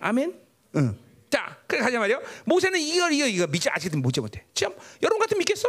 아멘. 0.00 0.38
응. 0.76 0.98
자, 1.30 1.58
그래 1.66 1.80
가자 1.80 1.98
말이요. 1.98 2.20
모세는 2.44 2.78
이걸 2.78 3.14
이거 3.14 3.26
이거 3.26 3.46
믿지 3.46 3.70
아직도 3.70 3.96
믿지 3.96 4.20
못해. 4.20 4.44
참 4.52 4.74
여러분 5.02 5.18
같은 5.18 5.38
믿겠어? 5.38 5.66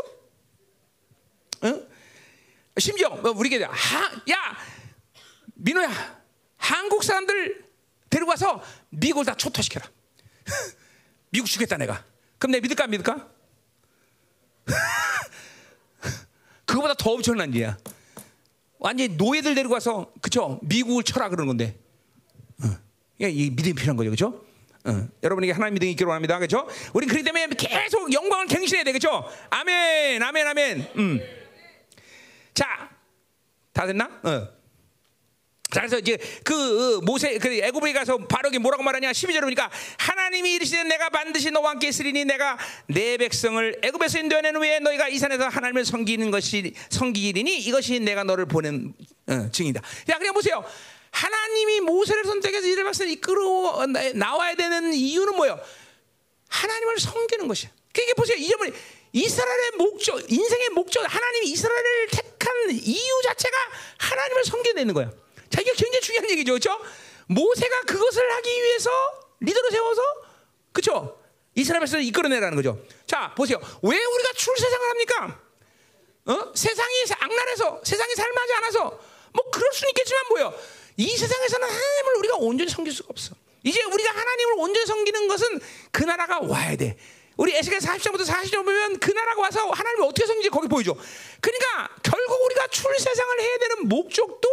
응? 1.64 1.88
심지어 2.78 3.10
뭐 3.12 3.32
우리게 3.32 3.64
하, 3.64 4.04
야 4.30 4.58
민호야 5.54 5.90
한국 6.58 7.02
사람들 7.02 7.65
데리고 8.10 8.30
가서 8.30 8.62
미국을 8.90 9.26
다 9.26 9.36
초토시켜라. 9.36 9.90
미국 11.32 11.48
죽겠다 11.48 11.78
내가. 11.78 12.04
그럼 12.38 12.52
내 12.52 12.60
믿을까 12.60 12.86
안 12.86 12.92
믿을까? 12.92 13.30
그거보다 16.66 16.94
더 16.96 17.12
엄청난 17.12 17.54
일이야. 17.54 17.78
완전히 18.80 19.16
노예들 19.16 19.56
데리고 19.56 19.74
가서 19.74 20.12
그쵸 20.22 20.60
미국을 20.64 21.04
쳐라 21.04 21.30
그러는 21.30 21.48
건데. 21.48 21.80
어. 22.64 22.68
이 23.20 23.50
믿음이 23.50 23.74
필요한 23.74 23.96
거죠, 23.96 24.10
그렇죠? 24.10 24.46
어. 24.86 25.08
여러분에게 25.24 25.54
하나님 25.54 25.74
믿음이 25.76 25.92
있기를 25.92 26.08
원합니다, 26.08 26.38
그렇죠? 26.38 26.68
우리 26.94 27.08
그렇기 27.08 27.24
때문에 27.24 27.48
계속 27.58 28.12
영광을 28.14 28.46
갱신해야 28.48 28.84
돼, 28.84 28.92
그렇죠? 28.92 29.28
아멘, 29.50 30.22
아멘, 30.22 30.48
아멘. 30.48 30.92
음. 30.98 31.20
자, 32.54 32.90
다 33.74 33.88
됐나? 33.88 34.06
어. 34.24 34.55
자, 35.76 35.82
그래서 35.82 36.00
이제 36.00 36.18
그 36.46 37.02
모세 37.04 37.38
그 37.38 37.54
애굽에 37.54 37.92
가서 37.92 38.18
바로게 38.18 38.60
뭐라고 38.60 38.82
말하냐 38.82 39.12
12절에 39.12 39.42
보니까 39.42 39.70
하나님이 39.98 40.54
이르시되 40.54 40.84
내가 40.84 41.10
반드시 41.10 41.52
너와 41.52 41.72
함께 41.72 41.90
있으리니 41.90 42.24
내가 42.24 42.58
내 42.88 43.18
백성을 43.18 43.82
애굽에서 43.84 44.20
인도하는 44.20 44.56
후에 44.56 44.80
너희가 44.80 45.10
이 45.10 45.18
산에서 45.18 45.50
하나님을 45.50 45.84
섬기는 45.84 46.32
것이 46.32 46.74
섬기리니 46.92 47.58
이것이 47.58 48.00
내가 48.00 48.24
너를 48.24 48.46
보낸 48.46 48.94
어, 49.28 49.50
증이다. 49.52 49.82
야, 50.12 50.18
그냥 50.18 50.34
보세요. 50.34 50.64
하나님이 51.12 51.82
모세를 51.82 52.24
선택해서 52.24 52.68
이스라엘 52.68 52.86
백성을 52.86 53.12
이끌어 53.12 53.86
나와야 54.14 54.56
되는 54.56 54.94
이유는 54.94 55.36
뭐예요? 55.36 55.60
하나님을 56.48 57.00
섬기는 57.00 57.50
것이야. 57.50 57.70
그게 57.92 58.14
보세요. 58.14 58.38
이 58.38 58.48
점을 58.48 58.74
이스라엘의 59.12 59.72
목적, 59.78 60.32
인생의 60.32 60.70
목적, 60.70 61.02
하나님이 61.02 61.48
이스라엘을 61.50 62.08
택한 62.12 62.72
이유 62.72 63.22
자체가 63.26 63.58
하나님을 63.98 64.46
섬기는 64.46 64.94
거야. 64.94 65.25
자, 65.56 65.62
이게 65.62 65.72
굉장히 65.72 66.02
중요한 66.02 66.30
얘기죠. 66.32 66.52
그렇죠? 66.52 66.78
모세가 67.28 67.82
그것을 67.84 68.30
하기 68.30 68.50
위해서 68.64 68.90
리더로 69.40 69.70
세워서 69.70 70.02
그렇죠? 70.74 71.22
이스라엘 71.56 71.80
백성을 71.80 72.04
이끌어내라는 72.04 72.58
거죠. 72.58 72.78
자, 73.08 73.34
보세요. 73.36 73.58
왜 73.82 73.98
우리가 73.98 74.34
출세상을 74.34 74.90
합니까? 74.90 75.40
어? 76.26 76.52
세상이 76.54 76.94
악랄해서 77.10 77.82
세상이 77.86 78.16
살만하지 78.16 78.54
않아서 78.54 79.00
뭐 79.32 79.50
그럴 79.50 79.72
수는 79.72 79.92
있겠지만 79.92 80.24
뭐요? 80.30 80.54
이 80.98 81.16
세상에서는 81.16 81.68
하나님을 81.68 82.16
우리가 82.18 82.36
온전히 82.38 82.70
섬길 82.70 82.92
수가 82.92 83.08
없어. 83.12 83.36
이제 83.64 83.82
우리가 83.82 84.10
하나님을 84.10 84.54
온전히 84.58 84.86
섬기는 84.86 85.28
것은 85.30 85.62
그 85.92 86.04
나라가 86.04 86.40
와야 86.42 86.76
돼. 86.76 86.98
우리 87.38 87.56
에스겔 87.56 87.80
40장부터 87.80 88.26
40장 88.26 88.66
보면 88.66 89.00
그 89.00 89.12
나라가 89.12 89.42
와서 89.42 89.70
하나님을 89.70 90.06
어떻게 90.08 90.26
섬기지 90.26 90.50
거기 90.50 90.68
보여줘. 90.68 90.96
그러니까 91.40 91.90
결국 92.04 92.44
우리가 92.46 92.68
출세상을 92.68 93.40
해야 93.40 93.58
되는 93.58 93.88
목적도 93.88 94.50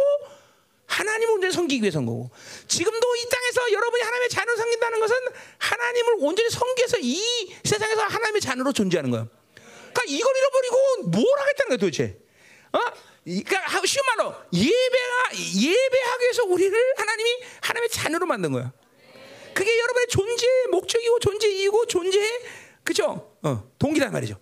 하나님을 0.93 1.33
온전히 1.35 1.53
섬기기 1.53 1.81
위해서인 1.81 2.05
거고 2.05 2.29
지금도 2.67 3.15
이 3.15 3.29
땅에서 3.29 3.71
여러분이 3.71 4.03
하나님의 4.03 4.29
자녀를 4.29 4.57
섬긴다는 4.57 4.99
것은 4.99 5.15
하나님을 5.57 6.15
온전히 6.19 6.49
섬겨서 6.49 6.97
이 7.01 7.55
세상에서 7.63 8.03
하나님의 8.03 8.41
자녀로 8.41 8.71
존재하는 8.73 9.09
거예요. 9.09 9.27
그러니까 9.55 10.03
이걸 10.07 10.37
잃어버리고 10.37 10.77
뭘 11.09 11.39
하겠다는 11.39 11.69
거야 11.69 11.77
도대체? 11.77 12.17
어? 12.73 12.79
그러니까 13.23 13.85
쉬운 13.85 14.05
말로 14.05 14.35
예배가 14.51 15.31
예배하기 15.33 16.23
위해서 16.23 16.43
우리를 16.43 16.93
하나님이 16.97 17.29
하나님의 17.61 17.89
자녀로 17.89 18.25
만든 18.25 18.51
거야. 18.51 18.71
그게 19.53 19.79
여러분의 19.79 20.07
존재의 20.07 20.67
목적이고 20.71 21.19
존재이고 21.19 21.85
존재의 21.85 22.29
그죠? 22.83 23.35
어, 23.43 23.69
동기란 23.79 24.11
말이죠. 24.11 24.39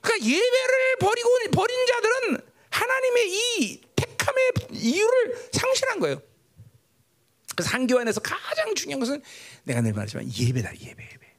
그러니까 0.00 0.26
예배를 0.26 0.96
버리고 0.98 1.30
버린 1.52 1.86
자들은 1.86 2.40
하나님의 2.70 3.30
이 3.30 3.80
택함의 4.24 4.52
이유를 4.72 5.48
상실한 5.52 6.00
거예요. 6.00 6.20
그래서 7.54 7.70
한교 7.70 7.98
안에서 7.98 8.20
가장 8.20 8.74
중요한 8.74 9.00
것은 9.00 9.22
내가 9.64 9.80
늘 9.80 9.92
말하지만 9.92 10.26
예배다 10.26 10.74
예배 10.74 10.88
예배. 10.88 11.34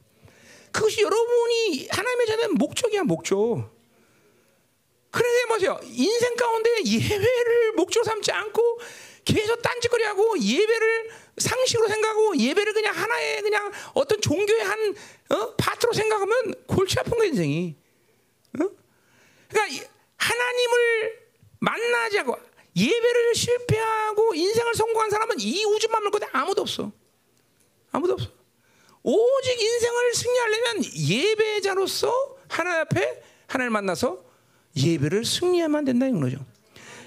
그것이 0.72 1.02
여러분이 1.02 1.88
하나님의 1.90 2.26
자는 2.26 2.54
목적이야 2.54 3.02
목적. 3.02 3.74
그래서 5.10 5.48
보세요 5.48 5.80
인생 5.84 6.36
가운데 6.36 6.84
예배를 6.84 7.72
목적 7.72 8.04
삼지 8.04 8.32
않고 8.32 8.80
계속 9.24 9.62
딴짓거리하고 9.62 10.38
예배를 10.38 11.10
상식으로 11.38 11.88
생각하고 11.88 12.36
예배를 12.36 12.72
그냥 12.74 12.94
하나의 12.94 13.42
그냥 13.42 13.72
어떤 13.94 14.20
종교의 14.20 14.62
한 14.62 14.94
어? 15.30 15.54
파트로 15.56 15.92
생각하면 15.92 16.54
골치 16.66 16.98
아픈 16.98 17.16
거 17.16 17.24
인생이. 17.24 17.74
어? 18.60 18.70
그러니까 19.48 19.86
하나님을 20.16 21.26
만나지 21.60 22.18
않고 22.18 22.38
예배를 22.76 23.34
실패하고 23.34 24.34
인생을 24.34 24.74
성공한 24.74 25.10
사람은 25.10 25.36
이 25.40 25.64
우주만 25.64 26.02
말고 26.02 26.18
아무도 26.32 26.62
없어. 26.62 26.92
아무도 27.90 28.14
없어. 28.14 28.28
오직 29.02 29.60
인생을 29.60 30.14
승리하려면 30.14 30.84
예배자로서 30.96 32.36
하나님 32.48 32.80
앞에 32.82 33.22
하나님을 33.46 33.70
만나서 33.70 34.22
예배를 34.76 35.24
승리하면 35.24 35.84
된다는 35.84 36.20
거죠. 36.20 36.38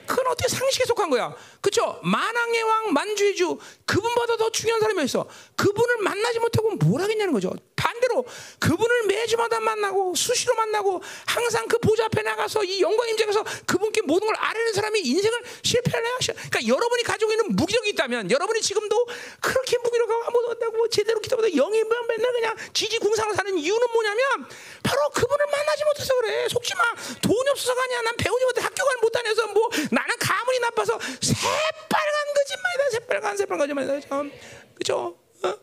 그건 0.08 0.26
어떻게 0.28 0.48
상식에 0.48 0.86
속한 0.86 1.12
거야? 1.12 1.36
그쵸? 1.62 2.00
만왕의 2.02 2.64
왕, 2.64 2.94
만주의 2.94 3.36
주, 3.36 3.60
그분보다 3.86 4.38
더 4.38 4.50
중요한 4.50 4.82
사람이 4.82 5.04
있어. 5.04 5.28
그분을 5.56 5.98
만나지 6.00 6.40
못하고 6.40 6.72
뭘 6.78 7.02
하겠냐는 7.04 7.32
거죠. 7.32 7.54
반대로 7.80 8.26
그분을 8.60 9.04
매주마다 9.08 9.62
만나고 9.62 10.14
수시로 10.16 10.54
만나고 10.56 11.02
항상 11.26 11.66
그 11.68 11.78
보좌 11.80 12.06
앞에 12.06 12.22
나가서 12.22 12.66
이 12.66 12.82
영광 12.82 13.08
임재에서 13.08 13.44
그분께 13.66 14.02
모든 14.02 14.28
걸 14.28 14.36
아뢰는 14.38 14.74
사람이 14.74 15.00
인생을 15.00 15.40
실패하려 15.64 16.08
하셔. 16.16 16.34
그러니까 16.34 16.68
여러분이 16.68 17.04
가지고 17.04 17.32
있는 17.32 17.56
무기력이 17.56 17.90
있다면 17.92 18.32
여러분이 18.32 18.62
지금도 18.62 19.08
그렇게 19.40 19.78
무기력하고 19.78 20.24
아무도 20.26 20.52
없다고 20.52 20.90
제대로 20.90 21.20
기도보다 21.22 21.48
영이 21.50 21.84
맨날 21.84 22.32
그냥 22.34 22.56
지지궁상을 22.74 23.34
사는 23.36 23.58
이유는 23.58 23.88
뭐냐면 23.94 24.50
바로 24.84 25.10
그분을 25.10 25.46
만나지 25.50 25.84
못해서 25.86 26.14
그래. 26.20 26.48
속지 26.50 26.76
마. 26.76 26.84
돈이 27.22 27.50
없어서가 27.50 27.82
아니야. 27.84 28.02
난 28.02 28.16
배우지 28.18 28.46
못해 28.46 28.62
학교를 28.62 28.98
못 29.02 29.10
다녀서 29.12 29.48
뭐 29.48 29.70
나는 29.92 30.16
가문이 30.20 30.60
나빠서 30.60 31.00
새빨간 31.22 32.34
거짓말이다. 32.36 32.90
새빨간 32.92 33.38
새빨간 33.38 33.60
거짓말이다. 33.60 34.08
참. 34.08 34.32
그죠? 34.76 35.18
어? 35.44 35.54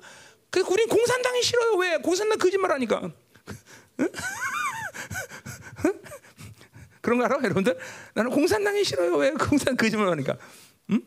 그 0.63 0.73
우린 0.73 0.89
공산당이 0.89 1.43
싫어요. 1.43 1.75
왜? 1.75 1.97
공산당 1.99 2.39
거짓말 2.39 2.73
하니까. 2.73 3.11
그런 7.01 7.19
거 7.19 7.25
알아, 7.25 7.39
여러분들? 7.43 7.79
나는 8.15 8.31
공산당이 8.31 8.83
싫어요. 8.85 9.17
왜? 9.17 9.31
공산 9.33 9.77
거짓말 9.77 10.09
하니까. 10.09 10.37
응? 10.91 11.01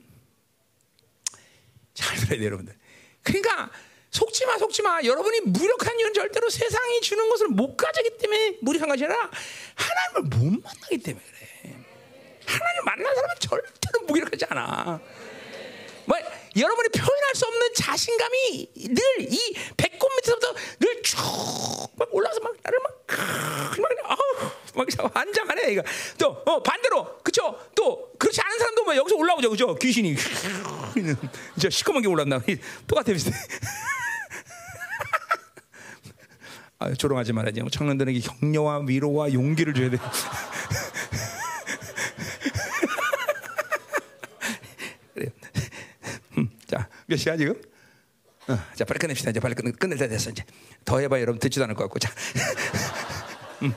잘 1.94 2.18
들어야 2.18 2.40
돼, 2.40 2.46
여러분들. 2.46 2.78
그러니까 3.22 3.70
속지 4.12 4.46
마, 4.46 4.58
속지 4.58 4.82
마. 4.82 5.02
여러분이 5.04 5.42
무력한 5.42 6.00
이유는 6.00 6.14
절대로 6.14 6.50
세상이 6.50 7.02
주는 7.02 7.30
것을 7.30 7.50
못 7.50 7.76
가지기 7.76 8.18
때문에 8.18 8.58
무력한 8.62 8.88
것이 8.88 9.04
아니라 9.04 9.30
하나님을 9.76 10.38
못 10.38 10.62
만나기 10.64 10.98
때문에 11.00 11.26
그래. 11.26 11.76
하나님 12.46 12.86
만난 12.86 13.14
사람은 13.16 13.36
절대로 13.40 14.06
무력하지 14.08 14.46
않아. 14.50 15.02
뭐 16.06 16.18
여러분이 16.58 16.90
표현할 16.90 17.36
수 17.36 17.46
없는 17.46 17.74
자신감이 17.76 18.72
늘 18.76 19.00
이 19.20 19.54
배꼽 19.78 20.10
밑에서부터 20.16 20.54
늘 20.80 21.02
쭉 21.04 21.20
막 21.98 22.08
올라서 22.14 22.40
막 22.40 22.54
나를 22.64 22.80
막막 22.80 23.00
환장하네 25.14 25.72
이거. 25.74 25.84
또 26.18 26.30
어, 26.46 26.62
반대로. 26.64 27.18
그쵸? 27.24 27.60
또 27.76 28.12
그렇지 28.18 28.40
않은 28.42 28.58
사람도 28.60 28.84
뭐 28.86 28.96
여기서 28.96 29.16
올라오죠. 29.18 29.50
그죠? 29.50 29.76
귀신이. 29.76 30.16
저 31.60 31.70
시커먼 31.70 32.02
게 32.02 32.08
올랐나? 32.08 32.42
똑같아 32.88 33.12
비슷해. 33.14 33.36
아, 36.82 36.94
조롱하지 36.94 37.34
말아야지 37.34 37.62
청년들에게 37.72 38.20
격려와 38.22 38.84
위로와 38.88 39.34
용기를 39.34 39.74
줘야 39.74 39.90
돼 39.90 39.98
몇 47.10 47.18
시간 47.18 47.38
지금? 47.40 47.60
어, 48.48 48.58
자 48.76 48.86
빨리 48.86 49.00
끝냅시다. 49.00 49.32
이제 49.32 49.40
빨리 49.40 49.56
끝, 49.56 49.64
끝낼 49.80 49.98
때 49.98 50.08
됐어 50.08 50.30
이제. 50.30 50.44
더 50.86 51.00
해봐 51.00 51.20
여러분 51.22 51.40
듣지도 51.40 51.64
않을 51.64 51.74
것 51.76 51.84
같고 51.86 51.98
자. 52.00 52.12
음. 53.64 53.74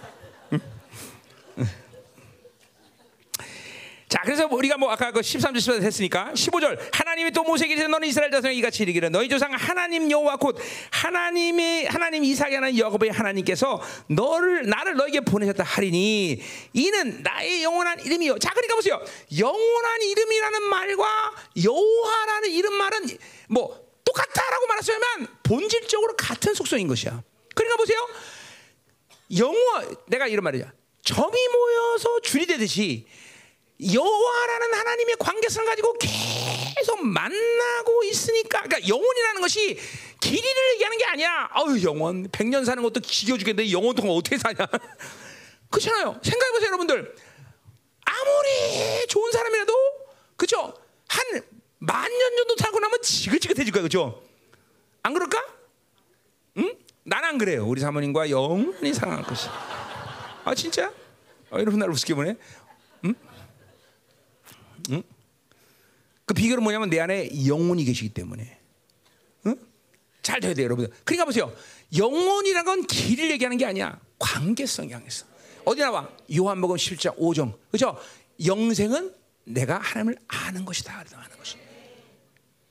자, 4.12 4.20
그래서 4.22 4.47
우리가 4.47 4.76
뭐 4.76 4.90
아까 4.90 5.10
그 5.10 5.20
13절 5.20 5.56
14절 5.56 5.82
했으니까 5.84 6.32
15절 6.34 6.78
하나님이 6.93 7.30
또 7.30 7.44
모세에게 7.44 7.72
이르 7.72 7.84
너는 7.84 8.06
이스라엘 8.06 8.30
자손에 8.30 8.52
이같이 8.52 8.82
이르기를 8.82 9.10
너희 9.10 9.26
조상 9.26 9.51
하나님 9.55 10.10
여호와 10.10 10.36
곧 10.36 10.59
하나님의 10.90 11.86
하나님 11.86 12.22
이삭이 12.22 12.55
하나님 12.55 12.78
야곱의 12.78 13.10
하나님께서 13.10 13.80
너를 14.09 14.68
나를 14.68 14.97
너에게 14.97 15.20
보내셨다 15.20 15.64
하리니 15.64 16.43
이는 16.74 17.22
나의 17.22 17.62
영원한 17.62 18.01
이름이요. 18.01 18.39
자, 18.39 18.51
그러니까 18.51 18.74
보세요. 18.74 19.02
영원한 19.39 20.02
이름이라는 20.02 20.62
말과 20.62 21.32
여호와라는 21.64 22.51
이름 22.51 22.74
말은 22.74 23.06
뭐 23.48 23.82
똑같다라고 24.05 24.66
말했으면 24.66 25.01
본질적으로 25.43 26.16
같은 26.18 26.52
속성인 26.52 26.86
것이야. 26.86 27.22
그러니까 27.55 27.76
보세요. 27.78 28.06
영어 29.39 29.56
내가 30.09 30.26
이런 30.26 30.44
말이야. 30.44 30.70
점이 31.02 31.48
모여서 31.48 32.20
줄이 32.20 32.44
되듯이 32.44 33.06
여호와라는 33.80 34.74
하나님의 34.74 35.16
관계성을 35.18 35.66
가지고 35.68 35.94
계속 35.98 37.04
만나고 37.04 38.04
있으니까 38.04 38.62
그러니까 38.62 38.88
영혼이라는 38.88 39.40
것이 39.40 39.78
길이를 40.20 40.72
얘기하는 40.74 40.98
게 40.98 41.04
아니야. 41.04 41.48
아유 41.52 41.82
영혼 41.82 42.28
100년 42.28 42.64
사는 42.64 42.82
것도 42.82 43.00
지겨 43.00 43.36
죽겠는데 43.36 43.72
영혼 43.72 43.94
동안 43.94 44.12
어떻게 44.16 44.38
사냐? 44.38 44.56
그렇잖아요. 45.70 46.20
생각해 46.22 46.52
보세요, 46.52 46.66
여러분들. 46.68 47.14
아무리 48.04 49.06
좋은 49.08 49.32
사람이라도 49.32 49.72
그죠? 50.36 50.74
한 51.08 51.42
만 51.84 52.08
년 52.16 52.36
정도 52.36 52.54
살고 52.56 52.78
나면 52.78 53.02
지긋지긋해질 53.02 53.72
거야, 53.72 53.82
그죠? 53.82 54.22
안 55.02 55.14
그럴까? 55.14 55.44
응? 56.58 56.72
난 57.02 57.24
안 57.24 57.38
그래요. 57.38 57.66
우리 57.66 57.80
사모님과 57.80 58.30
영원히 58.30 58.94
사랑할 58.94 59.24
것이. 59.24 59.48
아 60.44 60.54
진짜? 60.54 60.92
아, 61.50 61.54
여러분 61.58 61.80
날 61.80 61.90
우습게 61.90 62.14
보네. 62.14 62.36
응? 64.90 64.96
응? 64.96 65.02
그 66.24 66.34
비결은 66.34 66.62
뭐냐면 66.62 66.90
내 66.90 67.00
안에 67.00 67.46
영혼이 67.46 67.84
계시기 67.84 68.10
때문에. 68.10 68.59
응? 69.46 69.56
잘 70.22 70.40
돼야 70.40 70.54
돼요, 70.54 70.64
여러분들. 70.64 70.94
그러니까 71.04 71.24
보세요. 71.24 71.52
영혼이란 71.96 72.64
건 72.64 72.86
길을 72.86 73.30
얘기하는 73.32 73.59
게 73.59 73.66
아니야. 73.66 74.00
관계성이 74.18 74.92
향해서. 74.92 75.26
어디 75.64 75.80
나와? 75.80 76.09
요한복음 76.34 76.76
17장 76.76 77.16
5정. 77.18 77.56
그죠? 77.70 77.98
영생은 78.44 79.14
내가 79.44 79.78
하나님을 79.78 80.16
아는 80.28 80.64
것이다. 80.64 80.96
아는 80.96 81.36
것이. 81.36 81.56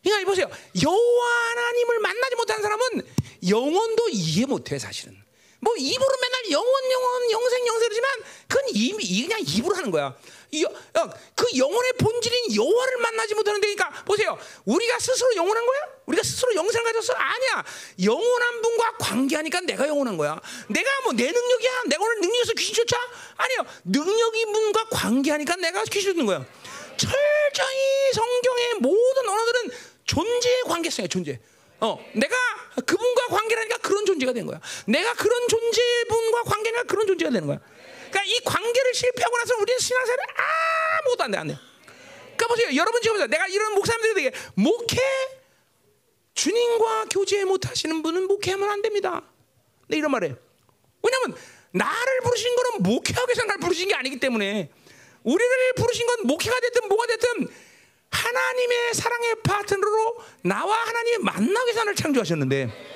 그러니까 0.03 0.29
보세요. 0.29 0.49
여호와 0.81 1.25
하나님을 1.49 1.99
만나지 1.99 2.35
못한 2.35 2.61
사람은 2.61 3.01
영혼도 3.47 4.09
이해 4.09 4.45
못해 4.45 4.79
사실은. 4.79 5.20
뭐 5.61 5.75
입으로 5.77 6.09
맨날 6.21 6.51
영혼 6.51 6.91
영혼 6.91 7.31
영생 7.31 7.67
영생이지만 7.67 8.11
그건 8.47 8.63
이미 8.73 9.21
그냥 9.27 9.39
입으로 9.45 9.75
하는 9.75 9.91
거야. 9.91 10.15
이, 10.53 10.65
어, 10.65 10.71
그 11.35 11.45
영혼의 11.55 11.93
본질인 11.93 12.55
여호와를 12.55 12.97
만나지 12.97 13.35
못하는 13.35 13.61
데니까 13.61 13.89
보세요. 14.05 14.37
우리가 14.65 14.99
스스로 14.99 15.33
영원한 15.35 15.65
거야? 15.65 15.79
우리가 16.07 16.23
스스로 16.23 16.53
영생을 16.55 16.91
가졌어? 16.91 17.13
아니야. 17.13 17.63
영원한 18.03 18.61
분과 18.61 18.97
관계하니까 18.97 19.61
내가 19.61 19.87
영원한 19.87 20.17
거야. 20.17 20.41
내가 20.67 20.89
뭐 21.03 21.13
내 21.13 21.31
능력이야? 21.31 21.83
내가 21.87 22.03
오늘 22.03 22.19
능력에서 22.21 22.53
귀신 22.53 22.73
쫓아? 22.73 22.97
아니요. 23.37 23.65
능력이 23.85 24.45
분과 24.45 24.89
관계하니까 24.89 25.55
내가 25.57 25.83
귀신 25.85 26.09
쫓는 26.11 26.25
거야. 26.25 26.45
철저히 26.97 28.11
성경의 28.13 28.73
모든 28.81 29.29
언어들은 29.29 29.71
존재의 30.05 30.63
관계성이야. 30.63 31.07
존재. 31.07 31.39
어, 31.81 31.97
내가 32.13 32.35
그분과 32.85 33.27
관계라니까 33.27 33.77
그런 33.79 34.05
존재가 34.05 34.33
된 34.33 34.45
거야. 34.45 34.59
내가 34.85 35.13
그런 35.15 35.47
존재분과 35.47 36.43
관계니까 36.43 36.83
그런 36.83 37.07
존재가 37.07 37.31
되는 37.31 37.47
거야. 37.47 37.59
그러니까 38.09 38.23
이 38.25 38.39
관계를 38.43 38.93
실패하고 38.93 39.37
나서 39.37 39.55
우리는 39.57 39.79
신앙생활을 39.79 40.23
아무것도 40.99 41.23
안 41.23 41.31
돼, 41.31 41.37
안 41.37 41.47
돼. 41.47 41.57
그러니까 42.35 42.47
보세요. 42.47 42.75
여러분 42.75 43.01
지금 43.01 43.15
보세요. 43.15 43.27
내가 43.27 43.47
이런 43.47 43.73
목사님들에게 43.73 44.31
목회 44.55 44.97
주님과 46.35 47.05
교제 47.11 47.43
못 47.45 47.67
하시는 47.67 48.01
분은 48.03 48.27
목회하면 48.27 48.69
안 48.69 48.81
됩니다. 48.81 49.23
네, 49.87 49.97
이런 49.97 50.11
말이에요. 50.11 50.37
왜냐면 51.03 51.37
나를 51.71 52.19
부르신 52.23 52.55
거는 52.55 52.83
목회하기 52.83 53.29
위해서 53.29 53.43
나를 53.45 53.59
부르신 53.59 53.87
게 53.87 53.95
아니기 53.95 54.19
때문에 54.19 54.71
우리를 55.23 55.73
부르신 55.75 56.05
건 56.05 56.27
목회가 56.27 56.59
됐든 56.59 56.87
뭐가 56.87 57.07
됐든 57.07 57.47
하나님의 58.11 58.93
사랑의 58.93 59.35
파트너로 59.43 60.15
나와 60.43 60.75
하나님의 60.75 61.19
위해서 61.65 61.79
나를 61.79 61.95
창조하셨는데 61.95 62.91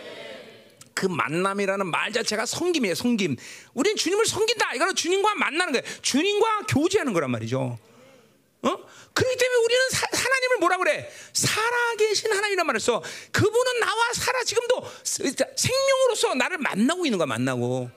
그 0.93 1.07
만남이라는 1.07 1.87
말 1.87 2.13
자체가 2.13 2.45
섬김이에요, 2.45 2.95
섬김. 2.95 3.35
우리는 3.73 3.97
주님을 3.97 4.25
섬긴다. 4.25 4.75
이거는 4.75 4.95
주님과 4.95 5.35
만나는 5.35 5.73
거예요. 5.73 5.83
주님과 6.01 6.61
교제하는 6.69 7.11
거란 7.11 7.31
말이죠. 7.31 7.77
어? 8.61 8.77
그렇기 9.13 9.37
때문에 9.37 9.63
우리는 9.63 9.89
사, 9.91 10.07
하나님을 10.11 10.57
뭐라 10.59 10.77
그래? 10.77 11.11
살아계신 11.33 12.31
하나님이란 12.31 12.65
말을 12.65 12.79
써. 12.79 13.03
그분은 13.31 13.79
나와 13.81 14.13
살아 14.13 14.43
지금도 14.43 14.89
생명으로서 15.03 16.33
나를 16.35 16.57
만나고 16.59 17.05
있는 17.05 17.17
거야, 17.17 17.25
만나고. 17.25 17.89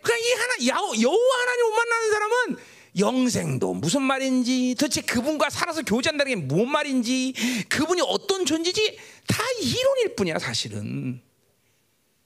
그러니까 0.00 0.26
이 0.26 0.70
하나 0.70 1.02
여호와 1.02 1.40
하나님 1.40 1.66
못 1.66 1.74
만나는 1.74 2.10
사람은 2.10 2.56
영생도 2.98 3.74
무슨 3.74 4.02
말인지 4.02 4.74
도대체 4.78 5.00
그분과 5.02 5.50
살아서 5.50 5.82
교제한다는 5.82 6.48
게 6.48 6.48
뭔 6.48 6.70
말인지 6.70 7.34
그분이 7.68 8.02
어떤 8.06 8.44
존재지 8.46 8.98
다 9.26 9.42
이론일 9.60 10.14
뿐이야 10.16 10.38
사실은 10.38 11.20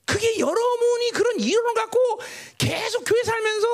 그게 0.04 0.38
여러분이 0.38 1.10
그런 1.12 1.38
이론을 1.38 1.74
갖고 1.74 1.98
계속 2.56 3.04
교회 3.04 3.22
살면서 3.22 3.66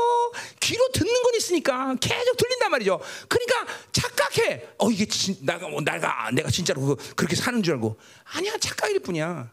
귀로 0.61 0.89
듣는 0.93 1.23
건 1.23 1.35
있으니까 1.37 1.95
계속 2.01 2.37
들린단 2.37 2.73
말이죠. 2.73 3.01
그러니까 3.29 3.67
착각해. 3.93 4.67
어 4.79 4.91
이게 4.91 5.07
진, 5.07 5.37
나가 5.43 5.69
뭐 5.69 5.81
내가 5.81 6.31
내가 6.33 6.51
진짜로 6.51 6.97
그렇게 7.15 7.37
사는 7.37 7.63
줄 7.63 7.75
알고 7.75 7.97
아니야 8.25 8.57
착각일 8.59 8.99
뿐이야. 8.99 9.53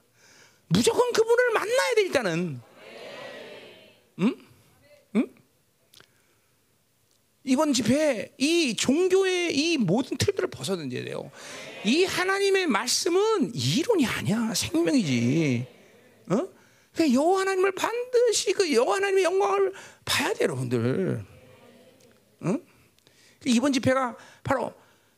무조건 0.70 1.12
그분을 1.14 1.52
만나야 1.54 1.94
돼 1.96 2.02
일단은. 2.02 2.62
응? 4.20 4.26
응? 4.26 4.36
이번 7.44 7.74
집회 7.74 8.34
이 8.38 8.76
종교의 8.76 9.56
이 9.56 9.78
모든 9.78 10.18
틀들을 10.18 10.50
벗어던져야 10.50 11.04
돼요. 11.06 11.32
이 11.84 12.04
하나님의 12.04 12.68
말씀은 12.68 13.56
이론이 13.56 14.06
아니야 14.06 14.54
생명이지. 14.54 15.68
어? 16.30 16.48
그 16.94 17.14
여호와 17.14 17.42
하나님을 17.42 17.72
반드시 17.74 18.54
그 18.54 18.72
여호와 18.72 18.98
하나님의 18.98 19.24
영광을 19.24 19.74
봐야 20.06 20.34
돼 20.34 20.44
여러분들. 20.44 21.26
응? 22.44 22.64
이번 23.46 23.74
집회가 23.74 24.16
바로 24.44 24.74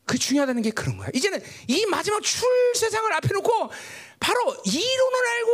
그 0.06 0.18
중요하다는 0.18 0.62
게 0.62 0.72
그런 0.72 0.98
거야. 0.98 1.10
이제는 1.14 1.42
이 1.68 1.86
마지막 1.88 2.22
출 2.22 2.48
세상을 2.76 3.12
앞에 3.14 3.30
놓고 3.34 3.70
바로 4.20 4.40
이론을 4.66 5.28
알고 5.28 5.53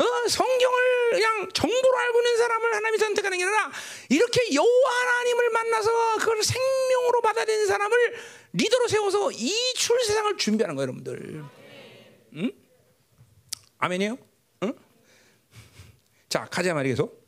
어? 0.00 0.28
성경을 0.28 1.10
그냥 1.10 1.48
정보로 1.52 1.96
알고 1.98 2.18
있는 2.20 2.36
사람을 2.38 2.74
하나님이 2.74 2.98
선택하는 2.98 3.38
게 3.38 3.44
아니라 3.44 3.70
이렇게 4.08 4.54
여호와 4.54 4.90
하나님을 4.90 5.50
만나서 5.50 6.16
그걸 6.18 6.42
생명으로 6.42 7.20
받아들이는 7.20 7.66
사람을 7.66 8.14
리더로 8.54 8.88
세워서 8.88 9.32
이 9.32 9.74
출 9.80 9.98
세상을 10.04 10.36
준비하는 10.36 10.74
거예요, 10.76 10.88
여러분들. 10.88 11.44
응? 12.36 12.52
아멘이에요? 13.78 14.18
응? 14.64 14.74
자, 16.28 16.46
가자 16.50 16.74
말이 16.74 16.90
계속. 16.90 17.26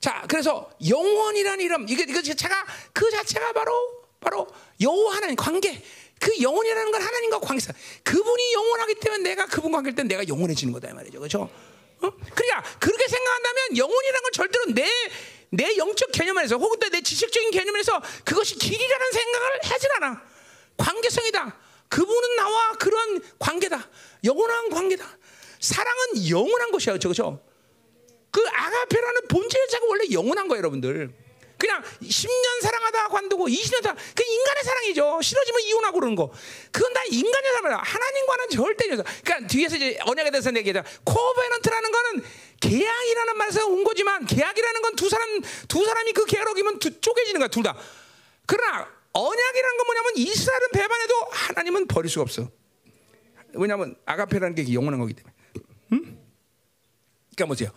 자, 0.00 0.24
그래서 0.28 0.70
영원이라는 0.88 1.62
이름 1.62 1.86
이게 1.88 2.04
이거 2.08 2.22
자체가 2.22 2.66
그 2.94 3.10
자체가 3.10 3.52
바로 3.52 3.72
바로 4.18 4.46
여호와 4.80 5.16
하나님 5.16 5.36
관계. 5.36 5.82
그 6.18 6.40
영혼이라는 6.40 6.90
건 6.90 7.02
하나님과 7.02 7.40
관계사. 7.40 7.72
그분이 8.02 8.52
영원하기 8.54 8.94
때문에 8.96 9.22
내가 9.22 9.46
그분 9.46 9.72
관계일 9.72 9.94
때 9.94 10.02
내가 10.02 10.26
영원해지는 10.26 10.72
거다 10.72 10.88
이 10.90 10.92
말이죠. 10.94 11.18
그렇죠? 11.18 11.50
어? 12.02 12.10
그러니까 12.10 12.78
그렇게 12.78 13.08
생각한다면 13.08 13.76
영혼이라는 13.76 14.22
건 14.22 14.32
절대로 14.32 14.64
내, 14.74 14.88
내 15.50 15.76
영적 15.76 16.10
개념 16.12 16.38
안에서 16.38 16.56
혹은 16.56 16.78
내 16.90 17.00
지식적인 17.00 17.50
개념 17.50 17.76
에서 17.76 18.00
그것이 18.24 18.56
길이라는 18.56 19.12
생각을 19.12 19.60
하질 19.64 19.92
않아. 19.96 20.22
관계성이다. 20.76 21.56
그분은 21.88 22.36
나와 22.36 22.72
그런 22.72 23.20
관계다. 23.38 23.88
영원한 24.24 24.70
관계다. 24.70 25.04
사랑은 25.60 26.28
영원한 26.28 26.70
것이야. 26.70 26.96
그렇죠? 26.98 27.42
그 28.30 28.42
아가페라는 28.48 29.28
본질 29.28 29.60
자체가 29.66 29.86
원래 29.86 30.04
영원한 30.12 30.48
거예요, 30.48 30.58
여러분들. 30.60 31.12
그냥 31.60 31.82
10년 32.02 32.62
사랑하다 32.62 33.08
관두고 33.08 33.46
20년 33.46 33.82
사랑, 33.82 33.96
그 34.14 34.22
인간의 34.24 34.64
사랑이죠. 34.64 35.20
싫어지면 35.22 35.60
이혼하고 35.62 36.00
그러는 36.00 36.16
거. 36.16 36.32
그건 36.72 36.92
다 36.92 37.02
인간의 37.10 37.52
사랑이야. 37.52 37.78
하나님과는 37.84 38.48
절대 38.50 38.96
죠 38.96 39.02
그러니까 39.22 39.46
뒤에서 39.46 39.76
이제 39.76 39.98
언약에 40.06 40.30
대해서 40.30 40.50
얘기하자. 40.56 40.82
코베넌트라는 41.04 41.92
거는 41.92 42.24
계약이라는 42.60 43.36
말에서 43.36 43.66
온 43.66 43.84
거지만 43.84 44.26
계약이라는 44.26 44.82
건 44.82 44.90
두 44.96 45.08
사람 45.08 45.40
두 45.66 45.84
사람이 45.84 46.12
그 46.12 46.26
계약을 46.26 46.50
어기면 46.52 46.78
두, 46.78 47.00
쪼개지는 47.00 47.38
거야, 47.38 47.48
둘 47.48 47.62
다. 47.62 47.76
그러나 48.46 48.86
언약이라는 49.12 49.76
건 49.78 49.86
뭐냐면 49.86 50.12
이스라엘은 50.16 50.68
배반해도 50.72 51.14
하나님은 51.30 51.86
버릴 51.86 52.10
수가 52.10 52.22
없어. 52.22 52.50
왜냐하면 53.54 53.96
아가페라는 54.04 54.54
게 54.54 54.72
영원한 54.72 55.00
거기 55.00 55.14
때문에. 55.14 55.34
응? 55.92 56.18
그러니까 57.34 57.46
보세요. 57.46 57.70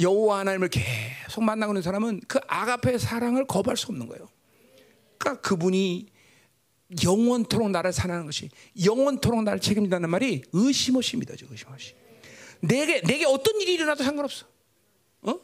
여호와 0.00 0.40
하나님을 0.40 0.68
계속 0.68 1.44
만나고 1.44 1.72
있는 1.72 1.82
사람은 1.82 2.20
그 2.26 2.38
아가페의 2.46 2.98
사랑을 2.98 3.46
거부할 3.46 3.76
수 3.76 3.86
없는 3.88 4.08
거예요. 4.08 4.28
그러니까 5.18 5.40
그분이 5.42 6.06
영원토록 7.04 7.70
나를 7.70 7.92
사랑하는 7.92 8.26
것이 8.26 8.50
영원토록 8.84 9.42
나를 9.44 9.60
책임진다는 9.60 10.10
말이 10.10 10.42
의심 10.52 10.96
없이 10.96 11.16
믿어져 11.16 11.46
의심 11.50 11.68
없이. 11.68 11.94
내게 12.60 13.00
내게 13.02 13.24
어떤 13.24 13.60
일이 13.60 13.74
일어나도 13.74 14.04
상관없어. 14.04 14.46
어? 15.22 15.34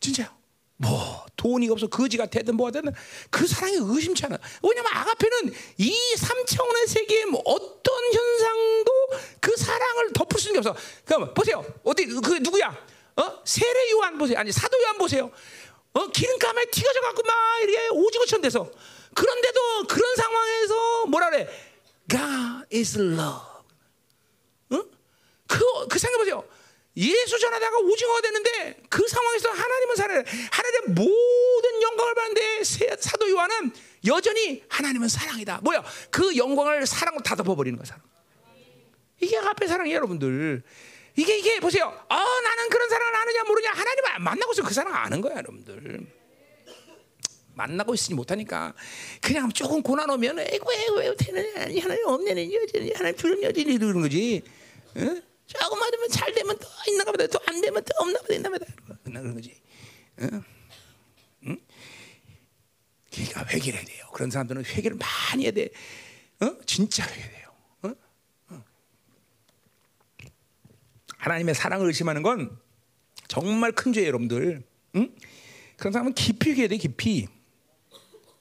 진짜요. 0.00 0.28
뭐 0.76 1.24
돈이 1.36 1.68
없어 1.70 1.86
거지가 1.86 2.26
되든 2.26 2.56
뭐가 2.56 2.72
되든 2.72 2.92
그 3.30 3.46
사랑이 3.46 3.76
의심치 3.80 4.24
않아. 4.26 4.38
왜냐면 4.62 4.92
아가페는 4.92 5.54
이 5.78 5.94
삼차원의 6.16 6.86
세계의 6.88 7.26
뭐 7.26 7.40
어떤 7.44 7.94
현상도 8.12 8.92
그 9.40 9.56
사랑을 9.56 10.12
덮을 10.12 10.40
수 10.40 10.48
있는 10.48 10.60
게 10.60 10.68
없어. 10.68 10.82
그럼 11.04 11.32
보세요. 11.34 11.64
어디 11.84 12.06
그 12.06 12.34
누구야? 12.34 12.76
어? 13.16 13.42
세례 13.44 13.90
요한 13.92 14.18
보세요. 14.18 14.38
아니 14.38 14.50
사도 14.52 14.80
요한 14.82 14.96
보세요. 14.98 15.30
어? 15.94 16.06
기름감에 16.08 16.66
튀겨져 16.66 17.00
갖고 17.02 17.22
막 17.22 17.34
이렇게 17.62 17.88
오지고천 17.88 18.40
돼서 18.40 18.70
그런데도 19.14 19.86
그런 19.88 20.16
상황에서 20.16 21.06
뭐라 21.06 21.30
그래? 21.30 21.48
God 22.08 22.66
is 22.74 22.98
love. 22.98 23.62
응? 24.72 24.82
그, 25.46 25.88
그 25.88 25.98
생각해보세요. 25.98 26.44
예수 26.96 27.38
전하다가 27.38 27.78
오징어가 27.78 28.20
되는데 28.20 28.82
그 28.90 29.06
상황에서 29.08 29.50
하나님은 29.50 29.96
살아요. 29.96 30.22
하나님의 30.50 30.94
모든 30.94 31.82
영광을 31.82 32.14
받는데 32.14 32.64
세- 32.64 32.96
사도 33.00 33.30
요한은 33.30 33.72
여전히 34.06 34.62
하나님은 34.68 35.08
사랑이다. 35.08 35.60
뭐야? 35.62 35.82
그 36.10 36.36
영광을 36.36 36.86
사랑으로 36.86 37.22
다 37.22 37.34
덮어버리는 37.34 37.78
거야. 37.78 37.84
사랑. 37.86 38.02
이게 39.20 39.38
앞에 39.38 39.66
사랑이에요, 39.68 39.96
여러분들. 39.96 40.62
이게 41.16 41.38
이게 41.38 41.60
보세요. 41.60 41.86
어, 42.08 42.16
나는 42.16 42.68
그런 42.70 42.88
사랑을 42.88 43.14
아느냐 43.14 43.44
모르냐 43.44 43.70
하나님 43.70 44.04
안 44.06 44.22
만나고 44.22 44.52
있으면 44.52 44.68
그 44.68 44.74
사랑 44.74 44.94
아는 44.94 45.20
거야, 45.20 45.36
여러분들. 45.36 46.06
만나고 47.54 47.92
있으니 47.92 48.14
못하니까 48.14 48.72
그냥 49.20 49.50
조금 49.52 49.82
고난 49.82 50.08
오면 50.08 50.38
에이구 50.38 50.72
에이구 50.72 51.02
에이구 51.02 51.16
되느냐 51.18 51.82
하나님 51.82 52.06
없네는 52.06 52.50
여전히 52.52 52.92
하나님 52.94 53.16
주는 53.18 53.42
여전히 53.42 53.74
이러는 53.74 54.00
거지. 54.00 54.42
응? 54.96 55.22
조금 55.46 55.78
맞으면 55.78 56.08
잘 56.08 56.32
되면 56.32 56.56
또 56.58 56.66
있나가 56.88 57.12
보다 57.12 57.26
또 57.26 57.38
안 57.46 57.60
되면 57.60 57.84
또 57.84 57.90
없나 57.98 58.18
보다 58.20 58.34
있나 58.34 58.48
보다 58.48 58.64
그런 59.04 59.34
거지. 59.34 59.60
응? 60.22 60.42
응? 61.46 61.60
그러니까 63.12 63.44
회개를 63.44 63.78
해야 63.80 63.86
돼요. 63.86 64.06
그런 64.14 64.30
사람들은 64.30 64.64
회개를 64.64 64.96
많이 64.96 65.44
해야 65.44 65.52
돼. 65.52 65.68
어? 66.40 66.56
진짜 66.64 67.04
회개해야 67.06 67.30
돼요. 67.30 67.48
어? 67.82 67.92
어. 68.54 68.64
하나님의 71.22 71.54
사랑을 71.54 71.86
의심하는 71.86 72.22
건 72.22 72.58
정말 73.28 73.70
큰 73.70 73.92
죄예요, 73.92 74.08
여러분들. 74.08 74.62
응? 74.96 75.14
그런 75.76 75.92
사람은 75.92 76.14
깊이 76.14 76.50
회개해야 76.50 76.68
돼, 76.68 76.76
깊이. 76.76 77.28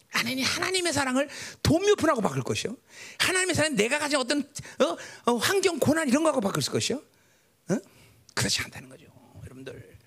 하나님 0.09 0.43
하나님의 0.43 0.91
사랑을 0.91 1.29
돈묘분하고 1.61 2.21
바꿀 2.21 2.41
것이요. 2.41 2.75
하나님의 3.19 3.55
사랑 3.55 3.75
내가 3.75 3.99
가진 3.99 4.17
어떤 4.19 4.39
어? 4.79 5.31
어, 5.31 5.35
환경 5.37 5.79
고난 5.79 6.09
이런 6.09 6.23
거하고 6.23 6.41
바꿀 6.41 6.63
것이요. 6.63 6.97
어? 7.69 7.77
그렇지 8.33 8.61
않다는 8.63 8.89
거죠, 8.89 9.05
여러분들. 9.43 9.97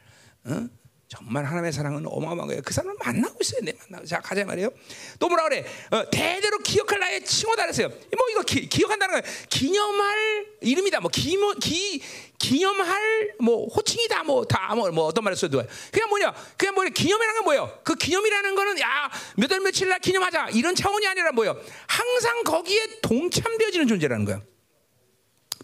어? 1.14 1.18
정말 1.24 1.44
하나님의 1.44 1.72
사랑은 1.72 2.04
어마어마한 2.06 2.46
거예요. 2.48 2.62
그 2.64 2.72
사람을 2.74 2.96
만나고 2.98 3.38
있어요. 3.40 3.60
내 3.62 3.72
만나고. 3.72 4.06
자 4.06 4.20
가자 4.20 4.44
말이에요. 4.44 4.70
또 5.18 5.28
뭐라 5.28 5.44
그래? 5.44 5.64
어, 5.90 6.08
대대로 6.10 6.58
기억할 6.58 6.98
나의 7.00 7.24
칭호다 7.24 7.62
그랬어요. 7.62 7.88
뭐 7.88 8.28
이거 8.30 8.42
기, 8.42 8.68
기억한다는 8.68 9.20
거예요. 9.20 9.36
기념할 9.48 10.46
이름이다. 10.60 11.00
뭐 11.00 11.10
기모 11.10 11.54
기 11.54 12.02
기념할 12.38 13.34
뭐 13.40 13.66
호칭이다. 13.68 14.24
뭐 14.24 14.44
다 14.44 14.74
뭐 14.74 14.90
뭐 14.90 15.04
어떤 15.06 15.24
말을 15.24 15.36
써도 15.36 15.62
돼요. 15.62 15.68
그냥 15.92 16.08
뭐냐? 16.08 16.34
그냥 16.56 16.74
뭐냐? 16.74 16.90
기념이라는 16.90 17.34
건 17.36 17.44
뭐예요? 17.44 17.80
그 17.84 17.94
기념이라는 17.94 18.54
거는 18.54 18.80
야 18.80 19.10
몇 19.38 19.50
월 19.52 19.60
며칠 19.60 19.88
날 19.88 20.00
기념하자 20.00 20.48
이런 20.52 20.74
차원이 20.74 21.06
아니라 21.06 21.32
뭐예요? 21.32 21.58
항상 21.86 22.42
거기에 22.44 23.00
동참되어지는 23.02 23.86
존재라는 23.88 24.24
거예요. 24.24 24.42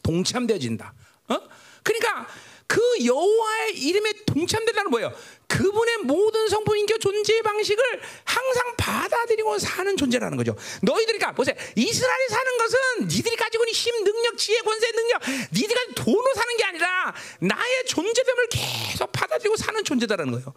동참되어진다. 0.03 0.95
어? 1.29 1.39
그러니까 1.83 2.27
그 2.67 2.81
여호와의 3.05 3.79
이름에 3.79 4.13
동참된다는 4.27 4.91
뭐예요? 4.91 5.13
그분의 5.51 5.99
모든 6.05 6.49
성품, 6.49 6.77
인격, 6.79 7.01
존재 7.01 7.43
방식을 7.43 8.01
항상 8.25 8.77
받아들이고 8.77 9.59
사는 9.59 9.97
존재라는 9.97 10.37
거죠. 10.37 10.57
너희들이니까 10.83 11.33
보세요. 11.33 11.57
이스라엘이 11.75 12.29
사는 12.29 12.59
것은 12.59 12.79
니들이 13.09 13.35
가지고 13.35 13.65
있는 13.65 13.75
힘, 13.75 14.05
능력, 14.05 14.39
지혜, 14.39 14.61
권세, 14.61 14.93
능력, 14.93 15.21
니들이 15.53 15.95
돈으로 15.97 16.35
사는 16.35 16.57
게 16.57 16.65
아니라 16.65 17.15
나의 17.41 17.85
존재됨을 17.87 18.49
계속 18.49 19.11
받아들이고 19.11 19.57
사는 19.57 19.83
존재다라는 19.83 20.33
거예요. 20.33 20.55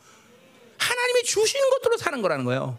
하나님이 0.77 1.23
주시는 1.23 1.69
것들로 1.71 1.97
사는 1.97 2.21
거라는 2.21 2.45
거예요. 2.45 2.77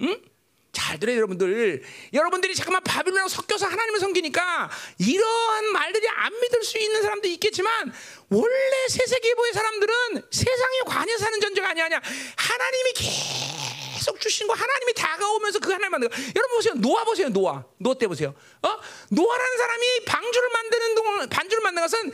응? 0.00 0.29
잘 0.72 0.98
들어요, 1.00 1.16
여러분들. 1.16 1.82
여러분들이 2.12 2.54
잠깐만 2.54 2.82
바빌론하고 2.84 3.28
섞여서 3.28 3.66
하나님을 3.66 3.98
섬기니까 4.00 4.70
이러한 4.98 5.72
말들이 5.72 6.08
안 6.08 6.32
믿을 6.40 6.62
수 6.62 6.78
있는 6.78 7.02
사람도 7.02 7.26
있겠지만 7.28 7.92
원래 8.28 8.88
세세기보의 8.88 9.52
사람들은 9.52 9.94
세상에 10.30 10.78
관여 10.86 11.18
사는 11.18 11.40
존재가 11.40 11.70
아니야. 11.70 12.00
하나님이 12.36 12.92
계속 12.94 14.20
주신 14.20 14.46
거 14.46 14.54
하나님이 14.54 14.94
다가오면서 14.94 15.58
그 15.58 15.72
하나님 15.72 15.90
만든 15.90 16.08
거. 16.08 16.16
여러분 16.36 16.56
보세요. 16.56 16.74
노아 16.74 17.04
보세요. 17.04 17.28
노아. 17.30 17.64
노아 17.78 17.94
때 17.94 18.06
보세요. 18.06 18.32
어? 18.62 18.68
노아라는 19.08 19.58
사람이 19.58 20.04
방주를 20.04 20.48
만드는 20.50 20.94
동안 20.94 21.28
반주를 21.28 21.62
만든 21.62 21.82
것은 21.82 22.12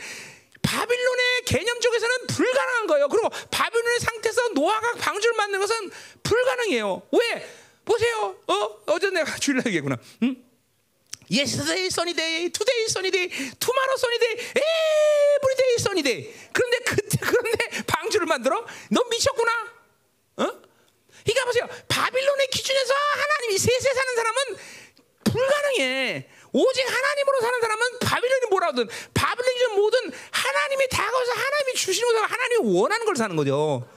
바빌론의 0.63 1.43
개념 1.45 1.79
쪽에서는 1.79 2.27
불가능한 2.27 2.87
거예요. 2.87 3.07
그리고 3.07 3.29
바빌론의 3.29 3.99
상태에서 3.99 4.49
노아가 4.49 4.93
방주를 4.93 5.35
만드는 5.37 5.59
것은 5.59 5.91
불가능해요. 6.23 7.03
왜? 7.11 7.66
보세요. 7.87 8.35
어? 8.47 8.53
어제 8.87 9.09
내가 9.09 9.35
주일날 9.39 9.65
얘기했구나. 9.67 9.97
응? 10.23 10.35
Yesterday 11.31 11.87
sunny 11.87 12.13
day, 12.13 12.49
today 12.51 12.83
sunny 12.87 13.11
day, 13.11 13.27
tomorrow 13.59 13.95
sunny 13.99 14.19
day, 14.19 14.33
every 14.55 15.55
day 15.55 15.73
sunny 15.79 16.03
day. 16.03 16.33
그런데 16.53 16.77
그때 16.83 17.17
그런데 17.19 17.83
방주를 17.87 18.27
만들어? 18.27 18.65
너 18.91 19.03
미쳤구나. 19.09 19.51
어? 20.37 20.43
그러니까 21.23 21.45
보세요. 21.45 21.67
바빌론의 21.89 22.47
기준에서 22.47 22.93
하나님이 22.93 23.57
세세 23.57 23.93
사는 23.93 24.15
사람은 24.15 24.39
불가능해. 25.25 26.29
오직 26.53 26.81
하나님으로 26.87 27.41
사는 27.41 27.61
사람은 27.61 27.99
바빌론이 27.99 28.45
뭐라든 28.49 28.87
바빌론 29.13 29.53
기준 29.53 29.75
모든 29.75 30.11
하나님이 30.31 30.87
다가와서 30.89 31.31
하나님이 31.33 31.73
주시는 31.73 32.13
것을 32.13 32.31
하나님이 32.31 32.79
원하는 32.79 33.05
걸 33.05 33.15
사는 33.17 33.35
거죠. 33.35 33.87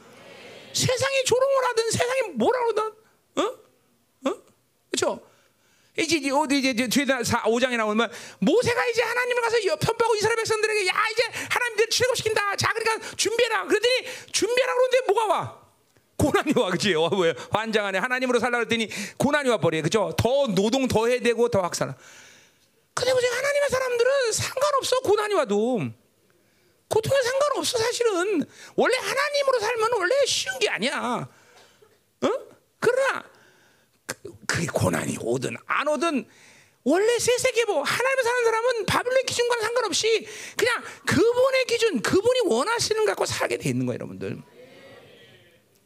세상이 0.72 1.24
조롱을 1.24 1.64
하든 1.66 1.90
세상이 1.90 2.20
뭐라 2.34 2.58
그러든 2.64 2.82
어? 3.36 3.42
어? 3.42 3.69
그렇죠? 5.00 5.20
이제 5.96 6.30
어디 6.30 6.58
이제 6.58 6.72
뒤에 6.88 7.04
5장에 7.04 7.76
나오면 7.76 8.10
모세가 8.38 8.86
이제 8.86 9.02
하나님을 9.02 9.42
가서 9.42 9.64
여- 9.66 9.76
편파하고 9.76 10.14
이스라엘 10.16 10.36
백성들에게 10.36 10.86
야 10.88 10.94
이제 11.12 11.22
하나님들 11.50 11.88
출애굽시킨다. 11.88 12.56
자 12.56 12.72
그러니까 12.72 13.10
준비해라. 13.16 13.64
그랬더니 13.66 13.94
준비해라 14.32 14.74
그러는데 14.74 15.00
뭐가 15.12 15.26
와? 15.26 15.60
고난이 16.16 16.52
와 16.56 16.70
그지? 16.70 16.94
어, 16.94 17.08
왜 17.18 17.34
환장 17.50 17.86
안에 17.86 17.98
하나님으로 17.98 18.38
살라 18.38 18.58
그랬더니 18.58 18.88
고난이 19.18 19.48
와 19.48 19.58
버려. 19.58 19.82
그죠? 19.82 20.14
더 20.16 20.46
노동 20.48 20.86
더 20.86 21.06
해야 21.06 21.18
되고 21.20 21.48
더 21.48 21.60
확산하. 21.60 21.94
근데 22.94 23.12
보세요 23.12 23.30
하나님의 23.32 23.68
사람들은 23.70 24.32
상관없어 24.32 25.00
고난이 25.00 25.34
와도 25.34 25.80
고통에 26.88 27.22
상관없어 27.22 27.78
사실은 27.78 28.44
원래 28.76 28.96
하나님으로 28.96 29.60
살면 29.60 29.92
원래 29.94 30.14
쉬운 30.26 30.58
게 30.58 30.68
아니야. 30.68 31.28
어? 32.22 32.28
그러나 32.78 33.24
그, 34.50 34.56
그게 34.56 34.66
고난이 34.66 35.16
오든 35.20 35.56
안 35.66 35.86
오든 35.88 36.26
원래 36.82 37.18
세세계보 37.18 37.82
하나님을 37.82 38.24
사는 38.24 38.44
사람은 38.44 38.86
바빌론 38.86 39.24
기준과는 39.26 39.62
상관없이 39.62 40.26
그냥 40.56 40.82
그분의 41.06 41.64
기준, 41.66 42.00
그분이 42.00 42.40
원하시는 42.46 43.02
거 43.04 43.10
갖고 43.10 43.26
살게 43.26 43.58
돼 43.58 43.68
있는 43.68 43.84
거예요, 43.86 43.96
여러분들. 43.96 44.38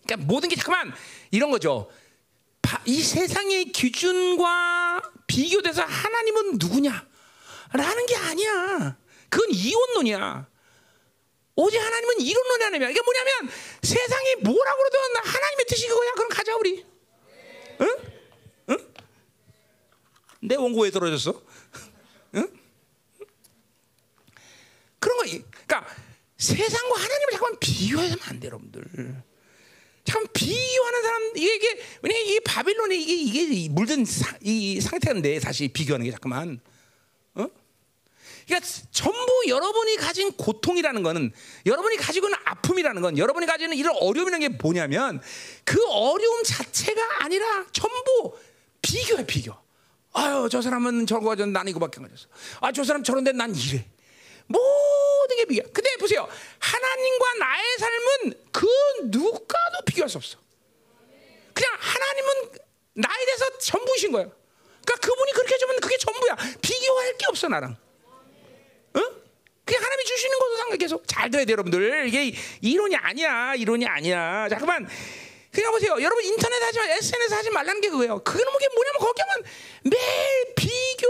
그러니까 0.06 0.26
모든 0.28 0.48
게 0.48 0.56
잠깐만 0.56 0.94
이런 1.30 1.50
거죠. 1.50 1.90
바- 2.62 2.80
이 2.84 3.02
세상의 3.02 3.66
기준과 3.72 5.02
비교돼서 5.26 5.82
하나님은 5.82 6.58
누구냐? 6.58 7.06
라는 7.72 8.06
게 8.06 8.14
아니야. 8.16 8.96
그건 9.28 9.48
이혼론이야. 9.50 10.46
오직 11.56 11.78
하나님은 11.78 12.20
이론론이 12.20 12.64
아니야. 12.64 12.90
이게 12.90 13.00
뭐냐면 13.02 13.50
세상이 13.82 14.36
뭐라고 14.44 14.78
그러든 14.78 14.98
하나님의 15.32 15.66
뜻이 15.66 15.88
그거야. 15.88 16.12
그럼 16.12 16.28
가자 16.28 16.54
우리. 16.56 16.84
응? 17.80 17.86
응? 17.88 18.14
내 20.46 20.56
원고 20.56 20.82
왜 20.82 20.90
떨어졌어? 20.90 21.40
응? 22.34 22.48
그런 24.98 25.16
거, 25.18 25.24
그러니까 25.24 25.86
세상과 26.36 26.94
하나님을 27.00 27.30
잠깐 27.32 27.58
비교하면 27.60 28.18
안 28.22 28.40
돼, 28.40 28.46
여러분들. 28.48 29.22
참 30.04 30.26
비교하는 30.34 31.02
사람 31.02 31.22
이게, 31.34 31.54
이게 31.54 31.82
왜냐 32.02 32.18
이 32.18 32.40
바빌론에 32.40 32.94
이게 32.94 33.14
이게 33.14 33.68
물든 33.70 34.04
사, 34.04 34.36
이 34.42 34.78
상태인데 34.80 35.40
다시 35.40 35.68
비교하는 35.68 36.04
게 36.04 36.10
잠깐만. 36.10 36.60
어? 37.34 37.46
그러니까 38.46 38.68
전부 38.90 39.44
여러분이 39.48 39.96
가진 39.96 40.30
고통이라는 40.32 41.02
거는 41.02 41.32
여러분이 41.64 41.96
가지고 41.96 42.26
있는 42.26 42.38
아픔이라는 42.44 43.00
건 43.00 43.16
여러분이 43.16 43.46
가지고 43.46 43.64
있는 43.64 43.78
이런 43.78 43.96
어려움이라는 43.98 44.40
게 44.40 44.48
뭐냐면 44.58 45.22
그 45.64 45.82
어려움 45.86 46.42
자체가 46.44 47.24
아니라 47.24 47.64
전부 47.72 48.36
비교야 48.82 49.24
비교. 49.24 49.63
아유 50.14 50.48
저 50.50 50.62
사람은 50.62 51.06
저거 51.06 51.28
가졌 51.30 51.48
난 51.48 51.66
이거밖에 51.68 51.98
안 52.00 52.04
가졌어. 52.08 52.28
아 52.60 52.72
저 52.72 52.84
사람 52.84 53.02
저런데 53.02 53.32
난 53.32 53.54
이래. 53.54 53.84
모든 54.46 55.36
게 55.36 55.44
비교. 55.46 55.62
근데 55.72 55.96
보세요 55.96 56.28
하나님과 56.58 57.34
나의 57.40 57.64
삶은 57.78 58.34
그 58.52 58.66
누가도 59.04 59.84
비교할 59.86 60.08
수 60.08 60.18
없어. 60.18 60.38
그냥 61.52 61.72
하나님은 61.78 62.58
나에 62.94 63.24
대해서 63.24 63.58
전부이신 63.58 64.12
거예요. 64.12 64.32
그러니까 64.84 65.06
그분이 65.08 65.32
그렇게 65.32 65.54
해주면 65.54 65.80
그게 65.80 65.96
전부야. 65.96 66.36
비교할 66.60 67.16
게 67.16 67.26
없어 67.28 67.48
나랑. 67.48 67.72
어? 68.94 69.00
그냥 69.64 69.82
하나님이 69.82 70.04
주시는 70.04 70.38
것도 70.38 70.56
상관 70.58 70.78
계속 70.78 71.08
잘 71.08 71.30
들어야 71.30 71.46
돼요, 71.46 71.54
여러분들. 71.54 72.06
이게 72.08 72.36
이론이 72.60 72.94
아니야, 72.96 73.54
이론이 73.54 73.86
아니야. 73.86 74.46
잠깐만. 74.50 74.86
그냥 75.54 75.70
보세요. 75.70 75.92
여러분 76.02 76.24
인터넷 76.24 76.60
하지 76.60 76.78
마, 76.78 76.84
SNS 76.88 77.34
하지 77.34 77.50
말라는 77.50 77.80
게 77.80 77.88
그거예요. 77.88 78.18
그거는 78.24 78.58
게 78.58 78.68
뭐냐면 78.74 79.00
하면 79.00 79.44
매일 79.84 80.54
비교, 80.56 81.06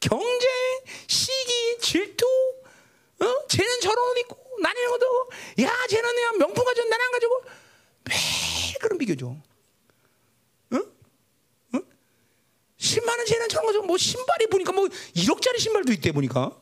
경쟁, 0.00 0.48
시기, 1.06 1.78
질투, 1.80 2.26
어? 3.20 3.46
쟤는 3.48 3.80
저런 3.80 4.10
옷 4.10 4.18
입고 4.18 4.36
나는 4.60 4.80
이런 4.80 4.92
것도 4.92 5.30
야 5.62 5.72
쟤는 5.88 6.14
그냥 6.14 6.38
명품 6.38 6.64
가지고 6.64 6.88
나는 6.88 7.04
안 7.04 7.12
가지고 7.12 7.42
매일 8.04 8.78
그런 8.80 8.98
비교죠. 8.98 9.36
응? 10.72 10.84
응? 11.74 11.82
10만 12.78 13.08
원 13.08 13.26
쟤는 13.26 13.48
저런 13.48 13.66
거죠. 13.66 13.82
뭐 13.82 13.96
신발이 13.96 14.48
보니까 14.48 14.72
뭐 14.72 14.88
1억짜리 15.14 15.60
신발도 15.60 15.92
있대 15.92 16.10
보니까. 16.10 16.60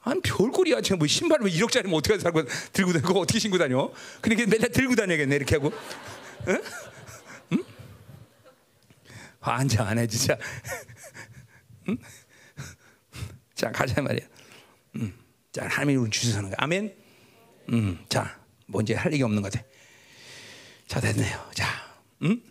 한 0.00 0.20
별꼴이야. 0.22 0.80
쟤뭐 0.80 1.06
신발을 1.06 1.46
뭐 1.46 1.50
1억짜리면 1.50 1.94
어떻게 1.94 2.18
살고 2.18 2.42
들고 2.72 2.92
다니고 2.92 3.20
어떻게 3.20 3.38
신고 3.38 3.58
다녀? 3.58 3.90
그러니까 4.20 4.48
맨날 4.48 4.70
들고 4.70 4.94
다녀야겠네 4.94 5.36
이렇게 5.36 5.56
하고. 5.56 5.72
응? 6.48 6.62
응? 7.52 7.64
환장하네 9.40 10.06
진짜. 10.06 10.38
응? 11.88 11.98
자 13.54 13.70
가자 13.70 14.00
말이야. 14.02 14.26
음. 14.96 15.18
자 15.52 15.66
하나님이 15.66 15.96
우리 15.96 16.10
주셔서는 16.10 16.50
거야. 16.50 16.56
아멘. 16.58 16.96
음. 17.70 18.04
자, 18.08 18.40
뭐 18.66 18.80
이제 18.80 18.94
할 18.94 19.12
얘기 19.12 19.22
없는 19.22 19.42
것 19.42 19.52
같아. 19.52 19.64
자 20.86 21.00
됐네요. 21.00 21.50
자, 21.54 21.66
음. 22.22 22.42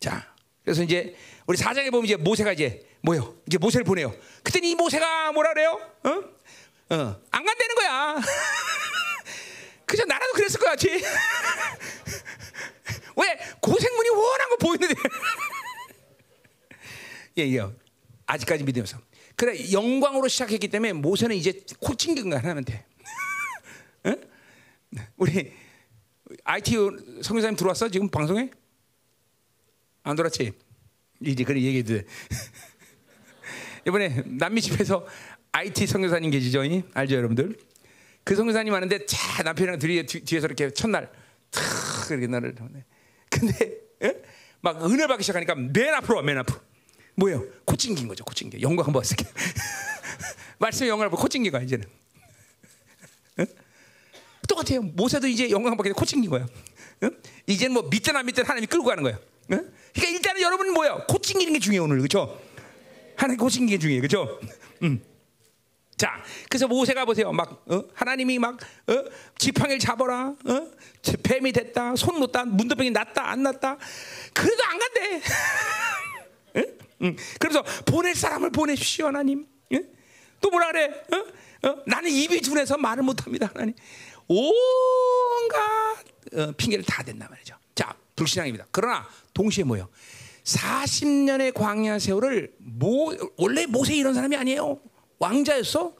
자, 0.00 0.34
그래서 0.64 0.82
이제 0.82 1.14
우리 1.46 1.56
사장에 1.56 1.90
보면 1.90 2.06
이제 2.06 2.16
모세가 2.16 2.52
이제 2.52 2.88
뭐요? 3.02 3.36
이제 3.46 3.58
모세를 3.58 3.84
보내요. 3.84 4.14
그때는 4.42 4.68
이 4.68 4.74
모세가 4.74 5.32
뭐라 5.32 5.52
그래요? 5.52 5.78
어? 6.04 6.10
어, 6.94 7.20
안 7.30 7.44
간다는 7.44 7.74
거야. 7.76 8.16
그저 9.94 10.04
나라도 10.06 10.32
그랬을 10.32 10.58
것 10.58 10.66
같지. 10.66 10.88
왜 13.16 13.38
고생문이 13.60 14.08
원한 14.08 14.50
거 14.50 14.56
보이는데? 14.56 14.94
예, 17.38 17.42
예. 17.42 17.64
아직까지 18.26 18.64
믿으면서. 18.64 18.98
그래 19.36 19.70
영광으로 19.70 20.26
시작했기 20.26 20.66
때문에 20.66 20.94
모세는 20.94 21.36
이제 21.36 21.60
코칭기만 21.78 22.44
하면 22.44 22.64
돼. 22.64 22.84
응? 24.06 24.20
우리 25.16 25.52
IT 26.42 26.72
성교사님 27.22 27.56
들어왔어 27.56 27.88
지금 27.88 28.08
방송에? 28.08 28.50
안 30.02 30.16
들어왔지? 30.16 30.50
이제 31.24 31.44
그런 31.44 31.62
얘기도 31.62 32.00
이번에 33.86 34.24
남미 34.26 34.60
집에서 34.60 35.06
IT 35.52 35.86
성교사님 35.86 36.32
계시죠? 36.32 36.62
알죠 36.94 37.14
여러분들? 37.14 37.56
그 38.24 38.34
성교사님 38.34 38.72
하는데 38.72 39.06
자 39.06 39.42
남편이랑 39.42 39.78
둘이 39.78 40.04
뒤에서 40.06 40.46
이렇게 40.46 40.70
첫날 40.70 41.10
탁 41.50 41.62
이렇게 42.10 42.26
나를 42.26 42.54
근데 43.30 43.84
에? 44.02 44.14
막 44.60 44.82
은혜 44.90 45.06
받기 45.06 45.22
시작하니까 45.22 45.54
맨 45.54 45.94
앞으로 45.94 46.16
와, 46.16 46.22
맨 46.22 46.38
앞으로. 46.38 46.58
뭐예요? 47.16 47.44
코칭긴 47.64 48.08
거죠, 48.08 48.24
코칭기. 48.24 48.60
영광 48.62 48.86
한번 48.86 49.04
쓸게. 49.04 49.24
말씀 50.58 50.86
영광을 50.86 51.10
코칭기가 51.10 51.60
이제는. 51.60 51.86
응? 53.40 53.46
똑같아요. 54.48 54.82
모세도 54.82 55.28
이제 55.28 55.50
영광 55.50 55.76
코칭긴 55.76 56.30
거야. 56.30 56.46
응? 57.02 57.10
이제는 57.46 57.74
뭐안 57.74 57.90
믿든 57.90 58.44
하나님이 58.44 58.66
끌고 58.66 58.86
가는 58.86 59.02
거야. 59.02 59.18
응? 59.52 59.70
그러니까 59.92 60.16
일단은 60.16 60.40
여러분은 60.40 60.72
뭐야? 60.72 61.06
코칭기는 61.06 61.52
게 61.52 61.58
중요해 61.58 61.84
오늘 61.84 61.98
그렇죠? 61.98 62.40
하나님 63.16 63.38
코칭기는 63.38 63.78
중요해 63.78 64.00
그렇죠? 64.00 64.40
음. 64.82 65.02
자, 65.96 66.22
그래서 66.48 66.66
모세가 66.66 67.04
보세요. 67.04 67.32
막 67.32 67.64
어? 67.66 67.84
하나님이 67.94 68.38
막 68.38 68.58
어? 68.86 69.04
지팡이를 69.38 69.78
잡아라. 69.78 70.34
어? 70.44 70.70
뱀이 71.22 71.52
됐다. 71.52 71.94
손 71.96 72.18
놓다. 72.20 72.44
문도병이 72.44 72.90
났다. 72.90 73.28
안 73.28 73.42
났다. 73.42 73.78
그래도 74.32 74.64
안 74.64 74.78
간대. 74.78 75.22
응? 76.56 76.78
응. 77.02 77.16
그래서 77.38 77.62
보낼 77.84 78.14
사람을 78.14 78.50
보내십시오, 78.50 79.06
하나님. 79.06 79.46
응? 79.72 79.88
또 80.40 80.50
뭐라 80.50 80.72
그래? 80.72 81.04
어? 81.12 81.68
어? 81.68 81.82
나는 81.86 82.10
입이 82.10 82.40
둔해서 82.40 82.76
말을 82.76 83.04
못합니다, 83.04 83.50
하나님. 83.54 83.74
온갖 84.26 86.04
어, 86.34 86.52
핑계를 86.56 86.84
다 86.84 87.02
댄단 87.02 87.28
말이죠. 87.30 87.56
자, 87.74 87.94
불신앙입니다. 88.16 88.66
그러나 88.70 89.08
동시에 89.32 89.64
뭐요? 89.64 89.88
40년의 90.44 91.54
광야 91.54 91.98
세월을 91.98 92.54
모, 92.58 93.14
원래 93.36 93.66
모세 93.66 93.94
이런 93.94 94.14
사람이 94.14 94.36
아니에요. 94.36 94.80
왕자였어. 95.24 95.94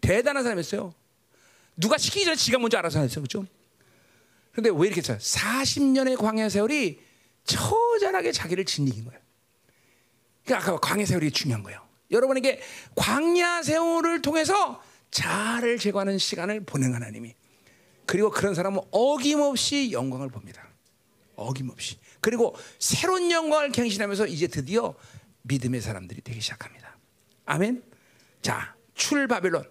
대단한 0.00 0.44
사람이었어요. 0.44 0.94
누가 1.76 1.98
시키기 1.98 2.24
전에 2.24 2.36
지가 2.36 2.58
먼저 2.58 2.78
알아서 2.78 3.00
했어, 3.00 3.20
그렇죠? 3.20 3.46
근데 4.52 4.70
왜 4.70 4.88
이렇게 4.88 5.00
했어요? 5.00 5.18
40년의 5.18 6.16
광야 6.16 6.48
세월이 6.48 7.00
처절하게 7.44 8.32
자기를 8.32 8.64
진이긴 8.64 9.04
거예요. 9.04 9.20
그러니까 10.44 10.72
아까 10.72 10.80
광야 10.80 11.06
세월이 11.06 11.30
중요한 11.30 11.62
거예요. 11.62 11.86
여러분에게 12.10 12.60
광야 12.96 13.62
세월을 13.62 14.22
통해서 14.22 14.82
자아를 15.10 15.78
제거하는 15.78 16.18
시간을 16.18 16.64
보낸 16.64 16.94
하나님이 16.94 17.34
그리고 18.06 18.30
그런 18.30 18.54
사람은 18.54 18.80
어김없이 18.90 19.92
영광을 19.92 20.28
봅니다. 20.28 20.66
어김없이. 21.36 21.98
그리고 22.20 22.56
새로운 22.78 23.30
영광을 23.30 23.70
갱신하면서 23.70 24.26
이제 24.26 24.46
드디어 24.46 24.94
믿음의 25.42 25.80
사람들이 25.80 26.22
되기 26.22 26.40
시작합니다. 26.40 26.96
아멘. 27.44 27.87
자, 28.42 28.74
출 28.94 29.26
바벨론 29.26 29.68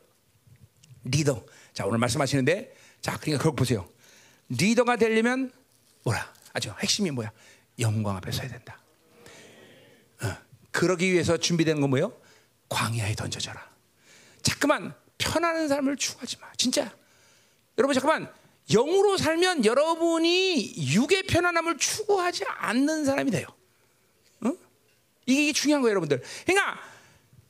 리더. 1.04 1.46
자, 1.74 1.86
오늘 1.86 2.00
말씀하시는데 2.00 2.74
자, 3.02 3.18
그러니까 3.18 3.38
그걸 3.44 3.56
보세요. 3.56 3.90
리더가 4.50 4.98
되려면 4.98 5.52
뭐라? 6.04 6.34
아주 6.54 6.74
핵심이 6.80 7.12
뭐야? 7.12 7.32
영광 7.80 8.16
앞에 8.18 8.32
서야 8.32 8.48
된다. 8.48 8.80
어, 10.24 10.36
그러기 10.72 11.12
위해서 11.12 11.38
준비된 11.38 11.82
건 11.82 11.90
뭐예요? 11.90 12.14
광야에 12.70 13.16
던져져라. 13.16 13.70
자꾸만 14.42 14.94
편안한 15.18 15.68
삶을 15.68 15.98
추구하지 15.98 16.38
마. 16.40 16.52
진짜. 16.58 16.92
여러분 17.78 17.94
잠깐만 17.94 18.32
영으로 18.70 19.18
살면 19.18 19.66
여러분이 19.66 20.76
육의 20.78 21.24
편안함을 21.24 21.78
추구하지 21.78 22.46
않는 22.46 23.06
사람이 23.06 23.32
돼요. 23.32 23.48
어? 24.42 24.54
이게 25.26 25.54
중요한 25.54 25.82
거예요, 25.82 25.92
여러분들. 25.92 26.22
그러니까 26.46 26.80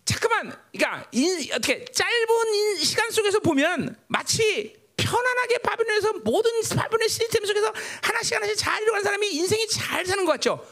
잠깐만, 0.07 0.57
그러니까 0.71 1.05
인, 1.11 1.51
어떻게 1.51 1.83
짧은 1.83 2.77
시간 2.77 3.11
속에서 3.11 3.39
보면 3.39 3.93
마치 4.07 4.73
편안하게 4.95 5.57
바빌론에서 5.57 6.13
모든 6.23 6.49
바빌론의 6.61 7.09
시스템 7.09 7.45
속에서 7.45 7.73
하나씩 8.01 8.35
하나씩 8.35 8.57
잘 8.57 8.81
이루어가는 8.81 9.03
사람이 9.03 9.29
인생이 9.29 9.67
잘 9.67 10.05
사는 10.05 10.23
것 10.23 10.31
같죠? 10.33 10.65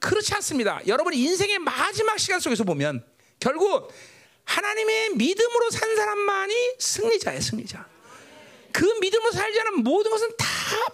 그렇지 0.00 0.32
않습니다. 0.34 0.80
여러분이 0.86 1.16
인생의 1.16 1.58
마지막 1.58 2.16
시간 2.18 2.38
속에서 2.38 2.62
보면 2.62 3.04
결국 3.40 3.92
하나님의 4.44 5.10
믿음으로 5.16 5.70
산 5.70 5.96
사람만이 5.96 6.74
승리자예요, 6.78 7.40
승리자. 7.40 7.88
그 8.72 8.84
믿음으로 9.00 9.32
살지 9.32 9.60
않은 9.62 9.82
모든 9.82 10.12
것은 10.12 10.30
다 10.36 10.46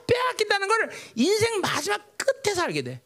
빼앗긴다는 0.06 0.66
걸 0.66 0.90
인생 1.16 1.60
마지막 1.60 2.00
끝에서 2.16 2.62
알게 2.62 2.80
돼. 2.80 3.02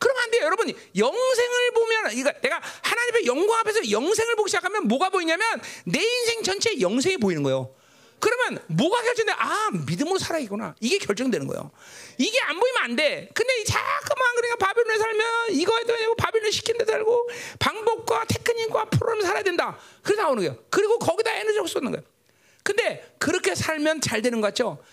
그러면 0.00 0.22
안 0.24 0.30
돼요, 0.32 0.44
여러분. 0.44 0.72
영생을 0.96 1.70
보면, 1.74 2.12
이거 2.14 2.32
내가 2.40 2.60
하나님의 2.82 3.26
영광 3.26 3.60
앞에서 3.60 3.88
영생을 3.90 4.34
보기 4.34 4.48
시작하면 4.48 4.88
뭐가 4.88 5.10
보이냐면 5.10 5.46
내 5.84 6.00
인생 6.02 6.42
전체에 6.42 6.80
영생이 6.80 7.18
보이는 7.18 7.42
거예요. 7.44 7.72
그러면 8.18 8.62
뭐가 8.66 9.02
결정돼? 9.02 9.32
아 9.32 9.70
믿음으로 9.86 10.18
살아야구나. 10.18 10.74
이게 10.80 10.98
결정되는 10.98 11.46
거예요. 11.46 11.70
이게 12.18 12.38
안 12.42 12.60
보이면 12.60 12.82
안 12.82 12.96
돼. 12.96 13.30
근데 13.34 13.64
자꾸만 13.64 14.34
그러니까 14.36 14.66
바빌론에 14.66 14.98
살면 14.98 15.26
이거 15.52 15.76
해도 15.78 15.96
되고 15.96 16.14
바빌론 16.16 16.50
시킨 16.50 16.76
데 16.76 16.84
살고 16.84 17.30
방법과 17.58 18.26
테크닉과 18.26 18.90
프로그램 18.90 19.22
살아야 19.22 19.42
된다. 19.42 19.78
그래서 20.02 20.22
나오는 20.22 20.42
거예요. 20.42 20.62
그리고 20.68 20.98
거기다 20.98 21.32
에너지를 21.32 21.66
쏟는 21.66 21.92
거예요. 21.92 22.04
근데 22.62 23.14
그렇게 23.18 23.54
살면 23.54 24.02
잘 24.02 24.20
되는 24.20 24.40
것 24.42 24.48
같죠? 24.48 24.84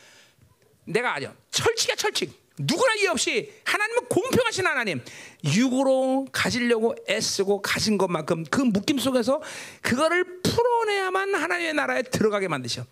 내가 0.85 1.15
아죠. 1.15 1.35
철칙이야 1.51 1.95
철칙. 1.95 2.46
누구나 2.59 2.93
이해 2.95 3.07
없이 3.07 3.53
하나님은 3.63 4.05
공평하신 4.05 4.65
하나님 4.65 5.03
육으로 5.43 6.27
가지려고 6.31 6.95
애쓰고 7.07 7.61
가진 7.61 7.97
것만큼 7.97 8.45
그 8.49 8.61
묶임 8.61 8.97
속에서 8.97 9.41
그거를 9.81 10.41
풀어내야만 10.41 11.35
하나님의 11.35 11.73
나라에 11.73 12.01
들어가게 12.03 12.47
만드셔. 12.47 12.85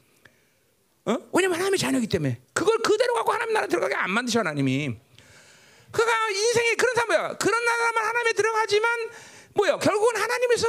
어? 1.05 1.17
왜냐면 1.33 1.57
하나님의 1.57 1.79
자녀이기 1.79 2.07
때문에 2.07 2.41
그걸 2.53 2.77
그대로 2.79 3.13
갖고 3.15 3.31
하나님 3.31 3.53
나라 3.53 3.67
들어가게 3.67 3.95
안 3.95 4.11
만드셔 4.11 4.39
하나님이. 4.39 4.95
그가 5.91 6.29
인생에 6.29 6.75
그런 6.75 6.95
사람이야. 6.95 7.37
그런 7.37 7.65
나라만 7.65 8.05
하나님에 8.05 8.33
들어가지만 8.33 9.09
뭐야? 9.53 9.77
결국은 9.77 10.21
하나님에서 10.21 10.67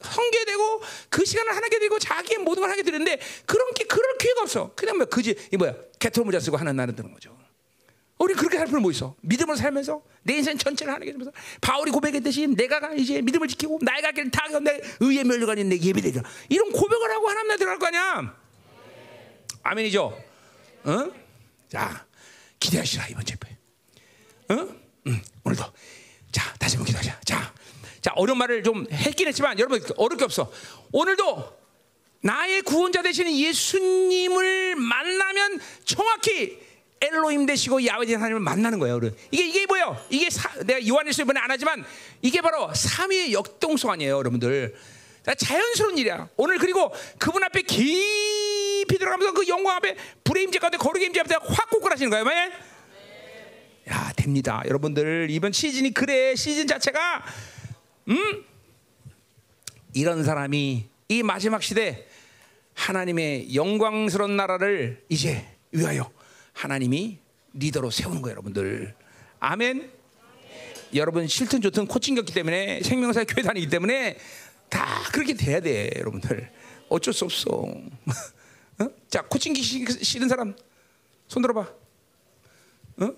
성계되고 0.00 0.82
그 1.08 1.24
시간을 1.24 1.56
하나게 1.56 1.78
되고 1.78 1.98
자기의 1.98 2.38
모든 2.38 2.60
걸 2.62 2.70
하게 2.70 2.82
되는데 2.82 3.18
그런 3.46 3.72
게 3.74 3.84
그럴 3.84 4.18
기회가 4.18 4.42
없어. 4.42 4.72
그냥 4.76 4.98
뭐 4.98 5.06
그지 5.06 5.34
이 5.52 5.56
뭐야? 5.56 5.74
개토 5.98 6.22
모자 6.24 6.38
쓰고 6.38 6.56
하는 6.56 6.76
나라 6.76 6.92
되는 6.92 7.12
거죠. 7.12 7.35
우리 8.18 8.34
그렇게 8.34 8.56
살 8.56 8.66
필요 8.66 8.80
뭐 8.80 8.90
있어? 8.90 9.14
믿음을 9.20 9.56
살면서 9.56 10.02
내 10.22 10.36
인생 10.36 10.56
전체를 10.56 10.92
하나게 10.92 11.12
되면서 11.12 11.32
바울이 11.60 11.90
고백했듯이 11.90 12.46
내가 12.46 12.94
이제 12.94 13.20
믿음을 13.20 13.46
지키고 13.48 13.78
나의 13.82 14.02
가길 14.02 14.30
다내 14.30 14.80
의의 15.00 15.24
멸류관이 15.24 15.64
내 15.64 15.78
예배되리라. 15.78 16.22
이런 16.48 16.72
고백을 16.72 17.10
하고 17.10 17.28
하나님 17.28 17.48
나라 17.48 17.58
들어갈 17.58 17.78
거 17.78 17.86
아니야. 17.86 18.34
아멘이죠. 19.62 20.18
응? 20.86 21.12
자, 21.68 22.06
기대하시라 22.58 23.08
이번 23.08 23.24
집회. 23.24 23.56
응? 24.52 24.80
응. 25.08 25.22
오늘도 25.44 25.64
자 26.32 26.54
다시 26.58 26.76
한번 26.76 26.86
기도하자. 26.86 27.20
자, 27.20 27.52
자 28.00 28.12
어려운 28.16 28.38
말을 28.38 28.62
좀 28.62 28.86
했긴 28.90 29.28
했지만 29.28 29.58
여러분 29.58 29.82
어렵게 29.96 30.24
없어. 30.24 30.50
오늘도 30.90 31.56
나의 32.22 32.62
구원자 32.62 33.02
되시는 33.02 33.36
예수님을 33.36 34.76
만나면 34.76 35.60
정확히 35.84 36.65
엘로임 37.00 37.46
되시고 37.46 37.84
야훼 37.86 38.00
되신 38.00 38.16
하나님을 38.16 38.40
만나는 38.40 38.78
거예요. 38.78 38.96
여러분. 38.96 39.16
이게 39.30 39.46
이게 39.46 39.66
뭐예요? 39.66 39.96
이게 40.08 40.30
사, 40.30 40.50
내가 40.64 40.86
요한일서 40.86 41.22
이번에 41.22 41.40
안 41.40 41.50
하지만 41.50 41.84
이게 42.22 42.40
바로 42.40 42.72
삼위의 42.72 43.32
역동성 43.32 43.90
아니에요, 43.90 44.16
여러분들. 44.16 44.74
자, 45.24 45.34
자연스러운 45.34 45.98
일이야. 45.98 46.28
오늘 46.36 46.58
그리고 46.58 46.92
그분 47.18 47.42
앞에 47.42 47.62
깊이 47.62 48.98
들어가면서 48.98 49.34
그 49.34 49.46
영광 49.48 49.76
앞에 49.76 49.96
불의 50.24 50.44
임재 50.44 50.58
가운데 50.58 50.78
거룩의 50.78 51.06
임재 51.08 51.20
앞에 51.20 51.34
확 51.42 51.70
꼬꾸라시는 51.70 52.10
거예요, 52.10 52.24
만 52.24 52.52
야, 53.88 54.12
됩니다. 54.16 54.62
여러분들 54.66 55.28
이번 55.30 55.52
시즌이 55.52 55.92
그래 55.94 56.34
시즌 56.34 56.66
자체가 56.66 57.24
음 58.08 58.44
이런 59.94 60.24
사람이 60.24 60.88
이 61.08 61.22
마지막 61.22 61.62
시대 61.62 62.06
하나님의 62.74 63.54
영광스러운 63.54 64.36
나라를 64.36 65.04
이제 65.08 65.46
위하여 65.70 66.10
하나님이 66.56 67.18
리더로 67.52 67.90
세우는 67.90 68.22
거예요, 68.22 68.32
여러분들. 68.32 68.94
아멘. 69.40 69.92
여러분 70.94 71.26
싫든 71.26 71.60
좋든 71.60 71.86
코칭겼기 71.86 72.32
때문에 72.32 72.80
생명사의 72.82 73.26
교회 73.26 73.42
다니기 73.42 73.68
때문에 73.68 74.16
다 74.70 74.86
그렇게 75.12 75.34
돼야 75.34 75.60
돼, 75.60 75.90
여러분들. 75.96 76.50
어쩔 76.88 77.12
수 77.12 77.26
없어. 77.26 77.50
어? 78.80 78.88
자, 79.08 79.22
코칭기 79.22 79.62
싫- 79.62 80.02
싫은 80.02 80.28
사람 80.28 80.56
손 81.28 81.42
들어봐. 81.42 81.60
어? 83.00 83.10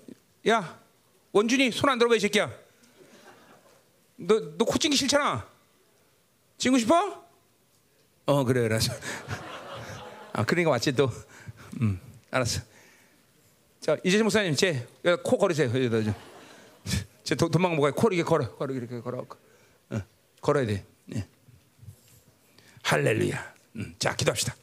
야, 0.49 0.79
원준이 1.31 1.71
손 1.71 1.89
안 1.89 1.97
들어봐 1.97 2.15
이 2.15 2.19
새끼야. 2.19 2.51
너 4.17 4.57
너 4.57 4.65
코칭기 4.65 4.97
싫잖아. 4.97 5.47
친구 6.57 6.77
싶어? 6.77 7.23
어 8.25 8.43
그래 8.43 8.65
알았어. 8.65 8.91
아 10.33 10.43
그러니까 10.43 10.71
왔지 10.71 10.91
또. 10.93 11.09
음 11.79 11.99
알았어. 12.31 12.61
자 13.79 13.97
이재진 14.03 14.23
목사님 14.25 14.55
제 14.55 14.85
코 15.23 15.37
걸으세요. 15.37 15.67
여기다 15.69 16.03
좀. 16.03 16.13
제 17.23 17.35
도, 17.35 17.49
도망 17.49 17.75
못 17.75 17.81
가요. 17.83 17.93
코 17.93 18.07
이렇게 18.09 18.23
걸어 18.23 18.55
걸어 18.55 18.73
이렇게 18.73 18.99
걸어. 19.01 19.25
어, 19.89 20.01
걸어야 20.41 20.65
돼. 20.65 20.83
네. 21.05 21.27
할렐루야. 22.83 23.53
음, 23.75 23.95
자 23.99 24.15
기도합시다. 24.15 24.55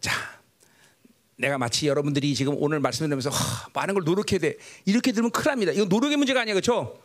자 0.00 0.12
내가 1.36 1.56
마치 1.58 1.86
여러분들이 1.86 2.34
지금 2.34 2.54
오늘 2.58 2.80
말씀을 2.80 3.08
들으면서 3.08 3.30
하, 3.30 3.68
많은 3.72 3.94
걸 3.94 4.04
노력해야 4.04 4.38
돼. 4.40 4.56
이렇게 4.84 5.12
들으면 5.12 5.30
큰일 5.30 5.44
납니다. 5.52 5.72
이건 5.72 5.88
노력의 5.88 6.16
문제가 6.16 6.40
아니야. 6.40 6.54
그렇죠? 6.54 7.00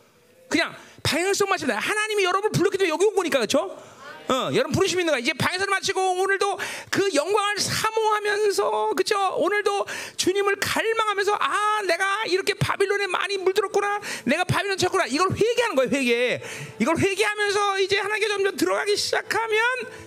그냥 0.48 0.74
방향성 1.02 1.48
맞습니다. 1.48 1.78
하나님이 1.78 2.24
여러분을 2.24 2.52
불렀기 2.52 2.76
때문에 2.78 2.90
여기 2.92 3.04
온 3.06 3.14
거니까. 3.14 3.38
그렇죠? 3.38 3.76
어, 4.28 4.50
여러분 4.54 4.72
부르심 4.72 5.00
있는 5.00 5.12
거야. 5.12 5.20
이제 5.20 5.32
방향성을 5.34 5.70
마치고 5.70 6.22
오늘도 6.22 6.58
그 6.90 7.14
영광을 7.14 7.58
사모하면서 7.58 8.90
그렇죠? 8.96 9.34
오늘도 9.36 9.86
주님을 10.16 10.56
갈망하면서 10.56 11.34
아, 11.38 11.82
내가 11.86 12.24
이렇게 12.26 12.54
바빌론에 12.54 13.06
많이 13.06 13.36
물들었구나. 13.36 14.00
내가 14.24 14.44
바빌론 14.44 14.78
쳤구나. 14.78 15.06
이걸 15.06 15.30
회개하는 15.30 15.76
거예요. 15.76 15.90
회개. 15.90 16.42
이걸 16.78 16.96
회개하면서 16.98 17.80
이제 17.80 17.98
하나님께 17.98 18.28
점점 18.28 18.56
들어가기 18.56 18.96
시작하면 18.96 19.60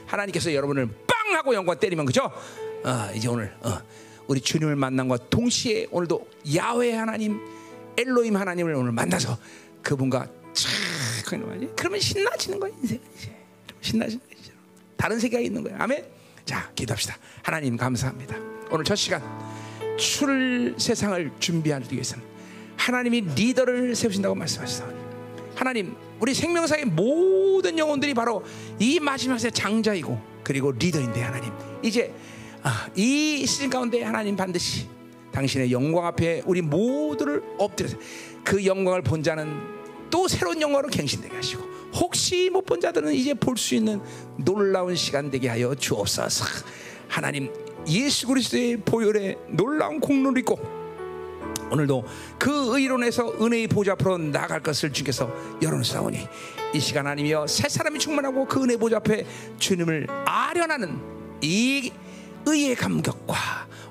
하나님께서 0.08 0.54
여러분을 0.54 0.88
빵 1.06 1.36
하고 1.36 1.54
영광 1.54 1.78
때리면 1.80 2.06
그죠? 2.06 2.32
어, 2.84 3.12
이제 3.14 3.28
오늘 3.28 3.56
어, 3.62 3.80
우리 4.28 4.42
주님을 4.42 4.76
만난과 4.76 5.18
동시에 5.30 5.88
오늘도 5.92 6.28
야훼 6.56 6.94
하나님, 6.96 7.40
엘로임 7.98 8.36
하나님을 8.36 8.74
오늘 8.74 8.92
만나서 8.94 9.38
그분과 9.84 10.28
착. 10.54 10.72
그러면 11.76 12.00
신나지는 12.00 12.60
거야 12.60 12.72
인생 12.82 13.00
이제 13.18 13.37
신나지는 13.82 14.22
거지. 14.28 14.52
다른 14.96 15.20
세계가 15.20 15.42
있는 15.42 15.64
거야. 15.64 15.76
아멘. 15.80 16.06
자 16.46 16.72
기도합시다. 16.76 17.18
하나님 17.44 17.78
감사합니다. 17.78 18.36
오늘 18.72 18.84
첫 18.86 18.96
시간 18.96 19.22
출 19.98 20.76
세상을 20.78 21.32
준비하기 21.40 21.94
위해서는 21.94 22.24
하나님이 22.78 23.22
리더를 23.36 23.96
세우신다고 23.96 24.36
말씀하시다. 24.36 24.88
하나님, 25.56 25.96
우리 26.20 26.34
생명사의 26.34 26.86
모든 26.86 27.78
영혼들이 27.78 28.14
바로 28.14 28.44
이 28.80 29.00
마지막 29.00 29.40
세 29.40 29.50
장자이고 29.50 30.22
그리고 30.44 30.72
리더인데 30.72 31.22
하나님 31.22 31.52
이제 31.82 32.14
아, 32.62 32.88
이 32.96 33.46
시즌 33.46 33.70
가운데 33.70 34.04
하나님 34.04 34.36
반드시 34.36 34.88
당신의 35.32 35.72
영광 35.72 36.06
앞에 36.06 36.44
우리 36.46 36.62
모두를 36.62 37.44
엎드려서 37.58 37.98
그 38.44 38.66
영광을 38.66 39.02
본 39.02 39.24
자는 39.24 39.60
또 40.10 40.28
새로운 40.28 40.62
영광으로 40.62 40.90
갱신되게 40.90 41.36
하시고 41.36 41.77
혹시 42.00 42.50
못 42.50 42.66
본 42.66 42.82
자들은 42.82 43.14
이제 43.14 43.34
볼 43.34 43.58
수 43.58 43.76
있는 43.76 44.02
놀라운 44.38 44.96
시간 44.96 45.32
되게 45.32 45.48
하여 45.48 45.74
주옵소서. 45.74 46.46
하나님 47.08 47.52
예수 47.88 48.28
그리스도의 48.28 48.78
보혈에 48.78 49.38
놀라운 49.48 50.00
공로를 50.00 50.40
있고 50.40 50.60
오늘도 51.72 52.04
그 52.38 52.78
의론에서 52.78 53.34
은혜의 53.42 53.68
보좌 53.68 53.94
앞으로 53.94 54.18
나갈 54.18 54.62
것을 54.62 54.92
주께서 54.92 55.34
열어놓사오니 55.62 56.28
이 56.74 56.80
시간 56.80 57.08
아니며 57.08 57.48
새 57.48 57.68
사람이 57.70 58.00
충만하고 58.00 58.46
그 58.46 58.64
은혜 58.64 58.78
보좌 58.78 58.98
앞에 58.98 59.26
주님을 59.58 60.08
아련하는 60.26 61.00
이 61.42 61.92
의의 62.46 62.76
감격과 62.76 63.36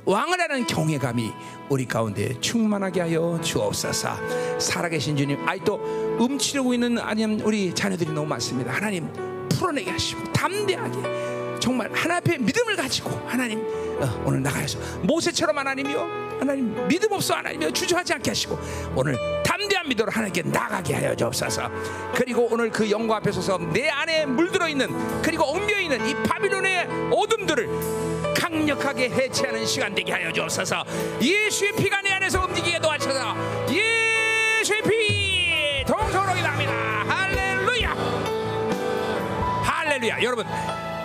왕을 0.05 0.41
하는 0.41 0.67
경외감이 0.67 1.31
우리 1.69 1.85
가운데 1.87 2.39
충만하게 2.41 3.01
하여 3.01 3.39
주옵소서. 3.43 4.59
살아계신 4.59 5.17
주님 5.17 5.47
아직도 5.49 6.19
음치려고 6.21 6.73
있는 6.75 6.99
아니면 6.99 7.41
우리 7.41 7.75
자녀들이 7.75 8.13
너무 8.13 8.27
많습니다. 8.27 8.73
하나님 8.73 9.09
풀어내게 9.49 9.91
하시고 9.91 10.33
담대하게 10.33 11.59
정말 11.61 11.91
하나 11.93 12.17
앞에 12.17 12.39
믿음을 12.39 12.77
가지고 12.77 13.11
하나님 13.27 13.61
어, 13.99 14.23
오늘 14.27 14.43
나가서 14.43 14.79
모세처럼 15.03 15.57
하나님이요 15.57 16.37
하나님 16.39 16.87
믿음 16.87 17.13
없어 17.13 17.35
하나님이요 17.35 17.73
주저하지 17.73 18.13
않게 18.13 18.31
하시고 18.31 18.59
오늘 18.95 19.17
담대한 19.43 19.89
믿음으로 19.89 20.13
하나님께 20.13 20.43
나가게 20.43 20.95
하여 20.95 21.15
주옵소서. 21.17 21.71
그리고 22.15 22.49
오늘 22.51 22.71
그 22.71 22.91
영광 22.91 23.17
앞에 23.17 23.33
서서 23.33 23.59
내 23.73 23.89
안에 23.89 24.27
물들어 24.27 24.69
있는 24.69 24.89
그리고 25.23 25.45
얽매여 25.45 25.81
있는 25.81 26.07
이 26.07 26.15
바빌론의 26.23 27.11
어둠들을 27.11 27.69
강력하게 28.57 29.11
해체하는 29.11 29.67
시간 29.67 29.95
되게 29.95 30.13
하여 30.13 30.33
주옵소서. 30.33 30.83
예수의 31.21 31.73
피가 31.73 32.01
내 32.01 32.11
안에서 32.13 32.43
움직이게 32.45 32.79
도와주소서 32.79 33.37
예수의 33.69 34.83
피 34.83 35.85
동서로이 35.87 36.41
납니다. 36.41 36.73
할렐루야. 37.07 37.91
할렐루야. 39.63 40.23
여러분 40.23 40.47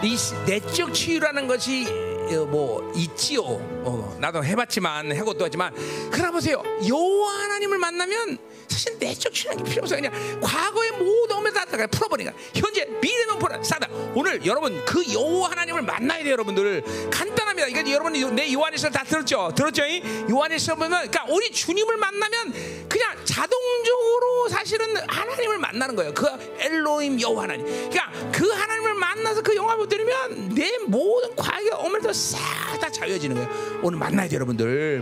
이 0.02 0.16
시- 0.16 0.34
내적 0.46 0.94
치유라는 0.94 1.48
것이 1.48 1.88
어, 1.90 2.11
뭐 2.38 2.92
있지요. 2.96 3.42
어, 3.44 4.18
나도 4.20 4.44
해봤지만 4.44 5.12
해고도 5.14 5.46
하지만. 5.46 5.74
그러나 6.12 6.32
보세요. 6.32 6.62
여호와 6.88 7.44
하나님을 7.44 7.78
만나면 7.78 8.38
사실 8.68 8.98
내적 9.00 9.34
게 9.34 9.64
필요 9.64 9.82
없어요. 9.82 10.02
그냥 10.02 10.40
과거의 10.42 10.92
모든 10.92 11.36
엄에 11.36 11.52
다 11.52 11.66
풀어버리니까. 11.66 12.36
현재 12.56 12.86
미래는 13.02 13.38
풀어 13.40 13.62
싸다. 13.62 13.88
오늘 14.16 14.46
여러분 14.46 14.84
그 14.86 15.04
여호와 15.12 15.52
하나님을 15.52 15.82
만나야 15.82 16.24
돼요 16.24 16.34
여러분들. 16.34 16.84
간단합니다. 17.12 17.68
이게 17.68 17.92
여러분이 17.92 18.24
내 18.32 18.52
요한일서 18.54 18.90
다 18.90 19.04
들었죠? 19.04 19.52
들었죠? 19.56 19.86
이? 19.86 20.02
요한일서 20.30 20.76
보면 20.76 21.10
그러니까 21.10 21.26
우리 21.30 21.52
주님을 21.52 21.98
만나면 21.98 22.88
그냥 22.88 23.18
자동적으로 23.26 24.50
사실은 24.50 24.96
하나님을 25.08 25.58
만나는 25.58 25.96
거예요. 25.96 26.14
그 26.14 26.28
엘로임 26.60 27.20
여호와 27.20 27.44
하나님. 27.44 27.66
그러니까 27.66 28.12
그 28.32 28.50
하나님을 28.50 28.94
만나서 28.94 29.42
그 29.42 29.56
영광을 29.56 29.88
들으면 29.88 30.50
내 30.56 30.78
모든 30.86 31.36
과거의 31.36 31.70
어물도 31.72 32.14
싹 32.22 32.40
다 32.80 32.90
자유해지는 32.90 33.36
거예요. 33.36 33.80
오늘 33.84 33.98
만나야 34.00 34.28
돼요 34.28 34.38
여러분들. 34.38 35.02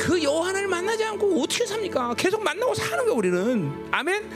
그 0.00 0.22
하나님을 0.22 0.68
만나지 0.68 1.04
않고 1.04 1.42
어떻게 1.42 1.66
삽니까? 1.66 2.14
계속 2.14 2.42
만나고 2.42 2.74
사는 2.74 2.98
거예요 3.04 3.14
우리는. 3.14 3.88
아멘? 3.90 4.30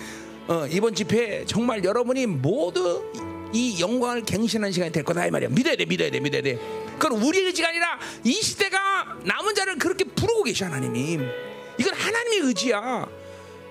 어, 0.48 0.66
이번 0.70 0.94
집회 0.94 1.44
정말 1.46 1.84
여러분이 1.84 2.26
모두 2.26 3.04
이 3.52 3.80
영광을 3.80 4.22
갱신하는 4.22 4.72
시간이 4.72 4.92
될 4.92 5.04
거다 5.04 5.26
이 5.26 5.30
말이야. 5.30 5.48
믿어야 5.50 5.76
돼 5.76 5.84
믿어야 5.86 6.10
돼 6.10 6.20
믿어야 6.20 6.42
돼. 6.42 6.58
그건 6.98 7.22
우리의 7.22 7.46
의지가 7.46 7.68
아니라 7.68 7.98
이 8.24 8.32
시대가 8.32 9.16
남은 9.24 9.54
자를 9.54 9.78
그렇게 9.78 10.04
부르고 10.04 10.42
계셔 10.44 10.66
하나님이. 10.66 11.18
이건 11.78 11.94
하나님의 11.94 12.40
의지야. 12.48 13.06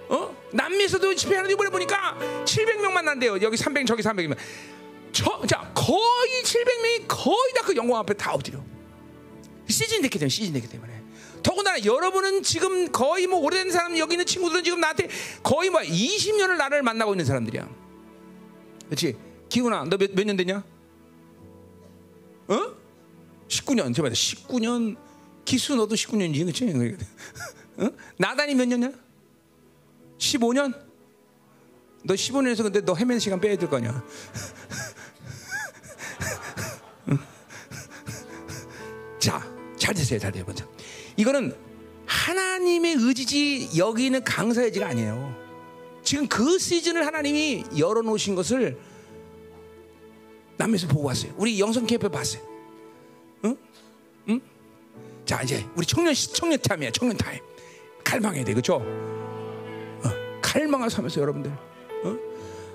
어? 0.09 0.37
남미에서도 0.51 1.15
집회하는 1.15 1.51
이번에 1.51 1.69
보니까 1.69 2.17
700명 2.45 2.91
만 2.91 3.05
난대요. 3.05 3.39
여기 3.41 3.57
300, 3.57 3.85
저기 3.85 4.01
300이면. 4.01 4.37
저, 5.11 5.41
자, 5.47 5.71
거의 5.73 6.43
700명이 6.43 7.05
거의 7.07 7.53
다 7.55 7.61
그 7.67 7.75
영광 7.75 7.99
앞에 7.99 8.13
다 8.13 8.33
엎드려. 8.33 8.63
시즌 9.67 10.01
됐기 10.01 10.17
때문에, 10.19 10.29
시즌 10.29 10.53
됐기 10.53 10.67
때문에. 10.69 11.01
더군다나 11.43 11.83
여러분은 11.83 12.43
지금 12.43 12.91
거의 12.91 13.27
뭐 13.27 13.39
오래된 13.39 13.71
사람 13.71 13.97
여기 13.97 14.13
있는 14.13 14.25
친구들은 14.25 14.63
지금 14.63 14.79
나한테 14.79 15.09
거의 15.43 15.69
뭐 15.69 15.81
20년을 15.81 16.57
나를 16.57 16.81
만나고 16.83 17.13
있는 17.13 17.25
사람들이야. 17.25 17.67
그렇지? 18.85 19.15
기훈아, 19.49 19.85
너 19.85 19.97
몇 19.97 20.25
년 20.25 20.35
됐냐? 20.37 20.63
어? 22.47 22.75
19년. 23.47 23.93
제발 23.95 24.11
19년. 24.11 24.97
기수 25.45 25.75
너도 25.75 25.95
19년이지, 25.95 26.39
그렇지? 26.43 26.97
어? 27.77 27.89
나단이 28.17 28.55
몇 28.55 28.67
년이야? 28.67 28.91
15년? 30.17 30.73
너 32.03 32.13
15년에서 32.13 32.63
근데 32.63 32.81
너 32.81 32.93
헤매는 32.95 33.19
시간 33.19 33.39
빼야 33.39 33.55
될 33.57 33.69
거 33.69 33.77
아니야. 33.77 34.03
잘 39.87 39.95
되세요, 39.95 40.19
잘 40.19 40.33
돼요. 40.33 40.43
이거는 41.15 41.55
하나님의 42.05 42.95
의지지 42.99 43.69
여기는 43.77 44.21
강사의 44.25 44.67
의지가 44.67 44.85
아니에요. 44.87 45.33
지금 46.03 46.27
그 46.27 46.59
시즌을 46.59 47.05
하나님이 47.05 47.63
열어놓으신 47.77 48.35
것을 48.35 48.77
남에서 50.57 50.87
보고 50.89 51.07
왔어요. 51.07 51.31
우리 51.37 51.57
영성 51.57 51.85
캠프 51.85 52.09
봤어요. 52.09 52.41
응? 53.45 53.57
응? 54.27 54.41
자 55.25 55.41
이제 55.41 55.65
우리 55.75 55.85
청년 55.85 56.13
시- 56.13 56.33
청년 56.33 56.59
타임이야. 56.59 56.91
청년 56.91 57.15
타임. 57.15 57.39
갈망해야 58.03 58.43
돼, 58.43 58.51
그렇죠? 58.53 58.75
어, 58.75 60.09
갈망을 60.41 60.89
하면서 60.89 61.21
여러분들. 61.21 61.49
어? 62.03 62.17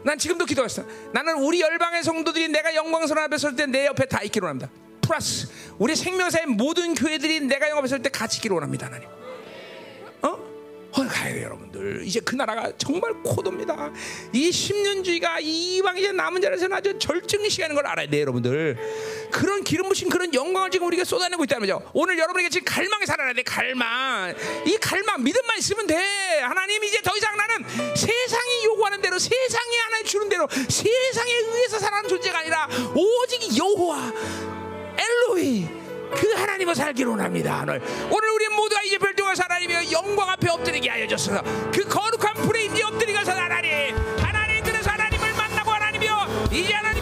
난 0.03 0.17
지금도 0.17 0.47
기도했어. 0.47 0.83
나는 1.13 1.43
우리 1.43 1.61
열방의 1.61 2.03
성도들이 2.05 2.49
내가 2.49 2.75
영광스러운 2.75 3.27
앞에 3.27 3.37
설 3.37 3.55
때 3.55 3.67
내 3.67 3.85
옆에 3.87 4.07
다 4.07 4.23
있기로 4.23 4.49
합니다. 4.49 4.71
플러스 5.03 5.49
우리 5.79 5.95
생명사의 5.95 6.47
모든 6.47 6.95
교회들이 6.95 7.41
내가 7.41 7.87
설때 7.87 8.09
같이 8.09 8.39
있기로 8.39 8.61
합니다, 8.61 8.87
하나님. 8.87 9.09
어? 10.23 10.53
어, 10.95 11.07
가야 11.09 11.33
돼요, 11.33 11.45
여러분들. 11.47 12.03
이제 12.05 12.21
그 12.21 12.35
나라가 12.35 12.71
정말 12.77 13.15
코앞입니다. 13.23 13.91
이 14.33 14.51
10년주의가 14.51 15.39
이방 15.41 15.97
이제 15.97 16.13
남은 16.13 16.41
자라서는 16.43 16.77
아주 16.77 16.99
절정의 16.99 17.49
시간인 17.49 17.75
걸 17.75 17.87
알아야 17.87 18.07
돼요, 18.07 18.21
여러분들. 18.21 18.77
그런 19.33 19.65
기름 19.65 19.89
부신 19.89 20.11
그런 20.11 20.33
영광을 20.35 20.71
지금 20.71 20.87
우리가 20.89 21.05
쏟아내고 21.05 21.45
있다는 21.45 21.67
거죠. 21.67 21.91
오늘 21.95 22.19
여러분에게 22.19 22.51
지금 22.51 22.67
갈망에 22.67 23.07
살아야 23.07 23.33
돼, 23.33 23.43
갈망. 23.43 24.35
이 24.67 24.77
갈망, 24.77 25.25
믿음만 25.25 25.59
있으면 25.59 25.87
돼. 25.87 25.97
하나님 26.43 26.85
이제 26.85 27.01
더 27.01 27.17
이상 27.17 27.37
나는 27.39 27.65
세상이 27.97 28.65
요구하는 28.67 29.01
대로, 29.01 29.19
세상이 29.19 29.77
하나님 29.85 30.07
주는 30.07 30.29
대로, 30.29 30.47
세상에 30.69 31.33
의해서 31.33 31.79
살아가는 31.79 32.09
존재가 32.09 32.39
아니라 32.39 32.69
오직 32.95 33.59
여호와 33.59 34.13
엘로이 35.03 35.69
그 36.15 36.33
하나님을 36.35 36.75
살기로 36.75 37.15
합니다. 37.19 37.63
오늘 37.63 38.31
우리 38.35 38.49
모두가 38.49 38.83
이제 38.83 38.99
별동을 38.99 39.35
하나님의 39.39 39.91
영광 39.91 40.29
앞에 40.29 40.49
엎드리게 40.51 40.91
하여 40.91 41.07
줬소서. 41.09 41.43
그 41.73 41.85
거룩한 41.89 42.35
불에 42.47 42.65
이제 42.67 42.83
엎드리가서 42.83 43.33
하나님 43.33 43.97
하나님 44.19 44.63
그래서 44.63 44.91
하나님을 44.91 45.33
만나고 45.33 45.71
하나님이여 45.71 46.49
이제 46.53 46.73
하나님 46.75 47.02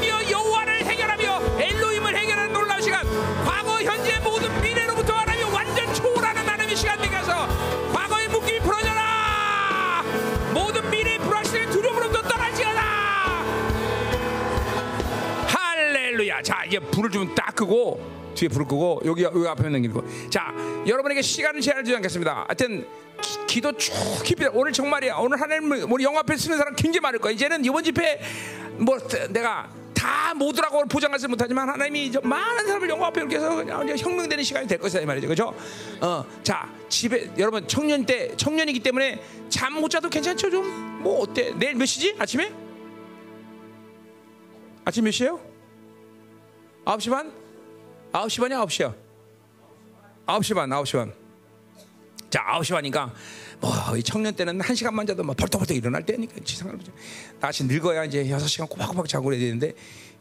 자, 16.43 16.65
이제 16.67 16.79
불을 16.79 17.11
좀 17.11 17.35
딱 17.35 17.55
끄고 17.55 18.01
뒤에 18.35 18.49
불을 18.49 18.67
끄고 18.67 19.03
여기 19.05 19.23
여기 19.23 19.47
앞에 19.47 19.69
넘기고. 19.69 20.03
자, 20.31 20.53
여러분에게 20.87 21.23
시간을 21.23 21.61
제한을 21.61 21.85
주지 21.85 21.97
않겠습니다. 21.97 22.45
하여튼 22.49 22.87
기, 23.47 23.61
도쭉 23.61 24.23
깊이 24.25 24.47
오늘 24.53 24.73
정말이야. 24.73 25.17
오늘 25.17 25.41
하나님 25.41 25.71
우리 25.93 26.05
영화 26.05 26.21
앞에 26.21 26.37
쓰는 26.37 26.57
사람 26.57 26.75
굉장히 26.75 27.01
많을 27.01 27.19
거야. 27.19 27.33
이제는 27.33 27.65
이번 27.65 27.83
집회 27.85 28.21
뭐 28.79 28.97
내가 29.31 29.69
다 29.93 30.33
모두라고 30.35 30.83
보장하지 30.87 31.29
못하지만 31.29 31.69
하나님이 31.69 32.13
많은 32.23 32.67
사람을 32.67 32.89
영화 32.89 33.09
앞에 33.09 33.21
이렇게 33.21 33.37
해서 33.37 33.55
그냥 33.55 33.87
혁명되는 33.99 34.43
시간이 34.43 34.67
될 34.67 34.79
것이다 34.79 35.03
이 35.03 35.07
말이죠. 35.07 35.29
그죠? 35.29 35.55
어, 36.01 36.25
자, 36.43 36.71
집에 36.89 37.31
여러분 37.37 37.69
청년 37.69 38.07
때 38.07 38.35
청년이기 38.37 38.81
때문에 38.81 39.21
잠 39.51 39.75
못 39.75 39.89
자도 39.91 40.09
괜찮죠? 40.09 40.51
좀 40.51 40.91
뭐 41.01 41.21
어때? 41.23 41.53
내일 41.59 41.75
몇 41.75 41.87
시지? 41.87 42.15
아침에? 42.19 42.53
아침 44.85 45.05
몇 45.05 45.11
시에요? 45.11 45.41
9시 46.85 47.11
반? 47.11 47.33
9시 48.13 48.41
반이야 48.41 48.65
9시야 48.65 48.95
9시 50.27 50.55
반 50.55 50.69
9시 50.71 50.97
반 50.99 51.21
자 52.31 52.45
9시 52.45 52.73
반이니까 52.75 53.13
뭐 53.61 53.71
이 53.99 54.03
청년 54.05 54.33
때는 54.35 54.59
1시간만 54.61 55.05
자도 55.09 55.25
막 55.25 55.37
벌떡벌떡 55.37 55.77
일어날 55.77 56.07
때니까 56.07 56.35
보죠 56.37 56.93
다시 57.41 57.65
늙어야 57.65 58.05
이제 58.05 58.23
6시간 58.25 58.69
꼬박꼬박 58.69 59.09
자고 59.09 59.25
그래야 59.27 59.41
되는데 59.41 59.73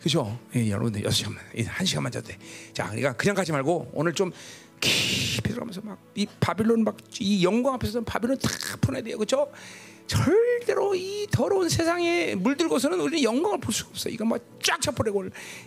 그죠? 0.02 0.40
예, 0.56 0.70
여러분들 0.72 1.04
6시간만 1.04 1.38
1시간만 1.56 2.12
자도 2.12 2.28
돼 2.30 2.38
자 2.74 2.86
그러니까 2.88 3.14
그냥 3.14 3.36
가지 3.36 3.52
말고 3.52 3.92
오늘 3.94 4.14
좀 4.14 4.32
깊이 4.80 5.50
들어가면서 5.50 5.82
막 5.82 6.00
이 6.16 6.26
바빌론 6.40 6.84
막 6.84 6.98
이 7.20 7.44
영광 7.44 7.76
앞에서 7.76 8.02
바빌론 8.02 8.40
다 8.40 8.50
풀어야 8.82 9.04
돼요 9.04 9.18
그죠? 9.18 9.52
절대로 10.10 10.96
이 10.96 11.28
더러운 11.32 11.70
세상에 11.70 12.34
물들고서는 12.36 13.00
우리는 13.00 13.24
영광을 13.24 13.60
볼 13.60 13.72
수가 13.74 13.92
없어. 13.92 14.10
이거 14.10 14.26
막쫙 14.26 14.82
쳐버리고 14.82 15.26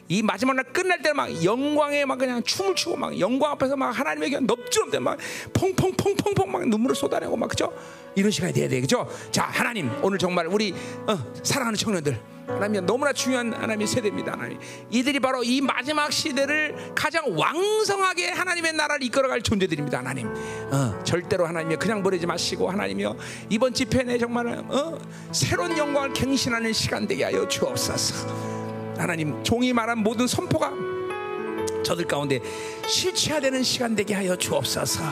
이 0.09 0.20
마지막 0.23 0.55
날 0.55 0.64
끝날 0.64 1.01
때 1.01 1.12
막 1.12 1.44
영광에 1.44 2.05
막 2.05 2.19
그냥 2.19 2.43
춤을 2.43 2.74
추고 2.74 2.97
막 2.97 3.19
영광 3.20 3.52
앞에서 3.52 3.77
막 3.77 3.90
하나님의 3.90 4.31
그냥 4.31 4.47
넙죽는데 4.47 4.98
막 4.98 5.19
펑펑펑펑펑 5.52 6.51
막 6.51 6.69
눈물을 6.69 6.97
쏟아내고 6.97 7.36
막 7.36 7.48
그죠? 7.48 7.73
이런 8.14 8.31
시간이 8.31 8.52
돼야 8.52 8.69
돼, 8.69 8.81
그죠? 8.81 9.09
자, 9.31 9.44
하나님 9.44 9.90
오늘 10.02 10.19
정말 10.19 10.47
우리 10.47 10.74
어, 11.06 11.32
사랑하는 11.43 11.77
청년들. 11.78 12.32
하나님 12.47 12.85
너무나 12.86 13.12
중요한 13.12 13.52
하나님의 13.52 13.86
세대입니다. 13.86 14.32
하나님 14.32 14.59
이들이 14.90 15.20
바로 15.20 15.43
이 15.43 15.60
마지막 15.60 16.12
시대를 16.12 16.93
가장 16.94 17.24
왕성하게 17.39 18.31
하나님의 18.31 18.73
나라를 18.74 19.05
이끌어갈 19.06 19.43
존재들입니다. 19.43 19.98
하나님 19.98 20.28
어, 20.28 21.02
절대로 21.05 21.47
하나님이 21.47 21.77
그냥 21.77 22.02
버리지 22.02 22.27
마시고 22.27 22.70
하나님이여 22.70 23.16
이번 23.51 23.73
집회 23.73 24.02
내 24.02 24.19
정말 24.19 24.47
어, 24.48 24.98
새로운 25.32 25.77
영광을 25.77 26.12
갱신하는 26.12 26.73
시간 26.73 27.06
되게 27.06 27.24
하여 27.24 27.47
주옵소서. 27.47 28.52
하나님 28.98 29.43
종이 29.43 29.73
말한 29.73 29.98
모든 29.98 30.27
선포가 30.27 30.73
저들 31.82 32.06
가운데 32.06 32.40
실체화되는 32.86 33.62
시간 33.62 33.94
되게 33.97 34.14
하여 34.14 34.36
주옵소서. 34.36 35.02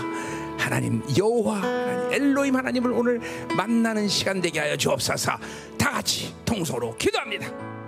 하나님 0.60 1.02
여호와 1.16 1.62
하나님, 1.62 2.12
엘로임 2.12 2.56
하나님을 2.56 2.92
오늘 2.92 3.20
만나는 3.56 4.06
시간 4.08 4.40
되게 4.40 4.60
하여 4.60 4.76
주옵소서. 4.76 5.32
다 5.78 5.90
같이 5.90 6.34
통소로 6.44 6.96
기도합니다. 6.96 7.79